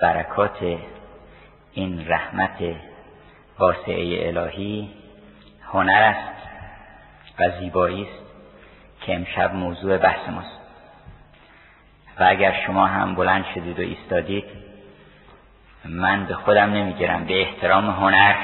برکات 0.00 0.78
این 1.72 2.08
رحمت 2.08 2.76
واسعه 3.58 4.28
الهی 4.28 4.90
هنر 5.72 6.02
است 6.02 6.40
و 7.38 7.60
زیبایی 7.60 8.02
است 8.02 8.22
که 9.00 9.14
امشب 9.14 9.54
موضوع 9.54 9.98
بحث 9.98 10.28
ماست. 10.28 10.60
و 12.18 12.24
اگر 12.28 12.62
شما 12.66 12.86
هم 12.86 13.14
بلند 13.14 13.44
شدید 13.54 13.78
و 13.78 13.82
ایستادید 13.82 14.44
من 15.84 16.26
به 16.26 16.34
خودم 16.34 16.72
نمی‌گیرم. 16.72 17.24
به 17.24 17.40
احترام 17.40 17.90
هنر 17.90 18.34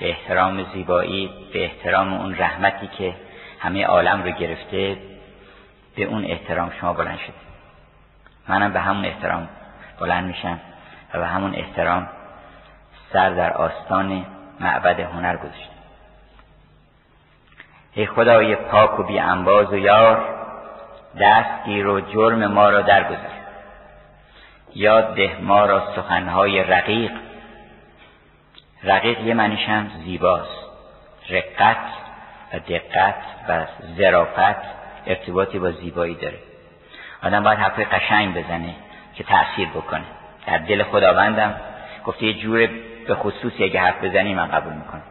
به 0.00 0.08
احترام 0.08 0.72
زیبایی 0.72 1.30
به 1.52 1.64
احترام 1.64 2.12
اون 2.12 2.36
رحمتی 2.38 2.86
که 2.86 3.14
همه 3.60 3.84
عالم 3.84 4.22
رو 4.22 4.30
گرفته 4.30 4.96
به 5.96 6.04
اون 6.04 6.24
احترام 6.24 6.72
شما 6.80 6.92
بلند 6.92 7.18
شدید. 7.18 7.52
منم 8.48 8.72
به 8.72 8.80
همون 8.80 9.04
احترام 9.04 9.48
بلند 10.00 10.24
میشم. 10.24 10.60
و 11.14 11.18
به 11.18 11.26
همون 11.26 11.54
احترام 11.54 12.08
سر 13.12 13.30
در 13.30 13.52
آستان 13.52 14.26
معبد 14.60 15.00
هنر 15.00 15.36
گذاشتم 15.36 15.72
ای 17.94 18.06
خدای 18.06 18.56
پاک 18.56 19.00
و 19.00 19.02
بی 19.02 19.18
انباز 19.18 19.72
و 19.72 19.76
یار 19.76 20.42
دستگیر 21.20 21.86
و 21.86 22.00
جرم 22.00 22.46
ما 22.46 22.70
را 22.70 22.82
درگذر 22.82 23.42
یاد 24.74 25.14
ده 25.14 25.40
ما 25.40 25.66
را 25.66 25.94
سخنهای 25.96 26.62
رقیق. 26.62 27.12
رقیق 28.84 29.20
یه 29.20 29.34
معنیش 29.34 29.68
هم 29.68 29.90
زیباست. 30.04 30.62
رقت 31.30 31.76
و 32.52 32.58
دقت 32.58 33.22
و 33.48 33.66
ظرافت 33.98 34.56
ارتباطی 35.06 35.58
با 35.58 35.70
زیبایی 35.70 36.14
داره. 36.14 36.38
آدم 37.22 37.42
باید 37.42 37.58
حرف 37.58 37.78
قشنگ 37.78 38.34
بزنه 38.34 38.74
که 39.14 39.24
تأثیر 39.24 39.68
بکنه. 39.68 40.04
در 40.46 40.58
دل 40.58 40.82
خداوندم. 40.82 41.54
گفته 42.04 42.26
یه 42.26 42.34
جور 42.34 42.68
به 43.06 43.14
خصوصی 43.14 43.64
اگه 43.64 43.80
حرف 43.80 44.04
بزنی 44.04 44.34
من 44.34 44.46
قبول 44.46 44.72
می‌کنم. 44.72 45.02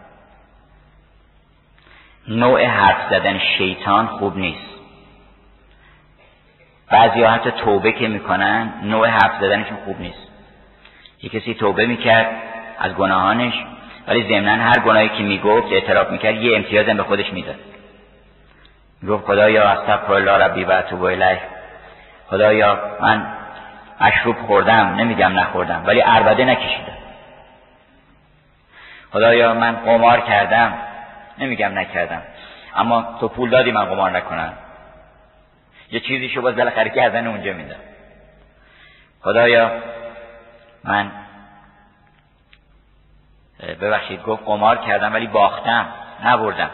نوع 2.28 2.66
حرف 2.66 3.10
زدن 3.10 3.40
شیطان 3.58 4.08
خوب 4.08 4.38
نیست. 4.38 4.72
بعضی 6.90 7.23
ها 7.23 7.30
حتی 7.30 7.52
توبه 7.52 7.92
که 7.92 8.08
می‌کنن 8.08 8.73
نوع 8.84 9.08
حرف 9.08 9.42
زدنشون 9.42 9.78
خوب 9.86 10.02
نیست. 10.02 10.28
یه 11.22 11.30
کسی 11.30 11.54
توبه 11.54 11.86
می‌کرد 11.86 12.28
از 12.80 12.94
گناهانش 12.94 13.54
ولی 14.08 14.28
ضمنا 14.28 14.64
هر 14.64 14.80
گناهی 14.80 15.10
که 15.10 15.23
می‌گفت 15.23 15.72
اعتراف 15.72 16.12
می‌کرد 16.12 16.36
یه 16.36 16.58
امتیازم 16.58 16.98
به 16.98 17.04
خودش 17.04 17.34
می‌داد. 17.34 17.60
گفت 19.10 19.26
خدایا 19.26 19.70
استغفر 19.70 20.14
الله 20.14 20.32
ربی 20.32 20.64
و 20.64 20.72
اتوب 20.72 21.04
الیه. 21.04 21.42
خدایا 22.28 22.98
من 23.02 23.41
مشروب 24.02 24.38
خوردم 24.38 24.96
نمیگم 24.96 25.40
نخوردم 25.40 25.84
ولی 25.86 26.00
عربده 26.00 26.46
نکشیدم. 26.46 26.98
خدایا 29.12 29.54
من 29.54 29.76
قمار 29.76 30.20
کردم 30.20 30.74
نمیگم 31.38 31.80
نکردم 31.80 32.22
اما 32.76 33.18
تو 33.20 33.28
پول 33.28 33.50
دادی 33.50 33.72
من 33.72 33.86
قمار 33.86 34.12
نکنم. 34.12 34.54
یه 35.92 36.00
چیزی 36.00 36.30
شو 36.30 36.42
باز 36.42 36.56
بالاخره 36.56 36.90
کردن 36.90 37.28
اونجا 37.28 37.54
میدم. 37.54 37.80
خدایا 39.22 39.72
من 40.84 41.12
ببخشید 43.82 44.24
گفت 44.24 44.44
قمار 44.46 44.78
کردم 44.78 45.14
ولی 45.14 45.28
باختم 45.28 45.94
نبردم. 46.24 46.72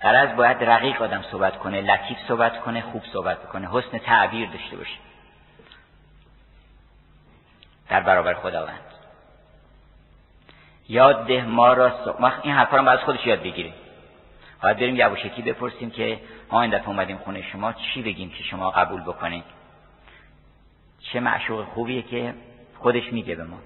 قرض 0.00 0.36
باید 0.36 0.64
رقیق 0.64 1.02
آدم 1.02 1.22
صحبت 1.22 1.56
کنه 1.56 1.80
لطیف 1.80 2.18
صحبت 2.28 2.60
کنه 2.60 2.80
خوب 2.80 3.02
صحبت 3.12 3.48
کنه 3.48 3.68
حسن 3.72 3.98
تعبیر 3.98 4.48
داشته 4.48 4.76
باشه. 4.76 5.11
در 7.92 8.00
برابر 8.00 8.34
خداوند. 8.34 8.80
یاد 10.88 11.26
ده 11.26 11.44
ما 11.44 11.72
را 11.72 11.90
س... 11.90 12.08
این 12.42 12.54
حرفا 12.54 12.76
رو 12.76 12.88
از 12.88 12.98
خودش 12.98 13.26
یاد 13.26 13.42
بگیریم. 13.42 13.74
باید 14.62 14.76
بریم 14.76 14.96
یواشکی 14.96 15.42
بپرسیم 15.42 15.90
که 15.90 16.20
ما 16.52 16.62
این 16.62 16.70
دفعه 16.70 16.88
اومدیم 16.88 17.16
خونه 17.16 17.42
شما 17.42 17.72
چی 17.72 18.02
بگیم 18.02 18.30
که 18.30 18.42
شما 18.42 18.70
قبول 18.70 19.00
بکنید 19.00 19.44
چه 21.00 21.20
معشوق 21.20 21.64
خوبیه 21.64 22.02
که 22.02 22.34
خودش 22.78 23.12
میگه 23.12 23.34
به 23.34 23.44
ما. 23.44 23.58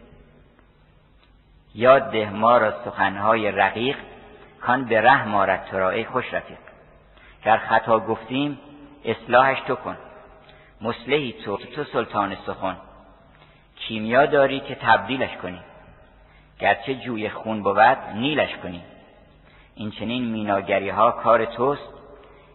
یاد 1.74 2.10
ده 2.10 2.30
ما 2.30 2.56
را 2.56 2.84
سخنهای 2.84 3.52
رقیق 3.52 3.96
کان 4.60 4.84
به 4.84 5.00
ره 5.00 5.28
مارد 5.28 5.64
تو 5.64 5.78
را 5.78 5.90
ای 5.90 6.04
خوش 6.04 6.34
رفیق. 6.34 6.58
گر 7.44 7.56
خطا 7.56 7.98
گفتیم 7.98 8.58
اصلاحش 9.04 9.60
تو 9.60 9.74
کن. 9.74 9.96
مسلحی 10.80 11.32
تو 11.32 11.56
تو 11.56 11.84
سلطان 11.84 12.36
سخن. 12.46 12.76
کیمیا 13.76 14.26
داری 14.26 14.60
که 14.60 14.74
تبدیلش 14.74 15.36
کنی. 15.36 15.60
گرچه 16.58 16.94
جوی 16.94 17.28
خون 17.28 17.62
بود 17.62 17.78
نیلش 18.14 18.56
کنی. 18.56 18.82
این 19.74 19.90
چنین 19.90 20.24
میناگری 20.24 20.88
ها 20.88 21.10
کار 21.10 21.44
توست 21.44 21.88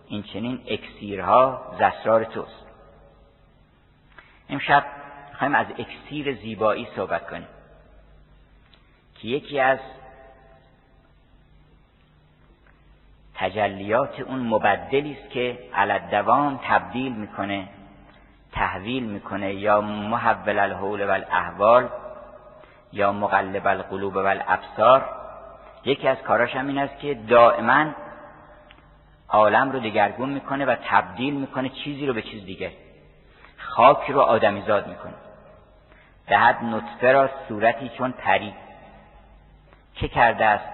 این 0.08 0.24
چنین 0.24 0.62
اکسیرها 0.68 1.76
زسرار 1.80 2.24
توست. 2.24 2.66
امشب 4.50 4.86
می‌خوایم 5.30 5.56
از 5.56 5.68
اکسیر 5.78 6.36
زیبایی 6.36 6.88
صحبت 6.96 7.30
کنیم. 7.30 7.48
که 9.16 9.28
یکی 9.28 9.60
از 9.60 9.80
تجلیات 13.36 14.20
اون 14.20 14.40
مبدلی 14.40 15.18
است 15.20 15.30
که 15.30 15.60
علت 15.74 16.12
دوام 16.12 16.60
تبدیل 16.64 17.12
می‌کنه 17.12 17.68
تحویل 18.52 19.04
می‌کنه 19.04 19.54
یا 19.54 19.82
محول 19.82 20.60
الحول 20.60 21.06
و 21.08 21.12
الاحوال 21.12 21.90
یا 22.94 23.12
مقلب 23.12 23.68
القلوب 23.68 24.16
و 24.16 24.26
الابصار 24.26 25.10
یکی 25.86 26.08
از 26.08 26.18
کاراش 26.18 26.56
هم 26.56 26.68
این 26.68 26.78
است 26.78 27.00
که 27.00 27.14
دائما 27.14 27.86
عالم 29.30 29.72
رو 29.72 29.80
دگرگون 29.80 30.30
می‌کنه 30.30 30.66
و 30.66 30.76
تبدیل 30.90 31.34
می‌کنه 31.34 31.70
چیزی 31.70 32.08
رو 32.08 32.14
به 32.14 32.22
چیز 32.22 32.46
دیگه. 32.46 32.72
خاک 33.58 34.12
رو 34.12 34.22
آدمیزاد 34.22 34.88
می‌کنه. 34.88 35.14
دهد 36.28 36.64
نطفه 36.64 37.12
را 37.12 37.30
صورتی 37.48 37.90
چون 37.90 38.12
پری 38.12 38.54
که 39.96 40.08
کرده 40.08 40.46
است 40.46 40.70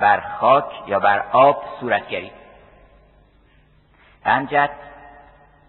بر 0.00 0.20
خاک 0.20 0.64
یا 0.86 1.00
بر 1.00 1.24
آب 1.32 1.64
صورتگری. 1.80 2.30
امجد 4.24 4.70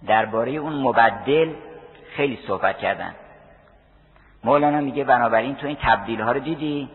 درباره 0.07 0.51
اون 0.51 0.73
مبدل 0.73 1.53
خیلی 2.15 2.39
صحبت 2.47 2.77
کردن. 2.77 3.15
مولانا 4.43 4.81
میگه 4.81 5.03
بنابراین 5.03 5.55
تو 5.55 5.67
این 5.67 5.77
تبدیل 5.81 6.21
ها 6.21 6.31
رو 6.31 6.39
دیدی؟ 6.39 6.89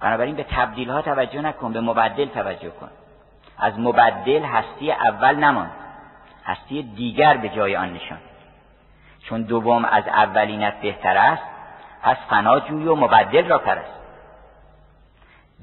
بنابراین 0.00 0.36
به 0.36 0.46
تبدیل 0.50 0.90
ها 0.90 1.02
توجه 1.02 1.40
نکن 1.40 1.72
به 1.72 1.80
مبدل 1.80 2.26
توجه 2.26 2.70
کن. 2.70 2.90
از 3.58 3.78
مبدل 3.78 4.42
هستی 4.42 4.92
اول 4.92 5.34
نمان 5.34 5.70
هستی 6.44 6.82
دیگر 6.82 7.36
به 7.36 7.48
جای 7.48 7.76
آن 7.76 7.92
نشان. 7.92 8.18
چون 9.28 9.42
دوم 9.42 9.84
از 9.84 10.08
اولینت 10.08 10.80
بهتر 10.80 11.16
است 11.16 11.42
پس 12.02 12.16
فنا 12.30 12.60
جوی 12.60 12.86
و 12.86 12.94
مبدل 12.94 13.48
را 13.48 13.58
پرست. 13.58 13.94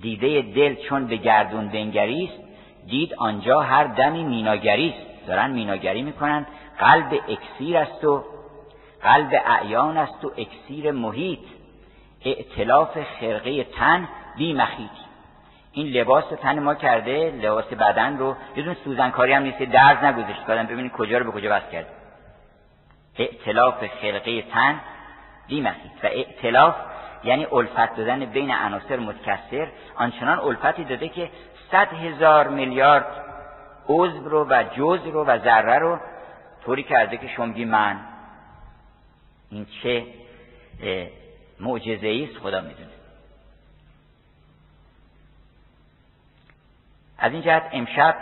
دیده 0.02 0.42
دل 0.42 0.76
چون 0.76 1.08
به 1.08 1.16
گردون 1.16 1.68
بنگریست 1.68 2.40
دید 2.88 3.14
آنجا 3.18 3.60
هر 3.60 3.84
دمی 3.84 4.24
میناگریست. 4.24 5.11
دارن 5.28 5.52
میناگری 5.52 6.02
می‌کنن. 6.02 6.46
قلب 6.80 7.14
اکسیر 7.28 7.78
است 7.78 8.04
و 8.04 8.24
قلب 9.04 9.42
اعیان 9.46 9.98
است 9.98 10.26
و 10.26 10.32
اکسیر 10.38 10.92
محیط. 10.92 11.40
ائتلاف 12.26 12.98
خرقه 13.20 13.64
تن 13.64 14.08
بی 14.38 14.54
مخیط. 14.54 14.92
این 15.72 15.88
لباس 15.88 16.24
تن 16.42 16.60
ما 16.60 16.76
کرده 16.76 17.32
لباس 17.32 17.66
بدن 17.66 18.18
رو. 18.18 18.36
یه 18.56 18.64
دون 18.64 18.74
سوزنکاری 18.74 19.34
هم 19.34 19.44
نیست 19.44 19.62
درز 19.62 20.04
نگذاشت. 20.04 20.48
کردن 20.48 20.66
ببینید 20.66 20.92
کجا 20.92 21.18
رو 21.18 21.32
به 21.32 21.32
کجا 21.32 21.50
بس 21.50 21.70
کرد. 21.72 21.88
ائتلاف 23.20 23.88
خرقه 24.02 24.42
تن 24.42 24.80
بی 25.48 25.62
مخیط. 25.62 25.92
و 26.04 26.08
ائتلاف 26.08 26.76
یعنی 27.24 27.46
الفت 27.52 27.96
دادن 27.96 28.26
بین 28.26 28.52
عناصر 28.52 29.00
متکثر. 29.00 29.68
آنچنان 29.96 30.40
الفتی 30.40 30.84
داده 30.84 31.10
که 31.10 31.30
صد 31.72 31.94
هزار 31.94 32.48
میلیارد 32.48 33.31
عضو 33.92 34.30
رو 34.30 34.46
و 34.50 34.64
جزء 34.78 35.12
رو 35.12 35.26
و 35.26 35.40
ذره 35.40 35.80
رو 35.80 36.00
طوری 36.66 36.84
کرده 36.84 37.18
که 37.18 37.28
شما 37.28 37.46
من. 37.46 38.00
این 39.52 39.68
چه 39.84 40.06
معجزه 41.60 42.28
است 42.30 42.40
خدا 42.40 42.62
می‌دونه. 42.62 42.90
از 47.18 47.32
این 47.32 47.42
جهت 47.42 47.70
امشب 47.72 48.16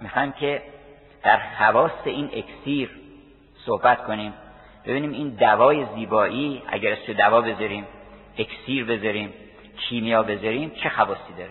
می‌خوایم 0.00 0.32
که 0.32 0.62
در 1.22 1.40
خواست 1.58 2.06
این 2.06 2.30
اکسیر 2.32 2.90
صحبت 3.66 4.04
کنیم. 4.06 4.32
ببینیم 4.86 5.12
این 5.12 5.28
دوای 5.28 5.86
زیبایی 5.94 6.62
اگر 6.66 6.92
از 6.92 7.16
دوا 7.16 7.40
بذاریم 7.40 7.86
اکسیر 8.38 8.84
بذاریم 8.84 9.32
کیمیا 9.76 10.22
بذاریم 10.22 10.70
چه 10.70 10.88
خواستی 10.88 11.32
داره؟ 11.38 11.50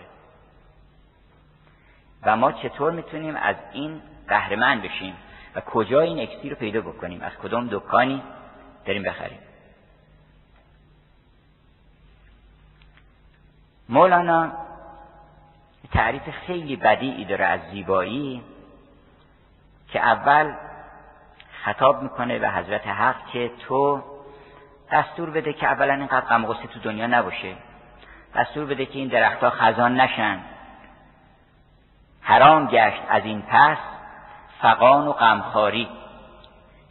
و 2.26 2.36
ما 2.36 2.52
چطور 2.52 2.92
می‌تونیم 2.92 3.36
از 3.36 3.56
این 3.72 4.02
قهرمند 4.28 4.82
بشیم 4.82 5.14
و 5.54 5.60
کجا 5.60 6.00
این 6.00 6.20
اکسیر 6.20 6.52
رو 6.52 6.58
پیدا 6.58 6.80
بکنیم؟ 6.80 7.22
از 7.22 7.32
کدام 7.32 7.68
دکانی 7.70 8.22
بریم 8.86 9.02
بخریم؟ 9.02 9.38
مولانا 13.88 14.52
تعریف 15.92 16.30
خیلی 16.46 16.76
بدیعی 16.76 17.24
داره 17.24 17.44
از 17.44 17.60
زیبایی 17.70 18.42
که 19.88 20.00
اول 20.00 20.54
خطاب 21.64 22.02
می‌کنه 22.02 22.38
به 22.38 22.50
حضرت 22.50 22.86
حق 22.86 23.26
که 23.32 23.50
تو 23.68 24.02
دستور 24.92 25.30
بده 25.30 25.52
که 25.52 25.66
اولا 25.66 25.94
اینقدر 25.94 26.20
غم 26.20 26.52
تو 26.52 26.80
دنیا 26.82 27.06
نباشه. 27.06 27.56
دستور 28.34 28.64
بده 28.64 28.86
که 28.86 28.98
این 28.98 29.08
درختها 29.08 29.50
خزان 29.50 30.00
نشن. 30.00 30.40
حرام 32.24 32.66
گشت 32.66 33.02
از 33.08 33.24
این 33.24 33.42
پس 33.42 33.78
فقان 34.62 35.06
و 35.06 35.12
غمخواری. 35.12 35.88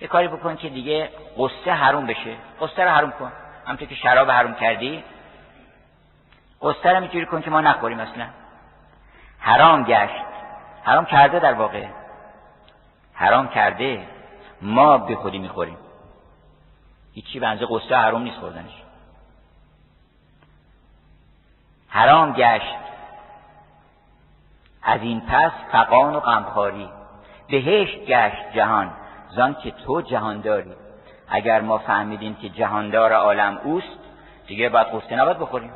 یه 0.02 0.08
کاری 0.08 0.28
بکن 0.28 0.56
که 0.56 0.70
دیگه 0.70 1.10
قصه 1.38 1.72
حروم 1.72 2.06
بشه. 2.06 2.36
قصه 2.62 2.84
رو 2.84 2.90
حروم 2.90 3.12
کن. 3.12 3.32
همونطور 3.66 3.88
که 3.88 3.96
شراب 3.96 4.32
حروم 4.32 4.54
کردی 4.54 5.04
قصه 6.62 6.90
رو 6.90 7.00
میجوری 7.00 7.26
کن 7.26 7.42
که 7.42 7.50
ما 7.50 7.62
نخوریم 7.62 8.00
اصلا. 8.00 8.28
حرام 9.40 9.84
گشت. 9.84 10.24
حرام 10.84 11.06
کرده 11.06 11.40
در 11.40 11.54
واقع. 11.54 11.88
حرام 13.14 13.48
کرده 13.48 14.08
ما 14.62 14.98
به 14.98 15.16
خودی 15.16 15.38
می‌خوریم. 15.38 15.78
هیچی 17.14 17.40
بنزه 17.40 17.66
قصه 17.70 17.96
حرام 17.96 18.24
نیست 18.24 18.40
خوردنش. 18.40 18.84
حرام 21.88 22.34
گشت. 22.34 22.83
از 24.84 25.02
این 25.02 25.22
پس 25.22 25.52
فقان 25.72 26.16
و 26.16 26.20
غمخواری. 26.20 26.90
بهشت 27.50 28.06
گشت 28.06 28.54
جهان 28.56 28.92
زان 29.36 29.54
که 29.54 29.72
تو 29.72 30.02
جهان 30.02 30.42
داری 30.42 30.74
اگر 31.28 31.62
ما 31.62 31.78
فهمیدیم 31.78 32.36
که 32.36 32.50
جهاندار 32.50 33.14
عالم 33.14 33.58
اوست 33.64 34.00
دیگه 34.48 34.70
باید 34.70 34.88
قصه 34.88 35.16
نباید 35.16 35.40
بخوریم. 35.40 35.72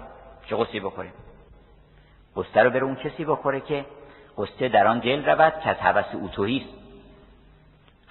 چه 0.50 0.56
قصه 0.56 0.80
بخوریم؟ 0.80 1.14
قصه 2.36 2.64
رو 2.64 2.70
بره 2.70 2.84
اون 2.84 2.96
کسی 2.96 3.26
بخوره 3.26 3.62
که 3.62 3.86
قصه 4.38 4.70
در 4.70 4.88
آن 4.88 5.00
دل 5.00 5.26
رود 5.26 5.54
که 5.64 5.70
از 5.70 5.78
حوث 5.78 6.16
اوتوهی 6.16 6.58
است. 6.58 6.78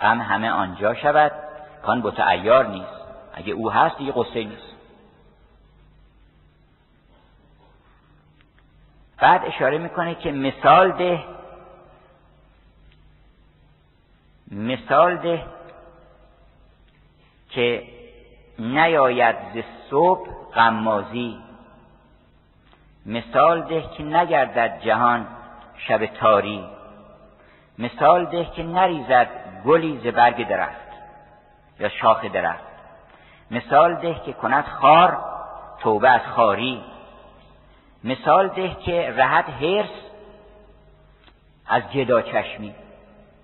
غم 0.01 0.21
همه 0.21 0.51
آنجا 0.51 0.95
شود 0.95 1.33
کان 1.83 2.03
بت 2.03 2.21
ایار 2.21 2.67
نیست. 2.67 2.97
اگه 3.35 3.53
او 3.53 3.73
هست 3.73 3.99
دیگه 3.99 4.13
قصه 4.13 4.45
نیست. 4.45 4.76
بعد 9.21 9.45
اشاره 9.45 9.79
می‌کنه 9.79 10.15
که 10.15 10.33
مثال 10.33 10.93
ده 10.93 11.25
مثال 14.51 15.17
ده 15.17 15.45
که 17.51 17.83
نیاید 18.59 19.37
ز 19.55 19.59
صبح 19.91 20.31
غمازی 20.55 21.39
مثال 23.07 23.63
ده 23.63 23.83
که 23.97 24.03
نگردد 24.03 24.81
جهان 24.81 25.27
شب 25.77 26.07
تاری. 26.07 26.65
مثال 27.79 28.25
ده 28.25 28.45
که 28.45 28.63
نریزد 28.63 29.29
گلی 29.65 30.01
ز 30.05 30.07
برگ 30.07 30.49
درخت 30.49 30.87
یا 31.81 31.89
شاخ 31.89 32.25
درخت. 32.25 32.65
مثال 33.51 33.95
ده 33.95 34.21
که 34.27 34.33
کند 34.33 34.65
خار 34.65 35.19
توبه 35.79 36.09
از 36.09 36.21
خاری. 36.21 36.83
مثال 38.05 38.49
ده 38.49 38.77
که 38.85 39.15
رهد 39.17 39.49
هرس 39.63 39.91
از 41.67 41.83
گدا 41.83 42.23
چشمی. 42.23 42.75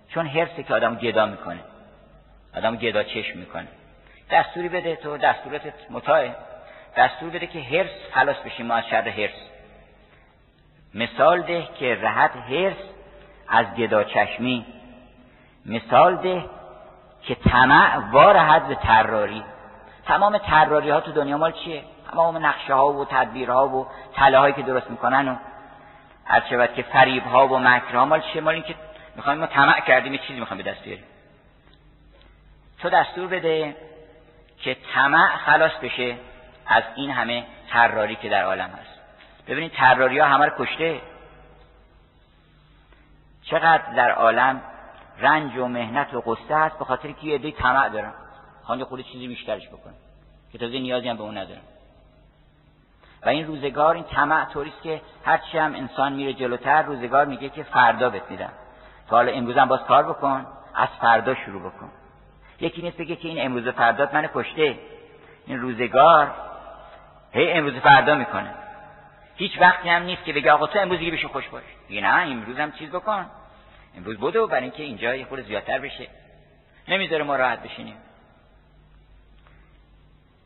چون 0.09 0.27
هرسه 0.27 0.63
که 0.63 0.75
آدم 0.75 0.95
گدا 0.95 1.27
می‌کنه. 1.27 1.61
آدم 2.57 2.77
گدا 2.77 3.03
چشم 3.03 3.39
می‌کنه. 3.39 3.69
دستوری 4.31 4.69
بده 4.69 4.97
تو 4.97 5.17
دستورت 5.17 5.63
متاه 5.91 6.25
دستور 6.97 7.31
بده 7.31 7.47
که 7.47 7.61
هرس 7.61 7.91
خلاص 8.13 8.37
بشیم 8.37 8.67
ما 8.67 8.75
از 8.75 8.85
شر 8.91 9.09
هرس 9.09 9.51
مثال 10.95 11.43
ده 11.43 11.69
که 11.79 11.95
رهد 11.95 12.31
هرس 12.37 12.77
از 13.49 13.67
گدا 13.77 14.05
چشمی. 14.05 14.67
مثال 15.67 16.17
ده 16.17 16.45
که 17.23 17.35
طمع 17.35 18.11
وارهد 18.11 18.69
به 18.69 18.75
تراری 18.75 19.45
تمام 20.07 20.39
تراری 20.39 20.91
ها 20.91 21.01
تو 21.01 21.13
دنیا 21.13 21.39
مال 21.39 21.53
چیه؟ 21.53 21.83
تمام 22.12 22.47
نقشه 22.47 22.75
ها 22.75 22.93
و 22.93 23.05
تدبیرها 23.05 23.69
و 23.69 23.87
تله 24.14 24.38
هایی 24.38 24.55
که 24.55 24.62
درست 24.62 24.91
می‌کنن 24.91 25.29
و 25.29 25.37
هر 26.25 26.43
شود 26.50 26.75
که 26.75 26.82
فریب 26.82 27.25
ها 27.25 27.49
و 27.49 27.59
مکر 27.59 27.97
ها 27.97 28.05
مال 28.05 28.23
مال 28.43 28.55
این 28.55 28.62
که 28.62 28.75
می‌خوایم 29.17 29.38
ما 29.38 29.47
طمع 29.47 29.81
کردیم 29.81 30.17
چیزی 30.17 30.41
می‌خوایم 30.41 30.62
به 30.62 30.70
دست 30.70 30.82
بیاریم. 30.82 31.05
تو 32.79 32.91
دستور 32.91 33.26
بده 33.26 33.76
که 34.59 34.76
طمع 34.94 35.37
خلاص 35.37 35.73
بشه 35.82 36.17
از 36.67 36.82
این 36.97 37.11
همه 37.11 37.47
تراری 37.70 38.17
که 38.17 38.29
در 38.29 38.44
عالم 38.44 38.70
هست. 38.70 39.00
ببینید 39.47 39.73
تراری 39.73 40.19
ها 40.19 40.26
همه 40.26 40.47
رو 40.47 40.65
کشته. 40.65 41.00
چقدر 43.43 43.93
در 43.97 44.11
عالم 44.11 44.61
رنج 45.19 45.56
و 45.56 45.67
مهنت 45.67 46.15
و 46.15 46.20
قصه 46.20 46.56
هست 46.56 46.79
به 46.79 46.85
خاطر 46.85 47.12
که 47.12 47.26
یه 47.26 47.35
عده 47.35 47.50
طمع 47.50 47.88
دارن. 47.88 48.12
خواهند 48.62 48.85
خود 48.85 49.00
چیزی 49.00 49.29
بیشترش 49.29 49.69
بکنه 49.69 49.94
که 50.53 50.58
تازه 50.58 50.79
نیازی 50.79 51.08
هم 51.08 51.17
به 51.17 51.23
اون 51.23 51.38
ندارن. 51.38 51.61
و 53.27 53.29
این 53.29 53.47
روزگار 53.47 53.95
این 53.95 54.05
طمع 54.05 54.45
طوریست 54.45 54.83
که 54.83 55.01
هرچی 55.25 55.59
هم 55.59 55.75
انسان 55.75 56.13
میره 56.13 56.33
جلوتر 56.33 56.83
روزگار 56.83 57.27
میگه 57.27 57.49
که 57.49 57.63
فردا 57.63 58.11
بهت 58.11 58.31
میدم. 58.31 58.53
تا 59.09 59.17
حالا 59.17 59.33
امروز 59.33 59.57
هم 59.57 59.69
باز 59.69 59.81
کار 59.81 60.03
بکن 60.03 60.47
از 60.75 60.89
فردا 61.01 61.35
شروع 61.35 61.63
بکن. 61.63 61.91
یکی 62.61 62.83
نیست 62.83 62.97
بگه 62.97 63.17
که 63.17 63.29
این 63.29 63.47
امروز 63.47 63.69
فردات 63.69 64.15
من 64.15 64.29
کشته. 64.35 64.79
این 65.47 65.61
روزگار 65.61 66.31
هی 67.33 67.53
امروز 67.53 67.75
فردا 67.75 68.15
می‌کنه. 68.15 68.55
هیچ 69.37 69.61
وقتی 69.61 69.89
هم 69.89 70.03
نیست 70.03 70.25
که 70.25 70.33
بگه 70.33 70.53
آقا 70.53 70.67
تو 70.67 70.79
امروز 70.79 70.99
دیگه 70.99 71.13
بشه 71.13 71.29
خوش 71.29 71.49
باش. 71.49 71.63
دیگه 71.89 72.01
نه 72.01 72.09
امروز 72.09 72.59
هم 72.59 72.73
چیز 72.73 72.91
بکن. 72.91 73.27
امروز 73.97 74.19
بودو 74.19 74.47
برای 74.47 74.63
اینکه 74.63 74.83
اینجا 74.83 75.15
یه 75.15 75.25
خورده 75.25 75.43
زیادتر 75.43 75.79
بشه. 75.79 76.09
نمی‌ذاره 76.89 77.25
ما 77.25 77.37
راحت 77.37 77.63
بشینیم. 77.63 77.97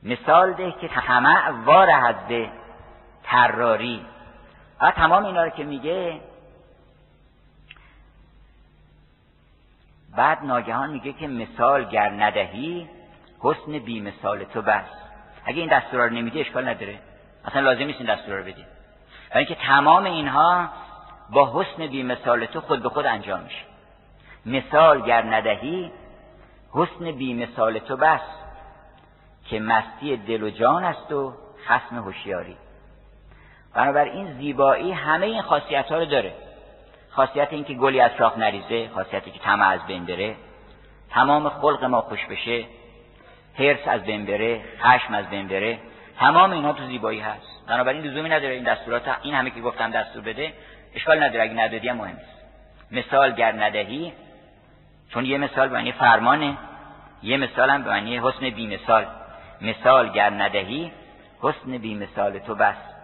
مثال 0.02 0.52
ده 0.52 0.72
که 0.72 0.88
طمع 0.88 1.50
وار 1.50 2.12
ده 2.28 2.50
تراری. 3.26 4.06
و 4.80 4.90
تمام 4.90 5.24
اینا 5.24 5.44
رو 5.44 5.50
که 5.50 5.64
میگه 5.64 6.20
بعد 10.16 10.44
ناگهان 10.44 10.90
میگه 10.90 11.12
که 11.12 11.26
مثال 11.26 11.84
گر 11.84 12.10
ندهی 12.10 12.88
حسن 13.40 13.78
بی 13.78 14.00
مثال 14.00 14.44
تو 14.44 14.62
بس. 14.62 14.84
اگه 15.44 15.60
این 15.60 15.78
دستورا 15.78 16.06
رو 16.06 16.12
نمیدی 16.12 16.40
اشکال 16.40 16.68
نداره. 16.68 16.98
اصلا 17.44 17.60
لازم 17.60 17.84
نیست 17.84 18.00
این 18.00 18.14
دستورا 18.14 18.38
رو 18.38 18.44
بدی. 18.44 18.64
برای 19.30 19.44
اینکه 19.44 19.66
تمام 19.66 20.04
اینها 20.04 20.68
با 21.30 21.52
حسن 21.54 21.86
بی 21.86 22.02
مثال 22.02 22.46
تو 22.46 22.60
خود 22.60 22.82
به 22.82 22.88
خود 22.88 23.06
انجام 23.06 23.40
میشه. 23.40 23.64
مثال 24.46 25.02
گر 25.02 25.22
ندهی 25.22 25.92
حسن 26.72 27.12
بی 27.12 27.34
مثال 27.34 27.78
تو 27.78 27.96
بس 27.96 28.20
که 29.44 29.60
مستی 29.60 30.16
دل 30.16 30.42
و 30.42 30.50
جان 30.50 30.84
است 30.84 31.12
و 31.12 31.34
خسم 31.66 31.96
هوشیاری. 31.96 32.56
بنابراین 33.76 34.32
زیبایی 34.32 34.92
همه 34.92 35.26
این 35.26 35.42
خاصیت 35.42 35.86
ها 35.88 35.98
رو 35.98 36.04
داره. 36.04 36.32
خاصیت 37.10 37.48
اینکه 37.50 37.74
گلی 37.74 38.00
از 38.00 38.10
شاخ 38.18 38.38
نریزه 38.38 38.88
خاصیتی 38.94 39.30
که 39.30 39.38
طمع 39.38 39.68
از 39.68 39.80
بین 39.86 40.04
بره 40.04 40.36
تمام 41.10 41.48
خلق 41.48 41.84
ما 41.84 42.00
خوش 42.00 42.26
بشه 42.26 42.64
حرس 43.54 43.88
از 43.88 44.02
بین 44.02 44.26
بره 44.26 44.60
خشم 44.80 45.14
از 45.14 45.30
بین 45.30 45.48
بره 45.48 45.78
تمام 46.18 46.52
اینها 46.52 46.72
تو 46.72 46.86
زیبایی 46.86 47.20
هست. 47.20 47.66
بنابراین 47.68 48.02
لزومی 48.02 48.28
نداره 48.28 48.54
این 48.54 48.64
دستورات 48.64 49.02
این 49.22 49.34
همه 49.34 49.50
که 49.50 49.60
گفتم 49.60 49.90
دستور 49.90 50.22
بده 50.22 50.52
اشکال 50.94 51.22
نداره. 51.22 51.42
اگه 51.42 51.54
ندادی 51.54 51.88
هم 51.88 51.96
مهم 51.96 52.16
نیست. 52.16 53.06
مثال 53.06 53.32
گر 53.32 53.52
ندهی 53.52 54.12
چون 55.10 55.24
یه 55.24 55.38
مثال 55.38 55.68
به 55.68 55.74
معنی 55.74 55.92
فرمانه 55.92 56.56
یه 57.22 57.36
مثال 57.36 57.70
هم 57.70 57.82
به 57.82 57.90
معنی 57.90 58.18
حسن 58.18 58.50
بی 58.50 58.66
مثال 58.76 59.06
مثال 59.60 60.12
گر 60.12 60.30
ندهی 60.30 60.92
حسن 61.40 61.78
بی 61.78 61.94
مثال 61.94 62.38
تو 62.38 62.54
بس. 62.54 62.95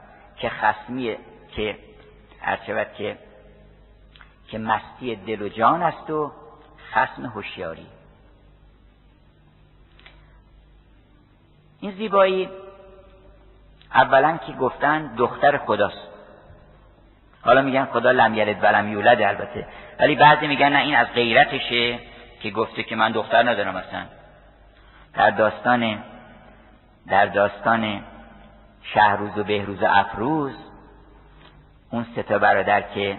که 0.43 0.49
خسمی 0.49 1.17
که 1.53 1.77
هر 2.41 2.85
که 2.85 3.19
که 4.49 4.59
مستی 4.59 5.17
دل 5.17 5.43
و 5.43 5.49
جان 5.49 5.83
است 5.83 6.11
و 6.11 6.33
خسم 6.93 7.27
هوشیاری. 7.27 7.87
این 11.81 11.93
زیبایی 11.93 12.49
اولا 13.95 14.37
که 14.47 14.53
گفتن 14.53 15.15
دختر 15.17 15.59
خداست. 15.59 16.09
حالا 17.43 17.63
میگن 17.63 17.85
خدا 17.85 18.11
لم 18.11 18.35
یلد 18.35 18.65
ولم 18.65 18.93
یولد 18.93 19.23
البته. 19.23 19.67
ولی 20.01 20.17
بعضی 20.17 20.47
میگن 20.47 20.69
نه 20.69 20.79
این 20.79 20.97
از 20.97 21.07
غیرتشه 21.07 21.99
که 22.43 22.51
گفته 22.51 22.83
که 22.83 22.97
من 22.97 23.13
دختر 23.13 23.51
ندارم 23.51 23.77
اصلا. 23.77 24.07
در 25.15 25.31
داستان 25.31 26.05
در 27.09 27.27
داستان 27.27 28.03
شهروز 28.83 29.39
و 29.39 29.45
بهروز 29.45 29.83
و 29.83 29.87
افروز 29.87 30.55
اون 31.91 32.07
سه 32.15 32.23
تا 32.23 32.39
برادر 32.39 32.81
که 32.81 33.19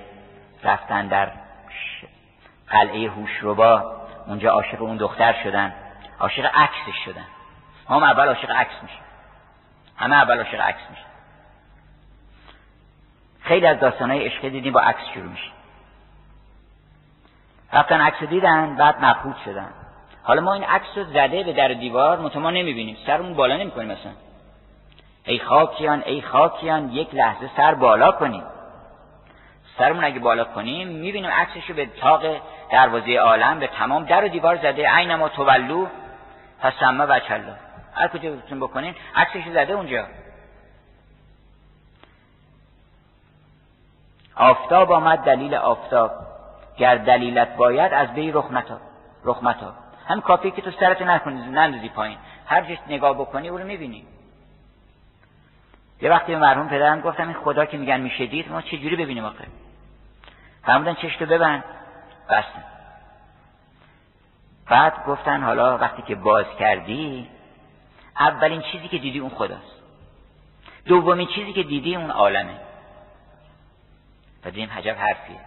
رفتن 0.63 1.07
در 1.07 1.31
قلعه 2.67 3.09
هوشربا 3.09 3.95
اونجا 4.27 4.51
عاشق 4.51 4.81
اون 4.81 4.97
دختر 4.97 5.43
شدن 5.43 5.73
عاشق 6.19 6.45
عکسش 6.45 7.05
شدن. 7.05 7.25
هم 7.89 8.03
اول 8.03 8.27
عاشق 8.27 8.51
عکس 8.51 8.83
میشه 8.83 8.99
همه 9.97 10.15
اول 10.15 10.37
عاشق 10.37 10.61
عکس 10.61 10.89
میشه 10.89 11.05
خیلی 13.41 13.67
از 13.67 13.79
داستانهای 13.79 14.25
عشقی 14.25 14.49
دیدیم 14.49 14.73
با 14.73 14.81
عکس 14.81 15.03
شروع 15.13 15.31
میشه 15.31 15.51
رفتن 17.73 18.01
عکس 18.01 18.23
دیدن 18.23 18.75
بعد 18.75 19.05
مبهوت 19.05 19.35
شدن. 19.45 19.69
حالا 20.23 20.41
ما 20.41 20.53
این 20.53 20.63
عکس 20.63 20.87
رو 20.95 21.03
زده 21.03 21.43
به 21.43 21.53
در 21.53 21.67
دیوار 21.67 22.19
ما 22.39 22.51
نمی‌بینیم. 22.51 22.97
سرمون 23.05 23.33
بالا 23.33 23.57
نمی‌کنیم 23.57 23.87
مثلا 23.87 24.11
ای 25.25 25.39
خاکیان 25.39 26.03
ای 26.05 26.21
خاکیان 26.21 26.89
یک 26.89 27.15
لحظه 27.15 27.49
سر 27.57 27.73
بالا 27.73 28.11
کنیم. 28.11 28.43
سرمون 29.77 30.03
اگه 30.03 30.19
بالا 30.19 30.43
کنیم 30.43 30.87
می‌بینیم 30.87 31.31
عکسش 31.31 31.69
رو 31.69 31.75
به 31.75 31.85
تاق 31.85 32.21
دروازه 32.71 33.15
عالم 33.15 33.59
به 33.59 33.67
تمام 33.67 34.05
در 34.05 34.25
و 34.25 34.27
دیوار 34.27 34.57
زده. 34.57 34.89
عین 34.89 35.15
ما 35.15 35.29
تولو. 35.29 35.87
پس 36.59 36.73
سمه 36.79 37.05
و 37.05 37.19
چلا 37.19 37.55
هر 37.93 38.07
کجا 38.07 38.31
بتون 38.31 38.59
بکنین 38.59 38.95
عکسش 39.15 39.47
زده 39.53 39.73
اونجا. 39.73 40.05
آفتاب 44.35 44.91
آمد 44.91 45.19
دلیل 45.19 45.55
آفتاب. 45.55 46.11
گر 46.77 46.95
دلیلت 46.95 47.55
باید 47.55 47.93
از 47.93 48.13
بی 48.13 48.31
رخمتا 48.31 48.77
رخمتا 49.23 49.73
هم 50.07 50.21
کافی 50.21 50.51
که 50.51 50.61
تو 50.61 50.71
سرت 50.71 51.01
نکنی 51.01 51.41
نندازی 51.41 51.89
پایین. 51.89 52.17
هر 52.45 52.61
جست 52.61 52.83
نگاه 52.87 53.13
بکنی 53.13 53.49
او 53.49 53.57
رو 53.57 53.63
می‌بینی. 53.63 54.05
یه 56.03 56.09
وقتی 56.09 56.31
به 56.31 56.39
مرحوم 56.39 56.67
پدرم 56.67 57.01
گفتم 57.01 57.27
این 57.27 57.37
خدا 57.37 57.65
که 57.65 57.77
میگن 57.77 57.99
میشه 58.01 58.25
دید 58.25 58.51
ما 58.51 58.61
چه 58.61 58.77
جوری 58.77 58.95
ببینیم 58.95 59.25
آخه؟ 59.25 59.47
فرمودن 60.63 60.93
چشتو 60.93 61.25
ببند. 61.25 61.63
بستن 62.29 62.63
بعد 64.69 65.05
گفتن 65.07 65.43
حالا 65.43 65.77
وقتی 65.77 66.01
که 66.01 66.15
باز 66.15 66.45
کردی 66.59 67.27
اولین 68.19 68.61
چیزی 68.61 68.87
که 68.87 68.97
دیدی 68.97 69.19
اون 69.19 69.29
خداست. 69.29 69.81
دومین 70.85 71.27
چیزی 71.27 71.53
که 71.53 71.63
دیدی 71.63 71.95
اون 71.95 72.11
عالمه. 72.11 72.59
و 74.45 74.49
دیدیم 74.49 74.69
حجب 74.69 74.95
حرفیه. 74.95 75.39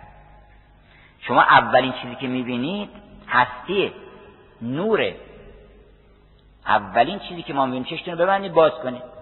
شما 1.21 1.43
اولین 1.43 1.93
چیزی 1.93 2.15
که 2.15 2.27
می‌بینید 2.27 2.91
هستیه 3.29 3.93
نوره. 4.63 5.17
اولین 6.67 7.19
چیزی 7.19 7.43
که 7.43 7.55
ما 7.55 7.67
می‌بینید 7.67 7.89
چشتون 7.89 8.19
رو 8.19 8.25
ببندید 8.25 8.53
باز 8.53 8.73
کنید. 8.73 9.16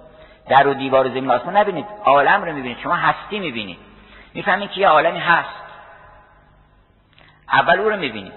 در 0.49 0.67
و 0.67 0.75
دیوار 0.75 1.09
زمین 1.09 1.31
آسمان 1.31 1.57
نبینید. 1.57 1.87
عالم 2.05 2.43
رو 2.45 2.53
می‌بینید. 2.53 2.79
شما 2.79 2.95
هستی 2.95 3.39
می‌بینید. 3.39 3.79
می‌فهمید 4.35 4.71
که 4.71 4.81
یه 4.81 4.89
عالمی 4.89 5.19
هست. 5.19 5.49
اول 7.53 7.81
او 7.81 7.89
رو 7.89 7.97
می‌بینید. 7.97 8.33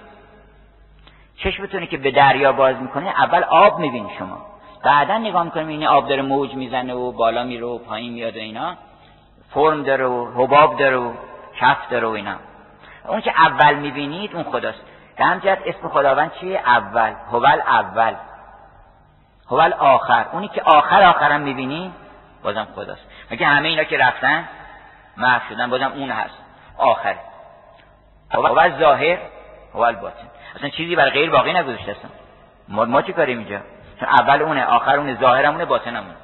چشمتونه 1.37 1.87
که 1.87 1.97
به 1.97 2.11
دریا 2.11 2.51
باز 2.51 2.75
می‌کنه 2.75 3.09
اول 3.09 3.43
آب 3.43 3.79
می‌بینید 3.79 4.11
شما. 4.19 4.45
بعدا 4.83 5.17
نگاه 5.17 5.43
می‌کنیم 5.43 5.67
این 5.67 5.87
آب 5.87 6.07
داره 6.07 6.21
موج 6.21 6.53
می‌زنه 6.53 6.93
و 6.93 7.11
بالا 7.11 7.43
میره 7.43 7.65
و 7.65 7.77
پایین 7.77 8.13
میاد 8.13 8.35
و 8.35 8.39
اینا. 8.39 8.75
فرم 9.49 9.83
داره 9.83 10.05
و 10.05 10.43
حباب 10.43 10.79
داره 10.79 10.97
و 10.97 11.13
کف 11.59 11.89
داره 11.89 12.07
و 12.07 12.11
اینا. 12.11 12.35
اون 13.07 13.21
که 13.21 13.31
اول 13.31 13.75
می‌بینید 13.75 14.35
اون 14.35 14.43
خداست. 14.43 14.81
در 15.17 15.57
اسم 15.65 15.89
خداوند 15.89 16.31
چیه؟ 16.33 16.59
اول. 16.65 17.13
هول 17.31 17.61
اول. 17.67 18.13
هول 19.49 19.73
آخر. 19.73 20.25
اونی 20.31 20.47
که 20.47 20.61
آخر 20.61 21.03
آخرم 21.03 21.41
می‌بینی 21.41 21.93
بازم 22.43 22.67
خداست. 22.75 23.01
مگه 23.31 23.45
همه 23.45 23.67
اینا 23.67 23.83
که 23.83 23.97
رفتن 23.97 24.49
محو 25.17 25.49
شدن 25.49 25.69
بازم 25.69 25.91
اون 25.91 26.11
هست. 26.11 26.37
آخر. 26.77 27.15
هول 28.31 28.79
ظاهر 28.79 29.17
هول 29.73 29.95
باطن. 29.95 30.27
اصلا 30.55 30.69
چیزی 30.69 30.95
برای 30.95 31.11
غیر 31.11 31.29
باقی 31.29 31.53
نگذاشته 31.53 31.91
اصلا. 31.91 32.09
ما, 32.67 32.85
ما 32.85 33.01
چی 33.01 33.13
کاریم 33.13 33.37
اینجا؟ 33.37 33.61
اول 34.01 34.41
اونه 34.41 34.65
آخر 34.65 34.97
اونه 34.97 35.19
ظاهرمونه 35.19 35.65
باطنمونه. 35.65 36.15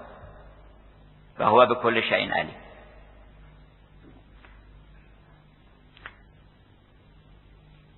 و 1.40 1.46
هو 1.46 1.66
به 1.66 1.76
کل 1.76 2.02
شین 2.02 2.34
علی 2.34 2.54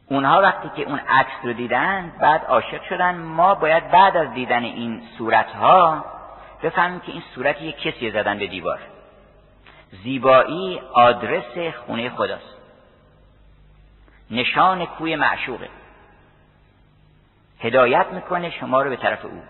اونها 0.09 0.41
وقتی 0.41 0.69
که 0.75 0.89
اون 0.89 0.99
عکس 0.99 1.35
رو 1.43 1.53
دیدن 1.53 2.13
بعد 2.19 2.45
عاشق 2.45 2.83
شدن. 2.83 3.15
ما 3.15 3.55
باید 3.55 3.91
بعد 3.91 4.17
از 4.17 4.33
دیدن 4.33 4.63
این 4.63 5.01
صورت 5.17 5.51
ها 5.51 6.05
بفهمیم 6.63 6.99
که 6.99 7.11
این 7.11 7.23
صورت 7.35 7.61
یک 7.61 7.77
کسی 7.77 8.11
زدن 8.11 8.39
به 8.39 8.47
دیوار. 8.47 8.79
زیبایی 10.03 10.81
آدرس 10.93 11.75
خونه 11.85 12.09
خداست. 12.09 12.55
نشان 14.31 14.85
کوی 14.85 15.15
معشوقه. 15.15 15.69
هدایت 17.59 18.07
می‌کنه 18.11 18.49
شما 18.49 18.81
رو 18.81 18.89
به 18.89 18.95
طرف 18.95 19.25
او. 19.25 19.43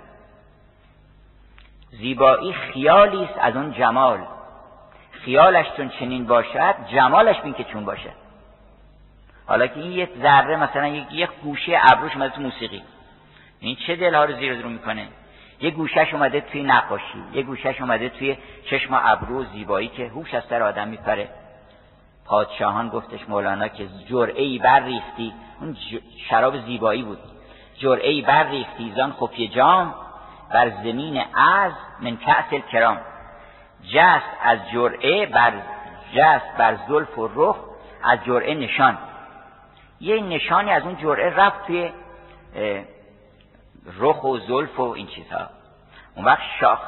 زیبایی 1.91 2.53
خیالی 2.53 3.23
است 3.23 3.37
از 3.37 3.55
اون 3.55 3.71
جمال. 3.71 4.19
خیالش 5.11 5.65
چون 5.77 5.89
چنین 5.89 6.25
باشد 6.25 6.75
جمالش 6.87 7.41
بین 7.41 7.53
که 7.53 7.63
چون 7.63 7.85
باشد. 7.85 8.24
حالا 9.47 9.67
که 9.67 9.79
این 9.79 9.91
یک 9.91 10.09
ذره 10.21 10.55
مثلا 10.55 10.87
یک 10.87 11.29
گوشه 11.43 11.79
ابروش 11.91 12.13
اومده 12.13 12.35
تو 12.35 12.41
موسیقی. 12.41 12.81
این 13.59 13.75
چه 13.75 13.95
دلها 13.95 14.25
رو 14.25 14.33
زیر 14.33 14.61
رو 14.61 14.69
می‌کنه؟ 14.69 15.07
یه 15.61 15.71
گوشش 15.71 16.13
اومده 16.13 16.41
توی 16.41 16.63
نقاشی 16.63 17.23
یه 17.33 17.43
گوشش 17.43 17.81
اومده 17.81 18.09
توی 18.09 18.37
چشم 18.69 18.93
و 18.93 18.99
ابرو 19.03 19.43
زیبایی 19.43 19.87
که 19.87 20.07
هوش 20.07 20.33
از 20.33 20.43
سر 20.49 20.63
آدم 20.63 20.87
میپره. 20.87 21.29
پادشاهان 22.25 22.89
گفتش 22.89 23.29
مولانا 23.29 23.67
که 23.67 23.87
جرعه 24.09 24.43
ای 24.43 24.61
ریختی 24.85 25.33
اون 25.61 25.77
شراب 26.29 26.57
زیبایی 26.57 27.03
بود. 27.03 27.19
جرعه 27.77 28.09
ای 28.09 28.25
ریختی 28.51 28.93
زان 28.95 29.13
خفی 29.13 29.47
جام 29.47 29.95
بر 30.53 30.69
زمین 30.69 31.23
از 31.35 31.71
من 32.01 32.17
کأس 32.17 32.61
کرام 32.71 32.97
جست 33.93 34.29
از 34.43 34.59
جرعه 34.73 35.25
بر 35.25 35.53
جست 36.15 36.57
بر 36.57 36.77
زلف 36.87 37.17
و 37.17 37.29
رخ 37.35 37.57
از 38.03 38.19
جرعه 38.25 38.53
نشان. 38.53 38.97
یه 39.99 40.21
نشانی 40.21 40.71
از 40.71 40.83
اون 40.83 40.97
جرعه 40.97 41.29
رفت 41.29 41.67
توی 41.67 41.91
رخ 43.99 44.23
و 44.23 44.37
زلف 44.37 44.79
و 44.79 44.83
این 44.83 45.07
چیزها. 45.07 45.49
اون 46.15 46.25
وقت 46.25 46.41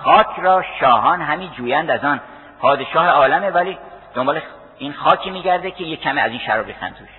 خاک 0.04 0.40
را 0.40 0.64
شاهان 0.80 1.22
همین 1.22 1.52
جویند 1.52 1.90
از 1.90 2.04
آن 2.04 2.22
پادشاه 2.60 3.08
عالمه 3.08 3.50
ولی 3.50 3.78
دنبال 4.14 4.42
این 4.78 4.94
خاکی 4.94 5.30
میگرده 5.30 5.72
که 5.72 5.84
یه 5.84 5.96
کمی 5.96 6.20
از 6.20 6.32
این 6.32 6.40
شراب 6.40 6.66
ریختن 6.66 6.90
توش. 6.90 7.10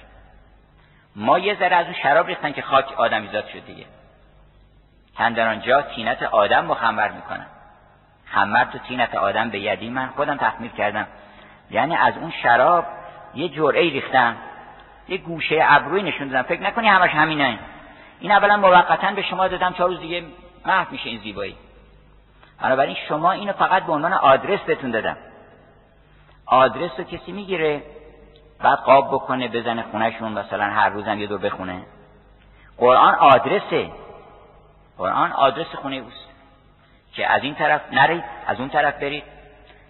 ما 1.16 1.38
یه 1.38 1.54
ذره 1.54 1.76
از 1.76 1.86
اون 1.86 1.94
شراب 1.94 2.26
ریختن 2.26 2.52
که 2.52 2.62
خاک 2.62 2.92
آدمیزاد 2.96 3.46
شد 3.46 3.64
دیگه. 3.66 3.84
در 5.18 5.48
آنجا 5.48 5.82
تینت 5.82 6.22
آدم 6.22 6.64
مخمر 6.64 7.08
می‌کنن. 7.08 7.46
خمر 8.24 8.64
تو 8.64 8.78
تینت 8.78 9.14
آدم 9.14 9.50
به 9.50 9.58
یدی 9.58 9.90
من 9.90 10.06
خودم 10.06 10.36
تخمیر 10.36 10.70
کردم. 10.70 11.06
یعنی 11.70 11.96
از 11.96 12.16
اون 12.16 12.32
شراب 12.42 12.84
یه 13.34 13.48
جرعه 13.48 13.82
ریختم 13.82 14.36
یه 15.08 15.18
گوشه 15.18 15.58
ابروی 15.62 16.02
نشون 16.02 16.28
دادم. 16.28 16.42
فکر 16.42 16.62
نکنی 16.62 16.88
همش 16.88 17.10
همینه 17.10 17.58
این 18.20 18.32
اولا 18.32 18.56
موقتا 18.56 19.12
به 19.12 19.22
شما 19.22 19.48
دادم 19.48 19.72
چهار 19.72 19.88
روز 19.88 20.00
دیگه 20.00 20.24
محو 20.66 20.86
میشه 20.90 21.08
این 21.08 21.20
زیبایی. 21.20 21.56
بنابراین 22.62 22.96
شما 23.08 23.32
اینو 23.32 23.52
فقط 23.52 23.82
به 23.82 23.92
عنوان 23.92 24.12
آدرس 24.12 24.60
بهتون 24.60 24.90
دادم. 24.90 25.16
آدرس 26.46 26.90
رو 26.98 27.04
کسی 27.04 27.32
می‌گیره 27.32 27.82
بعد 28.62 28.78
قاب 28.78 29.08
بکنه 29.08 29.48
بزنه 29.48 29.82
خونهشون 29.82 30.32
مثلا 30.32 30.64
هر 30.64 30.88
روزم 30.88 31.18
یه 31.18 31.26
دور 31.26 31.38
بخونه. 31.38 31.82
قرآن 32.78 33.14
آدرسه. 33.14 33.90
قرآن 34.98 35.32
آدرس 35.32 35.66
خونه 35.66 35.96
اوست. 35.96 36.28
که 37.12 37.30
از 37.32 37.42
این 37.42 37.54
طرف 37.54 37.80
نرید 37.92 38.24
از 38.46 38.60
اون 38.60 38.68
طرف 38.68 38.94
برید. 38.94 39.24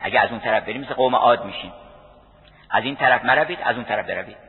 اگه 0.00 0.20
از 0.20 0.30
اون 0.30 0.40
طرف 0.40 0.64
برید 0.64 0.82
مثل 0.84 0.94
قوم 0.94 1.14
عاد 1.14 1.44
میشین. 1.44 1.72
از 2.70 2.84
این 2.84 2.96
طرف 2.96 3.24
مروید 3.24 3.58
از 3.64 3.76
اون 3.76 3.84
طرف 3.84 4.06
بروید. 4.06 4.47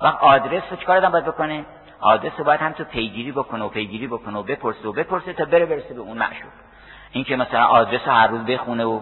وقت 0.00 0.22
آدرس 0.22 0.62
رو 0.70 0.76
چکار 0.76 0.96
آدم 0.96 1.12
باید 1.12 1.24
بکنه؟ 1.24 1.64
آدرس 2.00 2.32
رو 2.38 2.44
باید 2.44 2.60
هم 2.60 2.72
تو 2.72 2.84
پیگیری 2.84 3.32
بکنه 3.32 3.64
و 3.64 3.68
پیگیری 3.68 4.06
بکنه 4.06 4.38
و 4.38 4.42
بپرسه 4.42 4.88
و 4.88 4.92
بپرسه 4.92 5.32
تا 5.32 5.44
بره 5.44 5.66
برسه 5.66 5.94
به 5.94 6.00
اون 6.00 6.18
معشوق 6.18 6.52
این 7.12 7.24
که 7.24 7.36
مثلا 7.36 7.64
آدرس 7.64 8.00
رو 8.06 8.12
هر 8.12 8.26
روز 8.26 8.40
بخونه 8.40 8.84
و 8.84 9.00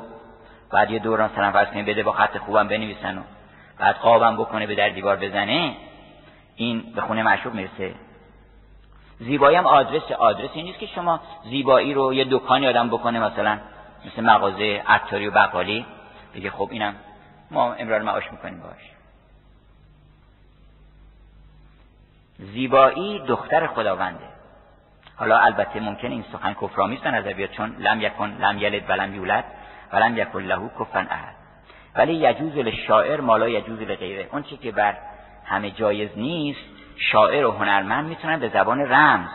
بعد 0.72 0.90
یه 0.90 0.98
دوران 0.98 1.30
مثلا 1.32 1.52
فرض 1.52 1.68
بده 1.68 2.02
با 2.02 2.12
خط 2.12 2.38
خوبم 2.38 2.68
بنویسن 2.68 3.18
و 3.18 3.22
بعد 3.78 3.94
قابم 3.96 4.36
بکنه 4.36 4.66
به 4.66 4.74
در 4.74 4.88
دیوار 4.88 5.16
بزنه 5.16 5.76
این 6.56 6.92
به 6.94 7.00
خونه 7.00 7.22
معشوق 7.22 7.54
می‌رسه. 7.54 7.94
زیبایی 9.18 9.56
هم 9.56 9.66
آدرس 9.66 10.12
آدرس 10.12 10.50
این 10.54 10.64
نیست 10.64 10.78
که 10.78 10.86
شما 10.86 11.20
زیبایی 11.44 11.94
رو 11.94 12.14
یه 12.14 12.26
دکانی 12.30 12.68
آدم 12.68 12.88
بکنه 12.88 13.20
مثلا 13.20 13.58
مثل 14.06 14.22
مغازه 14.22 14.82
عطاری 14.86 15.28
و 15.28 15.30
بقالی. 15.30 15.86
بگه 16.34 16.50
خب 16.50 16.68
اینم 16.72 16.94
ما 17.50 17.72
امرار 17.72 18.02
معاش 18.02 18.32
می‌کنیم 18.32 18.60
باش 18.60 18.95
زیبایی 22.38 23.18
دختر 23.18 23.66
خداونده. 23.66 24.24
حالا 25.16 25.38
البته 25.38 25.80
ممکن 25.80 26.10
این 26.10 26.24
سخن 26.32 26.54
کفرامیست 26.54 27.02
به 27.02 27.10
نظر 27.10 27.32
بیاد 27.32 27.50
چون 27.50 27.76
لم 27.78 28.00
یکن 28.00 28.36
لم 28.40 28.58
یلد 28.58 28.90
ولم 28.90 29.14
یولد 29.14 29.44
ولم 29.92 30.18
یکن 30.18 30.42
لهو 30.42 30.68
کفن 30.80 31.06
احد. 31.10 31.34
ولی 31.94 32.14
یجوز 32.14 32.56
للشاعر 32.56 33.20
مالا 33.20 33.48
یجوز 33.48 33.80
لغیره. 33.80 34.28
اون 34.32 34.42
چی 34.42 34.56
که 34.56 34.72
بر 34.72 34.96
همه 35.44 35.70
جایز 35.70 36.10
نیست 36.16 36.60
شاعر 36.96 37.46
و 37.46 37.52
هنرمند 37.52 38.08
می‌تونن 38.08 38.40
به 38.40 38.48
زبان 38.48 38.80
رمز. 38.80 39.30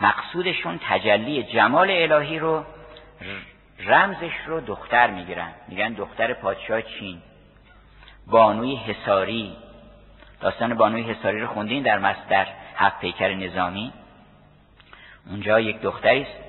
مقصودشون 0.00 0.80
تجلی 0.88 1.42
جمال 1.42 1.90
الهی 1.90 2.38
رو 2.38 2.64
رمزش 3.86 4.32
رو 4.46 4.60
دختر 4.60 5.10
می‌گیرن. 5.10 5.52
میگن 5.68 5.92
دختر 5.92 6.34
پادشاه 6.34 6.82
چین. 6.82 7.22
بانوی 8.26 8.76
حساری 8.76 9.56
داستان 10.44 10.74
بانوی 10.74 11.02
حساری 11.02 11.40
رو 11.40 11.46
خوندین 11.46 11.82
در 11.82 11.98
مصدر 11.98 12.46
هفت 12.76 13.00
پیکر 13.00 13.34
نظامی؟ 13.34 13.92
اونجا 15.30 15.60
یک 15.60 15.80
دختری 15.80 16.22
است. 16.22 16.40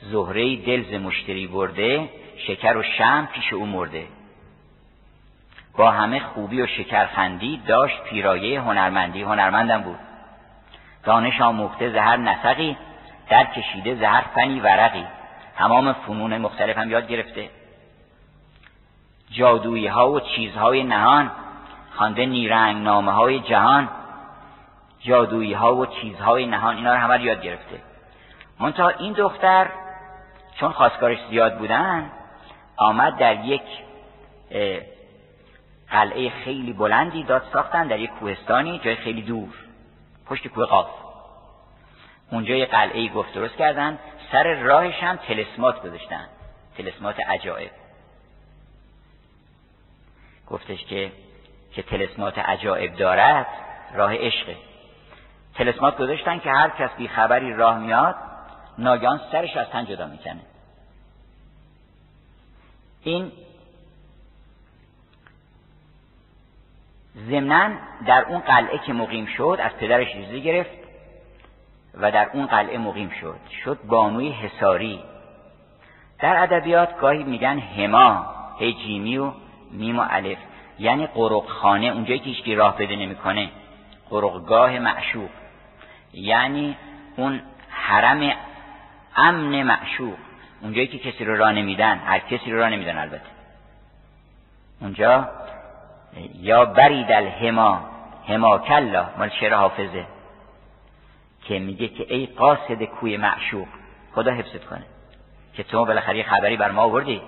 زهره 0.00 0.56
دلز 0.56 0.92
مشتری 0.92 1.46
برده 1.46 2.10
شکر 2.46 2.76
و 2.76 2.82
شم 2.82 3.28
پیش 3.32 3.52
او 3.52 3.66
مرده. 3.66 4.06
با 5.76 5.90
همه 5.90 6.20
خوبی 6.20 6.62
و 6.62 6.66
شکرخندی 6.66 7.62
داشت 7.66 8.02
پیرایه 8.02 8.60
هنرمندی. 8.60 9.22
هنرمندم 9.22 9.82
بود. 9.82 9.98
دانش 11.04 11.40
آموخته 11.40 11.90
زهر 11.90 12.16
نسقی 12.16 12.76
در 13.28 13.44
کشیده 13.44 13.94
زهر 13.94 14.24
فنی 14.34 14.60
ورقی. 14.60 15.06
تمام 15.56 15.92
فنون 15.92 16.38
مختلف 16.38 16.78
هم 16.78 16.90
یاد 16.90 17.08
گرفته. 17.08 17.50
جادویی 19.30 19.86
ها 19.86 20.10
و 20.10 20.20
چیزهای 20.20 20.82
نهان 20.82 21.30
خوانده 21.96 22.26
نیرنگ 22.26 22.82
نامه 22.82 23.12
های 23.12 23.40
جهان 23.40 23.88
جادویی 25.00 25.52
ها 25.52 25.76
و 25.76 25.86
چیزهای 25.86 26.46
نهان 26.46 26.76
اینا 26.76 26.92
رو 26.94 27.00
همه 27.00 27.24
یاد 27.24 27.42
گرفته. 27.42 27.80
منتها 28.60 28.88
این 28.88 29.12
دختر 29.12 29.70
چون 30.56 30.72
خواستگارش 30.72 31.18
زیاد 31.30 31.58
بودن 31.58 32.10
آمد 32.76 33.16
در 33.16 33.44
یک 33.44 33.62
قلعه 35.90 36.30
خیلی 36.30 36.72
بلندی 36.72 37.22
داد 37.22 37.42
ساختن 37.52 37.86
در 37.86 37.98
یک 37.98 38.10
کوهستانی 38.10 38.78
جای 38.78 38.96
خیلی 38.96 39.22
دور 39.22 39.48
پشت 40.26 40.48
کوه 40.48 40.66
قاف. 40.66 40.88
اونجا 42.30 42.54
یه 42.54 42.66
قلعه 42.66 43.08
گفت 43.08 43.34
درست 43.34 43.56
کردن 43.56 43.98
سر 44.32 44.54
راهش 44.54 45.02
هم 45.02 45.16
تلسمات 45.16 45.82
گذاشتن 45.82 46.26
تلسمات 46.78 47.20
عجایب. 47.20 47.70
گفتش 50.50 50.84
که 50.84 51.12
که 51.74 51.82
تلسمات 51.82 52.38
عجایب 52.38 52.96
دارد 52.96 53.46
راه 53.94 54.14
عشقه. 54.14 54.56
تلسمات 55.54 55.96
گذاشتن 55.96 56.38
که 56.38 56.50
هر 56.50 56.68
کس 56.68 56.90
بی 56.96 57.08
خبری 57.08 57.52
راه 57.52 57.78
میاد 57.78 58.14
ناگان 58.78 59.20
سرش 59.32 59.56
از 59.56 59.70
تن 59.70 59.84
جدا 59.84 60.06
می‌کنه. 60.06 60.40
این 63.02 63.32
ضمنا 67.16 67.70
در 68.06 68.24
اون 68.28 68.40
قلعه 68.40 68.78
که 68.78 68.92
مقیم 68.92 69.26
شد 69.26 69.58
از 69.62 69.72
پدرش 69.72 70.08
اجازه 70.16 70.38
گرفت 70.38 70.70
و 71.94 72.10
در 72.10 72.30
اون 72.32 72.46
قلعه 72.46 72.78
مقیم 72.78 73.10
شد. 73.20 73.40
شد 73.64 73.78
بانوی 73.88 74.30
حساری 74.30 75.00
در 76.18 76.42
ادبیات 76.42 76.98
گاهی 76.98 77.22
میگن 77.22 77.58
هما 77.58 78.34
هی 78.58 78.72
جیمی 78.72 79.18
و 79.18 79.32
میم 79.70 79.98
و 79.98 80.06
الف. 80.10 80.38
یعنی 80.78 81.06
قرق 81.06 81.46
خانه 81.46 81.86
اونجایی 81.86 82.18
که 82.18 82.24
هیچکی 82.24 82.54
راه 82.54 82.76
بده 82.78 82.96
نمی‌کنه. 82.96 83.50
قرقگاه 84.10 84.78
معشوق. 84.78 85.30
یعنی 86.12 86.76
اون 87.16 87.42
حرم 87.68 88.32
امن 89.16 89.62
معشوق. 89.62 90.16
اونجایی 90.62 90.86
که 90.86 90.98
کسی 90.98 91.24
رو 91.24 91.36
راه 91.36 91.52
نمیدن. 91.52 91.98
هر 91.98 92.18
کسی 92.18 92.50
رو 92.50 92.58
راه 92.58 92.70
نمیدن 92.70 92.98
البته. 92.98 93.34
اونجا 94.80 95.28
یا 96.34 96.64
برید 96.64 97.12
الهما 97.12 97.90
هما 98.28 98.58
کلا 98.58 99.06
مال 99.18 99.28
شعر 99.28 99.54
حافظه 99.54 100.06
که 101.44 101.58
میگه 101.58 101.88
که 101.88 102.14
ای 102.14 102.26
قاصد 102.26 102.82
کوی 102.82 103.16
معشوق 103.16 103.68
خدا 104.14 104.30
حفظت 104.30 104.64
کنه. 104.64 104.84
که 105.54 105.62
تو 105.62 105.84
بالاخره 105.84 106.22
خبری 106.22 106.56
بر 106.56 106.70
ما 106.70 106.82
آوردی. 106.82 107.22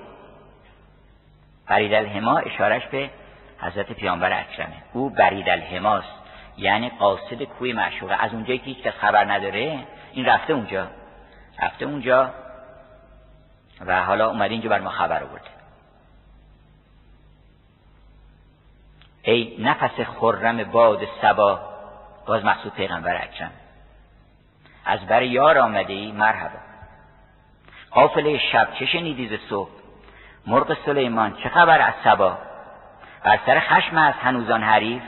برید 1.66 1.94
الهما 1.94 2.38
اشارش 2.38 2.86
به 2.86 3.10
حضرت 3.60 3.92
پیامبر 3.92 4.40
اکرمه 4.40 4.76
او 4.92 5.10
برید 5.10 5.48
الهماست 5.48 6.16
یعنی 6.56 6.88
قاصد 6.88 7.42
کوی 7.42 7.72
معشوقه 7.72 8.14
از 8.24 8.32
اونجایی 8.32 8.58
که 8.58 8.64
هیچ 8.64 8.88
خبر 8.88 9.24
نداره 9.24 9.86
این 10.12 10.26
رفته 10.26 10.52
اونجا. 10.52 10.86
رفته 11.62 11.84
اونجا 11.84 12.30
و 13.86 14.02
حالا 14.02 14.28
اومده 14.30 14.52
اینجا 14.52 14.68
بر 14.68 14.80
ما 14.80 14.90
خبر 14.90 15.22
آورده. 15.22 15.50
ای 19.22 19.56
نفس 19.58 20.00
خرم 20.00 20.64
باد 20.64 21.00
سبا 21.22 21.60
باز 22.26 22.44
مقصود 22.44 22.72
پیغمبر 22.72 23.22
اکرم. 23.22 23.50
از 24.84 25.06
بر 25.06 25.22
یار 25.22 25.58
آمده 25.58 25.92
ای 25.92 26.12
مرحبا. 26.12 26.58
قافله 27.90 28.38
شب 28.52 28.68
چه 28.78 28.86
شنیدی 28.86 29.28
ز 29.28 29.40
صبح؟ 29.50 29.70
مرغ 30.46 30.76
سلیمان 30.86 31.36
چه 31.42 31.48
خبر 31.48 31.80
از 31.80 31.94
سبا 32.04 32.38
بر 33.26 33.38
سر 33.46 33.60
خشم 33.60 33.96
از 33.96 34.14
هنوزان 34.14 34.62
حریف. 34.62 35.02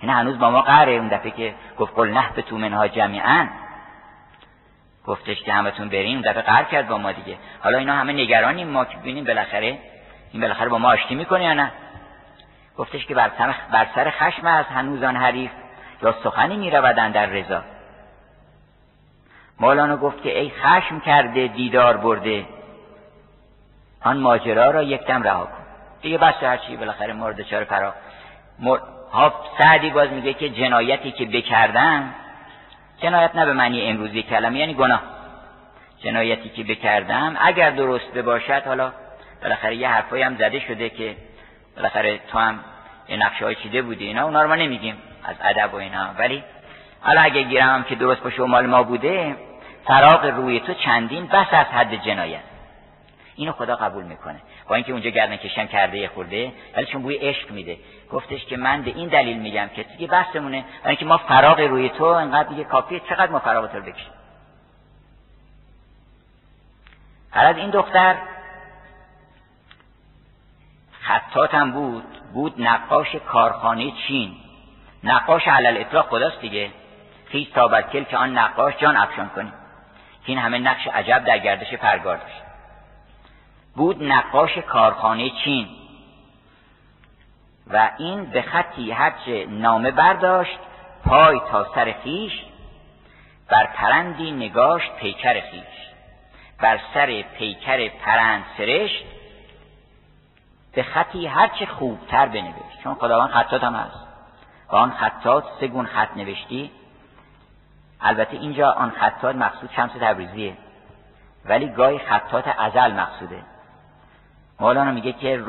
این 0.00 0.10
هنوز 0.10 0.38
با 0.38 0.50
ما 0.50 0.62
قهره 0.62 0.92
اون 0.92 1.08
دفعه 1.08 1.30
که 1.30 1.54
گفت 1.78 1.94
قل 1.94 2.08
نه 2.08 2.24
به 2.34 2.42
تو 2.42 2.58
منها 2.58 2.88
جمیعا. 2.88 3.46
گفتش 5.06 5.42
که 5.42 5.52
همتون 5.52 5.88
بریم 5.88 6.12
اون 6.12 6.30
دفعه 6.30 6.42
قهر 6.42 6.64
کرد 6.64 6.88
با 6.88 6.98
ما 6.98 7.12
دیگه. 7.12 7.36
حالا 7.60 7.78
اینا 7.78 7.94
همه 7.94 8.12
نگرانیم 8.12 8.68
ما 8.68 8.84
که 8.84 8.96
ببینیم 8.96 9.24
بالاخره 9.24 9.78
این 10.32 10.42
بالاخره 10.42 10.68
با 10.68 10.78
ما 10.78 10.88
آشتی 10.88 11.14
می‌کنه 11.14 11.44
یا 11.44 11.54
نه. 11.54 11.72
گفتش 12.78 13.06
که 13.06 13.14
بر 13.14 13.30
سر, 13.38 13.54
بر 13.72 13.86
سر 13.94 14.10
خشم 14.10 14.46
از 14.46 14.66
هنوزان 14.66 15.16
حریف. 15.16 15.50
یا 16.02 16.14
سخنی 16.24 16.56
میرودن 16.56 17.10
در 17.10 17.26
رضا. 17.26 17.62
مولانا 19.60 19.96
گفت 19.96 20.22
که 20.22 20.38
ای 20.38 20.50
خشم 20.50 21.00
کرده 21.00 21.46
دیدار 21.46 21.96
برده. 21.96 22.46
آن 24.02 24.20
ماجرا 24.20 24.70
را 24.70 24.82
یک 24.82 25.06
دم 25.06 25.22
رها 25.22 25.44
کن. 25.44 25.63
دیگه 26.04 26.18
بس 26.18 26.34
هرچی 26.42 26.76
بالاخره 26.76 27.12
مورد 27.12 27.42
چار 27.42 27.64
فرا. 27.64 27.94
مر... 28.58 28.78
سعدی 29.58 29.90
باز 29.90 30.10
میگه 30.10 30.34
که 30.34 30.50
جنایتی 30.50 31.12
که 31.12 31.24
بکردم 31.24 32.14
جنایت 32.98 33.36
نه 33.36 33.46
به 33.46 33.52
معنی 33.52 33.82
امروزی 33.82 34.22
کلمه 34.22 34.58
یعنی 34.58 34.74
گناه. 34.74 35.02
جنایتی 35.98 36.48
که 36.48 36.64
بکردم 36.64 37.36
اگر 37.40 37.70
درست 37.70 38.18
باشد 38.18 38.62
حالا 38.66 38.92
بالاخره 39.42 39.76
یه 39.76 39.88
حرفایی 39.88 40.22
هم 40.22 40.36
زده 40.36 40.60
شده 40.60 40.88
که 40.88 41.16
بالاخره 41.76 42.20
تو 42.32 42.38
هم 42.38 42.60
یه 43.08 43.16
نقشه 43.16 43.44
های 43.44 43.54
چیده 43.54 43.82
بودی 43.82 44.06
اینا 44.06 44.24
اونا 44.24 44.42
رو 44.42 44.48
ما 44.48 44.54
نمیگیم 44.54 44.96
از 45.24 45.36
ادب 45.42 45.74
و 45.74 45.76
اینا. 45.76 46.10
ولی 46.18 46.44
حالا 47.00 47.20
اگه 47.20 47.42
گیرم 47.42 47.84
که 47.84 47.94
درست 47.94 48.22
باشه 48.22 48.42
و 48.42 48.46
مال 48.46 48.66
ما 48.66 48.82
بوده 48.82 49.36
فراغ 49.84 50.24
روی 50.24 50.60
تو 50.60 50.74
چندین 50.74 51.26
بس 51.26 51.46
از 51.52 51.66
حد 51.66 51.94
جنایت. 51.94 52.40
اینو 53.36 53.52
خدا 53.52 53.76
قبول 53.76 54.04
می‌کنه. 54.04 54.40
با 54.68 54.74
اینکه 54.74 54.92
اونجا 54.92 55.10
گردن 55.10 55.36
کشن 55.36 55.66
کرده 55.66 55.98
یه 55.98 56.08
خورده 56.08 56.52
ولی 56.76 56.86
چون 56.86 57.02
بوی 57.02 57.16
عشق 57.16 57.50
میده. 57.50 57.78
گفتش 58.10 58.44
که 58.44 58.56
من 58.56 58.82
به 58.82 58.90
این 58.90 59.08
دلیل 59.08 59.38
میگم 59.38 59.68
که 59.76 59.82
دیگه 59.82 60.06
بحثمونه. 60.06 60.64
اینکه 60.86 61.04
ما 61.04 61.16
فراغ 61.16 61.60
روی 61.60 61.88
تو 61.88 62.04
انقدر 62.04 62.48
دیگه 62.48 62.64
کافیه 62.64 63.00
چقدر 63.00 63.32
ما 63.32 63.38
فراغ 63.38 63.72
تو 63.72 63.80
بکشیم. 63.80 64.12
هر 67.30 67.46
از 67.46 67.56
این 67.56 67.70
دختر 67.70 68.16
خطات 71.00 71.54
هم 71.54 71.72
بود 71.72 72.04
بود 72.34 72.54
نقاش 72.58 73.16
کارخانه 73.16 73.92
چین. 74.06 74.36
نقاش 75.04 75.48
علل 75.48 75.76
اطلاق 75.76 76.08
خداست 76.08 76.40
دیگه. 76.40 76.70
خیز 77.26 77.46
تا 77.54 77.82
که 77.82 78.16
آن 78.16 78.38
نقاش 78.38 78.74
جان 78.76 78.96
افشان 78.96 79.28
کنیم 79.28 79.52
که 80.24 80.32
این 80.32 80.38
همه 80.38 80.58
نقش 80.58 80.86
عجب 80.86 81.24
در 81.24 81.38
گردش 81.38 81.74
پرگار 81.74 82.16
داشت. 82.16 82.43
بود 83.76 84.02
نقاش 84.02 84.58
کارخانه 84.58 85.30
چین. 85.44 85.68
و 87.66 87.90
این 87.98 88.24
به 88.24 88.42
خطی 88.42 88.90
هرچه 88.90 89.46
نامه 89.46 89.90
برداشت 89.90 90.58
پای 91.04 91.40
تا 91.50 91.74
سر 91.74 91.94
خیش 92.02 92.32
بر 93.48 93.66
پرندی 93.66 94.30
نگاشت 94.30 94.96
پیکر 94.96 95.40
خیش 95.40 95.84
بر 96.60 96.80
سر 96.94 97.22
پیکر 97.22 97.88
پرند 97.88 98.44
سرشت 98.56 99.04
به 100.74 100.82
خطی 100.82 101.26
هرچه 101.26 101.66
خوبتر 101.66 102.26
بنوشت. 102.26 102.82
چون 102.82 102.94
خداوند 102.94 103.30
خطات 103.30 103.64
هم 103.64 103.74
هست. 103.74 104.06
با 104.68 104.78
آن 104.78 104.90
خطات 104.90 105.44
سه 105.60 105.82
خط 105.82 106.16
نوشتی. 106.16 106.70
البته 108.00 108.36
اینجا 108.36 108.70
آن 108.70 108.90
خطات 108.90 109.36
مقصود 109.36 109.70
شمس 109.76 109.92
تبریزیه. 110.00 110.56
ولی 111.44 111.68
گاهی 111.68 111.98
خطات 111.98 112.48
ازل 112.58 112.92
مقصوده. 112.92 113.42
مولانا 114.60 114.92
میگه 114.92 115.12
که 115.12 115.44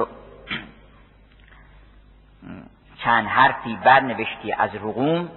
چند 3.03 3.27
حرفی 3.27 3.75
برنوشتی 3.75 4.51
از 4.51 4.75
رقوم 4.75 5.29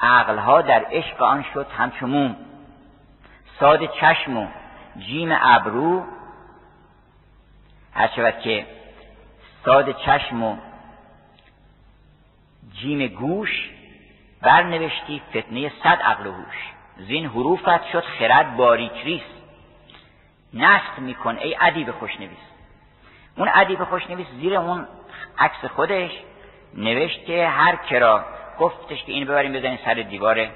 عقلها 0.00 0.62
در 0.62 0.86
عشق 0.90 1.22
آن 1.22 1.44
شد 1.54 1.66
همچو 1.78 2.06
موم. 2.06 2.36
ساد 3.60 3.90
چشم 4.00 4.36
و 4.36 4.46
جیم 4.98 5.28
ابرو 5.32 6.04
هر 7.94 8.08
شود 8.16 8.38
که 8.40 8.66
ساد 9.64 9.96
چشم 9.98 10.42
و 10.42 10.56
جیم 12.72 13.06
گوش 13.06 13.70
برنوشتی 14.40 15.22
فتنه 15.30 15.72
صد 15.82 15.98
عقل 16.02 16.26
و 16.26 16.32
هوش. 16.32 16.72
زین 16.96 17.26
حروفت 17.26 17.90
شد 17.92 18.04
خرد 18.04 18.56
باریک 18.56 18.92
ریست 19.04 19.42
نسخ 20.54 20.98
میکن 20.98 21.38
ای 21.38 21.56
ادیب 21.60 21.90
خوشنویس. 21.90 22.51
اون 23.36 23.50
ادیب 23.54 23.84
خوشنویس 23.84 24.26
زیر 24.40 24.56
اون 24.56 24.86
عکس 25.38 25.64
خودش 25.64 26.10
نوشت 26.74 27.24
که 27.26 27.48
هر 27.48 27.76
کرا 27.76 28.24
گفتش 28.58 29.04
که 29.04 29.12
این 29.12 29.24
ببریم 29.24 29.52
بزنین 29.52 29.78
سر 29.84 29.94
دیوار 29.94 30.46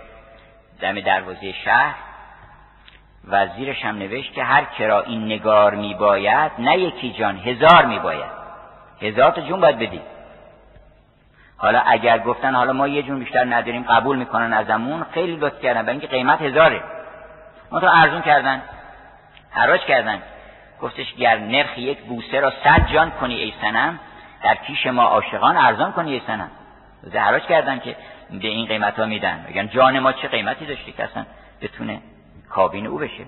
دم 0.81 1.01
دروازه 1.01 1.53
شهر. 1.53 1.95
و 3.29 3.47
زیرش 3.47 3.85
هم 3.85 3.99
نوشت 3.99 4.33
که 4.33 4.45
هر 4.45 4.65
کرا 4.65 5.01
این 5.01 5.25
نگار 5.25 5.75
میباید 5.75 6.53
نه 6.59 6.79
یکی 6.79 7.12
جان 7.12 7.39
هزار 7.39 7.87
میباید. 7.87 8.31
هزار 9.03 9.31
تا 9.31 9.41
جون 9.41 9.61
باید 9.61 9.79
بدید 9.79 10.03
حالا 11.57 11.83
اگر 11.87 12.19
گفتن 12.19 12.55
حالا 12.55 12.73
ما 12.73 12.89
یه 12.89 13.03
جون 13.03 13.19
بیشتر 13.19 13.45
نداریم 13.45 13.83
قبول 13.83 14.17
می‌کنن 14.17 14.53
ازمون 14.53 15.07
خیلی 15.15 15.37
لطف 15.37 15.61
کردن. 15.61 15.83
برای 15.83 15.91
اینکه 15.91 16.07
قیمت 16.07 16.43
هزاره. 16.43 16.83
ما 17.73 17.81
تو 17.81 17.87
ارزون 17.87 18.23
کردن. 18.23 18.62
حراج 19.51 19.81
کردن. 19.81 20.23
گفتش 20.83 21.15
گر 21.15 21.39
نرخ 21.39 21.79
یک 21.79 21.99
بوسه 21.99 22.41
را 22.41 22.53
صد 22.65 22.87
جان 22.93 23.11
کنی 23.11 23.35
ای 23.35 23.53
سنم 23.61 23.99
در 24.43 24.55
پیش 24.55 24.87
ما 24.87 25.03
عاشقان 25.03 25.57
ارزان 25.57 25.93
کنی 25.93 26.12
ای 26.12 26.21
سنم 26.27 26.51
حراج 27.15 27.43
کردن 27.43 27.79
که 27.79 27.97
به 28.31 28.49
این 28.49 28.67
قیمت 28.67 28.99
ها 28.99 29.07
میدن. 29.07 29.47
بگن 29.49 29.69
جان 29.69 29.99
ما 29.99 30.12
چه 30.12 30.29
قیمتی 30.29 30.67
داشتی 30.67 30.93
که 30.93 31.05
اصلا 31.05 31.27
بتونه 31.61 32.01
کابین 32.49 32.87
او 32.87 32.99
بشه. 32.99 33.25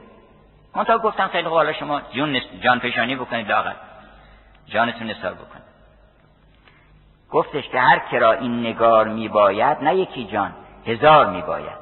تا 0.86 0.98
گفتن 0.98 1.26
خیلی 1.26 1.48
حالا 1.48 1.72
شما 1.72 2.00
جون 2.00 2.40
جان 2.60 2.80
پیشانی 2.80 3.16
بکنید 3.16 3.48
لاغر 3.48 3.72
جانتون 4.66 5.10
نثار 5.10 5.34
بکنید 5.34 5.68
گفتش 7.30 7.68
که 7.68 7.80
هر 7.80 7.98
کرا 7.98 8.32
این 8.32 8.60
نگار 8.66 9.08
میباید 9.08 9.78
نه 9.82 9.94
یکی 9.94 10.24
جان 10.26 10.54
هزار 10.86 11.30
میباید. 11.30 11.78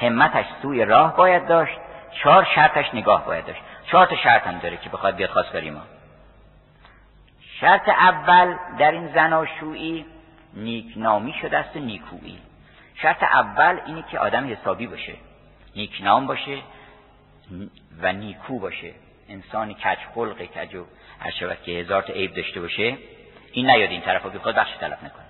همتش 0.00 0.44
سوی 0.62 0.84
راه 0.84 1.16
باید 1.16 1.46
داشت 1.46 1.78
چهار 2.22 2.46
شرطش 2.54 2.94
نگاه 2.94 3.26
باید 3.26 3.46
داشت. 3.46 3.62
چهار 3.90 4.06
تا 4.06 4.16
شرط 4.16 4.46
هم 4.46 4.58
داره 4.58 4.76
که 4.76 4.88
بخواد 4.88 5.16
بیاد 5.16 5.30
خواستگاری 5.30 5.70
ما. 5.70 5.82
شرط 7.60 7.88
اول 7.88 8.56
در 8.78 8.90
این 8.90 9.12
زناشویی 9.14 10.06
نیکنامی 10.54 11.34
شده 11.42 11.58
است 11.58 11.76
و 11.76 11.78
نیکویی. 11.78 12.38
شرط 12.94 13.22
اول 13.22 13.80
اینه 13.86 14.04
که 14.10 14.18
آدم 14.18 14.52
حسابی 14.52 14.86
باشه. 14.86 15.14
نیکنام 15.76 16.26
باشه 16.26 16.58
و 18.02 18.12
نیکو 18.12 18.58
باشه. 18.58 18.94
انسانی 19.28 19.74
کج 19.74 19.98
خلق 20.14 20.42
کج 20.42 20.74
و 20.74 20.86
هر 21.20 21.30
شود 21.30 21.62
که 21.62 21.72
هزار 21.72 22.02
تا 22.02 22.12
عیب 22.12 22.34
داشته 22.34 22.60
باشه 22.60 22.98
این 23.52 23.70
نیاد 23.70 23.90
این 23.90 24.00
طرف 24.00 24.26
خود 24.26 24.54
بخش 24.54 24.70
تلف 24.80 25.04
نکنه. 25.04 25.24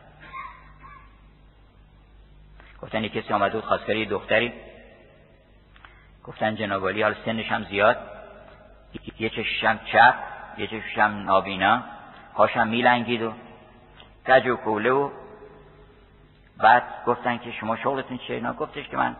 گفتن 2.83 3.05
یک 3.05 3.13
کسی 3.13 3.33
آمده 3.33 3.55
بود 3.55 3.65
خواستگاری 3.65 4.07
دختری. 4.07 4.53
گفتن 6.25 6.57
جنابالی 6.57 7.03
حال 7.03 7.15
سنش 7.25 7.47
هم 7.47 7.65
زیاد. 7.65 8.20
یه 9.19 9.31
چشم 9.31 9.81
چپ 9.93 10.15
یه 10.59 10.67
چشم 10.67 11.03
نابینا. 11.03 11.83
پاشم 12.35 12.69
میلنگید 12.69 13.23
و 13.23 13.33
کج 14.29 14.47
و 14.47 14.57
کوله 14.57 14.91
و 14.91 15.11
بعد 16.59 16.83
گفتن 17.07 17.39
که 17.39 17.53
شما 17.53 17.77
شغلتون 17.77 18.19
چیه؟ 18.19 18.37
اینا 18.37 18.53
گفتش 18.53 18.89
که 18.89 18.97
من 18.97 19.17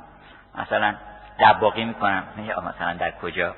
مثلا 0.55 0.95
دباقی 1.41 1.85
می‌کنم. 1.85 2.25
یا 2.37 2.61
مثلا 2.61 2.95
در 2.95 3.11
کجا؟ 3.11 3.55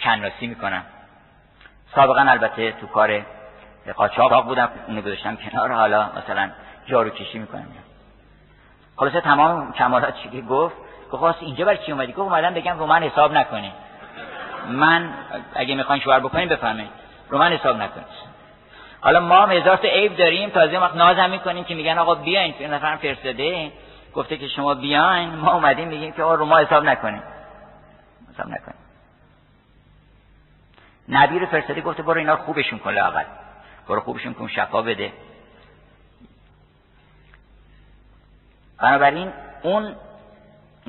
کنراسی 0.00 0.46
می‌کنم. 0.46 0.84
سابقا 1.94 2.20
البته 2.20 2.72
تو 2.72 2.86
کار 2.86 3.26
قاچاق 3.96 4.44
بودم. 4.44 4.70
اونو 4.86 5.00
گذاشتم 5.00 5.36
کنار. 5.36 5.72
حالا 5.72 6.10
مثلا 6.16 6.50
جارو 6.86 7.10
کشی 7.10 7.38
می‌کنم. 7.38 7.66
خلاصه 8.96 9.20
تمام 9.20 9.72
کمالات 9.72 10.14
چی 10.14 10.42
گفت 10.42 10.76
گفت 11.10 11.42
اینجا 11.42 11.64
برای 11.64 11.78
چی 11.78 11.92
اومدی؟ 11.92 12.12
گفت 12.12 12.20
اومدم 12.20 12.54
بگم 12.54 12.78
رو 12.78 12.86
من 12.86 13.02
حساب 13.02 13.32
نکنی 13.32 13.72
من 14.68 15.14
اگه 15.54 15.74
می‌خواین 15.74 16.02
شوهر 16.02 16.20
بکنیم 16.20 16.48
بفهمید 16.48 16.90
رو 17.28 17.38
من 17.38 17.52
حساب 17.52 17.76
نکنید 17.76 18.06
حالا 19.00 19.20
ما 19.20 19.42
هم 19.42 19.50
هزار 19.50 19.76
تا 19.76 19.88
عیب 19.88 20.16
داریم. 20.16 20.50
تازه 20.50 20.78
وقت 20.78 20.96
نازم 20.96 21.30
می‌کنیم 21.30 21.64
که 21.64 21.74
میگن 21.74 21.98
آقا 21.98 22.14
بیاین. 22.14 22.54
این 22.58 22.70
نفرم 22.70 22.96
فرستاده. 22.96 23.72
گفته 24.14 24.36
که 24.36 24.48
شما 24.48 24.74
بیاین. 24.74 25.34
ما 25.34 25.52
اومدیم 25.52 25.88
میگیم 25.88 26.12
که 26.12 26.22
آقا 26.22 26.34
رو 26.34 26.46
ما 26.46 26.58
حساب 26.58 26.84
نکنیم 26.84 27.22
حساب 28.34 28.46
نکنیم 28.46 28.80
نبی 31.08 31.38
رو 31.38 31.46
فرستاده 31.46 31.80
گفته 31.80 32.02
برو 32.02 32.18
اینا 32.18 32.36
خوبشون 32.36 32.78
کن 32.78 32.90
لاقل 32.90 33.24
برو 33.88 34.00
خوبشون 34.00 34.34
کن 34.34 34.48
شفا 34.48 34.82
بده. 34.82 35.12
بنابراین 38.78 39.32
اون 39.62 39.94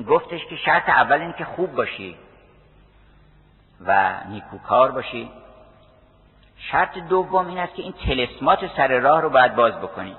گفتش 0.08 0.46
که 0.46 0.56
شرط 0.56 0.88
اول 0.88 1.20
این 1.20 1.32
که 1.32 1.44
خوب 1.44 1.74
باشی 1.74 2.16
و 3.86 4.14
نیکوکار 4.28 4.90
باشی. 4.90 5.30
شرط 6.58 6.98
دوم 6.98 7.48
این 7.48 7.58
است 7.58 7.74
که 7.74 7.82
این 7.82 7.92
تلسمات 7.92 8.76
سر 8.76 8.88
راه 8.88 9.20
رو 9.20 9.30
باید 9.30 9.54
باز 9.54 9.80
بکنی. 9.80 10.16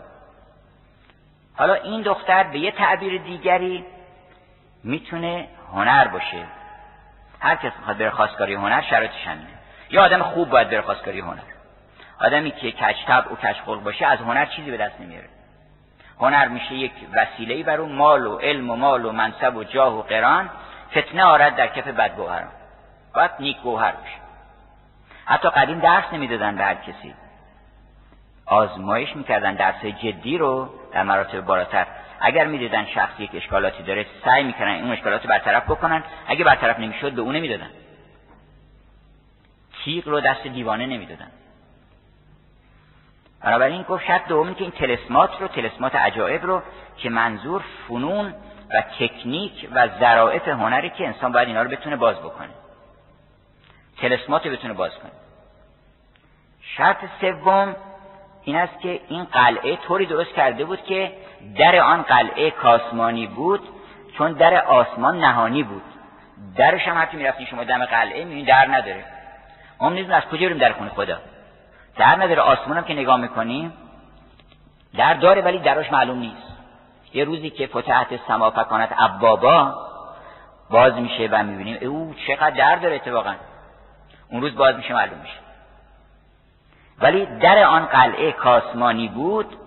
حالا 1.55 1.73
این 1.73 2.01
دختر 2.01 2.43
به 2.43 2.59
یه 2.59 2.71
تعبیر 2.71 3.21
دیگری 3.21 3.85
می‌تونه 4.83 5.47
هنر 5.73 6.07
باشه. 6.07 6.45
هر 7.39 7.55
کس 7.55 7.71
می‌خواد 7.79 7.97
بره 7.97 8.09
خواستگاری 8.09 8.53
هنر 8.53 8.81
شرطش 8.81 9.27
همینه. 9.27 9.49
یا 9.89 10.03
آدم 10.03 10.23
خوب 10.23 10.49
باید 10.49 10.69
بره 10.69 10.81
خواستگاری 10.81 11.19
هنر. 11.19 11.41
آدمی 12.19 12.51
که 12.51 12.71
کچتب 12.71 13.31
و 13.31 13.35
کچخلق 13.35 13.83
باشه 13.83 14.05
از 14.05 14.19
هنر 14.19 14.45
چیزی 14.45 14.71
به 14.71 14.77
دست 14.77 15.01
نمیاره. 15.01 15.29
هنر 16.19 16.47
میشه 16.47 16.73
یک 16.73 16.93
وسیله 17.13 17.63
بر 17.63 17.77
اون 17.77 17.91
مال 17.91 18.25
و 18.25 18.37
علم 18.37 18.69
و 18.69 18.75
مال 18.75 19.05
و 19.05 19.11
منصب 19.11 19.55
و 19.55 19.63
جاه 19.63 19.97
و 19.97 20.01
قران. 20.01 20.49
فتنه 20.91 21.23
آرد 21.23 21.55
در 21.55 21.67
کف 21.67 21.87
بدگوهران. 21.87 22.51
باید 23.15 23.31
نیک 23.39 23.57
گوهر 23.61 23.91
باشه 23.91 24.23
حتی 25.25 25.49
قدیم 25.49 25.79
درس 25.79 26.03
نمی‌دادن 26.13 26.55
به 26.55 26.63
هر 26.63 26.75
کسی. 26.75 27.13
آزمایش 28.45 29.15
می‌کردن 29.15 29.55
درس 29.55 29.85
جدی 29.85 30.37
رو 30.37 30.69
در 30.93 31.03
مراتب 31.03 31.41
بالاتر. 31.41 31.87
اگر 32.19 32.47
می‌دیدن 32.47 32.85
شخصی 32.85 33.23
یک 33.23 33.31
اشکالاتی 33.33 33.83
داره 33.83 34.05
سعی 34.25 34.43
می‌کنن 34.43 34.81
اون 34.81 34.91
اشکالات 34.91 35.27
برطرف 35.27 35.63
بکنن. 35.63 36.03
اگه 36.27 36.43
برطرف 36.43 36.79
نمی‌شد 36.79 37.11
به 37.13 37.21
اون 37.21 37.35
نمی‌دادن. 37.35 37.69
تیغ 39.83 40.07
رو 40.07 40.19
دست 40.21 40.47
دیوانه 40.47 40.85
نمی‌دادن. 40.85 41.31
بنابراین 43.43 43.81
گفت 43.81 44.05
شرط 44.05 44.27
دومی 44.27 44.55
که 44.55 44.61
این 44.61 44.71
تلسمات 44.71 45.41
رو 45.41 45.47
تلسمات 45.47 45.95
عجایب 45.95 46.45
رو 46.45 46.61
که 46.97 47.09
منظور 47.09 47.63
فنون 47.87 48.33
و 48.73 48.83
تکنیک 48.99 49.69
و 49.73 49.87
ظرافت 49.99 50.47
هنری 50.47 50.89
که 50.89 51.07
انسان 51.07 51.31
باید 51.31 51.47
اینا 51.47 51.61
رو 51.61 51.69
بتونه 51.69 51.95
باز 51.95 52.15
بکنه. 52.15 52.49
تلسمات 53.97 54.47
بتونه 54.47 54.73
باز 54.73 54.91
کنه. 54.91 55.11
شرط 56.61 56.97
سوم 57.21 57.75
این 58.43 58.55
است 58.55 58.79
که 58.79 59.01
این 59.07 59.23
قلعه 59.23 59.75
طوری 59.75 60.05
درست 60.05 60.33
کرده 60.33 60.65
بود 60.65 60.83
که 60.83 61.11
در 61.57 61.75
آن 61.79 62.01
قلعه 62.01 62.51
کاسمانی 62.51 63.27
بود 63.27 63.69
چون 64.17 64.33
در 64.33 64.65
آسمان 64.65 65.19
نهانی 65.19 65.63
بود. 65.63 65.83
درش 66.55 66.87
هم 66.87 67.01
حتی 67.01 67.17
می‌رفتین 67.17 67.45
شما 67.45 67.63
دم 67.63 67.85
قلعه 67.85 68.23
می‌بینید 68.23 68.47
در 68.47 68.67
نداره. 68.67 69.05
ما 69.81 69.89
نیزم 69.89 70.13
از 70.13 70.23
کجا 70.23 70.47
بریم 70.47 70.57
در 70.57 70.71
خونه 70.71 70.89
خدا؟ 70.89 71.17
در 71.97 72.15
نداره 72.15 72.41
آسمان 72.41 72.77
هم 72.77 72.83
که 72.83 72.93
نگاه 72.93 73.17
می‌کنیم 73.17 73.73
در 74.97 75.13
داره 75.13 75.41
ولی 75.41 75.59
دراش 75.59 75.91
معلوم 75.91 76.19
نیست. 76.19 76.53
یه 77.13 77.23
روزی 77.23 77.49
که 77.49 77.67
فتحت 77.67 78.19
سما 78.27 78.51
فکانت 78.51 78.89
ابوابا 78.97 79.75
باز 80.69 80.93
میشه 80.93 81.29
و 81.31 81.43
می‌بینیم 81.43 81.77
او 81.81 82.15
چقدر 82.27 82.49
در 82.49 82.75
داره 82.75 82.95
اتفاقا. 82.95 83.35
اون 84.29 84.41
روز 84.41 84.55
باز 84.55 84.75
میشه 84.75 84.93
معلوم 84.93 85.19
میشه. 85.19 85.39
ولی 86.99 87.25
در 87.25 87.63
آن 87.63 87.85
قلعه 87.85 88.31
کاسمانی 88.31 89.07
بود 89.07 89.57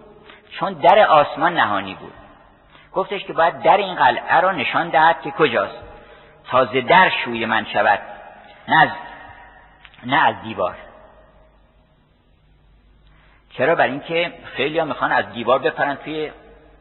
چون 0.59 0.73
در 0.73 0.99
آسمان 0.99 1.55
نهانی 1.55 1.95
بود. 1.95 2.13
گفتش 2.93 3.25
که 3.25 3.33
باید 3.33 3.63
در 3.63 3.77
این 3.77 3.95
قلعه 3.95 4.41
را 4.41 4.53
نشان 4.53 4.89
دهد 4.89 5.21
که 5.23 5.31
کجاست. 5.31 5.83
تازه 6.51 6.81
در 6.81 7.11
شوی 7.25 7.47
من 7.47 7.65
شود. 7.65 7.99
نه 8.69 8.83
از, 8.83 8.89
نه 10.07 10.27
از 10.27 10.35
دیوار. 10.43 10.77
چرا؟ 13.59 13.75
بر 13.75 13.87
اینکه 13.87 14.33
خیلی 14.45 14.79
هم 14.79 14.89
می‌خوان 14.89 15.13
از 15.13 15.33
دیوار 15.33 15.59
بپرن 15.59 15.95
توی 15.95 16.33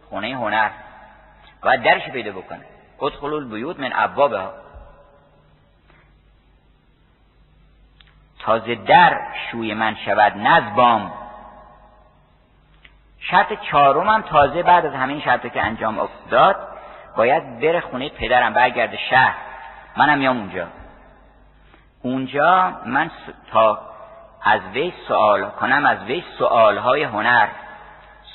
خونه 0.10 0.36
هنر 0.36 0.70
باید 1.62 1.84
درش 1.84 2.10
پیدا 2.10 2.32
بکنه 2.32 2.66
ادخلوا 3.02 3.38
البیوت 3.38 3.80
من 3.80 3.92
ابوابها. 3.94 4.54
تازه 8.40 8.76
در 8.76 9.22
شوی 9.52 9.74
من 9.74 9.96
شود 9.96 10.34
نزبام 10.38 11.12
شرط 13.20 13.54
چهارم 13.62 14.10
هم 14.10 14.22
تازه 14.22 14.64
بعد 14.64 14.86
از 14.86 14.94
همین 14.94 15.22
شرط 15.22 15.54
که 15.54 15.62
انجام 15.62 16.00
افتاد 16.00 16.56
باید 17.18 17.60
بره 17.60 17.80
خونه 17.80 18.10
پدرم 18.10 18.54
برگرده 18.54 18.98
شهر. 19.10 19.36
منم 19.98 20.18
میام 20.18 20.38
اونجا. 20.38 20.68
اونجا 22.02 22.74
من 22.86 23.12
تا 23.52 23.95
از 24.46 24.62
وی 24.74 24.94
سوال 25.08 25.50
کنم 25.50 25.86
از 25.86 26.04
وی 26.04 26.24
سوال 26.38 26.78
های 26.78 27.04
هنر. 27.04 27.48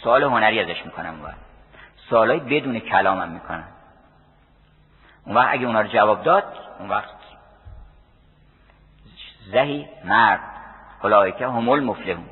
سوال 0.02 0.22
هنری 0.22 0.60
ازش 0.60 0.86
می‌کنم 0.86 1.20
اون 1.20 1.34
سوال 2.10 2.30
های 2.30 2.40
بدون 2.40 2.78
کلامم 2.78 3.28
می‌کنم. 3.28 3.68
اون 5.26 5.36
وقت 5.36 5.48
اگه 5.50 5.66
اونا 5.66 5.80
رو 5.80 5.88
جواب 5.88 6.22
داد 6.22 6.58
اون 6.78 6.88
وقت 6.88 7.14
زهی 9.52 9.88
مرد. 10.04 10.40
که 11.38 11.46
همول 11.46 11.80
مفلحون 11.80 12.28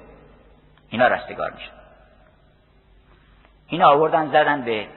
اینا 0.89 1.09
رستگار 1.09 1.51
میشن. 1.51 1.73
این 3.67 3.83
آوردن 3.83 4.27
زدن 4.27 4.63
به 4.63 4.89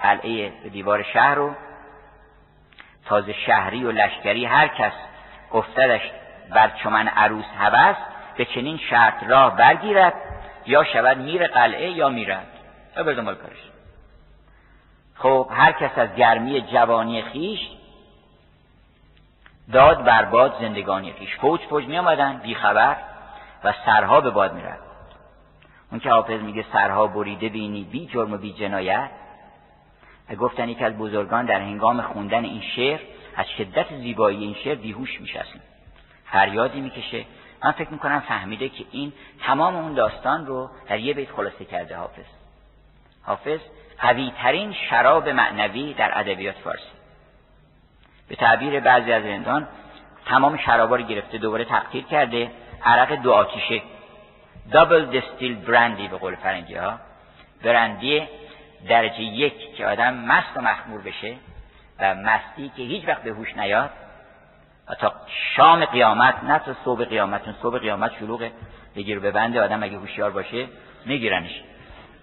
قلعه 0.00 0.48
دیوار 0.68 1.02
شهر 1.02 1.34
رو. 1.34 1.54
تازه 3.04 3.32
شهری 3.32 3.84
و 3.84 3.92
لشکری 3.92 4.44
هر 4.44 4.68
کس 4.68 4.92
افتدش 5.52 6.10
بر 6.50 6.68
چمن 6.68 7.08
عروس 7.08 7.44
هوست 7.58 8.19
به 8.36 8.44
چنین 8.44 8.78
شرط 8.90 9.24
راه 9.28 9.56
برگیرد 9.56 10.14
یا 10.66 10.84
شود 10.84 11.18
میر 11.18 11.46
قلعه 11.46 11.90
یا 11.90 12.08
میرد. 12.08 12.46
یا 12.96 13.02
به 13.02 13.14
دنبال 13.14 13.34
کارش. 13.34 13.70
خب 15.14 15.48
هر 15.50 15.72
کس 15.72 15.98
از 15.98 16.14
گرمی 16.14 16.60
جوانی 16.60 17.22
خیش 17.22 17.60
داد 19.72 20.04
بر 20.04 20.24
باد 20.24 20.56
زندگانی 20.60 21.12
خیش. 21.12 21.36
فوج 21.36 21.60
فوج 21.60 21.84
می 21.84 21.98
آمدن 21.98 22.38
بی 22.38 22.54
خبر 22.54 22.96
و 23.64 23.74
سرها 23.86 24.20
به 24.20 24.30
باد 24.30 24.54
می 24.54 24.62
رد. 24.62 24.80
اون 25.90 26.00
که 26.00 26.10
حافظ 26.10 26.40
میگه 26.40 26.64
سرها 26.72 27.06
بریده 27.06 27.48
بینی 27.48 27.84
بی 27.84 28.06
جرم 28.06 28.32
و 28.32 28.36
بی 28.36 28.52
جنایت. 28.52 29.10
و 30.30 30.34
گفتن 30.34 30.68
یک 30.68 30.82
از 30.82 30.98
بزرگان 30.98 31.46
در 31.46 31.60
هنگام 31.60 32.02
خوندن 32.02 32.44
این 32.44 32.62
شعر 32.76 33.00
از 33.36 33.46
شدت 33.58 33.94
زیبایی 33.94 34.44
این 34.44 34.54
شعر 34.54 34.74
بیهوش 34.74 35.20
میشستیم. 35.20 35.62
فریادی 36.24 36.80
می‌کشه. 36.80 37.24
من 37.64 37.70
فکر 37.70 37.90
می‌کنم 37.90 38.20
فهمیده 38.20 38.68
که 38.68 38.84
این 38.90 39.12
تمام 39.40 39.76
اون 39.76 39.94
داستان 39.94 40.46
رو 40.46 40.70
در 40.88 40.98
یه 40.98 41.14
بیت 41.14 41.32
خلاصه 41.32 41.64
کرده 41.64 41.96
حافظ. 41.96 42.24
حافظ 43.22 43.60
قوی 43.98 44.32
ترین 44.42 44.72
شراب 44.72 45.28
معنوی 45.28 45.94
در 45.94 46.18
ادبیات 46.18 46.56
فارسی. 46.56 46.82
به 48.28 48.36
تعبیر 48.36 48.80
بعضی 48.80 49.12
از 49.12 49.24
رندان 49.24 49.68
تمام 50.26 50.56
شرابا 50.56 50.96
رو 50.96 51.02
گرفته 51.02 51.38
دوباره 51.38 51.64
تقطیر 51.64 52.04
کرده 52.04 52.50
عرق 52.84 53.12
دو 53.12 53.32
آتیشه. 53.32 53.82
دابل 54.72 55.20
دستیل 55.20 55.54
برندی 55.54 56.08
به 56.08 56.16
قول 56.16 56.34
فرنگی 56.34 56.74
ها 56.74 56.98
برندی 57.62 58.28
درجه 58.88 59.20
یک 59.20 59.76
که 59.76 59.86
آدم 59.86 60.14
مست 60.14 60.56
و 60.56 60.60
مخمور 60.60 61.00
بشه 61.00 61.34
و 61.98 62.14
مستی 62.14 62.68
که 62.76 62.82
هیچ 62.82 63.08
وقت 63.08 63.22
به 63.22 63.30
هوش 63.30 63.56
نیاد. 63.56 63.90
تا 64.94 65.12
شام 65.56 65.84
قیامت 65.84 66.44
نه 66.44 66.58
تا 66.58 66.74
صبح 66.84 67.04
قیامت 67.04 67.44
چون 67.44 67.54
صبح 67.62 67.78
قیامت 67.78 68.12
شلوغه. 68.18 68.52
بگیر 68.96 69.18
به 69.18 69.30
بنده 69.30 69.62
آدم 69.62 69.82
اگه 69.82 69.98
هوشیار 69.98 70.30
باشه 70.30 70.66
میگیرنش. 71.06 71.62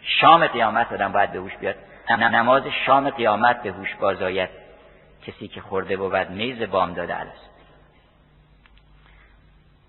شام 0.02 0.48
قیامت 0.48 0.94
آدم 0.94 1.12
باید 1.12 1.32
به 1.32 1.40
هوش 1.40 1.56
بیاد. 1.58 1.76
نماز 2.10 2.64
شام 2.86 3.10
قیامت 3.10 3.64
به 3.64 3.72
هوش 3.72 3.96
بازاید 3.96 4.50
کسی 5.28 5.48
که 5.48 5.62
خورده 5.62 5.98
بود 5.98 6.30
میز 6.30 6.62
بام 6.62 6.94
داده 6.94 7.16
است 7.16 7.50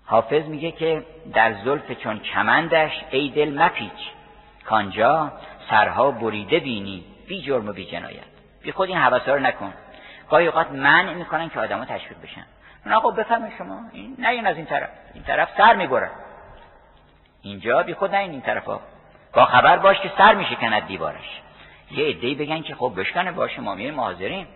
حافظ 0.05 0.45
میگه 0.45 0.71
که 0.71 1.05
در 1.33 1.53
زلف 1.53 1.91
چون 1.91 2.19
کمندش 2.19 2.91
ای 3.11 3.29
دل 3.29 3.61
مپیچ. 3.61 4.09
کانجا 4.65 5.31
سرها 5.69 6.11
بریده 6.11 6.59
بینی 6.59 7.05
بی 7.27 7.41
جرم 7.41 7.69
و 7.69 7.73
بی 7.73 7.85
جنایت. 7.85 8.23
بی 8.61 8.71
خود 8.71 8.89
این 8.89 8.97
حوثا 8.97 9.33
رو 9.33 9.39
نکن. 9.39 9.73
گاهی 10.29 10.47
اوقات 10.47 10.71
منع 10.71 11.13
می‌کنن 11.13 11.49
که 11.49 11.59
آدما 11.59 11.85
تشویق 11.85 12.21
بشن. 12.23 12.45
اون 12.85 12.93
آقا 12.93 13.11
بفهمه 13.11 13.51
شما. 13.57 13.81
این 13.91 14.15
نه 14.19 14.27
این 14.27 14.47
از 14.47 14.55
این 14.55 14.65
طرف. 14.65 14.89
این 15.13 15.23
طرف 15.23 15.49
سر 15.57 15.75
می‌برن 15.75 16.09
اینجا 17.41 17.83
بی 17.83 17.93
خود 17.93 18.11
نه 18.11 18.17
این, 18.17 18.31
این 18.31 18.41
طرف 18.41 18.65
ها 18.65 18.81
با 19.33 19.45
خبر 19.45 19.77
باش 19.77 19.99
که 19.99 20.11
سر 20.17 20.33
میشکند 20.33 20.87
دیوارش. 20.87 21.41
یه 21.91 22.05
عده‌ای 22.05 22.35
بگن 22.35 22.61
که 22.61 22.75
خب 22.75 22.93
بشکنه. 22.97 23.31
باشه 23.31 23.61
ما 23.61 23.75
میریم 23.75 23.99
حاضریم. 23.99 24.47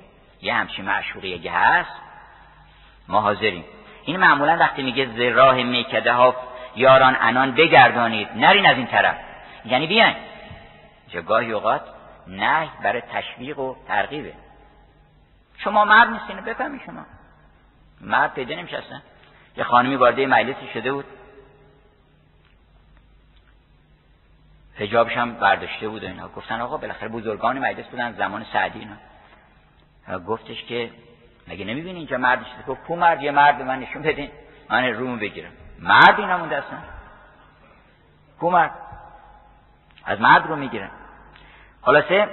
یه 0.42 0.54
همچین 0.54 0.86
معشوقی 0.86 1.34
اگه 1.34 1.52
هست 1.52 1.92
ما 3.08 3.22
حاضریم. 3.22 3.66
این 4.04 4.18
معمولا 4.18 4.58
وقتی 4.58 4.84
میگه 4.84 5.06
ز 5.06 5.20
راه 5.20 5.56
میکده 5.56 6.14
ها 6.14 6.36
یاران 6.76 7.18
انان 7.22 7.52
بگردانید 7.52 8.28
نرین 8.36 8.66
از 8.66 8.78
این 8.78 8.88
طرف. 8.88 9.16
یعنی 9.66 9.88
بیاین. 9.88 10.16
چه 11.08 11.22
گاهی 11.22 11.52
اوقات 11.52 11.82
نه 12.28 12.68
برای 12.84 13.02
تشویق 13.02 13.60
و 13.60 13.76
ترغیبه. 13.88 14.34
شما 15.58 15.86
مرد 15.86 16.10
نیستین 16.10 16.42
بفهمی 16.42 16.80
شما. 16.86 17.06
مرد 18.04 18.34
پیدا 18.34 18.56
نمیشه 18.56 18.84
یه 19.58 19.64
خانمی 19.64 19.96
وارد 19.96 20.20
مجلسی 20.20 20.68
شده 20.74 20.92
بود. 20.92 21.06
حجابش 24.76 25.18
هم 25.18 25.34
برداشته 25.34 25.90
بود 25.90 26.04
و 26.04 26.08
اینا. 26.08 26.28
گفتن 26.28 26.62
آقا 26.62 26.78
بالاخره 26.78 27.10
بزرگان 27.10 27.60
مجلس 27.60 27.86
بودن 27.86 28.14
زمان 28.14 28.46
سعدی 28.54 28.80
اینا. 28.80 30.20
گفتش 30.20 30.64
که 30.64 30.92
مگه 31.48 31.66
نمی‌بینی 31.66 32.00
اینجا 32.00 32.18
مرد 32.18 32.46
شده 32.46 32.64
گفت 32.68 32.84
کو 32.84 32.96
مرد 32.96 33.24
یه 33.24 33.32
مرد 33.32 33.62
من 33.62 33.80
نشون 33.80 34.02
بدین. 34.02 34.30
من 34.70 34.86
رومو 34.86 35.18
بگیرم. 35.18 35.52
مرد 35.80 36.20
اینا 36.20 36.38
مونده 36.38 36.58
اصلا. 36.58 36.78
کو 38.40 38.50
مرد. 38.50 38.72
از 40.06 40.22
مرد 40.22 40.48
رو 40.48 40.56
می‌گیرن. 40.56 40.90
خلاصه 41.82 42.28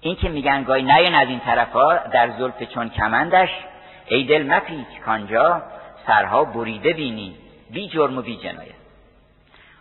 این 0.00 0.16
که 0.16 0.28
میگن 0.28 0.62
گاهی 0.62 0.82
نیان 0.82 1.14
از 1.14 1.28
این 1.28 1.40
طرفا 1.40 1.96
در 1.96 2.30
زلف 2.38 2.62
چون 2.62 2.88
کمندش 2.88 3.50
ای 4.10 4.24
دل 4.24 4.52
مپیچ 4.52 5.00
کانجا 5.04 5.62
سرها 6.06 6.44
بریده 6.44 6.92
بینی 6.92 7.36
بی 7.70 7.88
جرم 7.88 8.18
و 8.18 8.22
بی 8.22 8.36
جنایت. 8.36 8.74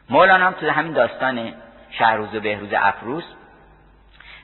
مولانا 0.10 0.46
هم 0.46 0.54
تو 0.54 0.70
همین 0.70 0.94
داستان 0.94 1.54
شهروز 1.92 2.36
و 2.36 2.40
بهروز 2.40 2.70
افروز 2.74 3.24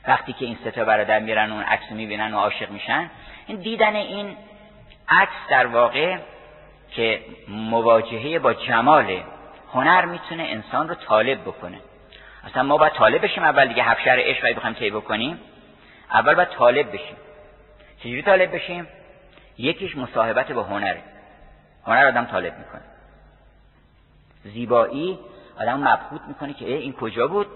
وقتی 0.08 0.32
که 0.32 0.44
این 0.44 0.58
ستا 0.64 0.84
برادر 0.84 1.18
میرن 1.18 1.52
اون 1.52 1.62
عکس 1.62 1.92
می‌بینن 1.92 2.34
و 2.34 2.38
عاشق 2.38 2.70
میشن 2.70 3.10
این 3.46 3.60
دیدن 3.60 3.96
این 3.96 4.36
عکس 5.08 5.48
در 5.50 5.66
واقع 5.66 6.16
که 6.90 7.20
مواجهه 7.48 8.38
با 8.38 8.54
جمال 8.54 9.22
هنر 9.72 10.04
می‌تونه 10.04 10.42
انسان 10.42 10.88
رو 10.88 10.94
طالب 10.94 11.40
بکنه. 11.40 11.78
اصلا 12.44 12.62
ما 12.62 12.76
باید 12.76 12.92
طالب 12.92 13.24
بشیم 13.24 13.42
اول 13.42 13.68
دیگه 13.68 13.82
هفشر 13.82 14.16
عشق 14.18 14.56
بخوایم 14.56 14.74
طی 14.74 14.90
بکنیم 14.90 15.40
اول 16.12 16.34
باید 16.34 16.48
طالب 16.48 16.92
بشیم. 16.92 17.16
چجوری 17.98 18.22
طالب 18.22 18.54
بشیم؟ 18.54 18.86
یکیش 19.58 19.96
مصاحبت 19.96 20.52
با 20.52 20.62
هنره. 20.62 21.02
هنر 21.86 22.06
آدم 22.06 22.24
طالب 22.24 22.58
می‌کنه. 22.58 22.82
زیبایی 24.44 25.18
آدم 25.60 25.80
مبهوت 25.80 26.20
می‌کنه 26.28 26.54
که 26.54 26.64
این 26.64 26.92
کجا 26.92 27.28
بود؟ 27.28 27.46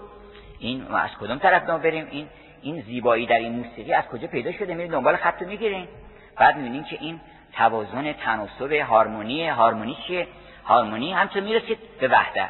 این 0.59 0.87
ما 0.91 0.97
از 0.97 1.09
کدوم 1.19 1.37
طرف 1.37 1.69
ما 1.69 1.77
بریم؟ 1.77 2.07
این 2.11 2.27
این 2.61 2.81
زیبایی 2.81 3.25
در 3.25 3.35
این 3.35 3.51
موسیقی 3.51 3.93
از 3.93 4.03
کجا 4.05 4.27
پیدا 4.27 4.51
شده؟ 4.51 4.73
میریم 4.73 4.91
دنبال 4.91 5.15
خط 5.15 5.41
می‌گیریم 5.41 5.87
بعد 6.35 6.57
می‌بینیم 6.57 6.83
که 6.83 6.97
این 7.01 7.21
توازن 7.53 8.13
تناسب 8.13 8.71
هارمونی 8.71 9.47
هارمونی 9.47 9.97
چیه؟ 10.07 10.27
هارمونی 10.65 11.13
همچنین 11.13 11.43
می‌رسید 11.43 11.77
به 11.99 12.07
وحدت. 12.07 12.49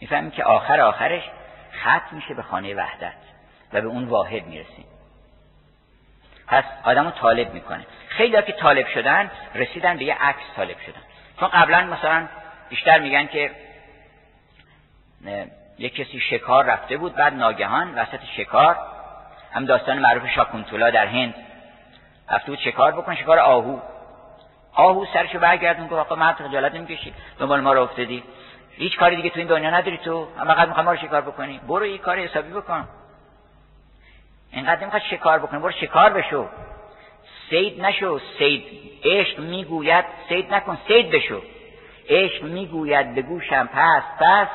می‌فهمیم 0.00 0.30
که 0.30 0.44
آخر 0.44 0.80
آخرش 0.80 1.22
خط 1.70 2.12
میشه 2.12 2.34
به 2.34 2.42
خانه 2.42 2.74
وحدت 2.74 3.16
و 3.72 3.80
به 3.80 3.86
اون 3.86 4.04
واحد 4.04 4.46
می‌رسیم. 4.46 4.84
پس 6.46 6.64
آدمو 6.84 7.10
طالب 7.10 7.54
می‌کنه. 7.54 7.86
خیلی 8.16 8.42
که 8.42 8.52
طالب 8.52 8.86
شدن 8.86 9.30
رسیدن 9.54 9.96
به 9.96 10.04
یه 10.04 10.16
عکس 10.20 10.42
طالب 10.56 10.76
شدن. 10.86 11.00
چون 11.40 11.48
قبلا 11.48 11.82
مثلا 11.84 12.28
بیشتر 12.68 12.98
میگن 12.98 13.26
که 13.26 13.50
یک 15.78 15.94
کسی 15.94 16.20
شکار 16.20 16.64
رفته 16.64 16.96
بود 16.96 17.14
بعد 17.14 17.34
ناگهان 17.34 17.94
وسط 17.94 18.20
شکار 18.36 18.76
هم 19.52 19.64
داستان 19.64 19.98
معروف 19.98 20.26
شاکونتولا 20.28 20.90
در 20.90 21.06
هند 21.06 21.34
رفته 22.30 22.50
بود 22.50 22.58
شکار 22.58 22.92
بکن 22.92 23.14
شکار 23.14 23.38
آهو. 23.38 23.78
آهو 24.72 25.06
سرشو 25.12 25.38
برگردون 25.38 25.86
گفت 25.86 26.00
آقا 26.00 26.14
مرد 26.14 26.34
خجالت 26.34 26.74
نمی‌کشی. 26.74 27.14
دنبال 27.38 27.60
ما 27.60 27.72
رو 27.72 27.82
افتادی. 27.82 28.22
هیچ 28.70 28.98
کاری 28.98 29.16
دیگه 29.16 29.30
تو 29.30 29.38
این 29.38 29.48
دنیا 29.48 29.70
نداری 29.70 29.98
تو. 29.98 30.28
اما 30.38 30.54
فقط 30.54 30.68
می‌خوای 30.68 30.86
ما 30.86 30.92
رو 30.92 30.98
شکار 30.98 31.20
بکنی. 31.20 31.60
برو 31.68 31.86
یه 31.86 31.98
کار 31.98 32.18
حسابی 32.18 32.52
بکن. 32.52 32.88
اینقدر 34.52 34.80
نمی‌خواد 34.80 35.02
شکار 35.02 35.38
بکنی. 35.38 35.60
برو 35.60 35.70
شکار 35.70 36.12
بشو. 36.12 36.48
سید 37.50 37.80
نشو 37.80 38.20
سید. 38.38 38.64
عشق 39.04 39.38
می‌گوید 39.38 40.04
سید 40.28 40.54
نکن 40.54 40.78
سید 40.88 41.10
بشو. 41.10 41.42
عشق 42.08 42.42
می‌گوید 42.42 43.14
به 43.14 43.22
گوشم 43.22 43.68
پس 43.72 44.02
پس. 44.20 44.48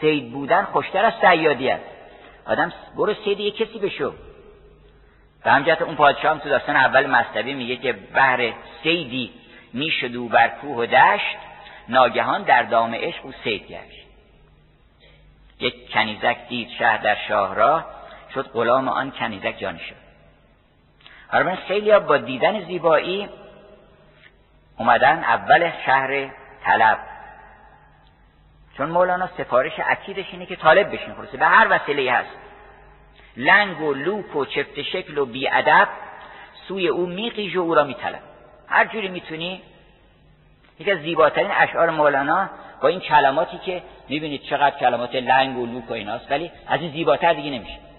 سید 0.00 0.32
بودن 0.32 0.62
خوشتر 0.64 1.04
از 1.04 1.12
سیادی 1.20 1.70
است. 1.70 1.84
آدم 2.46 2.72
برو 2.96 3.14
سید 3.14 3.40
یک 3.40 3.56
کسی 3.56 3.78
بشو. 3.78 4.14
به 5.44 5.50
همجهت 5.50 5.82
اون 5.82 5.94
پادشاه 5.94 6.30
هم 6.30 6.38
تو 6.38 6.48
داستان 6.48 6.76
اول 6.76 7.06
مصطبی 7.06 7.54
میگه 7.54 7.76
که 7.76 7.92
بهر 7.92 8.52
سیدی 8.82 9.30
می‌شد 9.72 10.16
و 10.16 10.28
بر 10.28 10.48
کوه 10.48 10.76
و 10.76 10.86
دشت 10.86 11.36
ناگهان 11.88 12.42
در 12.42 12.62
دام 12.62 12.94
عشق 12.94 13.26
او 13.26 13.32
سید 13.44 13.62
گشت. 13.62 14.06
یک 15.60 15.92
کنیزک 15.92 16.36
دید 16.48 16.68
شهر 16.78 16.96
در 16.96 17.16
شاهراه 17.28 17.86
شد 18.34 18.48
غلام 18.48 18.88
آن 18.88 19.10
کنیزک 19.10 19.58
جان 19.58 19.78
شد 19.78 20.01
حالا 21.32 21.56
خیلی 21.56 21.98
با 21.98 22.16
دیدن 22.18 22.64
زیبایی 22.64 23.28
اومدن 24.78 25.18
اول 25.18 25.70
شهر 25.86 26.30
طلب. 26.64 26.98
چون 28.76 28.90
مولانا 28.90 29.28
سفارش 29.38 29.72
اکیدش 29.84 30.24
اینه 30.32 30.46
که 30.46 30.56
طالب 30.56 30.92
بشین 30.92 31.14
خلاصه 31.14 31.36
به 31.36 31.46
هر 31.46 31.66
وسیله 31.70 32.12
هست. 32.12 32.30
لنگ 33.36 33.80
و 33.80 33.94
لوک 33.94 34.36
و 34.36 34.44
چفت 34.44 34.82
شکل 34.82 35.18
و 35.18 35.24
بیادب 35.24 35.88
سوی 36.68 36.88
او 36.88 37.06
میقیج 37.06 37.56
و 37.56 37.60
او 37.60 37.74
را 37.74 37.84
میطلب 37.84 38.20
هر 38.68 38.84
جوری 38.84 39.08
می‌تونی. 39.08 39.62
یکی 40.78 40.90
از 40.90 40.98
زیباترین 40.98 41.50
اشعار 41.50 41.90
مولانا 41.90 42.50
با 42.82 42.88
این 42.88 43.00
کلماتی 43.00 43.58
که 43.58 43.82
می‌بینید 44.08 44.42
چقدر 44.42 44.78
کلمات 44.78 45.14
لنگ 45.14 45.58
و 45.58 45.66
لوک 45.66 45.90
و 45.90 45.92
ایناست 45.92 46.30
ولی 46.30 46.50
از 46.68 46.80
این 46.80 46.92
زیباتر 46.92 47.32
دیگه 47.32 47.50
نمیشه. 47.50 47.91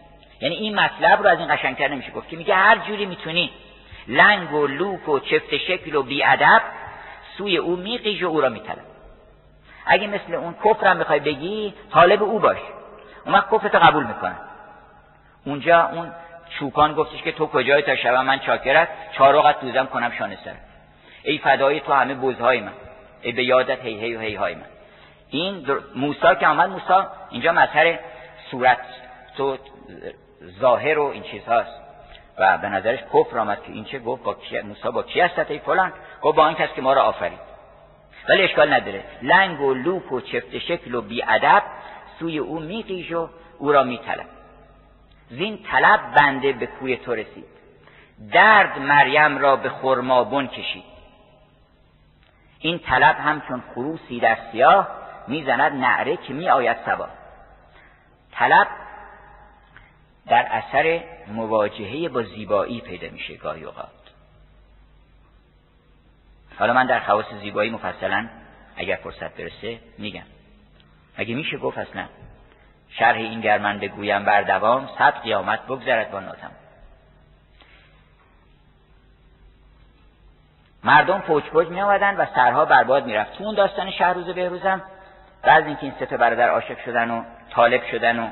یعنی 0.43 0.55
این 0.55 0.79
مطلب 0.79 1.21
رو 1.21 1.27
از 1.27 1.39
این 1.39 1.55
قشنگتر 1.55 1.87
نمیشه 1.87 2.11
گفت 2.11 2.29
که 2.29 2.37
میگه 2.37 2.55
هر 2.55 2.77
جوری 2.77 3.05
می‌تونی 3.05 3.51
لنگ 4.07 4.53
و 4.53 4.67
لوک 4.67 5.09
و 5.09 5.19
چفت 5.19 5.57
شکل 5.57 5.95
و 5.95 6.03
بیادب 6.03 6.61
سوی 7.37 7.57
او 7.57 7.75
میقیج 7.75 8.23
و 8.23 8.27
او 8.27 8.41
را 8.41 8.51
اگه 9.85 10.07
مثل 10.07 10.33
اون 10.33 10.55
کفرم 10.65 10.99
بخوای 10.99 11.19
بگی 11.19 11.73
طالب 11.91 12.23
او 12.23 12.39
باش. 12.39 12.57
اون 13.25 13.35
وقت 13.35 13.49
کفرتو 13.51 13.79
قبول 13.79 14.03
می‌کنه. 14.03 14.35
اونجا 15.45 15.89
اون 15.89 16.11
چوپان 16.59 16.93
گفتش 16.93 17.21
که 17.21 17.31
تو 17.31 17.47
کجای 17.47 17.81
تا 17.81 17.95
شب 17.95 18.15
من 18.15 18.39
چاکرت؟ 18.39 18.87
چاروقت 19.17 19.61
دوزم 19.61 19.85
کنم 19.85 20.11
شانه 20.17 20.37
سر 20.45 20.55
ای 21.23 21.37
فدای 21.37 21.79
تو 21.79 21.93
همه 21.93 22.13
بزهای 22.13 22.59
من. 22.59 22.73
ای 23.21 23.31
به 23.31 23.43
یادت 23.43 23.85
هی 23.85 23.99
هی 23.99 24.15
و 24.15 24.19
هی 24.19 24.35
های 24.35 24.55
من. 24.55 24.65
این 25.29 25.67
موسا 25.95 26.35
که 26.35 26.47
آمد 26.47 26.69
موسا 26.69 27.07
اینجا 27.29 27.51
مظهر 27.51 27.99
صورت 28.51 28.79
تو 29.37 29.57
ظاهر 30.59 30.99
و 30.99 31.05
این 31.05 31.23
چیزهاست. 31.23 31.83
و 32.37 32.57
به 32.57 32.69
نظرش 32.69 32.99
کفر 33.13 33.39
آمد 33.39 33.63
که 33.63 33.71
این 33.71 33.83
چه 33.83 33.99
گفت 33.99 34.23
با 34.23 34.33
کی 34.33 34.61
با 34.93 35.03
کی 35.03 35.19
هست 35.19 35.51
ای 35.51 35.59
فلان؟ 35.59 35.93
گفت 36.21 36.37
با 36.37 36.47
این 36.47 36.55
کس 36.57 36.69
که 36.75 36.81
ما 36.81 36.93
را 36.93 37.03
آفرید. 37.03 37.39
ولی 38.29 38.43
اشکال 38.43 38.73
نداره. 38.73 39.03
لنگ 39.21 39.61
و 39.61 39.73
لوک 39.73 40.11
و 40.11 40.21
چفت 40.21 40.57
شکل 40.57 40.95
و 40.95 41.01
بیادب 41.01 41.63
سوی 42.19 42.37
او 42.37 42.59
میقیش 42.59 43.11
و 43.11 43.29
او 43.59 43.71
را 43.71 43.83
میطلب. 43.83 44.25
زین 45.29 45.59
طلب 45.71 45.99
بنده 46.15 46.53
به 46.53 46.65
کوی 46.65 46.97
تو 46.97 47.15
رسید. 47.15 47.45
درد 48.31 48.79
مریم 48.79 49.37
را 49.37 49.55
به 49.55 49.69
خرمابون 49.69 50.47
کشید. 50.47 50.83
این 52.59 52.79
طلب 52.79 53.15
همچون 53.15 53.63
خروسی 53.73 54.19
در 54.19 54.37
سیاه 54.51 54.87
می‌زند 55.27 55.71
نعره 55.73 56.17
که 56.17 56.33
می 56.33 56.49
آید 56.49 56.77
سبا 56.85 57.07
طلب 58.31 58.67
در 60.27 60.47
اثر 60.51 61.03
مواجهه 61.27 62.09
با 62.09 62.23
زیبایی 62.23 62.81
پیدا 62.81 63.09
میشه 63.09 63.35
گاهی 63.35 63.63
اوقات. 63.63 63.87
حالا 66.59 66.73
من 66.73 66.85
در 66.85 66.99
خواص 66.99 67.25
زیبایی 67.41 67.69
مفصلا 67.69 68.29
اگر 68.75 68.95
فرصت 68.95 69.37
برسه 69.37 69.79
میگم. 69.97 70.25
اگه 71.15 71.35
میشه 71.35 71.57
گفت 71.57 71.77
اصلا 71.77 72.05
شرح 72.89 73.17
این 73.17 73.41
گرمن 73.41 73.79
بگویم 73.79 74.25
بر 74.25 74.41
دوام 74.41 74.89
صد 74.97 75.13
قیامت 75.13 75.65
بگذرد 75.65 76.11
با 76.11 76.19
ناتم 76.19 76.51
مردم 80.83 81.19
فوج 81.19 81.43
فوج 81.43 81.67
می 81.67 81.81
آمدن 81.81 82.15
و 82.15 82.25
سرها 82.35 82.65
برباد 82.65 83.05
می‌رفت. 83.05 83.37
تو 83.37 83.43
اون 83.43 83.55
داستان 83.55 83.91
شهروز 83.91 84.25
بهروزم 84.25 84.81
بعد 85.41 85.65
اینکه 85.65 85.83
این 85.83 85.93
سه 85.99 86.17
برادر 86.17 86.49
عاشق 86.49 86.85
شدن 86.85 87.11
و 87.11 87.23
طالب 87.49 87.83
شدن 87.91 88.19
و 88.19 88.29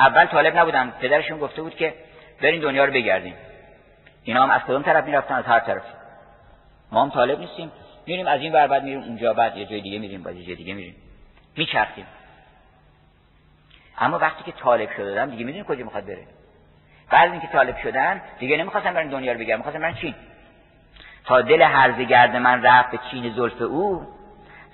اول 0.00 0.26
طالب 0.26 0.58
نبودن 0.58 0.90
پدرشون 1.00 1.38
گفته 1.38 1.62
بود 1.62 1.76
که 1.76 1.94
برین 2.42 2.60
دنیا 2.60 2.84
رو 2.84 2.92
بگردیم. 2.92 3.34
اینا 4.24 4.42
هم 4.42 4.50
از 4.50 4.62
کدوم 4.62 4.82
طرف 4.82 5.04
می‌رفتن؟ 5.04 5.34
از 5.34 5.44
هر 5.44 5.60
طرف. 5.60 5.82
ما 6.92 7.02
هم 7.02 7.10
طالب 7.10 7.38
نیستیم. 7.38 7.72
میریم 8.06 8.26
از 8.26 8.40
این 8.40 8.52
ور 8.52 8.66
بعد 8.66 8.82
میریم 8.82 9.02
اونجا 9.02 9.34
بعد 9.34 9.56
یه 9.56 9.66
جای 9.66 9.80
دیگه 9.80 9.98
میریم 9.98 10.22
بعد 10.22 10.36
یه 10.36 10.46
جای 10.46 10.54
دیگه 10.54 10.74
میریم. 10.74 10.94
میچرخیم. 11.56 12.06
اما 13.98 14.18
وقتی 14.18 14.44
که 14.44 14.52
طالب 14.52 14.88
شدن 14.96 15.28
دیگه 15.28 15.44
می‌دونی 15.44 15.64
کجا 15.68 15.84
می‌خواد 15.84 16.06
بره. 16.06 16.26
بعد 17.10 17.30
اینکه 17.30 17.46
طالب 17.46 17.76
شدن 17.82 18.22
دیگه 18.38 18.56
نمی‌خواستن 18.56 18.94
برن 18.94 19.08
دنیا 19.08 19.32
رو 19.32 19.38
بگردن 19.38 19.56
می‌خواستن 19.56 19.80
برن 19.80 19.94
چین. 19.94 20.14
تا 21.24 21.40
دل 21.40 21.62
هرزه 21.62 22.04
گرد 22.04 22.36
من 22.36 22.62
رفت 22.62 22.90
به 22.90 22.98
چین 23.10 23.32
زلف 23.32 23.62
او 23.62 24.06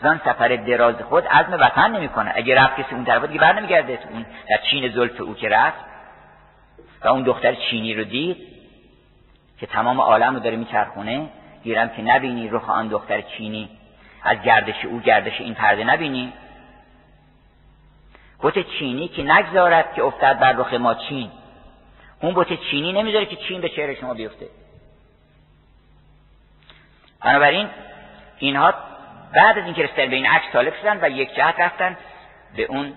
زن 0.03 0.21
سفر 0.25 0.57
دراز 0.57 0.95
خود 1.03 1.27
عزم 1.27 1.53
وطن 1.53 1.91
نمی‌کنه. 1.91 2.33
اگه 2.35 2.55
رفت 2.55 2.77
کسی 2.77 2.95
اون 2.95 3.05
طرف 3.05 3.25
دیگه 3.25 3.41
بر 3.41 3.53
نمیگرده 3.53 3.99
اون 4.13 4.27
در 4.49 4.59
چین 4.71 4.93
زلف 4.93 5.21
او 5.21 5.35
که 5.35 5.49
رفت 5.49 5.79
و 7.05 7.09
اون 7.09 7.23
دختر 7.23 7.55
چینی 7.55 7.95
رو 7.95 8.05
دید 8.05 8.37
که 9.59 9.67
تمام 9.67 10.01
عالم 10.01 10.35
رو 10.35 10.41
داره 10.41 10.57
میچرخونه 10.57 11.29
گیرم 11.65 11.89
که 11.89 12.03
نبینی 12.03 12.49
رخ 12.49 12.71
آن 12.71 12.89
دختر 12.89 13.21
چینی. 13.21 13.69
از 14.23 14.43
گردش 14.43 14.85
او 14.85 15.01
گردش 15.01 15.41
این 15.41 15.55
پرده 15.55 15.85
نبینی. 15.85 16.33
بوت 18.39 18.59
چینی 18.59 19.09
که 19.09 19.23
نگذارد 19.23 19.95
که 19.95 20.03
افتد 20.03 20.39
بر 20.39 20.53
رخ 20.53 20.75
ما 20.75 20.95
چین. 20.95 21.31
اون 22.21 22.35
بوت 22.35 22.53
چینی 22.71 22.93
نمی‌ذاره 22.93 23.27
که 23.27 23.37
چین 23.37 23.61
به 23.61 23.69
چهره 23.69 23.95
شما 23.95 24.15
بیفته. 24.15 24.47
بنابراین 27.21 27.69
اینها 28.39 28.75
بعد 29.35 29.59
از 29.59 29.65
اینکه 29.65 29.83
رسیدن 29.83 30.11
به 30.11 30.17
این 30.17 30.27
عکس 30.27 30.53
طالب 30.53 30.75
شدن 30.75 30.99
و 31.03 31.09
یک 31.11 31.35
جهت 31.35 31.61
رفتن 31.61 31.97
به 32.57 32.62
اون 32.62 32.93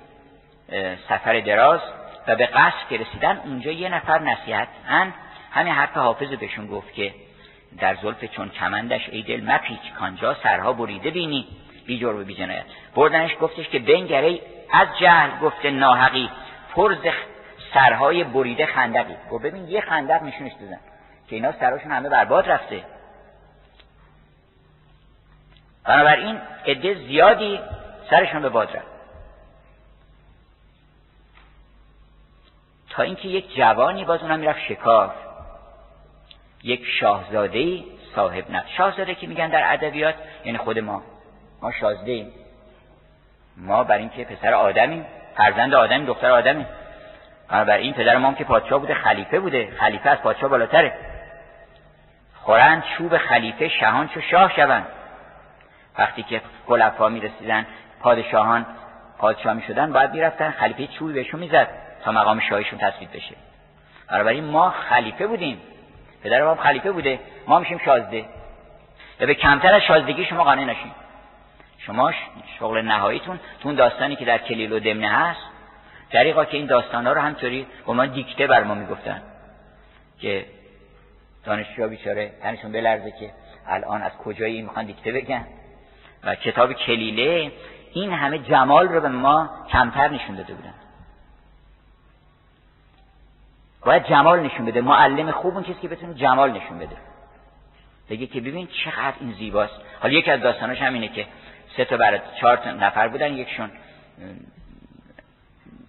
سفر 1.10 1.40
دراز 1.40 1.80
و 2.28 2.36
به 2.36 2.46
قصد 2.46 2.88
که 2.90 2.98
رسیدن 2.98 3.42
اونجا 3.46 3.72
یه 3.72 3.90
نفر 3.90 4.20
نصیحت 4.20 4.68
ان 4.90 5.14
همین 5.52 5.74
حرف 5.74 5.98
حافظ 5.98 6.34
بهشون 6.34 6.68
گفت 6.68 6.94
که 6.94 7.14
در 7.80 7.96
زلف 7.96 8.26
چون 8.26 8.50
کمندش 8.50 9.10
ای 9.10 9.22
دل 9.22 9.52
مپیچ 9.52 9.94
کانجا 10.00 10.34
سرها 10.34 10.74
بریده 10.74 11.10
بینی. 11.10 11.48
بی 11.86 12.00
جرم 12.00 12.24
بی 12.24 12.36
جنایت. 12.36 12.66
بردنش 12.96 13.32
گفتش 13.42 13.70
که 13.70 13.80
بنگره 13.80 14.40
از 14.72 14.88
جهل 15.00 15.40
گفته 15.42 15.72
ناحقی 15.72 16.30
پرز 16.76 16.98
سرهای 17.74 18.24
بریده 18.24 18.66
خندقی. 18.66 19.16
گفت 19.32 19.44
ببین 19.44 19.68
یه 19.68 19.82
خندق 19.82 20.24
نشونش 20.24 20.52
دادن 20.62 20.80
که 21.30 21.36
اینا 21.36 21.52
سراشون 21.52 21.92
همه 21.92 22.10
برباد 22.10 22.50
رفته. 22.50 22.84
بنابراین 25.84 26.42
عده 26.68 26.94
زیادی 26.94 27.60
سرشون 28.10 28.42
به 28.42 28.50
باد 28.50 28.78
رفت. 28.78 28.88
تا 32.90 33.04
اینکه 33.04 33.28
یک 33.28 33.56
جوانی 33.56 34.06
باز 34.06 34.22
اونم 34.22 34.40
می‌رفت 34.40 34.60
شکار 34.60 35.14
یک 36.64 36.86
شاهزاده 37.00 37.84
صاحب 38.16 38.52
نفس 38.52 38.70
شاهزاده 38.78 39.16
که 39.16 39.28
میگن 39.28 39.50
در 39.50 39.74
ادبیات 39.74 40.16
یعنی 40.46 40.58
خود 40.58 40.80
ما. 40.80 41.04
ما 41.62 41.72
شازده 41.72 42.12
ایم 42.12 42.32
ما 43.58 43.84
بر 43.84 43.98
اینکه 43.98 44.26
پسر 44.26 44.54
آدمیم 44.54 45.06
فرزند 45.36 45.74
آدمی 45.74 46.06
دختر 46.06 46.32
آدمی 46.32 46.66
بنابراین 47.50 47.94
پدر 47.94 48.18
ما 48.18 48.28
هم 48.28 48.36
که 48.36 48.44
پادشاه 48.44 48.80
بوده 48.80 48.94
خلیفه 48.94 49.40
بوده. 49.40 49.74
خلیفه 49.80 50.10
از 50.10 50.18
پادشاه 50.18 50.50
بالاتره. 50.50 50.94
خورند 52.36 52.84
چوب 52.98 53.18
خلیفه 53.18 53.68
شهان 53.68 54.08
چو 54.08 54.22
شاه 54.22 54.56
شوند. 54.56 54.88
وقتی 56.00 56.24
که 56.24 56.42
خلفا 56.68 57.10
می 57.10 57.20
رسیدن 57.20 57.66
پادشاهان 58.00 58.66
پادشاه 59.18 59.54
می 59.54 59.62
شدن 59.62 59.94
باید 59.94 60.14
می‌رفتن 60.14 60.52
خلیفه 60.52 60.88
چوبی 60.88 61.14
بهشون 61.14 61.40
می‌زد 61.40 61.68
تا 62.04 62.12
مقام 62.12 62.40
شاهیشون 62.40 62.80
تثبیت 62.80 63.10
بشه. 63.10 63.36
بنابراین 64.10 64.44
ما 64.44 64.70
خلیفه 64.70 65.28
بودیم. 65.28 65.62
پدر 66.24 66.44
ما 66.44 66.56
خلیفه 66.56 66.92
بوده 66.92 67.20
ما 67.48 67.60
میشیم 67.60 67.78
شازده. 67.78 68.26
و 69.20 69.26
به 69.26 69.34
کمتر 69.36 69.74
از 69.74 69.82
شازدگی 69.82 70.26
شما 70.26 70.44
قانع 70.44 70.64
نشین. 70.64 70.92
شما 71.78 72.12
شغل 72.60 72.82
نهاییتون 72.82 73.40
تو 73.60 73.68
اون 73.68 73.76
داستانی 73.76 74.16
که 74.16 74.26
در 74.26 74.38
کلیل 74.38 74.72
و 74.72 74.80
دمنه 74.80 75.10
هست 75.10 75.42
دریقا 76.12 76.46
که 76.46 76.58
این 76.58 76.66
داستان 76.66 77.08
ها 77.08 77.14
رو 77.14 77.22
همطوری 77.22 77.68
به 77.86 78.08
دیکته 78.08 78.48
بر 78.48 78.64
ما 78.64 78.74
می‌گفتن. 78.74 79.22
که 80.20 80.46
دانشجوها 81.46 81.88
بیچاره 81.88 82.32
تنشون 82.42 82.72
بلرزه 82.72 83.12
که 83.12 83.32
الان 83.68 84.02
از 84.02 84.12
کجایی 84.12 84.62
می‌خوان 84.62 84.86
دیکته 84.86 85.12
بگن. 85.12 85.48
و 86.24 86.36
کتاب 86.36 86.74
کلیله 86.74 87.52
این 87.94 88.14
همه 88.14 88.40
جمال 88.40 88.88
رو 88.88 89.02
به 89.02 89.10
ما 89.10 89.50
کمتر 89.72 90.08
نشون 90.08 90.36
داده 90.36 90.54
بودن. 90.54 90.74
باید 93.86 94.08
جمال 94.08 94.40
نشون 94.40 94.66
بده. 94.66 94.82
معلم 94.82 95.32
خوب 95.32 95.54
اون 95.54 95.64
چیزی 95.64 95.80
که 95.80 95.88
بتونه 95.88 96.14
جمال 96.14 96.52
نشون 96.52 96.80
بده. 96.80 96.98
بگه 98.10 98.28
که 98.28 98.42
ببین 98.42 98.68
چقدر 98.68 99.16
این 99.20 99.34
زیباست. 99.34 99.74
حالا 100.02 100.14
یکی 100.14 100.32
از 100.32 100.42
داستاناش 100.42 100.82
همینه 100.82 101.08
که 101.08 101.28
سه 101.78 101.86
تا 101.86 101.98
برای 101.98 102.20
چهار 102.42 102.70
نفر 102.70 103.08
بودن. 103.08 103.34
یکشون 103.34 103.72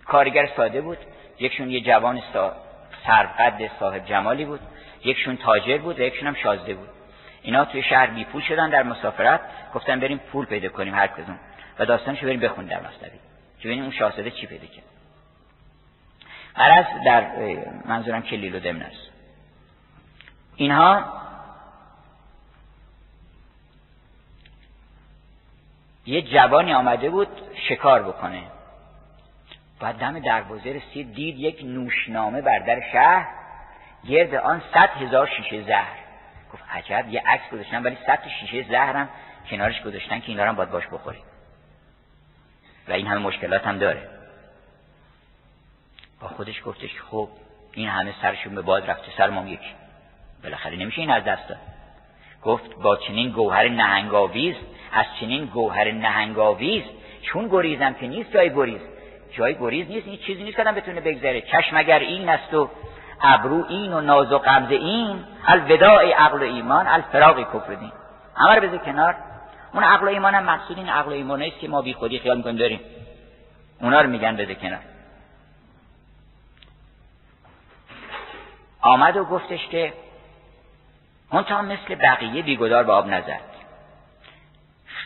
کارگر 0.05 0.51
ساده 0.57 0.81
بود. 0.81 0.99
یکشون 1.41 1.71
یه 1.71 1.81
جوان. 1.81 2.23
سرقد 3.07 3.71
صاحب 3.81 4.05
جمالی 4.05 4.45
بود. 4.45 4.61
یکشون 5.05 5.37
تاجر 5.37 5.79
بود 5.79 6.01
و 6.01 6.03
یکشون 6.03 6.29
هم 6.29 6.35
شازده 6.35 6.75
بود. 6.75 6.89
اینا 7.43 7.65
توی 7.65 7.83
شهر 7.83 8.07
بی 8.07 8.25
پول 8.25 8.43
شدن 8.43 8.71
در 8.71 8.83
مسافرت 8.83 9.41
گفتن 9.75 10.01
بریم 10.01 10.19
پول 10.19 10.47
پیدا 10.47 10.69
کنیم 10.69 10.95
هر 10.95 11.07
کدوم. 11.07 11.39
و 11.79 11.87
داستانشو 11.87 12.27
بریم 12.27 12.41
بخون 12.41 12.65
در 12.65 12.81
مصنوی 12.81 13.19
که 13.59 13.69
ببینیم 13.69 13.83
اون 13.85 13.93
شاهزاده 13.93 14.31
چی 14.31 14.47
پیدا 14.47 14.67
کرد. 14.67 14.85
عرض 16.57 16.87
در 17.07 17.31
منظورم 17.85 18.23
کلیل 18.23 18.55
و 18.55 18.61
دمن 18.61 18.83
است. 18.83 19.11
اینها 20.57 21.05
یه 26.07 26.23
جوانی 26.23 26.75
آمده 26.75 27.11
بود 27.11 27.29
شکار 27.69 28.03
بکنه. 28.03 28.43
بعد 29.81 29.97
دم 29.97 30.19
دروازه 30.19 30.73
رسید 30.73 31.15
دید 31.15 31.39
یک 31.39 31.61
نوشنامه 31.65 32.41
بر 32.41 32.59
در 32.59 32.83
شهر 32.93 33.29
گرد 34.09 34.35
آن 34.35 34.63
صد 34.75 34.89
هزار 34.89 35.27
شیشه 35.37 35.63
زهر. 35.63 36.00
گفت 36.53 36.63
عجب 36.71 37.09
یه 37.09 37.23
عکس 37.27 37.51
گذاشتن 37.53 37.83
ولی 37.83 37.97
صد 38.07 38.29
شیشه 38.41 38.69
زهرم 38.69 39.09
کنارش 39.51 39.83
گذاشتن 39.83 40.21
که 40.21 40.29
اینا 40.29 40.45
هم 40.45 40.57
باید 40.57 40.71
باش 40.71 40.87
بخوریم. 40.87 41.23
و 42.89 42.93
این 42.93 43.07
همه 43.07 43.21
مشکلات 43.21 43.67
هم 43.67 43.79
داره. 43.79 44.09
با 46.21 46.29
خودش 46.29 46.63
گفتش 46.65 46.95
که 46.95 47.01
خب 47.11 47.29
این 47.73 47.89
همه 47.89 48.15
سرشون 48.23 48.55
به 48.55 48.63
باد 48.63 48.91
رفته 48.91 49.13
سر 49.19 49.31
ما 49.31 49.47
یکی. 49.47 49.75
بالاخره 50.43 50.77
نمیشه 50.77 51.01
این 51.01 51.11
از 51.11 51.25
دست 51.25 51.49
داد. 51.49 51.59
گفت 52.43 52.75
با 52.75 52.97
چنین 52.97 53.31
گوهر 53.31 53.69
نهنگاویز 53.69 54.57
از 54.93 55.07
چنین 55.21 55.47
گوهر 55.47 55.91
نهنگاویز 55.91 56.85
چون 57.23 57.49
گریزم 57.49 57.95
که 57.95 58.07
نیست 58.07 58.33
جای 58.33 58.55
گریز. 58.55 58.81
جای 59.33 59.55
گریز 59.55 59.89
نیست 59.89 60.07
این 60.07 60.19
چیزی 60.19 60.43
نیست 60.43 60.57
که 60.57 60.65
بتونه 60.65 61.01
بگذره. 61.01 61.41
چشم 61.41 61.77
اگر 61.77 61.99
این 61.99 62.29
است 62.29 62.55
و 62.55 62.71
ابرو 63.23 63.67
این 63.69 63.93
و 63.93 64.01
ناز 64.01 64.33
و 64.33 64.39
قبض 64.39 64.71
این 64.71 65.25
الوداع 65.47 66.11
عقل 66.13 66.39
و 66.39 66.43
ایمان 66.43 66.87
الفراق 66.87 67.41
کفر 67.41 67.75
دین. 67.75 67.93
همه 68.37 68.55
رو 68.55 68.61
بذار 68.61 68.79
کنار. 68.79 69.17
اون 69.75 69.85
عقل 69.85 70.07
و 70.07 70.09
ایمان 70.09 70.35
هم 70.35 70.45
مقصود 70.45 70.79
این 70.79 70.89
عقل 70.89 71.09
و 71.09 71.15
ایمان 71.15 71.43
است 71.43 71.59
که 71.59 71.69
ما 71.69 71.83
بی 71.83 71.95
خودی 71.95 72.19
خیال 72.19 72.37
می‌کنیم 72.37 72.57
داریم. 72.57 72.81
اونا 73.81 74.01
رو 74.01 74.09
میگن 74.09 74.37
بذار 74.37 74.55
کنار. 74.55 74.81
آمد 78.81 79.17
و 79.17 79.25
گفتش 79.25 79.67
که 79.67 79.93
منتها 81.33 81.63
مثل 81.63 81.95
بقیه 81.95 82.43
بیگدار 82.43 82.85
به 82.85 82.93
آب 82.93 83.07
نزد. 83.07 83.41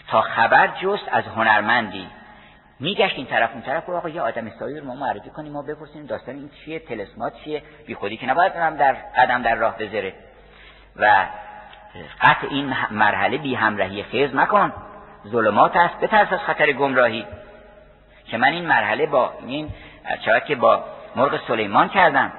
تا 0.08 0.20
خبر 0.20 0.66
جست 0.66 1.08
از 1.12 1.24
هنرمندی. 1.24 2.08
میگشت 2.84 3.16
این 3.16 3.26
طرف 3.26 3.52
اون 3.52 3.62
طرف 3.62 3.90
آقا 3.90 4.08
یه 4.08 4.20
آدم 4.20 4.50
سایی 4.50 4.80
رو 4.80 4.86
ما 4.86 4.94
معرفی 4.94 5.30
کنیم 5.30 5.52
ما 5.52 5.62
بپرسیم 5.62 6.06
داستان 6.06 6.34
این 6.34 6.50
چیه 6.64 6.78
تلسمات 6.78 7.32
چیه؟ 7.44 7.62
بی 7.86 7.94
خودی 7.94 8.16
که 8.16 8.26
نباید 8.26 8.52
هم 8.52 8.76
در 8.76 8.92
قدم 8.92 9.42
در 9.42 9.54
راه 9.54 9.78
بذاره. 9.78 10.14
و 10.96 11.26
قطع 12.20 12.46
این 12.50 12.74
مرحله 12.90 13.38
بی 13.38 13.54
همراهی 13.54 14.02
خیز 14.02 14.34
مکن. 14.34 14.72
ظلمات 15.28 15.76
است 15.76 16.00
بترس 16.00 16.32
از 16.32 16.40
خطر 16.40 16.72
گمراهی. 16.72 17.26
که 18.26 18.36
من 18.36 18.48
این 18.48 18.66
مرحله 18.66 19.06
با 19.06 19.32
این 19.46 19.70
چرا 20.24 20.40
که 20.40 20.54
با 20.54 20.84
مرغ 21.16 21.46
سلیمان 21.46 21.88
کردم. 21.88 22.32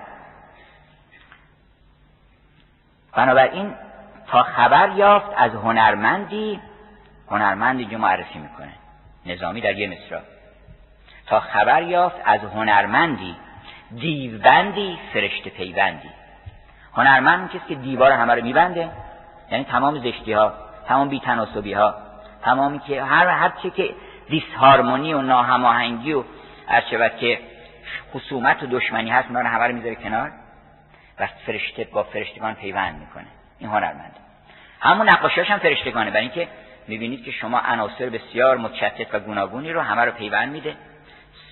بنابراین 3.15 3.73
تا 4.27 4.43
خبر 4.43 4.89
یافت 4.89 5.31
از 5.37 5.51
هنرمندی 5.51 6.59
هنرمندی 7.29 7.85
جو 7.85 7.97
معرفی 7.97 8.39
می‌کنه. 8.39 8.73
نظامی 9.25 9.61
در 9.61 9.77
یه 9.77 9.87
مصرا 9.87 10.34
تا 11.27 11.39
خبر 11.39 11.83
یافت 11.83 12.15
از 12.25 12.39
هنرمندی 12.39 13.35
دیوبندی 13.99 14.99
فرشته 15.13 15.49
پیوندی. 15.49 16.09
هنرمند 16.93 17.49
کسی 17.49 17.59
که 17.67 17.75
دیوار 17.75 18.11
همه 18.11 18.35
رو 18.35 18.43
میبنده 18.43 18.89
یعنی 19.51 19.63
تمام 19.63 19.99
زشتی 19.99 20.33
ها 20.33 20.53
تمام 20.87 21.09
بیتناسبی 21.09 21.73
ها 21.73 21.95
تمامی 22.41 22.79
که 22.79 23.03
هر 23.03 23.27
هر 23.27 23.51
چی 23.61 23.69
که 23.69 23.95
دیسهارمونی 24.29 25.13
و 25.13 25.21
ناهماهنگی 25.21 26.13
و 26.13 26.23
هر 26.67 27.09
که 27.09 27.39
خصومت 28.13 28.63
و 28.63 28.67
دشمنی 28.67 29.09
هست 29.09 29.27
اونا 29.27 29.41
رو 29.41 29.47
همه 29.47 29.67
رو 29.67 29.75
می‌ذاره 29.75 29.95
کنار 29.95 30.31
و 31.19 31.27
فرشته 31.45 31.83
با 31.83 32.03
فرشتگان 32.03 32.53
پیوند 32.53 32.99
می‌کنه. 32.99 33.27
این 33.59 33.69
هنرمنده. 33.69 34.15
همون 34.79 35.09
نقاشیاش 35.09 35.51
هم 35.51 35.59
فرشتگانه. 35.59 36.11
برای 36.11 36.21
اینکه 36.21 36.47
می‌بینید 36.87 37.23
که 37.23 37.31
شما 37.31 37.59
عناصر 37.59 38.09
بسیار 38.09 38.57
متشتت 38.57 39.15
و 39.15 39.19
گوناگونی 39.19 39.71
رو 39.71 39.81
همه 39.81 40.01
رو 40.01 40.11
پیوند 40.11 40.51
میده. 40.51 40.75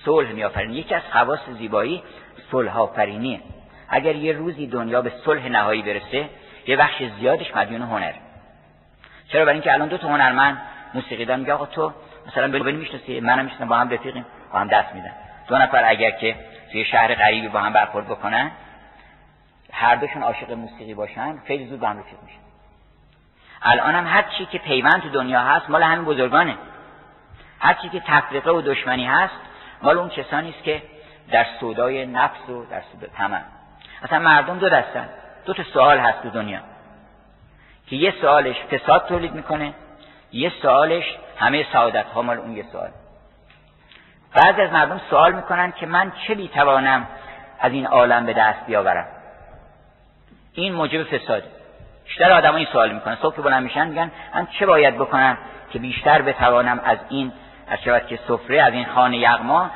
صلح 0.04 0.32
میآفرینه 0.32 0.74
یکی 0.74 0.94
از 0.94 1.02
خواص 1.12 1.38
زیبایی 1.58 2.02
صلح 2.50 2.78
آفرینیه 2.78 3.40
اگر 3.88 4.16
یه 4.16 4.32
روزی 4.32 4.66
دنیا 4.66 5.02
به 5.02 5.12
صلح 5.24 5.48
نهایی 5.48 5.82
برسه 5.82 6.28
یه 6.66 6.76
بخش 6.76 7.02
زیادش 7.20 7.56
مدیون 7.56 7.82
هنر. 7.82 8.12
چرا؟ 9.28 9.44
برای 9.44 9.54
اینکه 9.54 9.72
الان 9.72 9.88
دو 9.88 9.98
تا 9.98 10.08
هنرمند 10.08 10.62
موسیقیدان 10.94 11.40
میگه 11.40 11.52
آقا 11.52 11.66
تو 11.66 11.92
مثلا 12.26 12.48
بلی 12.48 12.72
می‌شناسی 12.72 13.20
منم 13.20 13.44
می‌شناسم 13.44 13.68
با 13.68 13.76
هم 13.76 13.90
رفیقیم 13.90 14.26
با 14.52 14.58
هم 14.58 14.68
دست 14.68 14.94
میدن. 14.94 15.12
دو 15.48 15.58
نفر 15.58 15.84
اگر 15.84 16.10
که 16.10 16.36
توی 16.72 16.84
شهر 16.84 17.14
غریبی 17.14 17.48
با 17.48 17.60
هم 17.60 17.72
برخورد 17.72 18.06
بکنن 18.06 18.50
هر 19.72 19.96
دوشون 19.96 20.22
عاشق 20.22 20.52
موسیقی 20.52 20.94
باشن 20.94 21.38
خیلی 21.46 21.66
زود 21.66 21.80
با 21.80 21.88
هم 21.88 21.98
رفیق 21.98 22.18
میشن. 22.22 22.38
الان 23.62 23.94
هم 23.94 24.06
هر 24.06 24.24
چی 24.38 24.46
که 24.46 24.58
پیوند 24.58 25.02
تو 25.02 25.08
دنیا 25.08 25.40
هست 25.40 25.70
مال 25.70 25.82
همین 25.82 26.04
بزرگانه. 26.04 26.56
هر 27.60 27.74
چی 27.74 27.88
که 27.88 28.00
تفریقه 28.00 28.50
و 28.50 28.60
دشمنی 28.60 29.06
هست 29.06 29.34
مال 29.84 29.98
اون 29.98 30.08
کسانی 30.08 30.50
است 30.50 30.62
که 30.62 30.82
در 31.30 31.46
سودای 31.60 32.06
نفس 32.06 32.48
و 32.48 32.64
در 32.70 32.82
سود 32.92 33.10
تمام 33.16 33.44
اصلا 34.02 34.18
مردم 34.18 34.58
دو 34.58 34.68
دستن. 34.68 35.08
دو 35.46 35.54
تا 35.54 35.62
سوال 35.62 35.98
هست 35.98 36.22
تو 36.22 36.30
دنیا. 36.30 36.60
که 37.86 37.96
یه 37.96 38.14
سوالش 38.20 38.56
فساد 38.56 39.06
تولید 39.06 39.34
می‌کنه 39.34 39.74
یه 40.32 40.52
سوالش 40.62 41.04
همه 41.38 41.66
سعادت 41.72 42.06
ها 42.06 42.22
مال 42.22 42.38
اون 42.38 42.56
یه 42.56 42.64
سوال. 42.72 42.88
بعضی 44.34 44.60
از 44.60 44.72
مردم 44.72 45.00
سوال 45.10 45.32
می‌کنن 45.32 45.72
که 45.72 45.86
من 45.86 46.12
چه 46.26 46.34
بیتوانم 46.34 47.06
از 47.60 47.72
این 47.72 47.86
عالم 47.86 48.26
به 48.26 48.32
دست 48.32 48.66
بیاورم؟ 48.66 49.06
این 50.52 50.72
موجب 50.72 51.02
فساده 51.02 51.46
بیشتر 52.04 52.32
آدم 52.32 52.54
این 52.54 52.66
سوال 52.72 52.92
می‌کنن. 52.92 53.16
صبح 53.22 53.36
که 53.36 53.42
بلند 53.42 53.62
میشن 53.62 53.88
میگن 53.88 54.10
من 54.34 54.46
چه 54.46 54.66
باید 54.66 54.94
بکنم 54.94 55.38
که 55.70 55.78
بیشتر 55.78 56.22
بتوانم 56.22 56.80
از 56.84 56.98
این 57.08 57.32
از 57.68 57.78
شود 57.84 58.06
که 58.06 58.18
سفره 58.28 58.62
از 58.62 58.72
این 58.72 58.84
خانه 58.84 59.18
یغما 59.18 59.70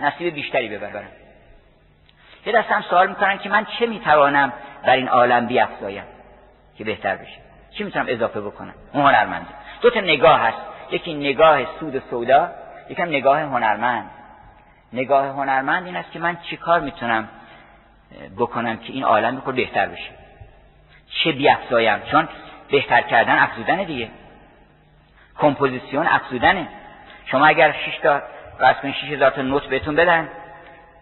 نصیب 0.00 0.34
بیشتری 0.34 0.68
ببرم 0.68 1.08
یه 2.46 2.52
دست 2.52 2.68
هم 2.68 2.82
سوال 2.82 3.08
می‌کنن 3.08 3.38
که 3.38 3.48
من 3.48 3.66
چه 3.78 3.86
می‌توانم 3.86 4.52
در 4.84 4.96
این 4.96 5.08
عالم 5.08 5.46
بیافزایم 5.46 6.04
که 6.78 6.84
بهتر 6.84 7.16
بشه؟ 7.16 7.38
چی 7.70 7.84
می‌تونم 7.84 8.06
اضافه 8.08 8.40
بکنم؟ 8.40 8.74
اون 8.92 9.04
هنرمنده. 9.04 9.48
دو 9.80 9.90
تا 9.90 10.00
نگاه 10.00 10.40
هست. 10.40 10.58
یکی 10.90 11.14
نگاه 11.14 11.78
سود 11.80 11.96
و 11.96 12.00
سودا 12.10 12.50
یکم 12.88 13.08
نگاه 13.08 13.40
هنرمند. 13.40 14.10
نگاه 14.92 15.26
هنرمند 15.26 15.86
این 15.86 15.96
است 15.96 16.12
که 16.12 16.18
من 16.18 16.36
چیکار 16.36 16.80
می‌تونم 16.80 17.28
بکنم 18.38 18.76
که 18.76 18.92
این 18.92 19.04
عالم 19.04 19.36
بخور 19.36 19.54
بهتر 19.54 19.86
بشه؟ 19.86 20.10
چه 21.10 21.32
بیافزایم 21.32 22.00
چون 22.10 22.28
بهتر 22.70 23.00
کردن 23.00 23.38
افزودن 23.38 23.84
دیگه. 23.84 24.08
کمپوزیسیون 25.38 26.06
افزودنه. 26.06 26.68
شما 27.26 27.46
اگر 27.46 27.72
6 27.72 27.98
تا 28.02 28.22
واسه 28.60 28.80
کنید 28.82 28.94
6000 28.94 29.30
تا 29.30 29.42
نوت 29.42 29.66
بهتون 29.66 29.96
بدن 29.96 30.28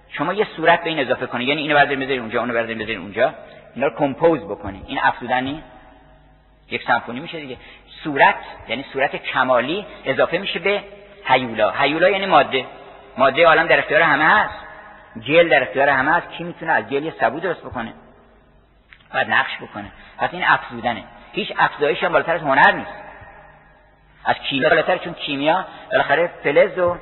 شما 0.08 0.32
یه 0.32 0.46
صورت 0.56 0.84
به 0.84 0.90
این 0.90 0.98
اضافه 0.98 1.26
کنید 1.26 1.48
یعنی 1.48 1.62
اینو 1.62 1.74
بردارید 1.74 2.00
بذارید 2.00 2.20
اونجا 2.20 2.40
اونو 2.40 2.54
بردارید 2.54 2.78
بذارید 2.78 2.98
اونجا. 2.98 3.34
اینا 3.74 3.86
رو 3.86 3.94
compose 3.96 4.44
بکنید 4.44 4.84
این 4.86 4.98
افزودن 5.02 5.62
یک 6.70 6.82
سمفونی 6.86 7.20
میشه 7.20 7.40
دیگه. 7.40 7.56
صورت 8.04 8.34
یعنی 8.68 8.84
صورت 8.92 9.16
کمالی 9.16 9.86
اضافه 10.04 10.38
میشه 10.38 10.58
به 10.58 10.82
هیولا. 11.24 11.70
هیولا 11.70 12.08
یعنی 12.08 12.26
ماده. 12.26 12.66
ماده 13.18 13.46
عالم 13.46 13.66
در 13.66 13.78
اختیار 13.78 14.02
همه 14.02 14.24
هست. 14.24 14.54
گل 15.28 15.48
در 15.48 15.62
اختیار 15.62 15.88
همه 15.88 16.12
هست. 16.12 16.30
کی 16.30 16.44
می‌تونه 16.44 16.72
از 16.72 16.84
گل 16.84 17.04
یه 17.04 17.14
سبو 17.20 17.40
درست 17.40 17.60
بکنه؟ 17.60 17.92
باید 19.14 19.30
نقش 19.30 19.56
بکنه. 19.56 19.92
پس 20.18 20.28
این 20.32 20.44
افزودنه. 20.44 21.04
هیچ 21.32 21.52
افزایش 21.58 22.04
هم 22.04 22.12
بالاتر 22.12 22.34
از 22.34 22.40
هنر 22.40 22.72
نیست. 22.72 23.07
از 24.24 24.36
کیمیا 24.36 24.68
بالاتر 24.68 24.98
چون 24.98 25.14
کیمیا 25.14 25.64
بالاخره 25.92 26.30
فلز 26.42 26.78
و 26.78 26.96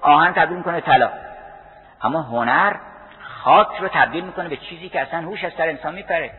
آهن 0.00 0.32
تبدیل 0.32 0.56
می‌کنه 0.56 0.80
طلا. 0.80 1.10
اما 2.02 2.22
هنر 2.22 2.76
خاک 3.22 3.68
رو 3.80 3.88
تبدیل 3.88 4.24
می‌کنه 4.24 4.48
به 4.48 4.56
چیزی 4.56 4.88
که 4.88 5.00
اصلا 5.00 5.20
هوش 5.20 5.44
از 5.44 5.52
سر 5.52 5.68
انسان 5.68 5.94
میپره. 5.94 6.30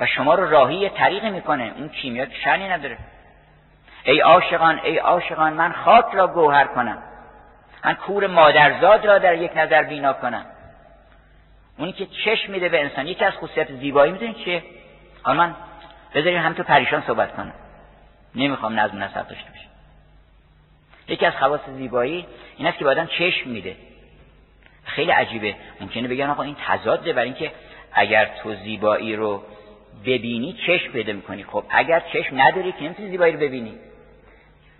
و 0.00 0.06
شما 0.06 0.34
رو 0.34 0.50
راهی 0.50 0.88
طریقی 0.88 1.30
می‌کنه. 1.30 1.72
اون 1.76 1.88
کیمیا 1.88 2.26
شنی 2.44 2.68
نداره. 2.68 2.98
ای 4.04 4.20
عاشقان 4.20 4.78
ای 4.78 4.98
عاشقان 4.98 5.52
من 5.52 5.72
خاک 5.72 6.06
را 6.12 6.26
گوهر 6.26 6.64
کنم. 6.64 7.02
من 7.84 7.94
کور 7.94 8.26
مادرزاد 8.26 9.06
را 9.06 9.18
در 9.18 9.34
یک 9.34 9.52
نظر 9.56 9.82
بینا 9.82 10.12
کنم. 10.12 10.46
اونی 11.78 11.92
که 11.92 12.06
چشم 12.06 12.52
میده 12.52 12.68
به 12.68 12.80
انسان 12.80 13.06
یکی 13.06 13.24
از 13.24 13.32
خصوصیت 13.32 13.72
زیبایی 13.72 14.12
می‌دونید 14.12 14.36
چیه؟ 14.36 14.62
حالا 15.22 15.38
من 15.38 15.54
بذاریم 16.14 16.42
هم 16.42 16.52
تو 16.52 16.62
پریشان 16.62 17.02
صحبت 17.06 17.36
کنم. 17.36 17.52
نمی‌خوام 18.36 18.80
نظم 18.80 19.02
نصب 19.02 19.28
داشته 19.28 19.50
باشم. 19.50 19.68
یکی 21.08 21.26
از 21.26 21.36
خواص 21.36 21.60
زیبایی 21.76 22.26
این 22.56 22.66
است 22.66 22.78
که 22.78 22.84
بعدا 22.84 23.06
چشم 23.06 23.50
میده. 23.50 23.76
خیلی 24.84 25.10
عجیبه. 25.10 25.54
ممکنه 25.80 26.08
بگن 26.08 26.30
آقا 26.30 26.42
این 26.42 26.56
تضاده 26.66 27.12
برای 27.12 27.28
اینکه 27.28 27.52
اگر 27.92 28.30
تو 28.42 28.54
زیبایی 28.54 29.16
رو 29.16 29.42
ببینی 30.06 30.52
چشم 30.66 30.92
پیدا 30.92 31.12
می‌کنی. 31.12 31.44
خب 31.44 31.64
اگر 31.70 32.02
چشم 32.12 32.40
نداری 32.40 32.72
که 32.72 32.84
نمی‌تونی 32.84 33.08
زیبایی 33.08 33.32
رو 33.32 33.40
ببینی. 33.40 33.74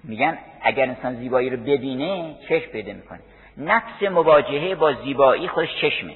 میگن 0.05 0.39
اگر 0.63 0.85
انسان 0.85 1.15
زیبایی 1.15 1.51
رو 1.51 1.57
ببینه 1.57 2.35
چشم 2.49 2.71
پیدا 2.71 2.93
می‌کنه. 2.93 3.21
نفس 3.57 4.03
مواجهه 4.03 4.75
با 4.75 4.93
زیبایی 4.93 5.49
خودش 5.49 5.77
چشمه. 5.81 6.15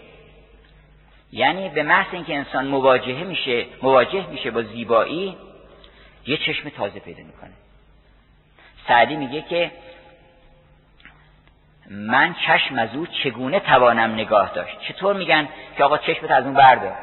یعنی 1.33 1.69
به 1.69 1.83
محض 1.83 2.07
اینکه 2.13 2.37
انسان 2.37 2.67
مواجهه 2.67 3.25
میشه 3.25 3.67
مواجه 3.83 4.31
میشه 4.31 4.51
با 4.51 4.63
زیبایی 4.63 5.37
یه 6.31 6.37
چشم 6.37 6.69
تازه 6.69 7.01
پیدا 7.01 7.23
می‌کنه. 7.23 7.51
سعدی 8.89 9.17
میگه 9.17 9.43
که 9.43 9.71
من 11.91 12.35
چشم 12.47 12.79
از 12.79 12.95
او 12.95 13.07
چگونه 13.07 13.61
توانم 13.61 14.13
نگاه 14.13 14.55
داشت؟ 14.55 14.81
چطور 14.81 15.17
میگن 15.17 15.49
که 15.77 15.85
آقا 15.85 15.99
چشمت 15.99 16.31
از 16.31 16.45
اون 16.45 16.55
بردار؟ 16.55 16.95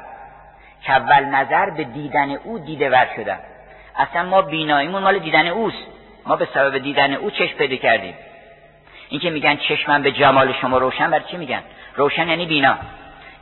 که 0.83 0.91
اول 0.91 1.25
نظر 1.25 1.69
به 1.69 1.83
دیدن 1.83 2.31
او 2.31 2.59
دیده 2.59 2.89
ور 2.89 3.09
شدم. 3.15 3.39
اصلا 3.95 4.23
ما 4.23 4.41
بیناییمون 4.41 5.03
مال 5.03 5.19
دیدن 5.19 5.47
اوست. 5.47 5.87
ما 6.25 6.35
به 6.35 6.47
سبب 6.53 6.77
دیدن 6.77 7.13
او 7.13 7.31
چشم 7.31 7.57
پیدا 7.57 7.75
کردیم. 7.75 8.13
این 9.09 9.19
که 9.19 9.29
میگن 9.29 9.55
چشمم 9.55 10.01
به 10.01 10.11
جمال 10.11 10.53
شما 10.53 10.77
روشن 10.77 11.11
برای 11.11 11.25
چی 11.31 11.37
میگن؟ 11.37 11.63
روشن 11.95 12.27
یعنی 12.27 12.45
بینا. 12.45 12.77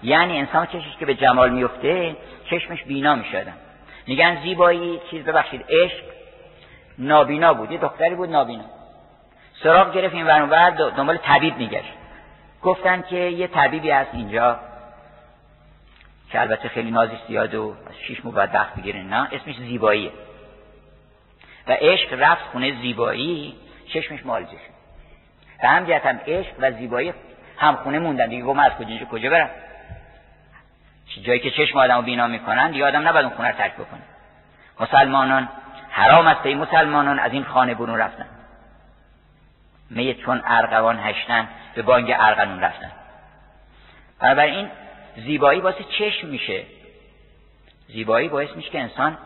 یعنی 0.04 0.38
انسان 0.38 0.66
چشمش 0.66 0.98
که 1.00 1.06
به 1.06 1.16
جمال 1.16 1.50
میفته 1.50 2.16
چشمش 2.50 2.84
بینا 2.84 3.16
می‌شدن 3.16 3.54
میگن 4.08 4.42
زیبایی 4.44 5.02
چیز 5.12 5.26
ببخشید 5.26 5.66
عشق 5.70 6.04
نابینا 6.98 7.54
بود. 7.54 7.72
یه 7.72 7.78
دختری 7.78 8.16
بود 8.16 8.30
نابینا. 8.30 8.64
سراغ 9.64 9.94
گرفت 9.94 10.16
این 10.16 10.26
ورانور 10.26 10.70
دنبال 10.70 11.18
طبیب 11.18 11.58
میگشت. 11.58 11.94
گفتن 12.62 13.02
که 13.02 13.16
یه 13.16 13.48
طبیبی 13.48 13.90
هست 13.90 14.10
اینجا 14.14 14.60
که 16.32 16.42
البته 16.42 16.70
خیلی 16.70 16.92
نازی 16.92 17.18
زیاد 17.28 17.56
و 17.56 17.76
شیش 18.08 18.26
مو 18.26 18.32
باید 18.32 18.56
وقت 18.56 18.76
بگیره 18.76 19.02
نه 19.02 19.28
اسمش 19.32 19.56
زیباییه. 19.58 20.12
و 21.68 21.72
عشق 21.72 22.14
رفت 22.14 22.42
خونه 22.42 22.82
زیبایی 22.82 23.56
چشمش 23.94 24.26
مالجه 24.26 24.52
شد. 24.52 24.76
و 25.64 25.68
هم 25.68 26.20
عشق 26.28 26.52
و 26.60 26.72
زیبایی 26.72 27.14
هم 27.58 27.76
خونه 27.76 28.00
موندن. 28.00 28.28
دیگه 28.30 28.44
گفت 28.44 28.60
از 28.60 28.72
کجا 28.72 29.06
کجا 29.06 29.30
برم؟ 29.30 29.50
جایی 31.24 31.40
که 31.40 31.52
چشم 31.52 31.78
آدم 31.78 32.02
بینا 32.02 32.28
می‌کنن 32.28 32.72
دیگه 32.72 32.86
آدم 32.86 33.08
نباید 33.08 33.26
اون 33.26 33.36
خونه 33.36 33.50
رو 33.50 33.58
ترک 33.58 33.74
بکنه. 33.74 34.02
مسلمانان 34.80 35.50
حرام 35.90 36.28
است 36.28 36.46
ای 36.46 36.56
مسلمانان 36.56 37.20
از 37.20 37.34
این 37.34 37.44
خانه 37.44 37.76
برون 37.76 37.98
رفتن. 37.98 38.26
می 39.90 40.14
چون 40.14 40.42
ارغوان 40.46 41.00
هشتن 41.00 41.48
به 41.76 41.82
بانگ 41.82 42.14
ارغنون 42.20 42.62
رفتن. 42.62 42.92
بنابراین 44.20 44.70
زیبایی 45.16 45.62
واسه 45.62 45.84
چشم 45.84 46.28
میشه. 46.28 46.64
زیبایی 47.88 48.30
باعث 48.30 48.50
میشه 48.56 48.70
که 48.70 48.80
انسان 48.80 49.18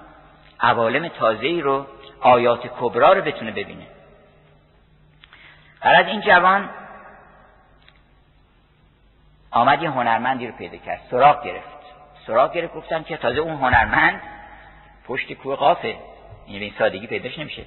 عوالم 0.60 1.08
تازه 1.08 1.48
ای 1.48 1.62
رو 1.62 1.88
آیات 2.20 2.68
کبرا 2.80 3.14
رو 3.14 3.22
بتونه 3.22 3.52
ببینه. 3.52 3.88
از 5.82 6.08
این 6.08 6.22
جوان 6.22 6.70
آمد 9.52 9.82
یه 9.82 9.89
هنرمندی 9.89 10.47
رو 10.47 10.54
پیدا 10.54 10.78
کرد. 10.78 11.02
سراغ 11.12 11.43
گرفت. 11.43 11.80
سراغ 12.28 12.54
گرفت 12.54 12.74
گفتن 12.74 13.04
که 13.04 13.18
تازه 13.18 13.39
اون 13.39 13.56
هنرمند 13.56 14.22
پشت 15.08 15.34
کوه 15.34 15.56
قافه. 15.56 15.95
این 16.45 16.60
به 16.60 16.72
سادگی 16.80 17.08
پیداش 17.08 17.39
نمیشه. 17.39 17.64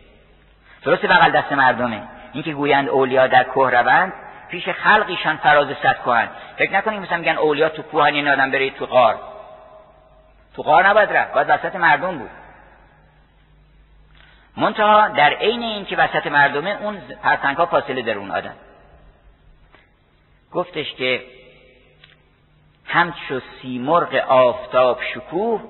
درسته 0.82 1.08
بغل 1.08 1.30
دست 1.30 1.52
مردمه. 1.52 2.02
این 2.32 2.42
که 2.42 2.52
گویند 2.52 2.88
اولیا 2.88 3.26
در 3.26 3.44
کوه 3.44 3.70
روند 3.70 4.12
پیش 4.48 4.68
خلقیشان 4.68 5.36
فراز 5.36 5.68
صد 5.82 5.96
کوهن 6.04 6.28
فکر 6.56 6.72
نکنیم 6.72 7.02
مثلا 7.02 7.18
میگن 7.18 7.36
اولیا 7.36 7.68
تو 7.68 7.82
کوهن 7.82 8.14
این 8.14 8.28
آدم 8.28 8.50
بره 8.50 8.70
تو 8.70 8.86
غار. 8.86 9.18
تو 10.54 10.62
غار 10.62 10.88
نباید 10.88 11.12
رفت 11.12 11.34
باید 11.34 11.50
وسط 11.50 11.76
مردم 11.76 12.18
بود. 12.18 12.30
منتها 14.56 15.08
در 15.08 15.30
عین 15.30 15.62
این 15.62 15.84
که 15.84 15.96
وسط 15.96 16.26
مردمه 16.26 16.82
اون 16.82 17.00
پرسنگ 17.22 17.56
ها 17.56 17.66
فاصله 17.66 18.02
در 18.02 18.18
اون 18.18 18.30
آدم. 18.30 18.54
گفتش 20.52 20.94
که 20.94 21.22
همچو 22.92 23.40
سیمرغ 23.62 24.14
آفتاب 24.14 25.00
شکوه. 25.14 25.62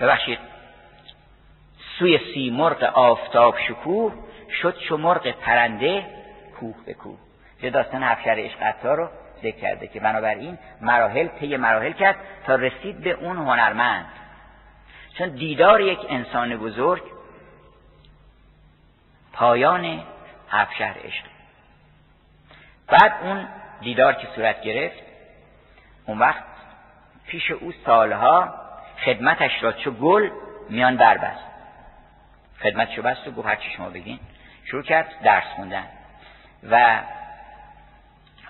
ببخشید. 0.00 0.38
سوی 1.98 2.34
سیمرغ 2.34 2.82
آفتاب 2.82 3.58
شکوه 3.68 4.12
شد 4.62 4.78
چو 4.78 4.96
مرغ 4.96 5.30
پرنده 5.30 6.06
کوه 6.60 6.74
به 6.86 6.94
کوه. 6.94 7.18
یه 7.62 7.70
داستان 7.70 8.02
افشار 8.02 8.40
عشق 8.40 8.84
رو 8.84 9.08
ذکر 9.38 9.60
کرده 9.60 9.86
که 9.86 10.00
بنابراین 10.00 10.58
مراحل 10.80 11.28
طی 11.28 11.56
مراحل 11.56 11.92
کرد 11.92 12.16
تا 12.46 12.54
رسید 12.54 13.00
به 13.00 13.10
اون 13.10 13.36
هنرمند. 13.36 14.06
چون 15.18 15.28
دیدار 15.28 15.80
یک 15.80 15.98
انسان 16.08 16.56
بزرگ 16.56 17.02
پایان 19.32 20.02
افشار 20.50 20.96
عشق. 21.04 21.24
بعد 22.88 23.12
اون 23.22 23.48
دیدار 23.80 24.12
که 24.12 24.28
صورت 24.34 24.62
گرفت 24.62 25.02
اون 26.06 26.18
وقت 26.18 26.44
پیش 27.26 27.50
او 27.50 27.72
سالها 27.86 28.54
خدمتش 29.04 29.62
را 29.62 29.72
چو 29.72 29.90
گل 29.90 30.30
میان 30.68 30.96
خدمت 32.62 32.90
شو 32.90 33.02
بست 33.02 33.28
و 33.28 33.30
گفت 33.30 33.48
هرچی 33.48 33.70
شما 33.76 33.90
بگین. 33.90 34.18
شروع 34.64 34.82
کرد 34.82 35.08
درس 35.22 35.44
خوندن. 35.44 35.84
و 36.70 37.00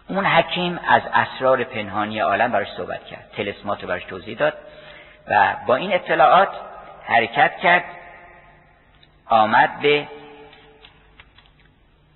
اون 0.08 0.26
حکیم 0.26 0.80
از 0.88 1.02
اسرار 1.12 1.64
پنهانی 1.64 2.18
عالم 2.18 2.52
براش 2.52 2.68
صحبت 2.76 3.04
کرد. 3.04 3.30
تلسمات 3.36 3.82
رو 3.82 3.88
براش 3.88 4.04
توضیح 4.04 4.38
داد. 4.38 4.54
و 5.28 5.56
با 5.66 5.76
این 5.76 5.94
اطلاعات 5.94 6.48
حرکت 7.04 7.56
کرد 7.56 7.84
آمد 9.26 9.80
به 9.80 10.08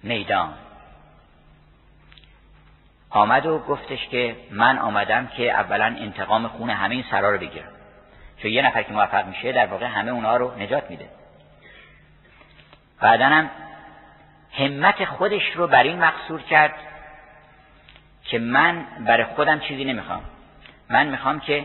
میدان. 0.02 0.54
آمد 3.12 3.46
و 3.46 3.58
گفتش 3.58 4.08
که 4.08 4.36
من 4.50 4.78
آمدم 4.78 5.26
که 5.26 5.50
اولا 5.50 5.84
انتقام 5.84 6.48
خون 6.48 6.70
همه 6.70 6.94
این 6.94 7.04
سرا 7.10 7.30
رو 7.30 7.38
بگیرم. 7.38 7.68
چون 8.42 8.50
یه 8.50 8.62
نفر 8.62 8.82
که 8.82 8.92
موفق 8.92 9.26
میشه 9.26 9.52
در 9.52 9.66
واقع 9.66 9.86
همه 9.86 10.10
اونا 10.10 10.36
رو 10.36 10.58
نجات 10.58 10.90
میده. 10.90 11.08
بعدا 13.00 13.26
هم 13.26 13.50
همت 14.52 15.04
خودش 15.04 15.42
رو 15.54 15.66
بر 15.66 15.82
این 15.82 15.98
مقصور 15.98 16.42
کرد 16.42 16.74
که 18.24 18.38
من 18.38 18.86
برای 19.06 19.24
خودم 19.24 19.60
چیزی 19.60 19.84
نمی‌خوام. 19.84 20.22
من 20.90 21.06
می‌خوام 21.06 21.40
که 21.40 21.64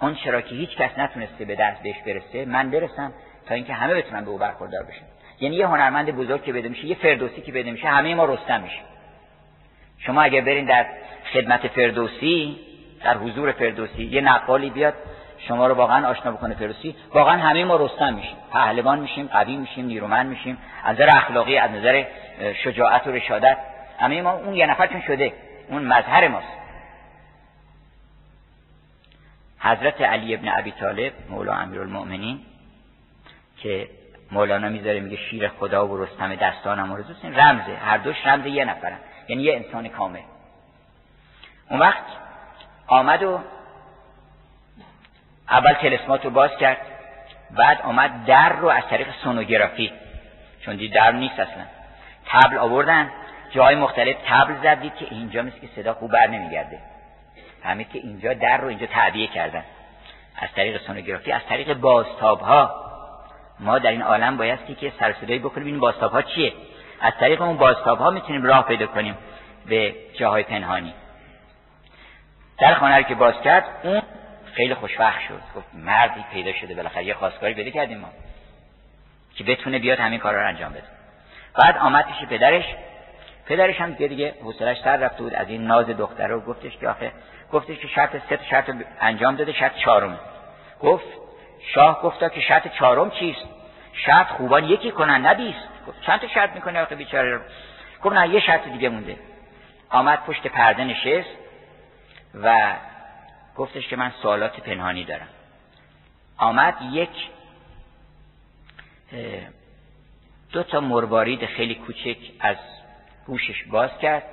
اون 0.00 0.14
چرا 0.14 0.40
که 0.40 0.54
هیچ 0.54 0.76
کس 0.76 0.98
نتونسته 0.98 1.44
به 1.44 1.54
دست 1.54 1.82
بهش 1.82 1.96
برسه 2.06 2.44
من 2.44 2.70
برسم 2.70 3.12
تا 3.48 3.54
اینکه 3.54 3.74
همه 3.74 3.94
بتونن 3.94 4.24
به 4.24 4.30
او 4.30 4.38
برخوردار 4.38 4.82
بشن. 4.82 5.04
یعنی 5.40 5.56
یه 5.56 5.66
هنرمند 5.66 6.10
بزرگ 6.10 6.44
که 6.44 6.52
بده 6.52 6.68
میشه 6.68 6.86
یه 6.86 6.94
فردوسی 6.94 7.42
که 7.42 7.52
بده 7.52 7.70
میشه 7.70 7.88
همه 7.88 8.14
ما 8.14 8.24
رستم 8.24 8.60
میشه 8.60 8.91
شما 10.06 10.22
اگر 10.22 10.40
برین 10.40 10.64
در 10.64 10.86
خدمت 11.32 11.68
فردوسی 11.68 12.58
در 13.04 13.16
حضور 13.16 13.52
فردوسی 13.52 14.04
یه 14.04 14.20
نقالی 14.20 14.70
بیاد 14.70 14.94
شما 15.48 15.66
رو 15.66 15.74
واقعا 15.74 16.08
آشنا 16.08 16.32
بکنه 16.32 16.54
فردوسی. 16.54 16.96
واقعا 17.14 17.36
همه 17.36 17.64
ما 17.64 17.76
رستم 17.76 18.14
میشیم. 18.14 18.36
پهلوان 18.52 18.98
میشیم 18.98 19.26
قوی 19.26 19.56
میشیم 19.56 19.86
نیرومند 19.86 20.26
میشیم. 20.26 20.58
از 20.84 20.96
نظر 20.96 21.08
اخلاقی 21.16 21.58
از 21.58 21.70
نظر 21.70 22.04
شجاعت 22.64 23.06
و 23.06 23.10
رشادت 23.10 23.58
همه 24.00 24.22
ما 24.22 24.32
اون 24.32 24.54
یه 24.54 24.66
نفر 24.66 24.86
چون 24.86 25.00
شده 25.00 25.32
اون 25.68 25.82
مظهر 25.82 26.28
ماست. 26.28 26.46
حضرت 29.58 30.00
علی 30.00 30.34
ابن 30.34 30.48
ابی 30.48 30.70
طالب 30.70 31.12
مولا 31.30 31.54
امیرالمؤمنین 31.54 32.40
که 33.56 33.88
مولانا 34.32 34.68
می‌ذاره 34.68 35.00
میگه 35.00 35.16
شیر 35.16 35.48
خدا 35.48 35.88
و 35.88 36.04
رستم 36.04 36.34
دستانم 36.34 36.92
و 36.92 36.96
این 37.22 37.34
رمزه. 37.34 37.76
هر 37.76 37.98
دوش 37.98 38.26
رمز 38.26 38.46
یه 38.46 38.64
نفرن. 38.64 38.98
یعنی 39.32 39.44
یه 39.44 39.56
انسان 39.56 39.88
کامل. 39.88 40.20
اون 41.70 41.80
وقت 41.80 42.04
آمد 42.86 43.22
و 43.22 43.40
اول 45.50 45.72
تلسمات 45.72 46.24
رو 46.24 46.30
باز 46.30 46.50
کرد 46.60 46.78
بعد 47.50 47.80
آمد 47.82 48.24
در 48.24 48.52
رو 48.52 48.68
از 48.68 48.82
طریق 48.90 49.08
سونوگرافی. 49.24 49.92
چون 50.64 50.76
دید 50.76 50.94
در 50.94 51.12
نیست 51.12 51.40
اصلا. 51.40 51.64
تبل 52.26 52.58
آوردن 52.58 53.10
جای 53.50 53.74
مختلف 53.74 54.16
تبل 54.26 54.54
زد 54.62 54.94
که 54.96 55.06
اینجا 55.10 55.42
مثل 55.42 55.58
که 55.58 55.68
صدا 55.76 55.94
خوب 55.94 56.10
بر 56.12 56.26
نمیگرده. 56.26 56.78
همه 57.64 57.84
که 57.84 57.98
اینجا 57.98 58.34
در 58.34 58.56
رو 58.56 58.68
اینجا 58.68 58.86
تعبیه 58.86 59.26
کردن. 59.26 59.64
از 60.36 60.48
طریق 60.56 60.82
سونوگرافی 60.82 61.32
از 61.32 61.42
طریق 61.48 61.74
بازتاب 61.74 62.40
ها 62.40 62.82
ما 63.60 63.78
در 63.78 63.90
این 63.90 64.02
عالم 64.02 64.36
بایستی 64.36 64.74
که 64.74 64.92
سر 64.98 65.14
صدایی 65.20 65.38
بکنیم 65.38 65.66
این 65.66 65.78
بازتاب 65.78 66.12
ها 66.12 66.22
چیه؟ 66.22 66.52
از 67.02 67.12
طریق 67.20 67.42
اون 67.42 67.56
بازتاب 67.56 67.98
ها 67.98 68.10
می‌تونیم 68.10 68.42
راه 68.42 68.66
پیدا 68.66 68.86
کنیم 68.86 69.18
به 69.66 69.94
جاهای 70.14 70.42
پنهانی. 70.42 70.94
در 72.58 72.74
خانه 72.74 73.04
که 73.04 73.14
باز 73.14 73.34
کرد 73.44 73.64
اون 73.82 74.02
خیلی 74.54 74.74
خوشبخت 74.74 75.20
شد. 75.28 75.40
گفت 75.56 75.66
مردی 75.74 76.24
پیدا 76.32 76.52
شده 76.52 76.74
بالاخره 76.74 77.04
یه 77.04 77.14
خواستگاری 77.14 77.54
پیدا 77.54 77.70
کردیم 77.70 77.98
ما. 77.98 78.08
که 79.34 79.44
بتونه 79.44 79.78
بیاد 79.78 79.98
همین 79.98 80.18
کارا 80.18 80.42
رو 80.42 80.48
انجام 80.48 80.72
بده. 80.72 80.82
بعد 81.54 81.76
آمد 81.78 82.06
پیش 82.06 82.28
پدرش. 82.28 82.64
پدرش 83.46 83.80
هم 83.80 83.90
دیگه 83.90 84.08
دیگه 84.08 84.34
حوصلش 84.42 84.80
سر 84.84 84.96
رفته 84.96 85.22
بود. 85.22 85.34
از 85.34 85.48
این 85.48 85.66
ناز 85.66 85.86
دختره 85.86 86.26
رو 86.26 86.40
گفتش 86.40 86.76
که 86.78 86.88
آخه 86.88 87.12
گفتش 87.52 87.78
که 87.78 87.88
شرط 87.88 88.16
سه 88.28 88.38
شرط 88.50 88.70
انجام 89.00 89.36
داده 89.36 89.52
شرط 89.52 89.76
چهارم 89.76 90.18
گفت 90.80 91.04
شاه 91.74 92.02
گفتا 92.02 92.28
که 92.28 92.40
شرط 92.40 92.68
چهارم 92.68 93.10
چیست؟ 93.10 93.46
شرط 93.92 94.26
خوبان 94.26 94.64
یکی 94.64 94.90
کنن 94.90 95.20
نه 95.20 95.34
گفت. 95.86 96.02
چند 96.02 96.20
تا 96.20 96.28
شرط 96.28 96.54
می‌کنه 96.54 96.82
آخه 96.82 96.94
بیچاره 96.94 97.40
گفت 98.02 98.16
نه 98.16 98.28
یه 98.28 98.40
شرط 98.40 98.68
دیگه 98.68 98.88
مونده. 98.88 99.16
آمد 99.90 100.24
پشت 100.24 100.46
پرده 100.46 100.84
نشست 100.84 101.30
و 102.34 102.76
گفتش 103.56 103.88
که 103.88 103.96
من 103.96 104.12
سوالات 104.22 104.60
پنهانی 104.60 105.04
دارم. 105.04 105.28
آمد 106.36 106.74
یک 106.92 107.30
دو 110.52 110.62
تا 110.62 110.80
مروارید 110.80 111.46
خیلی 111.46 111.74
کوچک 111.74 112.16
از 112.40 112.56
گوشش 113.26 113.64
باز 113.64 113.90
کرد 113.98 114.24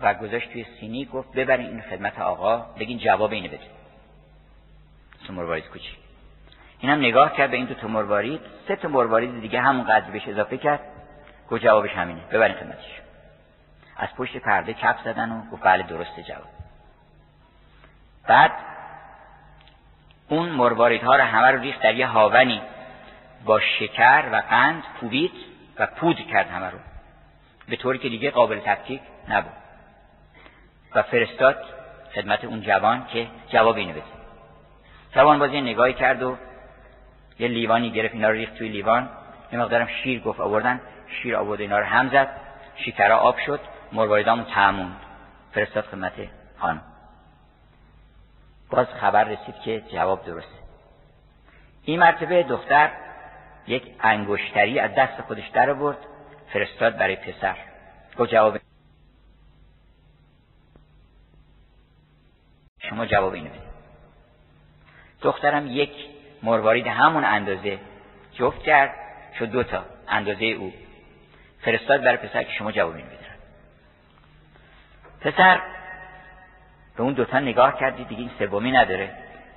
و 0.00 0.14
گذاشت 0.14 0.52
توی 0.52 0.66
سینی 0.80 1.04
گفت 1.04 1.32
ببرین 1.32 1.66
این 1.66 1.82
خدمت 1.82 2.20
آقا 2.20 2.56
بگین 2.56 2.98
جواب 2.98 3.32
اینو 3.32 3.48
بده. 3.48 3.66
تو 5.26 5.32
مروارید 5.32 5.68
کوچیک 5.68 6.01
اینم 6.82 6.98
نگاه 6.98 7.36
کرد 7.36 7.50
به 7.50 7.56
این 7.56 7.66
دو 7.66 7.74
تا 7.74 7.88
مروارید 7.88 8.40
سه 8.68 8.76
تا 8.76 8.88
مروارید 8.88 9.40
دیگه 9.40 9.60
همون 9.60 9.84
قدر 9.84 10.10
بهش 10.10 10.28
اضافه 10.28 10.58
کرد. 10.58 10.80
گفت 11.50 11.62
جوابش 11.62 11.90
همینه. 11.90 12.20
ببرین 12.32 12.56
خدمتش 12.56 13.00
از 13.96 14.08
پشت 14.16 14.36
پرده 14.36 14.72
کپ 14.72 14.96
زدن 15.04 15.32
و 15.32 15.50
گفت 15.50 15.62
بله 15.62 15.82
درسته 15.82 16.22
جواب. 16.22 16.48
بعد 18.26 18.52
اون 20.28 20.48
مرواریدها 20.48 21.16
رو 21.16 21.22
همه 21.22 21.50
رو 21.50 21.60
ریخت 21.60 21.82
در 21.82 21.94
یه 21.94 22.06
هاونی 22.06 22.62
با 23.44 23.60
شکر 23.60 24.28
و 24.32 24.36
قند 24.36 24.82
کوبید 25.00 25.32
و 25.78 25.86
پود 25.86 26.16
کرد 26.16 26.50
همه 26.50 26.70
رو. 26.70 26.78
به 27.68 27.76
طوری 27.76 27.98
که 27.98 28.08
دیگه 28.08 28.30
قابل 28.30 28.60
تفکیک 28.64 29.00
نبود. 29.28 29.52
و 30.94 31.02
فرستاد 31.02 31.64
خدمت 32.14 32.44
اون 32.44 32.62
جوان 32.62 33.06
که 33.06 33.26
جواب 33.48 33.76
اینو 33.76 33.92
بده. 33.92 34.02
جوان 35.14 35.38
بازی 35.38 35.60
نگاهی 35.60 35.94
کرد 35.94 36.22
و 36.22 36.36
یه 37.42 37.48
لیوانی 37.48 37.90
گرفت 37.90 38.14
اینا 38.14 38.28
رو 38.28 38.34
ریخت 38.34 38.54
توی 38.54 38.68
لیوان. 38.68 39.10
یه 39.52 39.58
مقدارم 39.58 39.86
شیر 39.86 40.20
گفت 40.20 40.40
آوردن 40.40 40.80
شیر 41.08 41.36
آورد 41.36 41.60
اینا 41.60 41.78
رو 41.78 41.84
هم 41.84 42.08
زد. 42.08 42.28
شکرها 42.76 43.18
آب 43.18 43.38
شد 43.38 43.60
مرواریدامون 43.92 44.44
تعموند 44.44 44.96
فرستاد 45.52 45.84
خدمت 45.84 46.12
خانم. 46.58 46.82
باز 48.70 48.86
خبر 48.86 49.24
رسید 49.24 49.54
که 49.64 49.82
جواب 49.92 50.24
درسته. 50.24 50.62
این 51.84 52.00
مرتبه 52.00 52.42
دختر 52.42 52.90
یک 53.66 53.94
انگشتری 54.00 54.78
از 54.78 54.94
دست 54.94 55.20
خودش 55.20 55.48
در 55.48 55.70
آورد 55.70 55.98
فرستاد 56.52 56.96
برای 56.96 57.16
پسر. 57.16 57.56
گفت 58.18 58.30
جواب 58.30 58.58
شما 62.78 63.06
جواب 63.06 63.32
اینو 63.32 63.50
دخترم 65.22 65.66
یک 65.66 66.11
مروارید 66.42 66.86
همون 66.86 67.24
اندازه 67.24 67.78
جفت 68.34 68.62
کرد 68.62 68.94
شد 69.38 69.44
دوتا 69.44 69.84
اندازه 70.08 70.44
او. 70.44 70.72
فرستاد 71.60 72.02
برای 72.02 72.16
پسر 72.16 72.42
که 72.42 72.52
شما 72.52 72.72
جواب 72.72 72.94
بدید 72.94 73.22
پسر 75.20 75.60
به 76.96 77.02
اون 77.02 77.12
دوتا 77.12 77.40
نگاه 77.40 77.78
کردی 77.78 78.04
دیگه 78.04 78.20
این 78.20 78.30
سومی 78.38 78.72
نداره. 78.72 79.10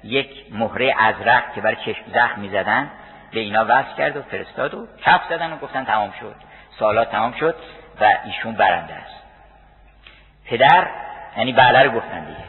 یک 0.04 0.30
مهره 0.52 0.96
ازرق 1.00 1.54
که 1.54 1.62
برای 1.62 1.76
چشم 1.86 2.04
زخم 2.14 2.42
می‌زدن 2.42 2.92
به 3.32 3.40
اینا 3.40 3.66
وصل 3.68 3.96
کرد 3.98 4.18
و 4.18 4.22
فرستاد 4.22 4.74
و 4.74 4.88
کف 5.06 5.22
زدن 5.30 5.54
و 5.54 5.58
گفتن 5.58 5.86
تمام 5.86 6.14
شد. 6.20 6.36
سالات 6.80 7.12
تمام 7.12 7.32
شد 7.32 7.56
و 8.02 8.18
ایشون 8.26 8.54
برنده 8.54 8.94
است. 8.94 9.24
پدر 10.46 10.88
یعنی 11.38 11.54
بله 11.54 11.84
رو 11.84 11.92
گفتن 11.92 12.26
دیگه. 12.26 12.44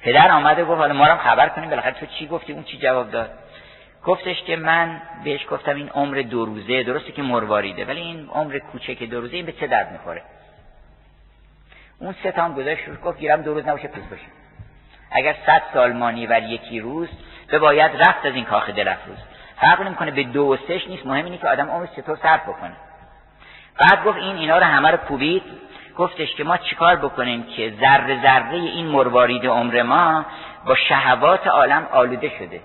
پدر 0.00 0.30
آمده 0.30 0.64
گفت 0.64 0.78
حالا 0.78 0.94
ما 0.94 1.06
رو 1.06 1.16
خبر 1.16 1.48
کنیم 1.48 1.70
بالاخره 1.70 1.92
تو 1.92 2.06
چی 2.06 2.26
گفتی؟ 2.26 2.52
اون 2.52 2.64
چی 2.64 2.78
جواب 2.78 3.10
داد؟ 3.10 3.30
گفتش 4.04 4.42
که 4.42 4.56
من 4.56 5.02
بهش 5.24 5.46
گفتم 5.50 5.76
این 5.76 5.88
عمر 5.88 6.22
دو 6.30 6.44
روزه 6.44 6.82
درسته 6.82 7.12
که 7.12 7.22
مرواریده 7.22 7.84
ولی 7.84 8.00
این 8.00 8.28
عمر 8.32 8.58
کوچک 8.58 9.02
دو 9.02 9.20
روزه 9.20 9.36
این 9.36 9.46
به 9.46 9.52
چه 9.52 9.66
درد 9.66 9.92
می‌خوره؟ 9.92 10.22
اون 11.98 12.14
سه 12.22 12.32
تا 12.32 12.44
هم 12.44 12.54
گذاشت 12.54 13.00
گفت 13.04 13.18
گیرم 13.18 13.42
دو 13.42 13.54
روز 13.54 13.66
نباشه 13.66 13.88
پیش 13.88 14.04
باشه. 14.10 14.26
اگر 15.10 15.36
صد 15.46 15.62
سال 15.74 15.92
مانی 15.92 16.26
بر 16.26 16.42
یکی 16.42 16.80
روز 16.80 17.08
به 17.48 17.58
باید 17.58 18.02
رفت 18.02 18.26
از 18.26 18.34
این 18.34 18.44
کاخ 18.44 18.70
دل 18.70 18.88
افروز. 18.88 19.18
فرق 19.60 19.82
نمی‌کنه 19.82 20.10
به 20.10 20.22
دو 20.22 20.42
و 20.42 20.56
سهش 20.56 20.88
نیست 20.88 21.06
مهم 21.06 21.24
اینه 21.24 21.38
که 21.38 21.48
آدم 21.48 21.70
عمرش 21.70 21.88
چطور 21.96 22.18
صرف 22.22 22.42
بکنه. 22.42 22.76
بعد 23.78 24.04
گفت 24.04 24.18
این 24.18 24.36
اینا 24.36 24.58
رو 24.58 24.64
همه 24.64 24.90
رو 24.90 24.96
کوبید. 24.96 25.42
گفتش 25.96 26.34
که 26.34 26.44
ما 26.44 26.56
چیکار 26.56 26.96
بکنیم 26.96 27.42
که 27.42 27.74
ذره 27.80 28.22
ذره 28.22 28.54
این 28.54 28.86
مروارید 28.86 29.46
عمر 29.46 29.82
ما 29.82 30.24
با 30.66 30.74
شهوات 30.74 31.46
عالم 31.46 31.88
آلوده 31.92 32.32
شده. 32.38 32.60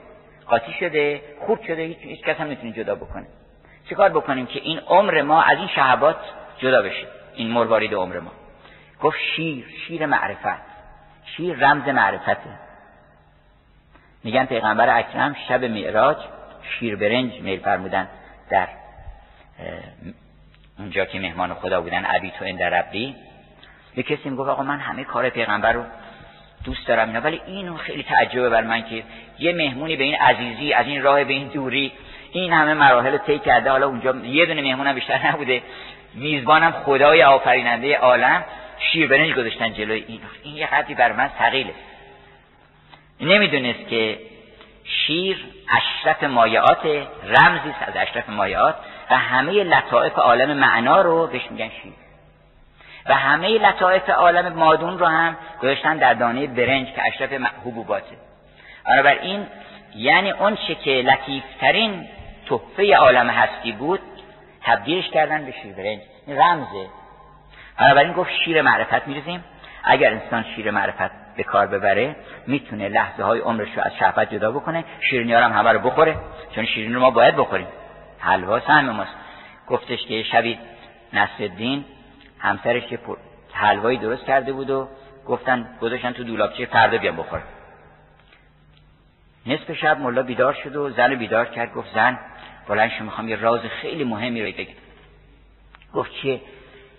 قاطی 0.48 0.74
شده 0.80 1.22
خورد 1.46 1.62
شده 1.62 1.82
هیچ, 1.82 1.98
هیچ 1.98 2.22
کس 2.22 2.38
هم 2.38 2.46
نمی‌تونه 2.46 2.72
جدا 2.72 2.96
بکنه. 2.96 3.28
چیکار 3.90 4.10
بکنیم 4.10 4.46
که 4.46 4.60
این 4.60 4.80
عمر 4.80 5.22
ما 5.22 5.42
از 5.42 5.58
این 5.58 5.68
شهوات 5.68 6.20
جدا 6.58 6.82
بشه؟ 6.82 7.08
این 7.36 7.52
مروارید 7.52 7.94
عمر 7.94 8.20
ما. 8.20 8.32
گفت 9.02 9.18
شیر 9.36 9.66
شیر 9.88 10.06
معرفت. 10.06 10.62
شیر 11.26 11.56
رمز 11.56 11.88
معرفته. 11.88 12.60
میگن 14.24 14.46
پیغمبر 14.46 14.98
اکرم 14.98 15.36
شب 15.48 15.64
معراج 15.64 16.18
شیر 16.62 16.96
برنج 16.96 17.42
میل 17.42 17.60
فرمودن 17.60 18.08
در 18.50 18.68
اونجا 20.80 21.06
که 21.06 21.20
مهمان 21.20 21.54
خدا 21.54 21.82
بودن 21.82 22.06
عبی 22.06 22.32
تو 22.32 22.46
اندر 22.46 22.70
ربی 22.70 23.16
به 23.96 24.04
کسی 24.04 24.30
می‌گفت 24.30 24.50
آقا 24.50 24.64
من 24.64 24.80
همه 24.80 25.04
کار 25.04 25.30
پیغمبر 25.30 25.74
رو 25.74 25.84
دوست 26.64 26.88
دارم 26.88 27.08
اینا. 27.08 27.22
ولی 27.22 27.42
اینو 27.48 27.78
خیلی 27.78 28.04
تعجبه 28.04 28.50
بر 28.50 28.64
من 28.64 28.84
که 28.90 29.04
یه 29.40 29.54
مهمونی 29.54 29.96
به 29.96 30.04
این 30.04 30.16
عزیزی 30.16 30.74
از 30.74 30.88
این 30.88 31.04
راه 31.04 31.24
به 31.24 31.34
این 31.34 31.48
دوری 31.48 31.92
این 32.32 32.54
همه 32.54 32.74
مراحل 32.74 33.18
طی 33.18 33.40
کرده. 33.40 33.72
حالا 33.72 33.88
اونجا 33.88 34.16
یه 34.16 34.46
دونه 34.46 34.62
مهمونم 34.62 34.96
بیشتر 34.96 35.28
نبوده. 35.28 35.62
میزبانم 36.14 36.72
خدای 36.72 37.24
آفریننده 37.24 37.98
عالم 37.98 38.46
شیر 38.80 39.08
برنج 39.08 39.34
گذاشتن 39.34 39.74
جلوی 39.74 40.06
این. 40.08 40.20
این 40.44 40.56
یه 40.56 40.68
قدری 40.68 40.96
بر 40.96 41.12
من 41.12 41.30
ثقیله. 41.40 41.74
نمی‌دونست 43.22 43.88
که 43.90 44.20
شیر 44.84 45.46
اشرف 45.70 46.24
مایعات 46.24 46.86
رمزی 47.24 47.74
از 47.88 47.94
اشرف 47.96 48.30
مایعات 48.30 48.76
و 49.12 49.18
همه 49.18 49.52
لطائف 49.64 50.14
عالم 50.20 50.58
معنا 50.58 51.02
رو 51.02 51.28
بهش 51.28 51.52
میگن 51.52 51.70
شیر. 51.70 52.07
و 53.10 53.14
همه 53.14 53.48
لطائف 53.48 54.10
عالم 54.10 54.54
مادون 54.54 55.00
رو 55.00 55.06
هم 55.06 55.38
گذاشتن 55.62 55.98
در 55.98 56.14
دانه 56.14 56.48
برنج 56.48 56.88
که 56.88 57.02
اشرف 57.08 57.32
حبوباته. 57.66 58.18
این 59.22 59.48
یعنی 59.96 60.32
اون 60.32 60.56
چه 60.68 60.76
که 60.76 60.92
لطیفترین 60.92 62.08
تحفه 62.50 62.96
عالم 62.96 63.30
هستی 63.30 63.72
بود 63.72 64.00
تبدیلش 64.64 65.10
کردن 65.10 65.46
به 65.46 65.52
شیر 65.52 65.74
برنج. 65.74 66.00
این 66.28 66.40
رمزه. 66.40 66.88
بنابراین 67.80 68.14
گفت 68.14 68.30
شیر 68.46 68.62
معرفت 68.62 69.08
میریزیم. 69.08 69.44
اگر 69.84 70.14
انسان 70.14 70.46
شیر 70.56 70.72
معرفت 70.72 71.12
به 71.38 71.44
کار 71.44 71.68
ببره 71.68 72.16
می‌تونه 72.48 72.90
لحظه 72.90 73.24
های 73.24 73.40
عمرش 73.40 73.68
رو 73.76 73.84
از 73.84 73.92
شهوت 74.00 74.34
جدا 74.34 74.52
بکنه 74.52 74.84
شیرینی 75.10 75.34
هم 75.34 75.52
همه 75.52 75.72
رو 75.72 75.80
بخوره 75.80 76.16
چون 76.56 76.66
شیرینی 76.66 76.94
رو 76.94 77.00
ما 77.00 77.12
باید 77.12 77.36
بخوریم. 77.36 77.68
حلوا 78.20 78.60
سهم 78.60 78.90
ماست. 78.90 79.16
گفتش 79.68 80.06
که 80.08 80.24
شبی 80.24 80.60
نصرالدین 81.14 81.86
همسرش 82.40 82.88
که 82.88 83.00
حلوایی 83.54 83.98
درست 83.98 84.26
کرده 84.26 84.54
بود 84.54 84.70
و 84.70 84.88
گفتن 85.28 85.70
گذاشتن 85.82 86.12
تو 86.12 86.24
دولابچه 86.24 86.66
فردا 86.66 86.98
بیان 86.98 87.16
بخور 87.16 87.42
نصف 89.46 89.72
شب 89.72 90.00
ملا 90.00 90.24
بیدار 90.24 90.54
شد 90.54 90.76
و 90.76 90.90
زن 90.90 91.16
بیدار 91.16 91.46
کرد 91.46 91.74
گفت 91.74 91.94
زن 91.94 92.20
بلند 92.68 92.90
شو 92.90 93.04
می‌خوام 93.04 93.30
یه 93.30 93.36
راز 93.36 93.62
خیلی 93.62 94.04
مهمی 94.04 94.42
رو 94.42 94.48
بگم. 94.48 94.74
گفت 95.94 96.12
چیه؟ 96.12 96.42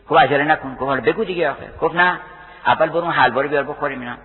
گفت 0.08 0.20
عجله 0.20 0.44
نکن. 0.44 0.74
گفت 0.74 0.82
حالا 0.82 1.00
بگو 1.00 1.24
دیگه 1.24 1.50
آخه. 1.50 1.70
گفت 1.80 1.94
نه 1.94 2.20
اول 2.66 2.88
برو 2.88 3.10
حلوا 3.10 3.40
رو 3.40 3.48
بیار 3.48 3.62
بخوریم 3.62 4.00
اینا. 4.00 4.16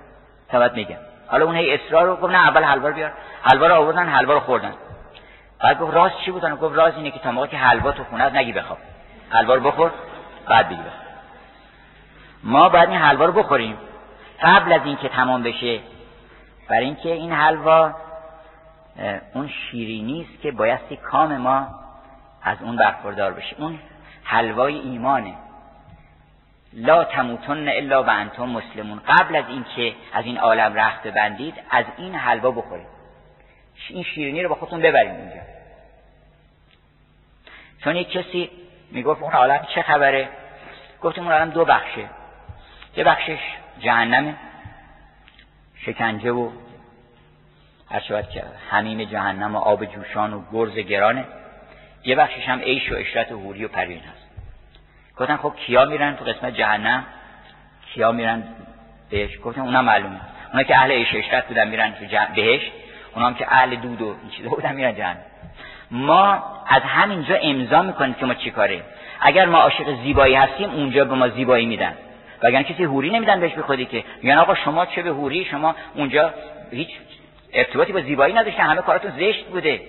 ثبت 0.51 0.73
میگم. 0.73 0.97
حالا 1.27 1.45
اون 1.45 1.55
هی 1.55 1.73
اصرار 1.73 2.05
رو 2.05 2.15
گفت 2.15 2.33
نه 2.33 2.47
اول 2.47 2.63
حلوا 2.63 2.87
رو 2.87 2.95
بیار. 2.95 3.11
حلوا 3.41 3.67
رو 3.67 3.75
آوردن 3.75 4.09
حلوا 4.09 4.33
رو 4.33 4.39
خوردن. 4.39 4.73
بعد 5.63 5.79
گفت 5.79 5.93
راز 5.93 6.11
چی 6.25 6.31
بود؟ 6.31 6.45
گفت 6.45 6.75
راز 6.75 6.95
اینه 6.95 7.11
که 7.11 7.19
تا 7.19 7.31
موقعی 7.31 7.49
که 7.49 7.57
حلوا 7.57 7.91
تو 7.91 8.03
خونه 8.03 8.37
نگی 8.37 8.53
بخواب. 8.53 8.79
حلوا 9.29 9.55
رو 9.55 9.61
بخور 9.61 9.91
بعد 10.47 10.69
بگی 10.69 10.79
ما 12.43 12.69
باید 12.69 12.89
این 12.89 12.99
حلوا 12.99 13.25
رو 13.25 13.31
بخوریم. 13.31 13.77
قبل 14.41 14.73
از 14.73 14.81
اینکه 14.85 15.09
تمام 15.09 15.43
بشه 15.43 15.79
برای 16.69 16.85
اینکه 16.85 17.09
این 17.09 17.31
حلوا 17.31 17.95
اون 19.33 19.47
شیرینی 19.47 20.27
است 20.29 20.41
که 20.41 20.51
بایستی 20.51 20.97
کام 20.97 21.37
ما 21.37 21.67
از 22.41 22.57
اون 22.61 22.75
برخوردار 22.75 23.33
بشه. 23.33 23.55
اون 23.59 23.79
حلوای 24.23 24.75
ایمانه. 24.79 25.33
لا 26.73 27.03
تموتن 27.03 27.67
الا 27.67 28.03
و 28.03 28.09
انتم 28.09 28.45
مسلمون. 28.45 29.01
قبل 29.07 29.35
از 29.35 29.45
اینکه 29.47 29.95
از 30.13 30.25
این 30.25 30.37
عالم 30.37 30.73
رخت 30.73 31.07
بندید 31.07 31.55
از 31.69 31.85
این 31.97 32.15
حلوا 32.15 32.51
بخورید. 32.51 32.87
این 33.89 34.03
شیرینی 34.03 34.43
رو 34.43 34.49
با 34.49 34.55
خودتون 34.55 34.81
ببرید 34.81 35.11
اینجا. 35.11 35.41
چون 37.83 37.95
یک 37.95 38.11
کسی 38.11 38.49
می‌گفت 38.91 39.21
اون 39.21 39.33
عالم 39.33 39.67
چه 39.75 39.81
خبره؟ 39.81 40.29
گفتیم 41.01 41.23
اون 41.23 41.33
عالم 41.33 41.49
دو 41.49 41.65
بخشه. 41.65 42.09
یه 42.95 43.03
بخشش 43.03 43.39
جهنمه 43.79 44.35
شکنجه 45.85 46.31
و 46.31 46.49
هر 47.91 48.21
که 48.21 48.43
همیم 48.71 49.03
جهنم 49.03 49.55
و 49.55 49.59
آب 49.59 49.85
جوشان 49.85 50.33
و 50.33 50.41
گرز 50.51 50.75
گرانه. 50.75 51.25
یه 52.03 52.15
بخشش 52.15 52.49
هم 52.49 52.59
عیش 52.59 52.91
و 52.91 52.95
اشرت 52.95 53.31
و 53.31 53.39
حوری 53.39 53.65
و 53.65 53.67
پروین 53.67 53.99
هست. 53.99 54.27
گفتن 55.17 55.37
خب 55.37 55.53
کیا 55.55 55.85
میرن 55.85 56.15
تو 56.15 56.25
قسمت 56.25 56.53
جهنم؟ 56.53 57.05
کیا 57.93 58.11
میرن 58.11 58.43
بهش؟ 59.09 59.39
گفتن 59.39 59.61
اونا 59.61 59.81
معلومه. 59.81 60.19
اونا 60.51 60.63
که 60.63 60.75
اهل 60.75 60.91
عیش 60.91 61.15
اشرت 61.15 61.47
بودن 61.47 61.67
میرن 61.67 61.93
تو 61.93 62.05
بهش. 62.35 62.71
اونا 63.15 63.27
هم 63.27 63.33
که 63.35 63.53
اهل 63.53 63.75
دود 63.75 64.01
و 64.01 64.05
این 64.05 64.29
چیزا 64.29 64.49
بودن 64.49 64.75
میرن 64.75 64.95
جهنم. 64.95 65.17
ما 65.91 66.43
از 66.67 66.81
همینجا 66.81 67.35
امضا 67.35 67.81
می‌کنیم 67.81 68.13
که 68.13 68.25
ما 68.25 68.33
چی 68.33 68.51
کاره 68.51 68.83
اگر 69.21 69.45
ما 69.45 69.57
عاشق 69.57 70.01
زیبایی 70.03 70.35
هستیم 70.35 70.69
اونجا 70.69 71.05
به 71.05 71.15
ما 71.15 71.29
زیبایی 71.29 71.65
میدن. 71.65 71.93
و 72.43 72.47
اگر 72.47 72.63
کسی 72.63 72.83
هوری 72.83 73.09
نمیدن 73.09 73.39
بهش 73.39 73.53
به 73.53 73.61
خودی 73.61 73.85
که 73.85 74.03
میگن 74.21 74.37
آقا 74.37 74.55
شما 74.55 74.85
چه 74.85 75.01
به 75.01 75.09
هوری 75.09 75.45
شما 75.45 75.75
اونجا 75.95 76.33
هیچ 76.71 76.89
ارتباطی 77.53 77.93
با 77.93 78.01
زیبایی 78.01 78.33
نداشتن 78.33 78.63
همه 78.63 78.81
کاراتون 78.81 79.11
زشت 79.11 79.45
بوده. 79.45 79.81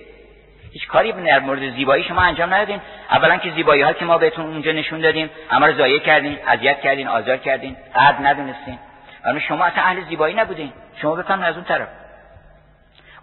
هیچ 0.73 0.87
کاری 0.87 1.11
در 1.11 1.39
مورد 1.39 1.75
زیبایی 1.75 2.03
شما 2.03 2.21
انجام 2.21 2.53
ندادین. 2.53 2.81
اولا 3.11 3.37
که 3.37 3.51
زیبایی 3.51 3.81
ها 3.81 3.93
که 3.93 4.05
ما 4.05 4.17
بهتون 4.17 4.45
اونجا 4.45 4.71
نشون 4.71 5.01
دادیم 5.01 5.29
همه 5.49 5.67
رو 5.67 5.73
ضایع 5.73 5.99
کردین 5.99 6.37
اذیت 6.47 6.81
کردین 6.81 7.07
آزار 7.07 7.37
کردین 7.37 7.75
قدر 7.95 8.17
ندونستین. 8.21 8.79
اما 9.25 9.39
شما 9.39 9.65
اصلا 9.65 9.83
اهل 9.83 10.01
زیبایی 10.09 10.35
نبودین. 10.35 10.73
شما 11.01 11.15
بفهمین 11.15 11.45
از 11.45 11.55
اون 11.55 11.63
طرف. 11.63 11.87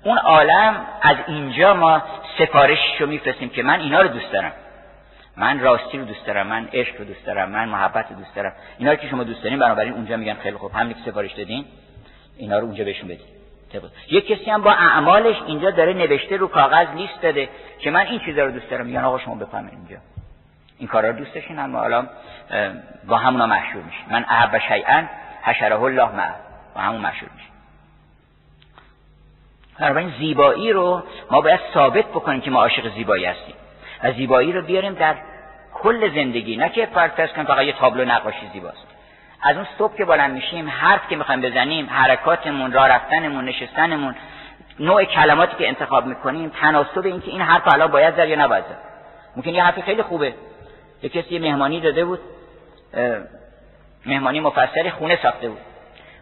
اون 0.05 0.19
عالم 0.19 0.87
از 1.03 1.17
اینجا 1.27 1.75
ما 1.75 2.03
سفارشش 2.39 3.01
رو 3.01 3.07
میفرستیم 3.07 3.49
که 3.49 3.63
من 3.63 3.81
اینا 3.81 4.01
رو 4.01 4.09
دوست 4.09 4.33
دارم. 4.33 4.53
من 5.37 5.61
راستی 5.61 5.99
رو 5.99 6.05
دوست 6.05 6.27
دارم 6.27 6.47
من 6.47 6.69
عشق 6.73 6.99
رو 6.99 7.05
دوست 7.05 7.27
دارم 7.27 7.51
من 7.51 7.69
محبت 7.69 8.07
رو 8.11 8.17
دوست 8.17 8.35
دارم. 8.35 8.53
اینا 8.79 8.95
که 8.95 9.09
شما 9.09 9.25
دوست 9.25 9.43
دارین 9.43 9.59
بنابراین 9.59 9.93
اونجا 9.93 10.17
میگن 10.17 10.35
خیلی 10.35 10.57
خوب. 10.57 10.73
همین 10.75 10.95
که 10.95 11.11
سفارش 11.11 11.33
دادین 11.33 11.65
اینا 12.37 12.59
رو 12.59 12.65
اونجا 12.65 12.85
بهشون 12.85 13.09
بدین. 13.09 13.27
یک 14.11 14.27
کسی 14.27 14.51
هم 14.51 14.63
با 14.63 14.73
اعمالش 14.73 15.37
اینجا 15.47 15.71
داره 15.71 15.93
نوشته 15.93 16.37
رو 16.37 16.49
کاغذ 16.49 16.89
لیست 16.97 17.23
داده 17.23 17.49
که 17.79 17.91
من 17.91 18.07
این 18.07 18.21
چیزا 18.21 18.45
رو 18.45 18.51
دوست 18.51 18.71
دارم. 18.71 18.87
میگن 18.87 19.05
آقا 19.05 19.19
شما 19.19 19.35
بفهمید 19.35 19.73
اینجا. 19.75 19.97
این 20.79 20.89
کارا 20.89 21.09
رو 21.09 21.17
دوست 21.17 21.35
داشتین 21.35 21.59
اما 21.59 21.79
حالا 21.79 22.07
با 23.07 23.17
همونا 23.17 23.47
مشهور 23.47 23.85
میشه 23.85 23.99
من 24.11 24.25
احب 24.29 24.59
شیئا 24.59 25.05
حشره 25.43 25.83
الله 25.83 26.17
معه. 26.17 26.35
با 26.75 26.81
همون 26.81 27.01
مشهور 27.01 27.31
میشه 27.37 27.49
بنابراین 29.79 30.13
زیبایی 30.19 30.73
رو 30.73 31.03
ما 31.31 31.41
باید 31.41 31.61
ثابت 31.75 32.05
بکنیم 32.05 32.41
که 32.41 32.51
ما 32.51 32.61
عاشق 32.61 32.95
زیبایی 32.95 33.25
هستیم. 33.25 33.55
و 34.03 34.13
زیبایی 34.13 34.53
رو 34.53 34.63
بیاریم 34.63 34.95
در 34.95 35.15
کل 35.75 36.15
زندگی. 36.15 36.57
نه 36.57 36.69
که 36.69 36.87
فرض 36.87 37.31
کنیم 37.33 37.47
فقط 37.47 37.65
یه 37.65 37.73
تابلو 37.73 38.05
نقاشی 38.05 38.51
زیباست. 38.53 38.87
از 39.43 39.57
اون 39.57 39.67
صبح 39.79 39.97
که 39.97 40.05
بلند 40.05 40.35
میشیم 40.35 40.69
حرف 40.69 41.09
که 41.09 41.17
می‌خوایم 41.17 41.41
بزنیم 41.41 41.91
حرکاتمون 41.91 42.73
راه 42.73 42.89
رفتنمون 42.89 43.45
نشستنمون 43.45 44.15
نوع 44.81 45.05
کلماتی 45.05 45.57
که 45.57 45.69
انتخاب 45.69 46.07
می‌کنیم 46.07 46.53
تناسب 46.61 47.05
این 47.05 47.21
که 47.21 47.31
این 47.31 47.41
حرف 47.41 47.75
الان 47.75 47.91
باید 47.91 48.15
زد 48.15 48.29
یا 48.29 48.45
نباید 48.45 48.65
زد. 48.65 48.79
ممکن 49.37 49.51
یه 49.51 49.63
حرف 49.63 49.81
خیلی 49.81 50.03
خوبه. 50.03 50.35
یه 51.03 51.09
کسی 51.09 51.39
مهمانی 51.39 51.81
داده 51.81 52.05
بود 52.05 52.21
مهمانی 54.07 54.41
مفصلی 54.41 54.91
خونه 54.91 55.19
ساخته 55.23 55.49
بود. 55.49 55.61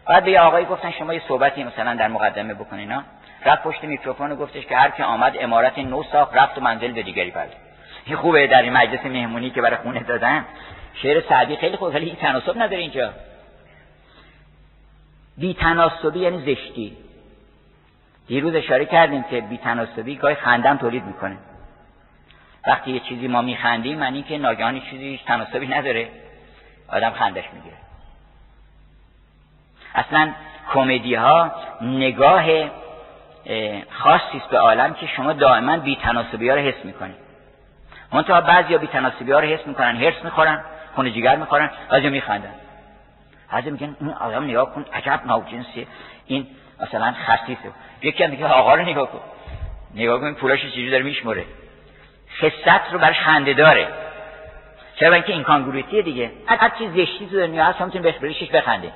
بعد 0.07 0.23
به 0.23 0.39
آقایی 0.39 0.65
گفتن 0.65 0.91
شما 0.91 1.13
یه 1.13 1.21
صحبتی 1.27 1.63
مثلا 1.63 1.95
در 1.95 2.07
مقدمه 2.07 2.53
بکنین 2.53 2.91
ها 2.91 3.03
رفت 3.45 3.63
پشت 3.63 3.83
میکروفون 3.83 4.31
و 4.31 4.35
گفتش 4.35 4.65
که 4.65 4.77
هر 4.77 4.89
که 4.89 5.03
آمد 5.03 5.33
امارت 5.39 5.79
نو 5.79 6.03
ساخت 6.03 6.37
رفت 6.37 6.57
و 6.57 6.61
منزل 6.61 6.91
به 6.91 7.01
دیگری 7.01 7.31
پرد 7.31 7.55
این 8.05 8.15
خوبه 8.15 8.47
در 8.47 8.61
این 8.61 8.73
مجلس 8.73 9.05
مهمونی 9.05 9.49
که 9.49 9.61
برای 9.61 9.77
خونه 9.77 10.03
دادن. 10.03 10.45
شعر 10.93 11.21
سعدی 11.29 11.55
خیلی 11.55 11.77
خوبه 11.77 11.91
ولی 11.91 12.17
تناسب 12.21 12.57
نداره 12.57 12.81
اینجا. 12.81 13.13
بی 15.37 15.53
تناسبی 15.53 16.19
یعنی 16.19 16.55
زشتی. 16.55 16.97
دیروز 18.27 18.55
اشاره 18.55 18.85
کردیم 18.85 19.23
که 19.23 19.41
بی 19.41 19.57
تناسبی 19.57 20.15
گاهی 20.15 20.35
خندم 20.35 20.77
تولید 20.77 21.03
می‌کنه. 21.03 21.37
وقتی 22.67 22.91
یه 22.91 22.99
چیزی 22.99 23.27
ما 23.27 23.41
میخندیم 23.41 23.97
معنی 23.97 24.23
که 24.23 24.37
ناگهانی 24.37 24.81
چیزی 24.89 25.19
تناسبی 25.25 25.67
نداره. 25.67 26.09
آدم 26.87 27.11
خندش 27.11 27.45
می‌گیره. 27.53 27.75
اصلا 29.95 30.33
کمدی 30.73 31.15
ها 31.15 31.51
نگاه 31.81 32.45
خاصی 33.89 34.37
است 34.37 34.49
به 34.49 34.57
عالم 34.59 34.93
که 34.93 35.07
شما 35.07 35.33
دائما 35.33 35.77
بی 35.77 35.95
تناسبی 35.95 36.49
ها 36.49 36.55
رو 36.55 36.61
حس 36.61 36.85
می‌کنید. 36.85 37.30
منتها 38.13 38.41
بعضی 38.41 38.73
ها 38.73 38.79
بی 38.79 38.87
تناسبی 38.87 39.31
ها 39.31 39.39
رو 39.39 39.47
حس 39.47 39.67
می‌کنن 39.67 39.95
هرس 39.95 40.23
می‌خورن 40.23 40.63
خون 40.95 41.13
جگر 41.13 41.35
می‌خورن 41.35 41.69
بعضی 41.89 42.09
میخندن. 42.09 42.53
بعضی 43.51 43.71
میگن 43.71 43.95
این 43.99 44.09
آدم 44.09 44.43
نگاه 44.43 44.73
کن 44.73 44.85
عجب 44.93 45.21
نوجنسیه 45.25 45.87
این 46.25 46.47
مثلا 46.81 47.13
خسیسه. 47.25 47.71
یکی 48.01 48.23
هم 48.23 48.29
میگه 48.29 48.45
آقا 48.45 48.75
رو 48.75 48.81
نگاه 48.81 49.11
کن. 49.11 49.19
نگاه 49.95 50.19
کن 50.19 50.33
پولاش 50.33 50.61
چجوری 50.61 50.89
داره 50.89 51.03
میشمره 51.03 51.45
خصت 52.41 52.93
رو 52.93 52.99
برش 52.99 53.19
خنده 53.19 53.53
داره. 53.53 53.87
چرا 54.95 55.13
اینکه 55.13 55.33
این 55.33 55.43
کانگرویتی 55.43 56.01
دیگه. 56.01 56.31
هر 56.47 56.69
چیز 56.77 56.91
زشتی 56.91 57.27
تو 57.31 57.39
دنیا 57.39 57.65
هست 57.65 57.81
می‌تونه 57.81 58.03
بهش 58.03 58.15
بریشش 58.15 58.51
بخنده. 58.51 58.91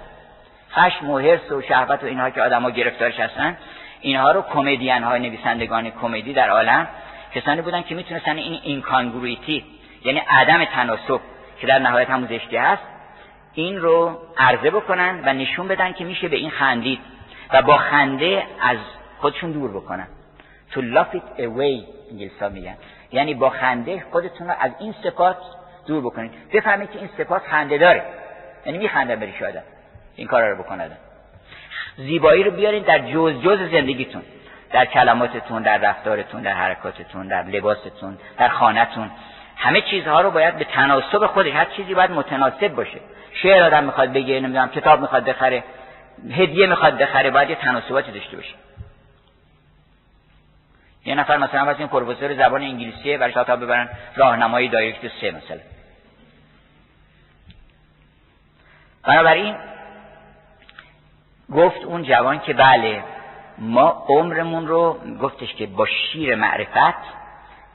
خشم 0.71 1.09
و 1.09 1.19
حرس 1.19 1.51
و 1.51 1.61
شهوت 1.61 2.03
و 2.03 2.05
اینها 2.05 2.29
که 2.29 2.41
آدما 2.41 2.69
گرفتارش 2.69 3.19
هستن 3.19 3.57
اینها 4.01 4.31
رو 4.31 4.41
کمدین 4.41 5.03
های 5.03 5.19
نویسندگان 5.19 5.89
کمدی 5.89 6.33
در 6.33 6.49
عالم 6.49 6.87
کسانی 7.35 7.61
بودن 7.61 7.81
که 7.81 7.95
می‌تونستن 7.95 8.37
این 8.37 8.59
اینکانگرویتی 8.63 9.65
یعنی 10.05 10.19
عدم 10.19 10.65
تناسب 10.65 11.19
که 11.59 11.67
در 11.67 11.79
نهایت 11.79 12.09
همون 12.09 12.27
زشتی 12.27 12.57
هست 12.57 12.83
این 13.53 13.77
رو 13.77 14.19
عرضه 14.37 14.69
بکنن 14.69 15.21
و 15.25 15.33
نشون 15.33 15.67
بدن 15.67 15.93
که 15.93 16.03
میشه 16.03 16.27
به 16.27 16.35
این 16.35 16.49
خندید 16.49 16.99
و 17.53 17.61
با 17.61 17.77
خنده 17.77 18.43
از 18.61 18.77
خودشون 19.17 19.51
دور 19.51 19.71
بکنن. 19.71 20.07
To 20.71 20.77
laugh 20.77 21.15
it 21.15 21.39
away 21.39 21.83
انگلیسا 22.11 22.49
میگن. 22.49 22.75
یعنی 23.11 23.33
با 23.33 23.49
خنده 23.49 24.03
خودتون 24.11 24.47
رو 24.47 24.53
از 24.59 24.71
این 24.79 24.95
صفات 25.03 25.37
دور 25.87 26.01
بکنید. 26.01 26.31
بفهمید 26.53 26.91
که 26.91 26.99
این 26.99 27.09
صفات 27.17 27.41
خنده 27.41 27.77
داره. 27.77 28.03
یعنی 28.65 28.77
میخنده 28.77 29.15
بری 29.15 29.33
شاید. 29.39 29.55
این 30.15 30.27
کار 30.27 30.49
رو 30.49 30.63
بکنه. 30.63 30.91
زیبایی 31.97 32.43
رو 32.43 32.51
بیارین 32.51 32.83
در 32.83 32.99
جز 32.99 33.41
جز 33.41 33.71
زندگیتون. 33.71 34.21
در 34.71 34.85
کلماتتون 34.85 35.61
در 35.61 35.77
رفتارتون 35.77 36.41
در 36.41 36.53
حرکاتتون 36.53 37.27
در 37.27 37.43
لباستون 37.43 38.17
در 38.37 38.47
خانهتون. 38.49 39.11
همه 39.57 39.81
چیزها 39.81 40.21
رو 40.21 40.31
باید 40.31 40.57
به 40.57 40.63
تناسب 40.63 41.27
خودش 41.27 41.51
هر 41.51 41.65
چیزی 41.65 41.93
باید 41.93 42.11
متناسب 42.11 42.67
باشه. 42.67 42.99
شعر 43.33 43.63
آدم 43.63 43.83
می‌خواد 43.83 44.13
بگه 44.13 44.39
نمی‌دونم 44.39 44.69
کتاب 44.69 45.01
می‌خواد 45.01 45.25
بخره 45.25 45.63
هدیه 46.31 46.67
می‌خواد 46.67 46.97
بخره 46.97 47.31
باید 47.31 47.49
یه 47.49 47.55
تناسباتی 47.55 48.11
داشته 48.11 48.37
باشه. 48.37 48.53
یه 51.05 51.15
نفر 51.15 51.37
مثلا 51.37 51.65
واسه 51.65 51.79
این 51.79 51.87
پروفسور 51.87 52.35
زبان 52.35 52.61
انگلیسیه 52.61 53.17
برای 53.17 53.33
تا 53.33 53.55
ببرن 53.55 53.89
راهنمای 54.15 54.67
دایرکت 54.67 55.11
سه 55.21 55.31
مثلا. 55.31 55.59
بنابراین 59.03 59.55
گفت 61.53 61.83
اون 61.83 62.03
جوان 62.03 62.39
که 62.39 62.53
بله 62.53 63.03
ما 63.57 64.05
عمرمون 64.07 64.67
رو 64.67 64.99
گفتش 65.21 65.53
که 65.53 65.67
با 65.67 65.85
شیر 65.85 66.35
معرفت 66.35 66.97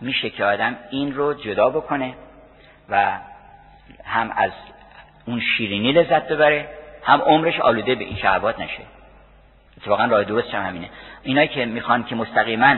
میشه 0.00 0.30
که 0.30 0.44
آدم 0.44 0.76
این 0.90 1.14
رو 1.14 1.34
جدا 1.34 1.70
بکنه 1.70 2.14
و 2.88 3.12
هم 4.04 4.32
از 4.36 4.50
اون 5.26 5.40
شیرینی 5.40 5.92
لذت 5.92 6.28
ببره 6.28 6.68
هم 7.04 7.20
عمرش 7.20 7.60
آلوده 7.60 7.94
به 7.94 8.04
این 8.04 8.16
شهوات 8.16 8.60
نشه. 8.60 8.82
اتفاقا 9.76 10.04
راه 10.04 10.24
درست 10.24 10.54
هم 10.54 10.66
همینه. 10.66 10.90
اینایی 11.22 11.48
که 11.48 11.64
می‌خوان 11.64 12.04
که 12.04 12.14
مستقیما 12.14 12.76